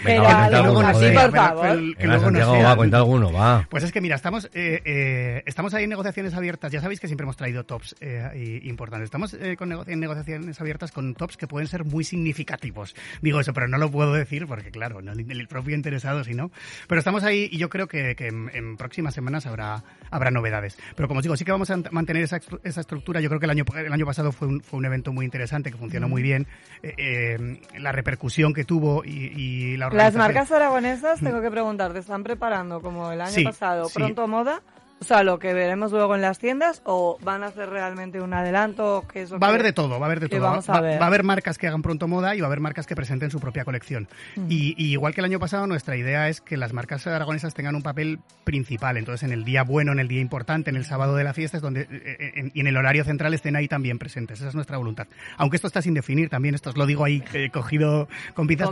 que 1.97 2.07
luego 2.07 2.31
no 2.31 2.39
Santiago, 2.39 2.53
sea. 2.55 2.63
va, 2.69 2.75
cuenta 2.75 2.97
alguno, 2.97 3.31
va. 3.31 3.67
Pues 3.69 3.83
es 3.83 3.91
que 3.91 4.01
mira, 4.01 4.15
estamos, 4.15 4.45
eh, 4.53 4.81
eh, 4.85 5.43
estamos 5.45 5.73
ahí 5.73 5.83
en 5.85 5.89
negociaciones 5.89 6.33
abiertas. 6.33 6.71
Ya 6.71 6.81
sabéis 6.81 6.99
que 6.99 7.07
siempre 7.07 7.23
hemos 7.23 7.37
traído 7.37 7.63
tops 7.65 7.95
eh, 8.01 8.29
y- 8.35 8.58
importantes. 8.63 9.05
Estamos 9.05 9.33
eh, 9.33 9.55
con 9.57 9.69
nego- 9.69 9.83
en 9.87 9.99
negociaciones 9.99 10.59
abiertas 10.61 10.91
con 10.91 11.13
tops 11.15 11.37
que 11.37 11.47
pueden 11.47 11.67
ser 11.67 11.85
muy 11.85 12.03
significativos. 12.03 12.95
Digo 13.21 13.39
eso, 13.39 13.53
pero 13.53 13.67
no 13.67 13.77
lo 13.77 13.89
puedo 13.91 14.13
decir 14.13 14.45
porque, 14.47 14.71
claro, 14.71 15.01
no, 15.01 15.11
el, 15.13 15.29
el 15.31 15.47
propio 15.47 15.75
interesado, 15.75 16.23
si 16.23 16.33
no. 16.33 16.51
Pero 16.87 16.99
estamos 16.99 17.23
ahí 17.23 17.49
y 17.51 17.57
yo 17.57 17.69
creo 17.69 17.87
que, 17.87 18.15
que 18.15 18.27
en, 18.27 18.49
en 18.53 18.77
próximas 18.77 19.13
semanas 19.13 19.45
habrá, 19.45 19.83
habrá 20.11 20.31
novedades. 20.31 20.77
Pero 20.95 21.07
como 21.07 21.19
os 21.19 21.23
digo, 21.23 21.35
sí 21.37 21.45
que 21.45 21.51
vamos 21.51 21.69
a 21.71 21.77
mantener 21.91 22.23
esa, 22.23 22.39
esa 22.63 22.81
estructura. 22.81 23.21
Yo 23.21 23.29
creo 23.29 23.39
que 23.39 23.45
el 23.45 23.51
año, 23.51 23.65
el 23.75 23.93
año 23.93 24.05
pasado 24.05 24.31
fue 24.31 24.47
un, 24.47 24.61
fue 24.61 24.79
un 24.79 24.85
evento 24.85 25.11
muy 25.13 25.25
interesante 25.25 25.71
que 25.71 25.77
funcionó 25.77 26.07
muy 26.09 26.21
bien. 26.21 26.47
Eh, 26.83 26.93
eh, 26.97 27.61
la 27.79 27.91
repercusión 27.91 28.53
que 28.53 28.63
tuvo 28.65 29.03
y, 29.05 29.09
y 29.35 29.77
la 29.77 29.85
las 29.85 29.93
organización. 29.93 30.19
marcas 30.23 30.51
aragonesas, 30.51 31.19
tengo 31.19 31.41
que 31.41 31.51
preguntar, 31.51 31.93
¿te 31.93 31.99
están 31.99 32.23
preparando 32.23 32.81
como 32.81 33.11
el 33.11 33.21
año 33.21 33.31
Sí, 33.31 33.43
pasado, 33.43 33.85
sí. 33.89 33.93
pronto 33.95 34.27
moda? 34.27 34.61
O 35.01 35.05
sea, 35.05 35.23
lo 35.23 35.39
que 35.39 35.53
veremos 35.53 35.91
luego 35.93 36.13
en 36.15 36.21
las 36.21 36.39
tiendas, 36.39 36.81
o 36.83 37.17
van 37.21 37.43
a 37.43 37.47
hacer 37.47 37.69
realmente 37.69 38.19
un 38.21 38.33
adelanto, 38.33 39.05
¿qué 39.11 39.21
es 39.21 39.29
lo 39.31 39.39
Va 39.39 39.47
a 39.47 39.49
haber 39.51 39.63
de 39.63 39.71
todo, 39.71 39.97
va 39.99 40.05
a 40.05 40.09
haber 40.09 40.19
de 40.19 40.27
todo. 40.27 40.41
Va, 40.41 40.49
vamos 40.49 40.69
a 40.69 40.81
ver? 40.81 40.99
va 40.99 41.05
a 41.05 41.07
haber 41.07 41.23
marcas 41.23 41.57
que 41.57 41.67
hagan 41.67 41.81
pronto 41.81 42.07
moda 42.07 42.35
y 42.35 42.41
va 42.41 42.47
a 42.47 42.49
haber 42.49 42.59
marcas 42.59 42.85
que 42.85 42.95
presenten 42.95 43.31
su 43.31 43.39
propia 43.39 43.63
colección. 43.63 44.07
y, 44.49 44.75
y 44.77 44.91
igual 44.91 45.13
que 45.13 45.21
el 45.21 45.25
año 45.25 45.39
pasado, 45.39 45.67
nuestra 45.67 45.95
idea 45.95 46.27
es 46.27 46.41
que 46.41 46.57
las 46.57 46.73
marcas 46.73 47.07
aragonesas 47.07 47.53
tengan 47.53 47.75
un 47.75 47.81
papel 47.81 48.19
principal. 48.43 48.97
Entonces, 48.97 49.23
en 49.23 49.31
el 49.31 49.45
día 49.45 49.63
bueno, 49.63 49.91
en 49.93 49.99
el 49.99 50.07
día 50.09 50.19
importante, 50.19 50.69
en 50.69 50.75
el 50.75 50.83
sábado 50.85 51.15
de 51.15 51.23
la 51.23 51.33
fiesta, 51.33 51.57
es 51.57 51.63
donde, 51.63 51.81
eh, 51.81 51.87
eh, 51.91 52.31
en- 52.35 52.51
y 52.53 52.59
en 52.59 52.67
el 52.67 52.75
horario 52.75 53.03
central 53.05 53.33
estén 53.33 53.55
ahí 53.55 53.67
también 53.67 53.99
presentes. 53.99 54.39
Esa 54.39 54.49
es 54.49 54.55
nuestra 54.55 54.77
voluntad. 54.77 55.07
Aunque 55.37 55.55
esto 55.55 55.67
está 55.67 55.81
sin 55.81 55.93
definir 55.93 56.29
también, 56.29 56.55
esto 56.55 56.71
os 56.71 56.77
lo 56.77 56.85
digo 56.85 57.05
ahí 57.05 57.23
eh, 57.33 57.49
cogido 57.51 58.07
con 58.33 58.47
pinzas, 58.47 58.69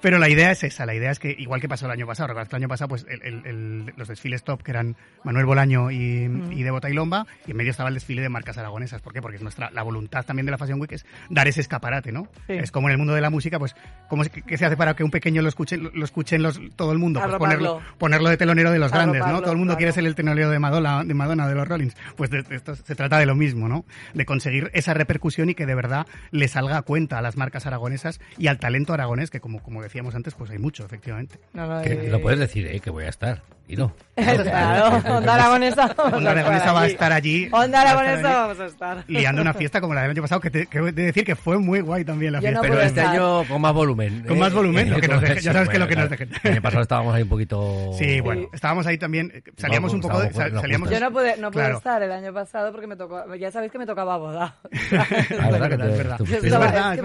pero, 0.00 0.18
la 0.18 0.28
idea 0.28 0.50
es 0.50 0.64
esa. 0.64 0.84
La 0.84 0.94
idea 0.94 1.10
es 1.12 1.18
que, 1.18 1.34
igual 1.38 1.60
que 1.60 1.68
pasó 1.68 1.86
el 1.86 1.92
año 1.92 2.06
pasado, 2.06 2.32
el 2.32 2.54
año 2.56 2.68
pasado, 2.68 2.88
pues 2.88 3.06
el- 3.08 3.22
el- 3.22 3.46
el- 3.46 3.94
los 3.96 4.08
desfiles 4.08 4.42
top, 4.42 4.62
que 4.62 4.72
eran 4.72 4.96
Manuel 5.24 5.46
Bolaño 5.60 5.90
y, 5.90 6.30
y 6.52 6.62
Debo 6.62 6.80
Tailomba, 6.80 7.26
y 7.46 7.50
en 7.50 7.56
medio 7.56 7.70
estaba 7.70 7.88
el 7.88 7.94
desfile 7.94 8.22
de 8.22 8.28
marcas 8.28 8.56
aragonesas. 8.56 9.02
¿Por 9.02 9.12
qué? 9.12 9.20
Porque 9.20 9.36
es 9.36 9.42
nuestra, 9.42 9.70
la 9.70 9.82
voluntad 9.82 10.24
también 10.24 10.46
de 10.46 10.52
la 10.52 10.58
Fashion 10.58 10.80
Week 10.80 10.92
es 10.92 11.04
dar 11.28 11.48
ese 11.48 11.60
escaparate, 11.60 12.12
¿no? 12.12 12.28
Sí. 12.46 12.54
Es 12.54 12.70
como 12.70 12.88
en 12.88 12.92
el 12.92 12.98
mundo 12.98 13.14
de 13.14 13.20
la 13.20 13.30
música, 13.30 13.58
pues, 13.58 13.74
¿cómo 14.08 14.22
es 14.22 14.30
que, 14.30 14.42
que 14.42 14.56
se 14.56 14.64
hace 14.64 14.76
para 14.76 14.94
que 14.94 15.04
un 15.04 15.10
pequeño 15.10 15.42
lo 15.42 15.48
escuche, 15.48 15.76
lo 15.76 16.04
escuchen 16.04 16.42
los, 16.42 16.60
todo 16.76 16.92
el 16.92 16.98
mundo? 16.98 17.20
Pues 17.20 17.36
ponerlo, 17.36 17.80
ponerlo 17.98 18.30
de 18.30 18.36
telonero 18.36 18.70
de 18.70 18.78
los 18.78 18.90
grandes, 18.90 19.20
¿no? 19.20 19.40
Todo 19.40 19.52
el 19.52 19.58
mundo 19.58 19.72
claro. 19.72 19.78
quiere 19.78 19.92
ser 19.92 20.06
el 20.06 20.14
telonero 20.14 20.50
de 20.50 20.58
Madonna, 20.58 21.04
de 21.04 21.14
Madonna, 21.14 21.46
de 21.46 21.54
los 21.54 21.68
Rollins. 21.68 21.94
Pues 22.16 22.30
de, 22.30 22.42
de 22.42 22.56
esto 22.56 22.74
se 22.74 22.94
trata 22.94 23.18
de 23.18 23.26
lo 23.26 23.34
mismo, 23.34 23.68
¿no? 23.68 23.84
De 24.14 24.24
conseguir 24.24 24.70
esa 24.72 24.94
repercusión 24.94 25.50
y 25.50 25.54
que 25.54 25.66
de 25.66 25.74
verdad 25.74 26.06
le 26.30 26.48
salga 26.48 26.78
a 26.78 26.82
cuenta 26.82 27.18
a 27.18 27.22
las 27.22 27.36
marcas 27.36 27.66
aragonesas 27.66 28.20
y 28.38 28.46
al 28.46 28.58
talento 28.58 28.94
aragonés, 28.94 29.30
que 29.30 29.40
como, 29.40 29.62
como 29.62 29.82
decíamos 29.82 30.14
antes, 30.14 30.34
pues 30.34 30.50
hay 30.50 30.58
mucho, 30.58 30.84
efectivamente. 30.86 31.38
No, 31.52 31.66
no, 31.66 31.82
Que 31.82 32.08
lo 32.08 32.20
puedes 32.20 32.38
decir, 32.38 32.66
¿eh? 32.66 32.80
Que 32.80 32.90
voy 32.90 33.04
a 33.04 33.08
estar. 33.08 33.42
Ido. 33.70 33.92
Claro, 34.14 34.96
Onda 35.16 35.34
Aragonesa 35.34 35.94
Onda 36.12 36.30
Aragonesa 36.32 36.72
va 36.72 36.82
a 36.82 36.86
estar 36.86 37.12
allí. 37.12 37.48
Onda 37.52 37.56
va 37.56 37.64
a 37.64 37.66
estar 37.66 37.86
Aragonesa 37.86 38.28
allí. 38.28 38.36
vamos 38.36 38.60
a 38.60 38.66
estar. 38.66 39.04
Liando 39.08 39.42
una 39.42 39.54
fiesta 39.54 39.80
como 39.80 39.94
la 39.94 40.02
del 40.02 40.10
año 40.10 40.22
pasado, 40.22 40.40
que, 40.40 40.50
te, 40.50 40.66
que 40.66 40.78
he 40.78 40.82
de 40.92 41.02
decir 41.04 41.24
que 41.24 41.36
fue 41.36 41.58
muy 41.58 41.80
guay 41.80 42.04
también 42.04 42.32
la 42.32 42.40
Yo 42.40 42.50
no 42.50 42.60
fiesta. 42.60 42.68
Pero 42.76 42.86
este 42.86 43.00
estar. 43.00 43.14
año 43.16 43.44
con 43.48 43.60
más 43.60 43.72
volumen. 43.72 44.24
Con 44.26 44.38
más 44.38 44.52
volumen, 44.52 44.90
lo 44.90 45.00
que 45.00 45.08
nos 45.08 45.22
deje- 45.22 45.40
ya 45.40 45.52
sabes 45.52 45.68
que 45.68 45.78
lo 45.78 45.88
que 45.88 45.96
nos 45.96 46.08
claro. 46.08 46.24
dejen. 46.26 46.40
El 46.44 46.52
año 46.52 46.62
pasado 46.62 46.82
estábamos 46.82 47.14
ahí 47.14 47.22
un 47.22 47.28
poquito... 47.28 47.90
Sí, 47.98 48.20
bueno, 48.20 48.48
estábamos 48.52 48.86
ahí 48.86 48.98
también, 48.98 49.32
eh, 49.34 49.42
salíamos 49.56 49.92
un 49.94 50.00
poco 50.00 50.20
de... 50.20 50.32
sal- 50.32 50.52
salíamos. 50.60 50.90
Yo 50.90 51.00
no 51.00 51.10
pude, 51.10 51.36
no 51.38 51.50
pude 51.50 51.62
Claro. 51.62 51.78
estar 51.78 52.02
el 52.02 52.12
año 52.12 52.32
pasado 52.32 52.70
porque 52.72 52.86
me 52.86 52.96
tocó, 52.96 53.34
ya 53.36 53.50
sabéis 53.50 53.72
que 53.72 53.78
me 53.78 53.86
tocaba 53.86 54.16
boda. 54.18 54.56
Ah, 54.64 54.70
Es 55.10 55.28
¿verdad 55.30 55.68
que 55.70 55.76
verdad, 55.76 55.86
te- 55.86 55.92
es 55.92 55.98
verdad. 55.98 56.20
Es 56.20 56.28
que 56.28 56.36
es 56.36 56.42
me 56.42 56.58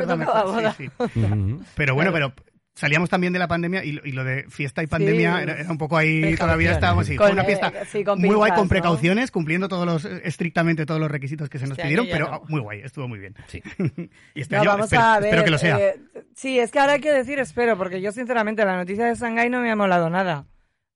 verdad, 0.06 0.18
tocaba 0.18 0.44
boda. 0.44 0.74
sí, 0.78 0.90
sí. 1.14 1.20
Ujú. 1.20 1.62
Pero 1.76 1.96
bueno, 1.96 2.12
pero 2.12 2.34
salíamos 2.76 3.10
también 3.10 3.32
de 3.34 3.40
la 3.40 3.48
pandemia 3.48 3.84
y, 3.84 3.94
lo- 3.94 4.06
y 4.06 4.12
lo 4.12 4.24
de 4.24 4.44
fiesta 4.50 4.84
y 4.84 4.88
pandemia 4.88 5.38
Sí. 5.38 5.44
era, 5.44 5.54
era 5.62 5.72
un 5.72 5.78
poco 5.78 5.98
ahí, 5.98 6.36
todavía 6.36 6.72
estábamos 6.74 7.06
así. 7.06 7.18
Fue 7.18 7.32
una 7.32 7.44
eh, 7.44 7.46
fiesta 7.46 7.72
sí, 7.86 8.04
con 8.04 8.20
muy 8.20 8.36
guay, 8.36 8.52
con 8.52 8.64
¿no? 8.64 8.70
precauciones, 8.70 9.32
cumpliendo 9.32 9.68
todos 9.70 9.86
los, 9.86 10.06
eh, 10.06 10.22
estrictamente 10.26 10.86
todos 10.86 11.00
los 11.00 11.10
requisitos 11.10 11.50
que 11.50 11.58
se 11.58 11.64
nos 11.66 11.72
Este 11.78 11.84
pidieron, 11.84 12.08
pero 12.12 12.30
no. 12.30 12.44
muy 12.50 12.60
guay, 12.62 12.82
estuvo 12.82 13.08
muy 13.08 13.20
bien. 13.20 13.34
Sí. 13.48 13.64
y 14.36 14.42
este 14.42 14.56
No, 14.56 14.62
año 14.62 14.70
vamos 14.72 14.86
espero, 14.86 15.02
a 15.04 15.20
ver. 15.20 15.26
espero 15.30 15.44
que 15.46 15.52
lo 15.52 15.58
sea. 15.58 15.80
eh, 15.80 16.00
sí, 16.36 16.60
es 16.60 16.72
que 16.72 16.80
ahora 16.80 16.94
hay 16.94 17.02
que 17.02 17.12
decir 17.14 17.40
espero, 17.40 17.78
porque 17.78 18.02
yo 18.02 18.12
sinceramente 18.12 18.66
la 18.66 18.76
noticia 18.76 19.06
de 19.06 19.16
Shanghái 19.16 19.50
no 19.50 19.62
me 19.62 19.72
ha 19.72 19.76
molado 19.76 20.10
nada. 20.10 20.46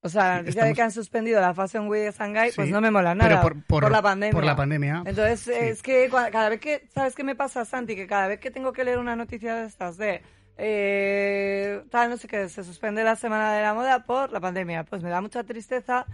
O 0.01 0.07
sea, 0.07 0.23
la 0.29 0.37
noticia 0.39 0.63
de 0.63 0.73
que 0.73 0.81
han 0.81 0.91
suspendido 0.91 1.41
la 1.41 1.53
Fashion 1.53 1.87
Week 1.89 2.03
de 2.03 2.11
Shanghái, 2.11 2.51
pues 2.55 2.67
Sí, 2.67 2.71
no 2.71 2.79
me 2.79 2.89
mola 2.89 3.15
pero 3.19 3.29
nada. 3.29 3.41
por- 3.41 3.61
por- 3.65 3.91
la 3.91 4.01
pandemia. 4.01 4.31
por 4.31 4.45
la 4.45 4.55
pandemia, 4.55 5.03
Entonces, 5.05 5.41
sí. 5.41 5.51
es 5.53 5.81
que 5.81 6.09
cada 6.31 6.47
vez 6.47 6.61
que, 6.61 6.87
¿sabes 6.93 7.15
qué 7.15 7.23
me 7.25 7.35
pasa, 7.35 7.65
Santi? 7.65 7.97
Que 7.97 8.07
cada 8.07 8.27
vez 8.27 8.39
que 8.39 8.49
tengo 8.49 8.71
que 8.71 8.85
leer 8.85 8.97
una 8.97 9.17
noticia 9.17 9.55
de 9.55 9.65
estas 9.67 9.97
de, 9.97 10.21
eh, 10.59 11.83
tal, 11.89 12.09
no 12.09 12.17
sé 12.17 12.27
qué, 12.27 12.49
se 12.49 12.63
suspende 12.63 13.03
la 13.03 13.15
Semana 13.15 13.53
de 13.53 13.61
la 13.61 13.73
Moda 13.73 14.03
por 14.03 14.31
la 14.31 14.39
pandemia, 14.39 14.83
pues 14.83 15.01
me 15.01 15.09
da 15.09 15.21
mucha 15.21 15.43
tristeza 15.43 16.05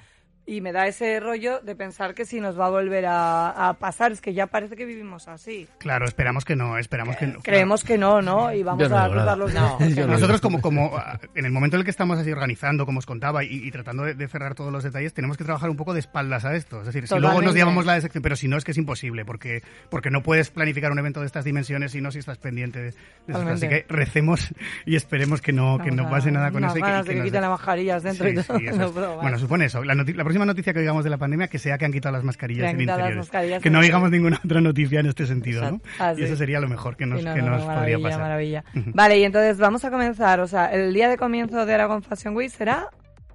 y 0.48 0.62
me 0.62 0.72
da 0.72 0.86
ese 0.88 1.20
rollo 1.20 1.60
de 1.62 1.76
pensar 1.76 2.14
que 2.14 2.24
si 2.26 2.40
nos 2.40 2.60
va 2.60 2.68
a 2.68 2.70
volver 2.70 3.06
a, 3.08 3.70
a 3.70 3.74
pasar, 3.74 4.12
es 4.12 4.22
que 4.22 4.34
ya 4.34 4.46
parece 4.48 4.76
que 4.76 4.86
vivimos 4.86 5.28
así. 5.28 5.68
Claro, 5.80 6.06
esperamos 6.06 6.46
que 6.46 6.56
no, 6.56 6.78
esperamos 6.78 7.16
que 7.18 7.28
no. 7.28 7.40
Creemos 7.42 7.84
que 7.84 7.98
no, 7.98 8.22
¿no? 8.22 8.54
Y 8.54 8.62
vamos 8.62 8.88
no 8.90 8.98
a 8.98 9.06
cruzar 9.10 9.16
nada. 9.18 9.36
los 9.36 9.54
No. 9.54 9.80
Nosotros 10.08 10.42
como, 10.42 10.62
como 10.62 10.96
ah, 10.98 11.20
en 11.34 11.46
el 11.46 11.52
momento 11.52 11.78
en 11.78 11.80
el 11.82 11.86
que 11.86 11.92
estamos 11.92 12.20
así 12.20 12.32
organizando, 12.32 12.86
como 12.86 13.00
os 13.00 13.06
contaba, 13.06 13.44
y, 13.44 13.48
y 13.68 13.72
tratando 13.72 14.04
de, 14.04 14.14
de 14.14 14.28
cerrar 14.28 14.54
todos 14.56 14.72
los 14.72 14.84
detalles, 14.84 15.14
tenemos 15.14 15.36
que 15.38 15.44
trabajar 15.44 15.70
un 15.70 15.78
poco 15.78 15.94
de 15.94 16.00
espaldas 16.00 16.46
a 16.46 16.56
esto. 16.56 16.80
Es 16.82 16.86
decir, 16.88 17.08
si 17.08 17.20
luego 17.20 17.42
nos 17.42 17.56
llamamos 17.56 17.86
la 17.86 18.00
sección, 18.00 18.22
pero 18.22 18.36
si 18.36 18.48
no 18.48 18.58
es 18.58 18.64
que 18.64 18.72
es 18.72 18.78
imposible, 18.78 19.26
porque, 19.26 19.64
porque 19.90 20.12
no 20.12 20.22
puedes 20.22 20.52
planificar 20.52 20.92
un 20.92 21.00
evento 21.00 21.22
de 21.22 21.26
estas 21.26 21.44
dimensiones 21.46 21.92
si 21.92 22.02
no 22.02 22.12
si 22.12 22.20
estás 22.20 22.38
pendiente 22.38 22.80
de, 22.80 22.86
de 22.92 22.94
esas 23.28 23.42
cosas. 23.42 23.58
Así 23.58 23.68
que 23.68 23.86
recemos 23.90 24.54
y 24.86 24.96
esperemos 24.96 25.42
que 25.42 25.54
no, 25.54 25.80
que 25.80 25.90
no 25.92 26.08
pase 26.10 26.32
nada 26.32 26.52
con 26.52 26.64
eso. 26.66 26.78
y 26.78 26.82
que- 26.82 26.88
que 27.06 27.16
nos- 27.16 27.26
quiten 27.26 27.42
las 27.42 27.50
mascarillas 27.50 28.04
dentro 28.04 28.28
Sí, 28.28 28.34
y 28.34 28.44
todo. 28.44 28.60
sí, 28.60 28.68
eso 28.68 28.78
No 28.78 28.86
es. 28.86 28.92
puedo 28.92 29.14
más. 29.16 29.22
Bueno, 29.24 29.40
supone 29.40 29.66
eso. 29.66 29.84
La, 29.84 29.96
la 29.96 30.24
próxima 30.36 30.46
noticia 30.46 30.74
que 30.74 30.80
oigamos 30.80 31.04
de 31.04 31.10
la 31.10 31.18
pandemia 31.18 31.48
que 31.48 31.60
sea 31.60 31.78
que 31.78 31.86
han 31.86 31.92
quitado 31.94 32.14
las 32.14 32.24
mascarillas 32.24 32.72
en 32.74 32.82
interiores. 32.82 33.18
mascarillas 33.18 33.62
que 33.62 33.70
en 33.70 33.74
no 33.74 33.80
oigamos 33.80 34.12
ninguna 34.12 34.40
otra 34.44 34.60
noticia 34.62 35.00
en 35.00 35.06
este 35.06 35.26
sentido, 35.26 35.72
¿no? 35.72 35.82
Ah, 36.00 36.14
Y 36.18 36.24
eso 36.24 36.36
sería 36.36 36.60
lo 36.60 36.68
mejor 36.68 36.98
que 36.98 37.06
nos, 37.06 37.20
Sí, 37.20 37.26
no, 37.26 37.34
que 37.34 37.42
no, 37.42 37.52
nos 37.52 37.66
no, 37.66 37.74
podría 37.74 38.00
pasar. 38.00 38.20
maravilla. 38.22 38.64
Vale, 38.94 39.18
y 39.20 39.24
entonces 39.24 39.58
vamos 39.58 39.86
a 39.86 39.92
comenzar. 39.92 40.40
O 40.42 40.48
sea, 40.48 40.66
el 40.74 40.94
día 40.94 41.08
de 41.10 41.18
comienzo 41.18 41.66
de 41.66 41.74
Aragon 41.74 42.04
Fashion 42.04 42.36
Week 42.36 42.50
será. 42.52 42.88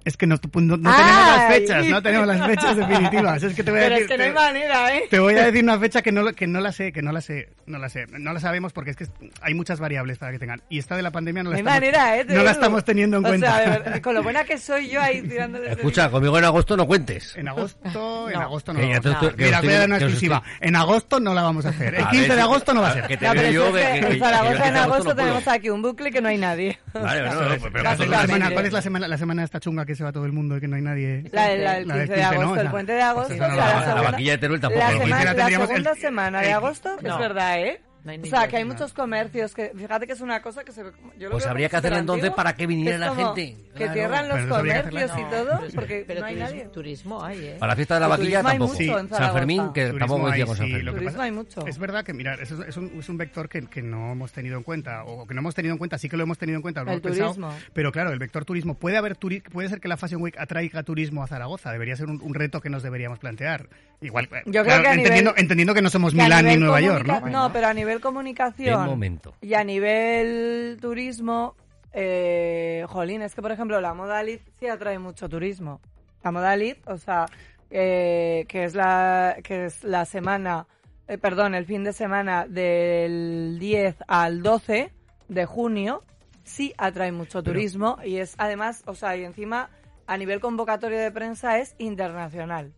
Es 0.03 0.17
que 0.17 0.25
no, 0.25 0.35
no- 0.35 0.77
no 0.77 0.95
tenemos 0.95 1.27
las 1.27 1.47
fechas, 1.53 1.85
no 1.85 2.01
tenemos 2.01 2.27
las 2.27 2.47
fechas 2.47 2.75
definitivas. 2.75 3.43
Es 3.43 3.53
que 3.53 3.63
te 3.63 3.69
voy 3.71 3.79
a 3.81 3.83
Pero 3.83 3.95
decir, 3.95 4.03
es 4.05 4.11
que 4.11 4.17
no 4.17 4.23
hay 4.23 4.29
te- 4.29 4.35
manera, 4.35 4.95
¿eh? 4.95 5.03
te 5.09 5.19
voy 5.19 5.35
a 5.35 5.45
decir 5.45 5.63
una 5.63 5.77
fecha 5.79 6.01
que 6.01 6.11
no, 6.11 6.23
lo- 6.23 6.33
que 6.33 6.47
no 6.47 6.59
la 6.59 6.71
sé, 6.71 6.91
que 6.91 7.03
no 7.03 7.11
la 7.11 7.21
sé, 7.21 7.49
no 7.67 7.77
la 7.77 7.87
sé. 7.87 8.07
No 8.07 8.33
la 8.33 8.39
sabemos 8.39 8.73
porque 8.73 8.91
es 8.91 8.97
que 8.97 9.05
hay 9.41 9.53
muchas 9.53 9.79
variables 9.79 10.17
para 10.17 10.31
que 10.31 10.39
tengan. 10.39 10.61
Y 10.69 10.79
esta 10.79 10.95
de 10.95 11.03
la 11.03 11.11
pandemia 11.11 11.43
no 11.43 11.49
No 11.49 11.51
la 11.51 11.57
hay 11.57 11.61
estamos, 11.61 11.79
manera, 11.81 12.17
¿eh? 12.17 12.25
No 12.27 12.43
la 12.43 12.51
estamos 12.51 12.83
teniendo 12.83 13.17
en 13.17 13.25
o 13.25 13.27
cuenta. 13.29 13.51
sea, 13.51 13.59
de 13.59 13.69
verdad, 13.79 14.01
con 14.01 14.15
lo 14.15 14.23
buena 14.23 14.43
que 14.43 14.57
soy 14.57 14.89
yo 14.89 14.99
ahí 15.01 15.21
tirándole. 15.21 15.65
ese 15.65 15.75
Escucha, 15.75 16.09
conmigo 16.09 16.37
en 16.39 16.45
agosto 16.45 16.75
no 16.75 16.87
cuentes. 16.87 17.35
En 17.35 17.47
agosto, 17.47 18.27
en 18.29 18.35
agosto 18.41 18.73
no. 18.73 18.79
Que 18.79 18.85
vamos 18.87 18.97
a 18.97 19.01
te- 19.01 19.15
hacer. 19.15 19.35
que 19.35 19.45
Mira, 19.45 19.61
voy 19.61 19.73
a 19.73 19.77
dar 19.79 19.87
una 19.87 19.97
exclusiva. 19.97 20.43
En 20.61 20.75
agosto 20.75 21.19
no 21.19 21.33
la 21.35 21.43
vamos 21.43 21.65
a 21.67 21.69
hacer. 21.69 21.93
El 21.93 22.03
A 22.05 22.09
15 22.09 22.27
ver, 22.27 22.35
de 22.37 22.41
agosto 22.41 22.73
no 22.73 22.81
va 22.81 22.89
a 22.89 22.93
ser. 22.93 23.05
que 23.07 23.17
te 23.17 23.29
veo 23.29 23.51
yo 23.51 23.77
es 23.77 23.85
que 23.85 23.97
en 23.99 24.07
que- 24.13 24.17
Zaragoza 24.19 24.63
que 24.63 24.67
en 24.69 24.77
agosto 24.77 25.15
tenemos 25.15 25.47
aquí 25.47 25.69
un 25.69 25.81
bucle 25.83 26.11
que 26.11 26.21
no 26.21 26.29
hay 26.29 26.39
nadie. 26.39 26.79
Vale, 26.91 27.21
no, 27.21 27.35
¿cuál 27.35 27.53
es 27.53 27.61
la 27.61 27.81
Básicamente. 27.83 28.25
semana, 28.25 28.51
cuál 28.51 28.65
es 28.65 28.73
la 28.73 28.81
semana, 28.81 29.07
la 29.07 29.17
semana 29.19 29.43
esta 29.43 29.59
chunga 29.59 29.85
que 29.85 29.90
se 29.95 30.03
va 30.03 30.11
todo 30.11 30.25
el 30.25 30.31
mundo 30.31 30.57
y 30.57 30.61
que 30.61 30.67
no 30.67 30.75
hay 30.75 30.81
nadie? 30.81 31.23
La, 31.31 31.47
del- 31.47 31.63
la 31.63 31.73
del 31.75 31.87
La 31.87 31.95
del 31.95 32.07
15 32.07 32.13
de 32.13 32.19
15, 32.21 32.35
¿no? 32.35 32.41
agosto, 32.41 32.61
el 32.61 32.69
puente 32.71 32.91
de 32.93 33.01
agosto, 33.01 33.27
Pues 33.29 33.39
no 33.39 33.47
la- 33.47 33.55
la 33.55 33.65
la 33.75 33.81
segunda, 33.85 34.11
vaquilla 34.11 34.31
de 34.31 34.37
Teruel 34.37 34.61
tampoco. 34.61 34.79
la, 34.79 34.85
El 34.89 34.93
15 34.93 35.05
semana- 35.07 35.23
la 35.25 35.35
tendríamos 35.35 35.69
el- 35.69 35.75
segunda 35.75 35.95
semana 35.95 36.41
de 36.41 36.51
agosto, 36.53 36.89
que 36.97 37.07
es 37.07 37.13
No. 37.13 37.19
verdad, 37.19 37.59
¿eh? 37.59 37.81
No 38.03 38.13
o 38.13 38.25
sea, 38.25 38.47
que 38.47 38.57
hay 38.57 38.65
muchos 38.65 38.93
comercios 38.93 39.53
que, 39.53 39.71
fíjate 39.75 40.07
que 40.07 40.13
es 40.13 40.21
una 40.21 40.41
cosa 40.41 40.63
que 40.63 40.71
se 40.71 40.81
yo 40.83 41.27
lo 41.27 41.31
Pues 41.31 41.45
habría 41.45 41.69
que 41.69 41.75
hacerla 41.75 41.99
entonces 41.99 42.31
para 42.31 42.55
que 42.55 42.65
viniera 42.65 42.97
la 42.97 43.13
gente. 43.15 43.55
Que 43.73 43.77
Claro. 43.77 43.93
cierran 43.93 44.27
los 44.27 44.37
Pero 44.39 44.45
que 44.47 44.59
comercios 44.59 45.11
y 45.19 45.23
todo, 45.29 45.59
pero- 45.59 45.71
porque 45.75 46.03
pero 46.07 46.19
no 46.21 46.25
hay 46.25 46.33
turismo, 46.35 46.49
nadie. 46.57 46.65
turismo 46.69 47.23
hay, 47.23 47.45
¿eh? 47.45 47.55
Para 47.59 47.71
la 47.71 47.75
fiesta 47.75 47.93
de 47.93 47.99
la 48.01 48.07
vaquilla 48.07 48.41
tampoco. 48.43 48.71
mucho 48.73 48.81
en 48.81 48.89
San 48.89 49.07
Zaragoza. 49.09 49.33
Fermín, 49.37 49.73
que 49.73 49.81
Turismo 49.85 49.99
tampoco 49.99 50.27
hay, 50.27 50.33
sí, 50.33 50.39
San 50.39 50.47
lo 50.49 50.55
Fermín. 50.55 50.77
que 50.85 50.91
Turismo 50.91 51.05
pasa- 51.11 51.23
hay 51.23 51.31
mucho. 51.31 51.67
Es 51.67 51.77
verdad 51.77 52.03
que, 52.03 52.13
mirar, 52.13 52.41
eso 52.41 52.61
es, 52.63 52.69
es 52.69 52.77
un, 52.77 52.91
es 52.99 53.07
un 53.09 53.17
vector 53.17 53.47
que, 53.49 53.67
que 53.67 53.81
no 53.83 54.11
hemos 54.13 54.31
tenido 54.31 54.57
en 54.57 54.63
cuenta, 54.63 55.03
o 55.05 55.27
que 55.27 55.33
no 55.35 55.41
hemos 55.41 55.53
tenido 55.53 55.73
en 55.73 55.77
cuenta, 55.77 55.97
sí 55.99 56.09
que 56.09 56.17
lo 56.17 56.23
hemos 56.23 56.37
tenido 56.39 56.55
en 56.57 56.61
cuenta, 56.63 56.81
lo 56.83 56.91
El 56.91 56.97
hemos 57.05 57.17
pensado, 57.17 57.53
pero 57.73 57.91
claro, 57.91 58.11
el 58.11 58.19
vector 58.19 58.45
turismo, 58.45 58.73
puede 58.73 58.97
haber 58.97 59.15
turi- 59.17 59.43
puede 59.43 59.69
ser 59.69 59.79
que 59.79 59.87
la 59.87 59.95
Fashion 59.97 60.21
Week 60.23 60.35
atraiga 60.39 60.81
turismo 60.83 61.23
a 61.23 61.27
Zaragoza, 61.27 61.71
debería 61.71 61.95
ser 61.95 62.07
un, 62.09 62.19
un 62.21 62.33
reto 62.33 62.61
que 62.61 62.69
nos 62.71 62.81
deberíamos 62.83 63.19
plantear. 63.19 63.69
Igual, 64.01 64.25
eh, 64.25 64.41
creo 64.63 64.63
que 64.63 64.71
a 64.71 64.93
entendiendo, 64.93 65.31
nivel- 65.31 65.39
entendiendo 65.41 65.73
que 65.75 65.81
no 65.81 65.89
somos 65.89 66.13
Que 66.13 66.21
Milán 66.23 66.45
ni 66.45 66.57
Nueva 66.57 66.81
York, 66.81 67.05
comunica- 67.05 67.29
¿no? 67.29 67.53
pero 67.53 67.67
a 67.67 67.73
nivel 67.73 68.01
comunicación 68.01 68.85
momento. 68.87 69.35
y 69.41 69.53
a 69.53 69.63
nivel 69.63 70.77
turismo, 70.81 71.55
eh, 71.93 72.83
jolín, 72.89 73.21
es 73.21 73.35
que 73.35 73.41
por 73.41 73.51
ejemplo 73.51 73.79
la 73.79 73.93
moda 73.93 74.23
Lid 74.23 74.39
sí 74.59 74.67
atrae 74.67 74.97
mucho 74.99 75.29
turismo. 75.29 75.81
La 76.23 76.31
moda 76.31 76.55
Lid, 76.55 76.77
o 76.87 76.97
sea, 76.97 77.25
eh, 77.69 78.45
que 78.47 78.63
es 78.63 78.73
la 78.75 79.37
que 79.43 79.65
es 79.65 79.83
la 79.83 80.05
semana, 80.05 80.65
eh, 81.07 81.17
perdón, 81.17 81.53
el 81.55 81.65
fin 81.65 81.83
de 81.83 81.93
semana 81.93 82.45
del 82.47 83.57
10 83.59 83.95
al 84.07 84.41
12 84.41 84.91
de 85.29 85.45
junio, 85.45 86.03
sí 86.43 86.73
atrae 86.77 87.11
mucho 87.11 87.43
Pero- 87.43 87.53
turismo 87.53 87.97
y 88.03 88.17
es 88.17 88.33
además, 88.39 88.81
o 88.87 88.95
sea, 88.95 89.15
y 89.15 89.23
encima 89.23 89.69
a 90.07 90.17
nivel 90.17 90.39
convocatorio 90.39 90.99
de 90.99 91.11
prensa 91.11 91.59
es 91.59 91.75
internacional 91.77 92.73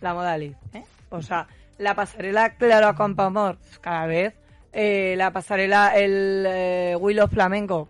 la 0.00 0.14
moda 0.14 0.36
Lid, 0.38 0.52
¿eh? 0.74 0.82
O 1.10 1.22
sea, 1.22 1.46
la 1.78 1.94
pasarela 1.94 2.50
Claro 2.56 2.94
Campoamor, 2.96 3.58
cada 3.80 4.06
vez. 4.06 4.34
eh, 4.72 5.14
la 5.16 5.30
pasarela 5.30 5.96
el 5.96 6.44
eh, 6.46 6.96
Willow 6.98 7.28
Flamenco, 7.28 7.88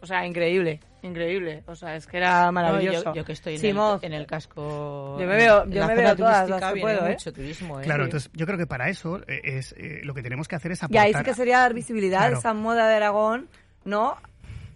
o 0.00 0.06
sea, 0.06 0.26
increíble, 0.26 0.80
increíble. 1.02 1.62
O 1.66 1.74
sea, 1.76 1.94
es 1.96 2.06
que 2.06 2.16
era 2.16 2.46
No, 2.46 2.52
maravilloso. 2.52 3.04
yo, 3.04 3.14
yo 3.14 3.24
que 3.24 3.32
estoy 3.32 3.54
en 3.56 3.64
el, 3.66 3.98
en 4.02 4.12
el 4.14 4.26
casco. 4.26 5.16
Yo 5.20 5.26
me 5.26 5.36
veo- 5.36 5.62
en 5.64 5.70
yo 5.72 5.80
la 5.80 5.86
me 5.86 5.94
veo 5.94 6.16
todas 6.16 6.48
las 6.48 6.60
turística 6.60 6.74
que 6.74 6.80
puedo, 6.80 7.06
¿eh? 7.06 7.10
mucho 7.10 7.32
turismo, 7.32 7.80
¿eh? 7.80 7.84
Claro, 7.84 8.04
entonces 8.04 8.30
yo 8.34 8.46
creo 8.46 8.58
que 8.58 8.66
para 8.66 8.88
eso 8.88 9.20
eh, 9.28 9.40
es 9.44 9.72
eh, 9.78 10.00
lo 10.02 10.12
que 10.14 10.22
tenemos 10.22 10.48
que 10.48 10.56
hacer 10.56 10.72
es 10.72 10.82
y 10.82 10.84
aportar, 10.86 11.04
ahí 11.06 11.14
sí 11.14 11.22
que 11.22 11.34
sería 11.34 11.58
dar 11.60 11.72
visibilidad 11.74 12.18
Claro. 12.20 12.36
a 12.36 12.38
esa 12.40 12.52
moda 12.54 12.88
de 12.88 12.94
Aragón, 12.96 13.48
¿no? 13.84 14.16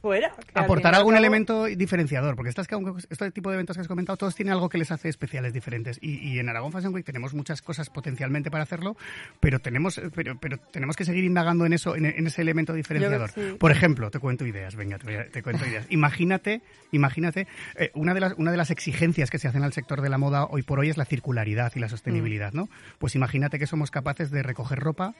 Fuera. 0.01 0.32
aportar 0.55 0.94
algún 0.94 1.16
elemento 1.16 1.64
diferenciador, 1.64 2.36
porque 2.36 2.51
estas, 2.51 2.68
que- 2.68 2.76
este 3.11 3.30
tipo 3.32 3.51
de 3.51 3.57
eventos 3.57 3.76
que 3.76 3.80
has 3.82 3.88
comentado, 3.88 4.16
todos 4.16 4.34
tienen 4.34 4.53
algo 4.53 4.68
que 4.68 4.78
les 4.78 4.90
hace 4.90 5.09
especiales 5.09 5.53
diferentes. 5.53 5.99
Y, 6.01 6.18
y 6.18 6.38
en 6.38 6.49
Aragón 6.49 6.72
Fashion 6.72 6.94
Week 6.94 7.05
tenemos 7.05 7.34
muchas 7.34 7.62
cosas 7.62 7.90
potencialmente 7.90 8.51
para 8.51 8.62
hacerlo, 8.62 8.96
pero 9.40 9.59
tenemos, 9.59 10.01
pero, 10.14 10.38
pero 10.38 10.59
tenemos 10.72 10.96
que 10.96 11.05
seguir 11.05 11.24
indagando 11.24 11.66
en 11.66 11.72
eso, 11.72 11.96
en, 11.96 12.07
en 12.07 12.26
ese 12.26 12.42
elemento 12.42 12.72
diferenciador. 12.72 13.30
sí. 13.30 13.57
Por 13.59 13.70
ejemplo, 13.72 14.11
te 14.11 14.18
cuento 14.18 14.46
ideas, 14.46 14.76
venga, 14.76 14.99
te, 14.99 15.18
a- 15.18 15.28
te 15.28 15.42
cuento 15.42 15.66
ideas. 15.66 15.86
Imagínate, 15.90 16.62
imagínate, 16.92 17.46
eh, 17.76 17.90
una, 17.94 18.14
de 18.14 18.20
las, 18.20 18.34
una 18.38 18.51
de 18.51 18.57
las 18.57 18.70
exigencias 18.70 19.30
que 19.30 19.38
se 19.38 19.49
hacen 19.49 19.62
al 19.64 19.72
sector 19.72 20.01
de 20.01 20.09
la 20.09 20.18
moda 20.18 20.44
hoy 20.44 20.62
por 20.62 20.78
hoy 20.78 20.88
es 20.90 20.96
la 20.96 21.05
circularidad 21.05 21.72
y 21.74 21.80
la 21.80 21.88
sostenibilidad, 21.88 22.53
¿no? 22.53 22.68
Pues 22.99 23.14
imagínate 23.14 23.59
que 23.59 23.66
somos 23.66 23.90
capaces 23.90 24.30
de 24.30 24.42
recoger 24.42 24.78
ropa, 24.78 25.14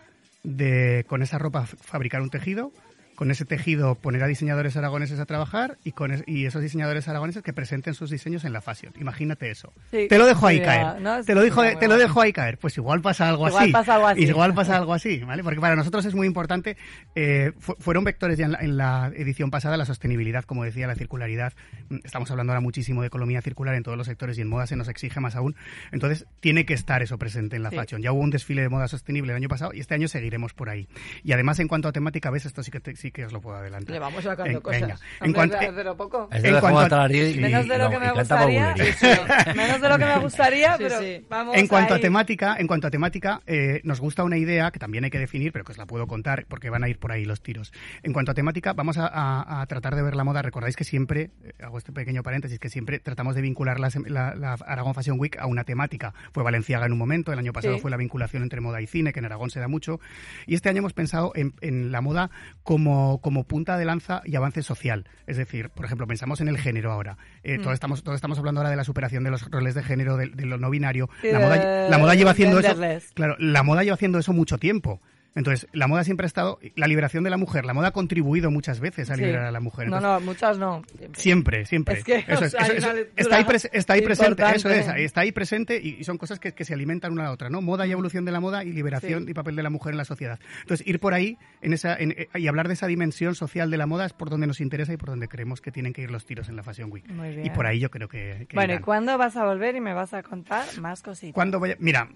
de 0.45 1.05
con 1.09 1.23
esa 1.23 1.39
ropa 1.39 1.67
fabricar 1.67 2.23
un 2.23 2.31
tejido, 2.31 2.73
con 3.19 3.33
ese 3.33 3.45
tejido 3.45 3.97
poner 3.97 4.23
a 4.23 4.29
diseñadores 4.29 4.77
aragoneses 4.77 5.19
a 5.19 5.27
trabajar 5.27 5.77
y 5.83 5.91
con 5.91 6.13
es- 6.13 6.23
y 6.29 6.47
esos 6.47 6.63
diseñadores 6.63 7.09
aragoneses 7.09 7.43
que 7.43 7.53
presenten 7.53 7.95
sus 7.95 8.11
diseños 8.11 8.45
en 8.45 8.53
la 8.53 8.61
fashion. 8.61 8.93
Imagínate 9.01 9.51
eso. 9.51 9.73
Sí, 9.91 10.07
te 10.09 10.19
lo 10.19 10.25
dejo 10.25 10.47
ahí 10.47 10.59
idea, 10.59 10.67
caer. 10.93 11.01
¿no? 11.03 11.25
Te 11.25 11.35
lo 11.35 11.43
dejo, 11.43 11.65
Sí, 11.65 11.71
te 11.81 11.89
lo 11.89 11.97
dejo 11.99 12.21
ahí 12.21 12.33
caer. 12.33 12.59
Pues 12.59 12.77
igual 12.79 13.01
pasa 13.03 13.29
algo 13.29 13.49
Igual 13.49 13.65
así. 13.65 13.73
pasa 13.73 13.95
algo 13.97 14.07
así. 14.07 14.23
Igual 14.23 14.55
pasa 14.55 14.77
algo 14.77 14.95
así, 14.95 15.19
¿vale? 15.19 15.43
Porque 15.43 15.61
para 15.61 15.75
nosotros 15.75 16.05
es 16.05 16.15
muy 16.15 16.29
importante. 16.29 16.77
eh, 17.17 17.51
fu- 17.59 17.75
fueron 17.81 18.05
vectores 18.05 18.39
ya 18.39 18.45
en 18.47 18.53
la, 18.53 18.59
en 18.61 18.77
la 18.77 19.11
edición 19.17 19.51
pasada 19.51 19.77
la 19.77 19.85
sostenibilidad, 19.85 20.45
como 20.45 20.63
decía, 20.63 20.87
la 20.87 20.95
circularidad. 20.95 21.55
Mm, 21.89 21.97
Estamos 22.05 22.31
hablando 22.31 22.53
ahora 22.53 22.61
muchísimo 22.61 23.01
de 23.01 23.09
economía 23.09 23.43
circular 23.43 23.75
en 23.75 23.83
todos 23.83 23.99
los 23.99 24.07
sectores 24.07 24.39
y 24.39 24.43
en 24.43 24.49
moda 24.49 24.69
se 24.69 24.77
nos 24.77 24.87
exige 24.89 25.19
más 25.19 25.35
aún. 25.35 25.57
Entonces 25.91 26.25
tiene 26.39 26.65
que 26.65 26.75
estar 26.75 27.03
eso 27.03 27.19
presente 27.19 27.57
en 27.57 27.65
la 27.65 27.71
Sí. 27.71 27.77
fashion. 27.77 28.01
Ya 28.01 28.13
hubo 28.13 28.21
un 28.21 28.31
desfile 28.31 28.63
de 28.63 28.69
moda 28.69 28.87
sostenible 28.87 29.33
el 29.33 29.37
año 29.37 29.49
pasado 29.49 29.73
y 29.75 29.81
este 29.81 29.95
año 29.95 30.07
seguiremos 30.07 30.55
por 30.55 30.69
ahí. 30.71 30.87
Y 31.25 31.33
además 31.33 31.59
en 31.59 31.67
cuanto 31.67 31.89
a 31.89 31.93
temática, 31.93 32.31
ves, 32.31 32.47
esto 32.47 32.63
sí 32.63 32.71
que 32.71 32.79
te- 32.79 32.95
sí 32.95 33.08
sí 33.09 33.13
que 33.13 33.25
os 33.25 33.33
lo 33.33 33.41
puedo 33.41 33.57
adelantar. 33.57 33.93
Le 33.95 33.99
vamos 33.99 34.23
sacando 34.23 34.53
En- 34.53 34.61
cosas. 34.61 34.81
venga. 34.83 34.97
En 35.21 35.33
cuanto, 35.33 35.57
de- 35.73 35.85
lo 35.85 35.97
poco. 35.97 36.29
Es 36.31 36.43
de 36.43 36.49
En 36.49 36.55
la 36.55 36.61
cuanto 36.61 36.97
a- 36.97 37.09
Menos 37.09 37.69
de 37.69 37.79
lo 37.79 37.85
no, 37.85 37.91
que 37.91 37.99
me 37.99 38.13
gustaría. 38.13 38.75
Menos 39.57 39.81
de 39.81 39.89
lo 39.89 39.99
que 39.99 40.05
me 40.05 40.19
gustaría, 40.19 40.77
Sí, 40.77 40.83
pero 40.85 41.01
sí. 41.01 41.27
vamos 41.29 41.57
En 41.57 41.67
cuanto 41.69 41.95
a 41.95 41.99
temática, 41.99 42.57
en 42.59 42.67
cuanto 42.67 42.87
a 42.87 42.91
temática, 42.91 43.41
eh, 43.47 43.81
nos 43.85 44.01
gusta 44.01 44.25
una 44.25 44.37
idea 44.37 44.71
que 44.71 44.79
también 44.79 45.05
hay 45.05 45.11
que 45.11 45.19
definir, 45.19 45.53
pero 45.53 45.65
que 45.65 45.73
os 45.73 45.79
la 45.79 45.87
puedo 45.87 46.07
contar 46.07 46.45
porque 46.49 46.71
van 46.71 46.85
a 46.85 46.89
ir 46.89 46.99
por 46.99 47.13
ahí 47.13 47.25
los 47.25 47.41
tiros. 47.43 47.73
En 48.03 48.13
cuanto 48.13 48.33
a 48.33 48.35
temática, 48.35 48.73
vamos 48.75 48.99
a, 48.99 49.07
a- 49.07 49.61
a 49.63 49.67
tratar 49.67 49.95
de 49.95 50.03
ver 50.03 50.15
la 50.17 50.25
moda. 50.25 50.43
Recordáis 50.43 50.77
que 50.77 50.85
siempre, 50.85 51.31
eh, 51.45 51.53
hago 51.63 51.79
este 51.79 51.93
pequeño 51.93 52.23
paréntesis, 52.23 52.59
que 52.59 52.69
siempre 52.69 52.99
tratamos 52.99 53.35
de 53.35 53.41
vincular 53.43 53.81
la, 53.81 53.89
sem- 53.89 54.07
la- 54.09 54.35
la 54.35 54.53
Aragón 54.67 54.95
Fashion 54.95 55.19
Week 55.19 55.39
a 55.39 55.47
una 55.47 55.65
temática. 55.65 56.13
Fue 56.33 56.43
Valenciaga 56.43 56.87
en 56.87 56.93
un 56.93 56.99
momento, 56.99 57.33
el 57.33 57.39
año 57.39 57.53
pasado 57.53 57.75
Sí. 57.77 57.81
fue 57.81 57.91
la 57.91 57.97
vinculación 57.97 58.43
entre 58.43 58.61
moda 58.61 58.81
y 58.83 58.87
cine, 58.87 59.13
que 59.13 59.21
en 59.21 59.25
Aragón 59.25 59.51
se 59.51 59.61
da 59.61 59.69
mucho. 59.69 60.01
Y 60.47 60.55
este 60.55 60.69
año 60.69 60.79
hemos 60.81 60.93
pensado 60.93 61.33
en, 61.35 61.55
en 61.61 61.93
la 61.93 62.01
moda 62.01 62.31
como, 62.63 62.98
como 63.23 63.45
punta 63.45 63.77
de 63.79 63.85
lanza 63.85 64.23
y 64.25 64.37
avance 64.37 64.63
social. 64.63 65.07
Es 65.27 65.37
decir, 65.37 65.71
por 65.71 65.85
ejemplo, 65.85 66.07
pensamos 66.07 66.41
en 66.41 66.49
el 66.49 66.59
género 66.59 66.93
ahora. 66.93 67.17
Eh, 67.43 67.59
Mm. 67.59 67.63
todos, 67.63 67.75
estamos, 67.75 68.03
todos 68.03 68.17
estamos 68.17 68.39
hablando 68.39 68.61
ahora 68.61 68.71
de 68.71 68.77
la 68.77 68.85
superación 68.85 69.25
de 69.25 69.31
los 69.31 69.51
roles 69.51 69.75
de 69.75 69.83
género, 69.83 70.17
de, 70.17 70.29
de 70.29 70.47
lo 70.47 70.59
no 70.59 70.71
binario. 70.71 71.09
La, 71.23 71.39
moda, 71.41 71.89
la 71.89 71.99
moda 71.99 72.15
lleva 72.15 72.31
haciendo 72.33 72.59
eso. 72.61 72.69
Claro, 73.15 73.37
la 73.39 73.63
moda 73.63 73.83
lleva 73.83 73.95
haciendo 73.95 74.19
eso 74.19 74.33
mucho 74.33 74.59
tiempo. 74.59 75.01
Entonces, 75.35 75.69
la 75.73 75.87
moda 75.87 76.03
siempre 76.03 76.25
ha 76.25 76.27
estado. 76.27 76.59
La 76.75 76.89
liberación 76.89 77.23
de 77.23 77.31
la 77.31 77.37
mujer. 77.37 77.65
La 77.65 77.73
moda 77.75 77.89
ha 77.89 77.93
contribuido 77.93 78.51
muchas 78.51 78.81
veces 78.81 79.09
a 79.11 79.15
Sí. 79.15 79.21
liberar 79.21 79.45
a 79.45 79.53
la 79.53 79.61
mujer. 79.61 79.89
No, 79.89 79.97
Entonces, 79.99 80.21
no, 80.21 80.27
muchas 80.27 80.59
no. 80.59 80.83
Siempre, 81.15 81.65
siempre. 81.65 81.99
Es 81.99 82.05
que, 82.05 82.25
Eso 82.27 82.41
o 82.41 82.45
es, 82.45 82.51
sea, 82.51 82.61
eso- 82.67 82.75
eso- 82.75 83.07
está 83.17 83.37
ahí, 83.37 83.45
pres- 83.45 83.71
está 83.73 83.93
ahí 83.93 84.03
presente, 84.03 84.43
eso 84.43 84.69
es, 84.69 84.77
importante. 84.77 85.05
está 85.05 85.21
ahí 85.21 85.33
presente 85.33 85.81
y, 85.81 85.97
y 86.01 86.05
son 86.05 86.19
cosas 86.19 86.41
que, 86.41 86.53
que 86.53 86.65
se 86.65 86.75
alimentan 86.75 87.13
una 87.13 87.23
a 87.23 87.27
la 87.27 87.33
otra, 87.33 87.51
¿no? 87.51 87.61
Moda 87.63 87.87
y 87.87 87.93
evolución 87.93 88.25
de 88.25 88.33
la 88.33 88.41
moda 88.41 88.65
y 88.65 88.73
liberación 88.73 89.25
Sí. 89.27 89.31
y 89.31 89.35
papel 89.35 89.55
de 89.55 89.63
la 89.63 89.71
mujer 89.71 89.93
en 89.93 89.99
la 89.99 90.05
sociedad. 90.05 90.41
Entonces, 90.63 90.87
ir 90.87 90.99
por 90.99 91.15
ahí 91.15 91.37
en 91.63 91.73
esa, 91.73 91.97
en- 91.97 92.13
eh, 92.13 92.29
y 92.35 92.49
hablar 92.49 92.67
de 92.67 92.75
esa 92.75 92.87
dimensión 92.89 93.35
social 93.37 93.71
de 93.71 93.77
la 93.77 93.87
moda 93.87 94.07
es 94.07 94.13
por 94.15 94.31
donde 94.31 94.47
nos 94.49 94.61
interesa 94.61 94.93
y 94.93 94.97
por 94.97 95.11
donde 95.11 95.29
creemos 95.29 95.61
que 95.61 95.71
tienen 95.71 95.93
que 95.93 96.03
ir 96.03 96.11
los 96.11 96.27
tiros 96.27 96.49
en 96.49 96.57
la 96.57 96.63
Fashion 96.65 96.91
Week. 96.91 97.09
Muy 97.11 97.29
Y 97.29 97.37
bien. 97.37 97.53
por 97.53 97.67
ahí 97.67 97.79
yo 97.79 97.91
creo 97.91 98.09
que, 98.09 98.47
que 98.49 98.57
Bueno, 98.57 98.75
¿y 98.75 98.79
cuándo 98.81 99.17
vas 99.19 99.37
a 99.37 99.45
volver 99.45 99.77
y 99.77 99.81
me 99.81 99.95
vas 99.95 100.15
a 100.15 100.23
contar 100.23 100.65
más 100.81 101.03
cositas? 101.03 101.35
¿Cuándo 101.35 101.59
voy 101.61 101.73
a- 101.73 101.77
Mira, 101.79 102.09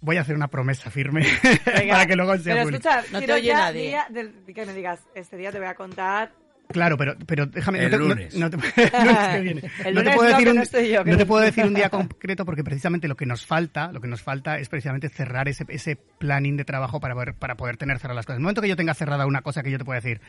voy 0.00 0.16
a 0.16 0.20
hacer 0.22 0.34
una 0.36 0.48
promesa 0.48 0.90
firme 0.90 1.26
Venga. 1.66 1.94
para 1.94 2.06
que 2.06 2.16
luego 2.16 2.36
sea 2.38 2.54
Pero 2.54 2.68
escucha, 2.68 3.02
No 3.12 3.18
te 3.18 3.24
quiero 3.26 3.34
oye 3.34 3.46
ya 3.48 3.56
nadie. 3.58 3.82
día 3.88 4.06
del- 4.10 4.32
que 4.54 4.66
me 4.66 4.72
digas, 4.74 5.00
este 5.14 5.36
día 5.36 5.50
te 5.52 5.58
voy 5.58 5.68
a 5.68 5.74
contar 5.74 6.30
Claro, 6.68 6.96
pero, 6.98 7.16
pero 7.26 7.46
déjame. 7.46 7.78
El 7.84 7.90
no 7.90 7.96
te, 7.98 7.98
lunes. 8.04 8.34
No, 8.36 8.50
te, 8.50 8.56
el 8.76 9.04
lunes 9.06 9.28
que 9.28 9.40
viene. 9.42 9.62
El 9.84 9.94
no 9.94 10.00
te 10.02 10.10
lunes 10.10 10.16
puedo 10.16 10.28
decir 10.30 10.48
un, 10.48 10.56
no 10.56 10.62
estoy 10.62 10.88
yo, 10.90 11.04
te 11.04 11.26
puedo 11.26 11.42
decir 11.44 11.64
un 11.64 11.74
día 11.74 11.88
concreto 11.90 12.44
porque 12.44 12.62
precisamente 12.64 13.08
lo 13.08 13.16
que 13.16 13.26
nos 13.26 13.46
falta, 13.46 13.90
lo 13.92 14.00
que 14.00 14.08
nos 14.08 14.20
falta 14.22 14.58
es 14.58 14.68
precisamente 14.68 15.08
cerrar 15.08 15.48
ese, 15.48 15.64
ese 15.68 15.96
planning 15.96 16.56
de 16.56 16.64
trabajo 16.64 17.00
para 17.00 17.14
poder, 17.14 17.34
para 17.34 17.54
poder 17.56 17.76
tener 17.78 17.98
cerradas 17.98 18.16
las 18.16 18.26
cosas. 18.26 18.36
En 18.36 18.40
el 18.40 18.42
momento 18.44 18.62
que 18.62 18.68
yo 18.68 18.76
tenga 18.76 18.94
cerrada 18.94 19.26
una 19.26 19.42
cosa 19.42 19.62
que 19.62 19.70
yo 19.70 19.78
te 19.78 19.84
pueda 19.84 20.00
decir, 20.00 20.20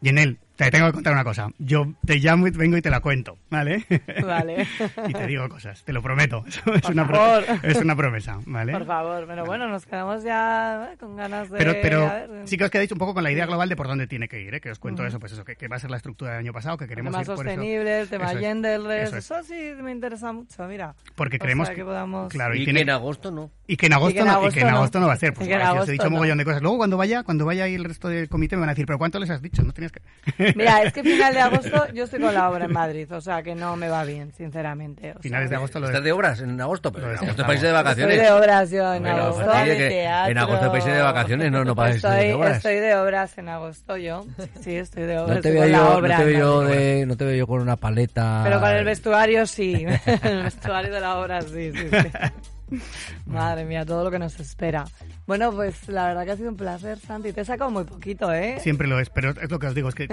Yenel, 0.00 0.38
te 0.56 0.70
tengo 0.70 0.86
que 0.86 0.92
contar 0.92 1.12
una 1.12 1.24
cosa. 1.24 1.48
Yo 1.58 1.94
te 2.04 2.16
llamo 2.18 2.46
y 2.46 2.50
vengo 2.50 2.76
y 2.76 2.82
te 2.82 2.90
la 2.90 3.00
cuento, 3.00 3.38
¿vale? 3.48 3.84
Vale. 4.22 4.66
y 5.08 5.12
te 5.12 5.26
digo 5.26 5.48
cosas, 5.48 5.82
te 5.84 5.92
lo 5.92 6.02
prometo. 6.02 6.44
Es, 6.46 6.58
Por 6.58 6.92
una, 6.92 7.06
pro- 7.06 7.16
favor. 7.16 7.44
es 7.62 7.76
una 7.78 7.96
promesa, 7.96 8.38
¿vale? 8.46 8.72
Por 8.72 8.84
favor, 8.86 9.24
pero 9.26 9.44
bueno, 9.44 9.68
nos 9.68 9.86
quedamos 9.86 10.22
ya 10.22 10.90
eh, 10.92 10.96
con 10.98 11.16
ganas 11.16 11.48
de... 11.50 11.58
Pero, 11.58 11.74
pero 11.80 12.10
sí 12.46 12.56
que 12.56 12.64
os 12.64 12.70
quedáis 12.70 12.90
un 12.92 12.98
poco 12.98 13.14
con 13.14 13.22
la 13.24 13.30
idea 13.32 13.46
global 13.46 13.68
de 13.68 13.76
por 13.76 13.86
dónde 13.88 14.06
tiene 14.06 14.28
que 14.28 14.40
ir, 14.42 14.54
¿eh? 14.54 14.60
que 14.60 14.70
os 14.70 14.78
cuento 14.78 15.06
eso, 15.06 15.18
pues 15.20 15.32
eso, 15.32 15.44
que, 15.44 15.56
que 15.56 15.68
va 15.68 15.76
a 15.76 15.80
ser 15.84 15.90
la 15.90 15.96
estructura 15.98 16.32
del 16.32 16.40
año 16.40 16.52
pasado, 16.52 16.76
que 16.76 16.86
queremos 16.88 17.12
tema 17.12 17.20
ir 17.22 17.26
por 17.26 17.34
eso. 17.34 17.42
sostenible, 17.54 18.00
el 18.00 18.08
tema 18.08 18.24
Eso 18.26 18.38
es, 18.38 18.40
genderless, 18.44 19.08
eso 19.08 19.16
eso, 19.18 19.38
es. 19.38 19.46
sí 19.46 19.82
me 19.82 19.92
interesa 19.92 20.32
mucho, 20.32 20.62
mira. 20.66 20.94
Porque 21.14 21.36
O 21.36 21.38
creemos 21.38 21.66
sea, 21.68 21.76
que 21.76 21.84
podamos... 21.84 22.32
Claro, 22.32 22.54
y, 22.54 22.62
Y 22.62 22.64
tiene- 22.64 22.78
que 22.80 22.82
en 22.82 22.90
agosto 22.90 23.30
no. 23.30 23.50
y 23.66 23.76
que 23.76 23.86
en 23.86 23.92
agosto, 23.92 24.10
Y 24.10 24.14
que 24.14 24.20
en 24.20 24.26
no, 24.26 24.32
y 24.32 24.34
agosto 24.36 24.54
que 24.54 24.60
en 24.60 24.66
no. 24.70 24.76
agosto 24.76 25.00
no 25.00 25.06
va 25.06 25.12
a 25.12 25.16
ser. 25.16 25.32
Pues 25.34 25.46
si 25.46 25.52
os 25.52 25.60
he 25.60 25.62
agosto 25.62 25.92
dicho 25.92 26.04
un 26.04 26.10
no. 26.10 26.16
mogollón 26.16 26.38
de 26.38 26.44
cosas. 26.44 26.62
Luego 26.62 26.76
cuando 26.78 26.96
vaya, 26.96 27.22
cuando 27.22 27.44
vaya 27.46 27.64
ahí 27.64 27.74
el 27.74 27.84
resto 27.84 28.08
del 28.08 28.28
comité 28.28 28.56
me 28.56 28.60
van 28.60 28.70
a 28.70 28.72
decir, 28.72 28.86
pero 28.86 28.98
¿cuánto 28.98 29.18
les 29.18 29.30
has 29.30 29.42
dicho? 29.42 29.62
No 29.62 29.72
tenías 29.72 29.92
que. 29.92 30.00
Mira, 30.56 30.82
es 30.82 30.92
que 30.92 31.02
final 31.02 31.34
de 31.34 31.40
agosto 31.40 31.86
yo 31.92 32.04
estoy 32.04 32.20
con 32.20 32.32
la 32.34 32.50
obra 32.50 32.64
en 32.66 32.72
Madrid, 32.72 33.10
o 33.12 33.20
sea 33.20 33.42
que 33.42 33.54
no 33.54 33.76
me 33.76 33.88
va 33.88 34.04
bien, 34.04 34.32
sinceramente. 34.32 35.12
o 35.16 35.20
Finales 35.20 35.48
de 35.50 35.54
sea, 35.54 35.58
agosto 35.58 35.80
lo 35.80 35.86
Estás 35.86 36.02
de... 36.02 36.06
de 36.08 36.12
obras 36.12 36.40
en 36.40 36.60
agosto, 36.60 36.92
pero 36.92 37.06
en 37.10 37.16
agosto 37.16 37.24
es 37.30 37.36
descartamos. 37.36 37.46
país 37.48 37.60
de 37.62 37.68
Estoy 37.68 37.82
vacaciones. 37.84 38.20
de 38.20 38.30
obras 38.32 38.70
yo 38.70 38.94
en 38.94 39.02
Bueno, 39.02 39.22
agosto. 39.22 39.52
de 39.64 39.88
teatro. 39.88 40.30
en 40.32 40.38
agosto 40.38 40.70
país 40.72 40.84
de 40.84 41.00
vacaciones, 41.02 41.52
no, 41.52 41.64
no 41.64 41.74
país 41.74 41.96
Estoy, 41.96 42.26
de 42.26 42.34
obras. 42.34 42.56
estoy 42.56 42.74
de 42.76 42.94
obras 42.96 43.38
en 43.38 43.48
agosto 43.48 43.96
yo. 43.96 44.26
Sí, 44.60 44.76
estoy 44.76 45.02
de 45.04 45.18
obras. 45.18 45.36
No 45.36 45.42
te 45.42 45.48
estoy 45.48 45.52
la 45.78 45.90
yo, 45.90 45.96
obra 45.98 46.18
no 46.18 46.24
te 46.24 46.30
veo 46.30 46.38
yo 46.38 46.60
de, 46.62 47.06
no 47.06 47.16
te 47.16 47.24
veo 47.24 47.36
yo 47.36 47.46
con 47.46 47.60
una 47.60 47.76
paleta. 47.76 48.40
Pero 48.44 48.60
con 48.60 48.70
el 48.70 48.84
vestuario 48.84 49.46
sí. 49.46 49.86
el 50.22 50.42
vestuario 50.42 50.92
de 50.92 51.00
la 51.00 51.18
obra 51.18 51.42
sí, 51.42 51.72
sí, 51.72 51.88
sí. 51.90 52.08
Madre 53.26 53.64
mía, 53.64 53.84
todo 53.84 54.04
lo 54.04 54.10
que 54.10 54.18
nos 54.18 54.38
espera. 54.40 54.84
Bueno, 55.26 55.52
pues 55.52 55.88
la 55.88 56.06
verdad 56.08 56.24
que 56.24 56.30
ha 56.32 56.36
sido 56.36 56.50
un 56.50 56.56
placer, 56.56 56.98
Santi. 56.98 57.32
Te 57.32 57.42
he 57.42 57.44
sacado 57.44 57.70
muy 57.70 57.84
poquito, 57.84 58.32
¿eh? 58.32 58.58
Siempre 58.60 58.86
lo 58.88 58.98
es, 59.00 59.10
pero 59.10 59.30
es 59.30 59.50
lo 59.50 59.58
que 59.58 59.66
os 59.66 59.74
digo, 59.74 59.88
es 59.88 59.94
que 59.94 60.08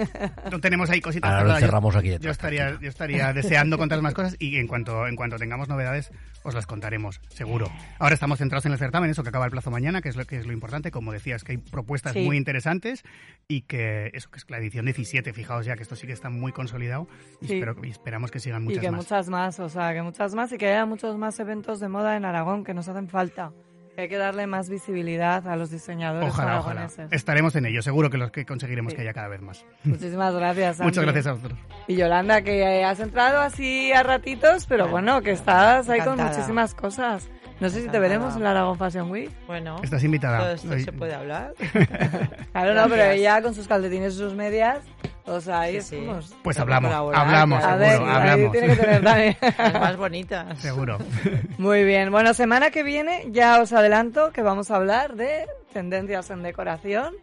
no 0.51 0.59
tenemos 0.59 0.89
ahí 0.89 1.01
cositas 1.01 1.31
Ahora 1.31 1.43
lo. 1.45 1.53
Yo- 1.59 1.65
cerramos 1.65 1.95
aquí 1.95 2.07
Yo, 2.07 2.13
detrás, 2.13 2.31
estaría, 2.33 2.77
yo 2.79 2.89
estaría 2.89 3.33
deseando 3.33 3.77
contar 3.77 4.01
más 4.01 4.13
cosas 4.13 4.35
y 4.39 4.57
en 4.57 4.67
cuanto, 4.67 5.07
en 5.07 5.15
cuanto 5.15 5.37
tengamos 5.37 5.67
novedades 5.69 6.11
os 6.43 6.53
las 6.55 6.65
contaremos, 6.65 7.21
seguro. 7.29 7.69
Ahora 7.99 8.15
estamos 8.15 8.39
centrados 8.39 8.65
en 8.65 8.71
el 8.71 8.79
certamen, 8.79 9.09
eso 9.11 9.21
que 9.23 9.29
acaba 9.29 9.45
el 9.45 9.51
plazo 9.51 9.69
mañana, 9.69 10.01
que 10.01 10.09
es 10.09 10.15
lo 10.15 10.25
que 10.25 10.37
es 10.37 10.45
lo 10.47 10.53
importante. 10.53 10.89
Como 10.91 11.11
decías, 11.11 11.43
que 11.43 11.51
hay 11.53 11.57
propuestas 11.57 12.13
Sí. 12.13 12.21
muy 12.25 12.35
interesantes 12.37 13.03
y 13.47 13.61
que 13.61 14.09
eso 14.13 14.29
que 14.31 14.37
es 14.39 14.45
la 14.49 14.57
edición 14.57 14.85
17, 14.85 15.33
fijaos 15.33 15.65
ya 15.65 15.75
que 15.75 15.83
esto 15.83 15.95
sí 15.95 16.07
que 16.07 16.13
está 16.13 16.29
muy 16.29 16.51
consolidado 16.51 17.07
y, 17.41 17.47
Sí. 17.47 17.53
espero- 17.55 17.75
y 17.83 17.89
esperamos 17.89 18.31
que 18.31 18.39
sigan 18.39 18.63
y 18.63 18.65
muchas 18.65 18.81
que 18.81 18.91
más. 18.91 18.97
muchas 19.01 19.29
más, 19.29 19.59
o 19.59 19.69
sea, 19.69 19.93
que 19.93 20.01
muchas 20.01 20.33
más 20.33 20.51
y 20.51 20.57
que 20.57 20.67
haya 20.67 20.85
muchos 20.85 21.15
más 21.17 21.39
eventos 21.39 21.79
de 21.79 21.89
moda 21.89 22.15
en 22.17 22.25
Aragón 22.25 22.40
que 22.65 22.73
nos 22.73 22.87
hacen 22.87 23.07
falta. 23.09 23.51
Hay 23.97 24.07
que 24.07 24.17
darle 24.17 24.47
más 24.47 24.69
visibilidad 24.69 25.45
a 25.47 25.55
los 25.57 25.69
diseñadores 25.69 26.29
Ojalá, 26.29 26.59
ojalá. 26.59 26.81
aragoneses. 26.81 27.11
Estaremos 27.11 27.55
en 27.57 27.65
ello, 27.65 27.81
seguro 27.81 28.09
que 28.09 28.17
los 28.17 28.31
que 28.31 28.45
conseguiremos 28.45 28.91
Sí. 28.93 28.95
que 28.95 29.01
haya 29.03 29.13
cada 29.13 29.27
vez 29.27 29.41
más. 29.41 29.65
Muchísimas 29.83 30.33
gracias, 30.33 30.77
Santi. 30.77 30.87
Muchas 30.89 31.03
gracias 31.03 31.27
a 31.27 31.33
vosotros. 31.33 31.59
Y 31.87 31.95
Yolanda, 31.97 32.41
que 32.41 32.83
has 32.85 32.99
entrado 33.01 33.41
así 33.41 33.91
a 33.91 34.01
ratitos, 34.03 34.65
pero 34.65 34.87
bueno, 34.87 35.21
que 35.21 35.31
estás 35.31 35.89
ahí 35.89 35.99
con 35.99 36.13
Encantada. 36.13 36.29
muchísimas 36.37 36.73
cosas. 36.73 37.29
No 37.59 37.69
sé 37.69 37.83
si 37.83 37.89
te 37.89 37.99
veremos 37.99 38.35
en 38.35 38.43
la 38.43 38.51
Aragón 38.51 38.77
Fashion 38.77 39.11
Week. 39.11 39.29
Bueno, 39.45 39.75
Estás 39.83 40.03
invitada. 40.03 40.39
todo 40.39 40.51
esto 40.51 40.69
Hoy- 40.71 40.83
se 40.83 40.91
puede 40.93 41.13
hablar. 41.13 41.53
Claro, 42.53 42.73
no, 42.73 42.87
pero 42.89 43.03
ella 43.03 43.41
con 43.41 43.53
sus 43.53 43.67
calcetines 43.67 44.15
y 44.15 44.17
sus 44.17 44.33
medias, 44.33 44.79
o 45.25 45.41
sea, 45.41 45.61
ahí 45.61 45.81
Sí. 45.81 46.07
Pues 46.43 46.59
hablamos, 46.59 46.91
hablamos, 46.91 47.59
claro. 47.59 47.73
A 47.73 47.77
ver, 47.77 47.91
seguro, 47.91 48.11
hablamos. 48.11 48.51
tiene 48.51 48.67
que 48.67 48.75
tener 48.75 49.03
también. 49.03 49.37
Las 49.57 49.73
más 49.73 49.97
bonitas. 49.97 50.59
Seguro. 50.59 50.97
Muy 51.57 51.83
bien, 51.83 52.11
bueno, 52.11 52.33
semana 52.33 52.71
que 52.71 52.83
viene 52.83 53.27
ya 53.31 53.61
os 53.61 53.73
adelanto 53.73 54.31
que 54.31 54.41
vamos 54.41 54.71
a 54.71 54.75
hablar 54.75 55.15
de 55.15 55.45
tendencias 55.73 56.29
en 56.29 56.43
decoración, 56.43 57.15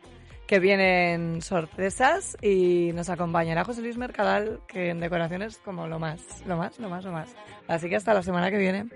que 0.47 0.59
vienen 0.61 1.43
sorpresas 1.43 2.37
y 2.41 2.93
nos 2.95 3.11
acompañará 3.11 3.65
José 3.65 3.83
Luis 3.83 3.99
Mercadal, 3.99 4.61
que 4.67 4.91
en 4.91 5.01
decoración 5.01 5.43
es 5.43 5.59
como 5.59 5.87
lo 5.87 5.99
más, 5.99 6.23
lo 6.47 6.57
más, 6.57 6.79
lo 6.79 6.89
más, 6.89 7.05
lo 7.05 7.13
más. 7.13 7.29
Así 7.67 7.89
que 7.89 7.97
hasta 7.97 8.15
la 8.15 8.23
semana 8.23 8.51
que 8.51 8.57
viene. 8.59 8.87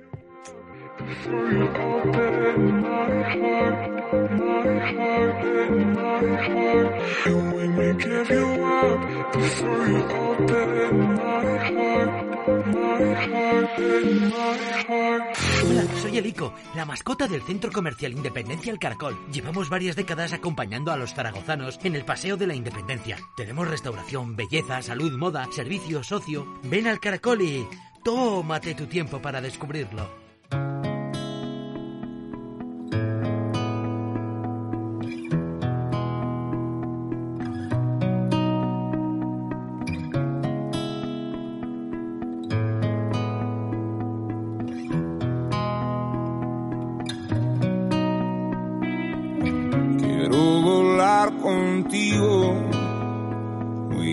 Hola, 15.65 15.85
soy 16.01 16.19
Elico, 16.19 16.55
la 16.75 16.85
mascota 16.85 17.27
del 17.27 17.43
Centro 17.43 17.73
Comercial 17.73 18.13
Independencia 18.13 18.73
El 18.73 18.79
Caracol. 18.79 19.19
Llevamos 19.33 19.69
varias 19.69 19.97
décadas 19.97 20.33
acompañando 20.33 20.93
a 20.93 20.97
los 20.97 21.15
zaragozanos 21.15 21.79
en 21.83 21.97
el 21.97 22.05
Paseo 22.05 22.37
de 22.37 22.47
la 22.47 22.55
Independencia. 22.55 23.19
Tenemos 23.37 23.69
restauración, 23.69 24.37
belleza, 24.37 24.83
salud, 24.83 25.17
moda, 25.17 25.49
servicio, 25.51 26.05
socio. 26.05 26.47
Ven 26.65 26.87
al 26.87 27.01
Caracol 27.01 27.43
y 27.43 27.67
tómate 28.05 28.75
tu 28.75 28.87
tiempo 28.87 29.21
para 29.21 29.41
descubrirlo. 29.41 30.23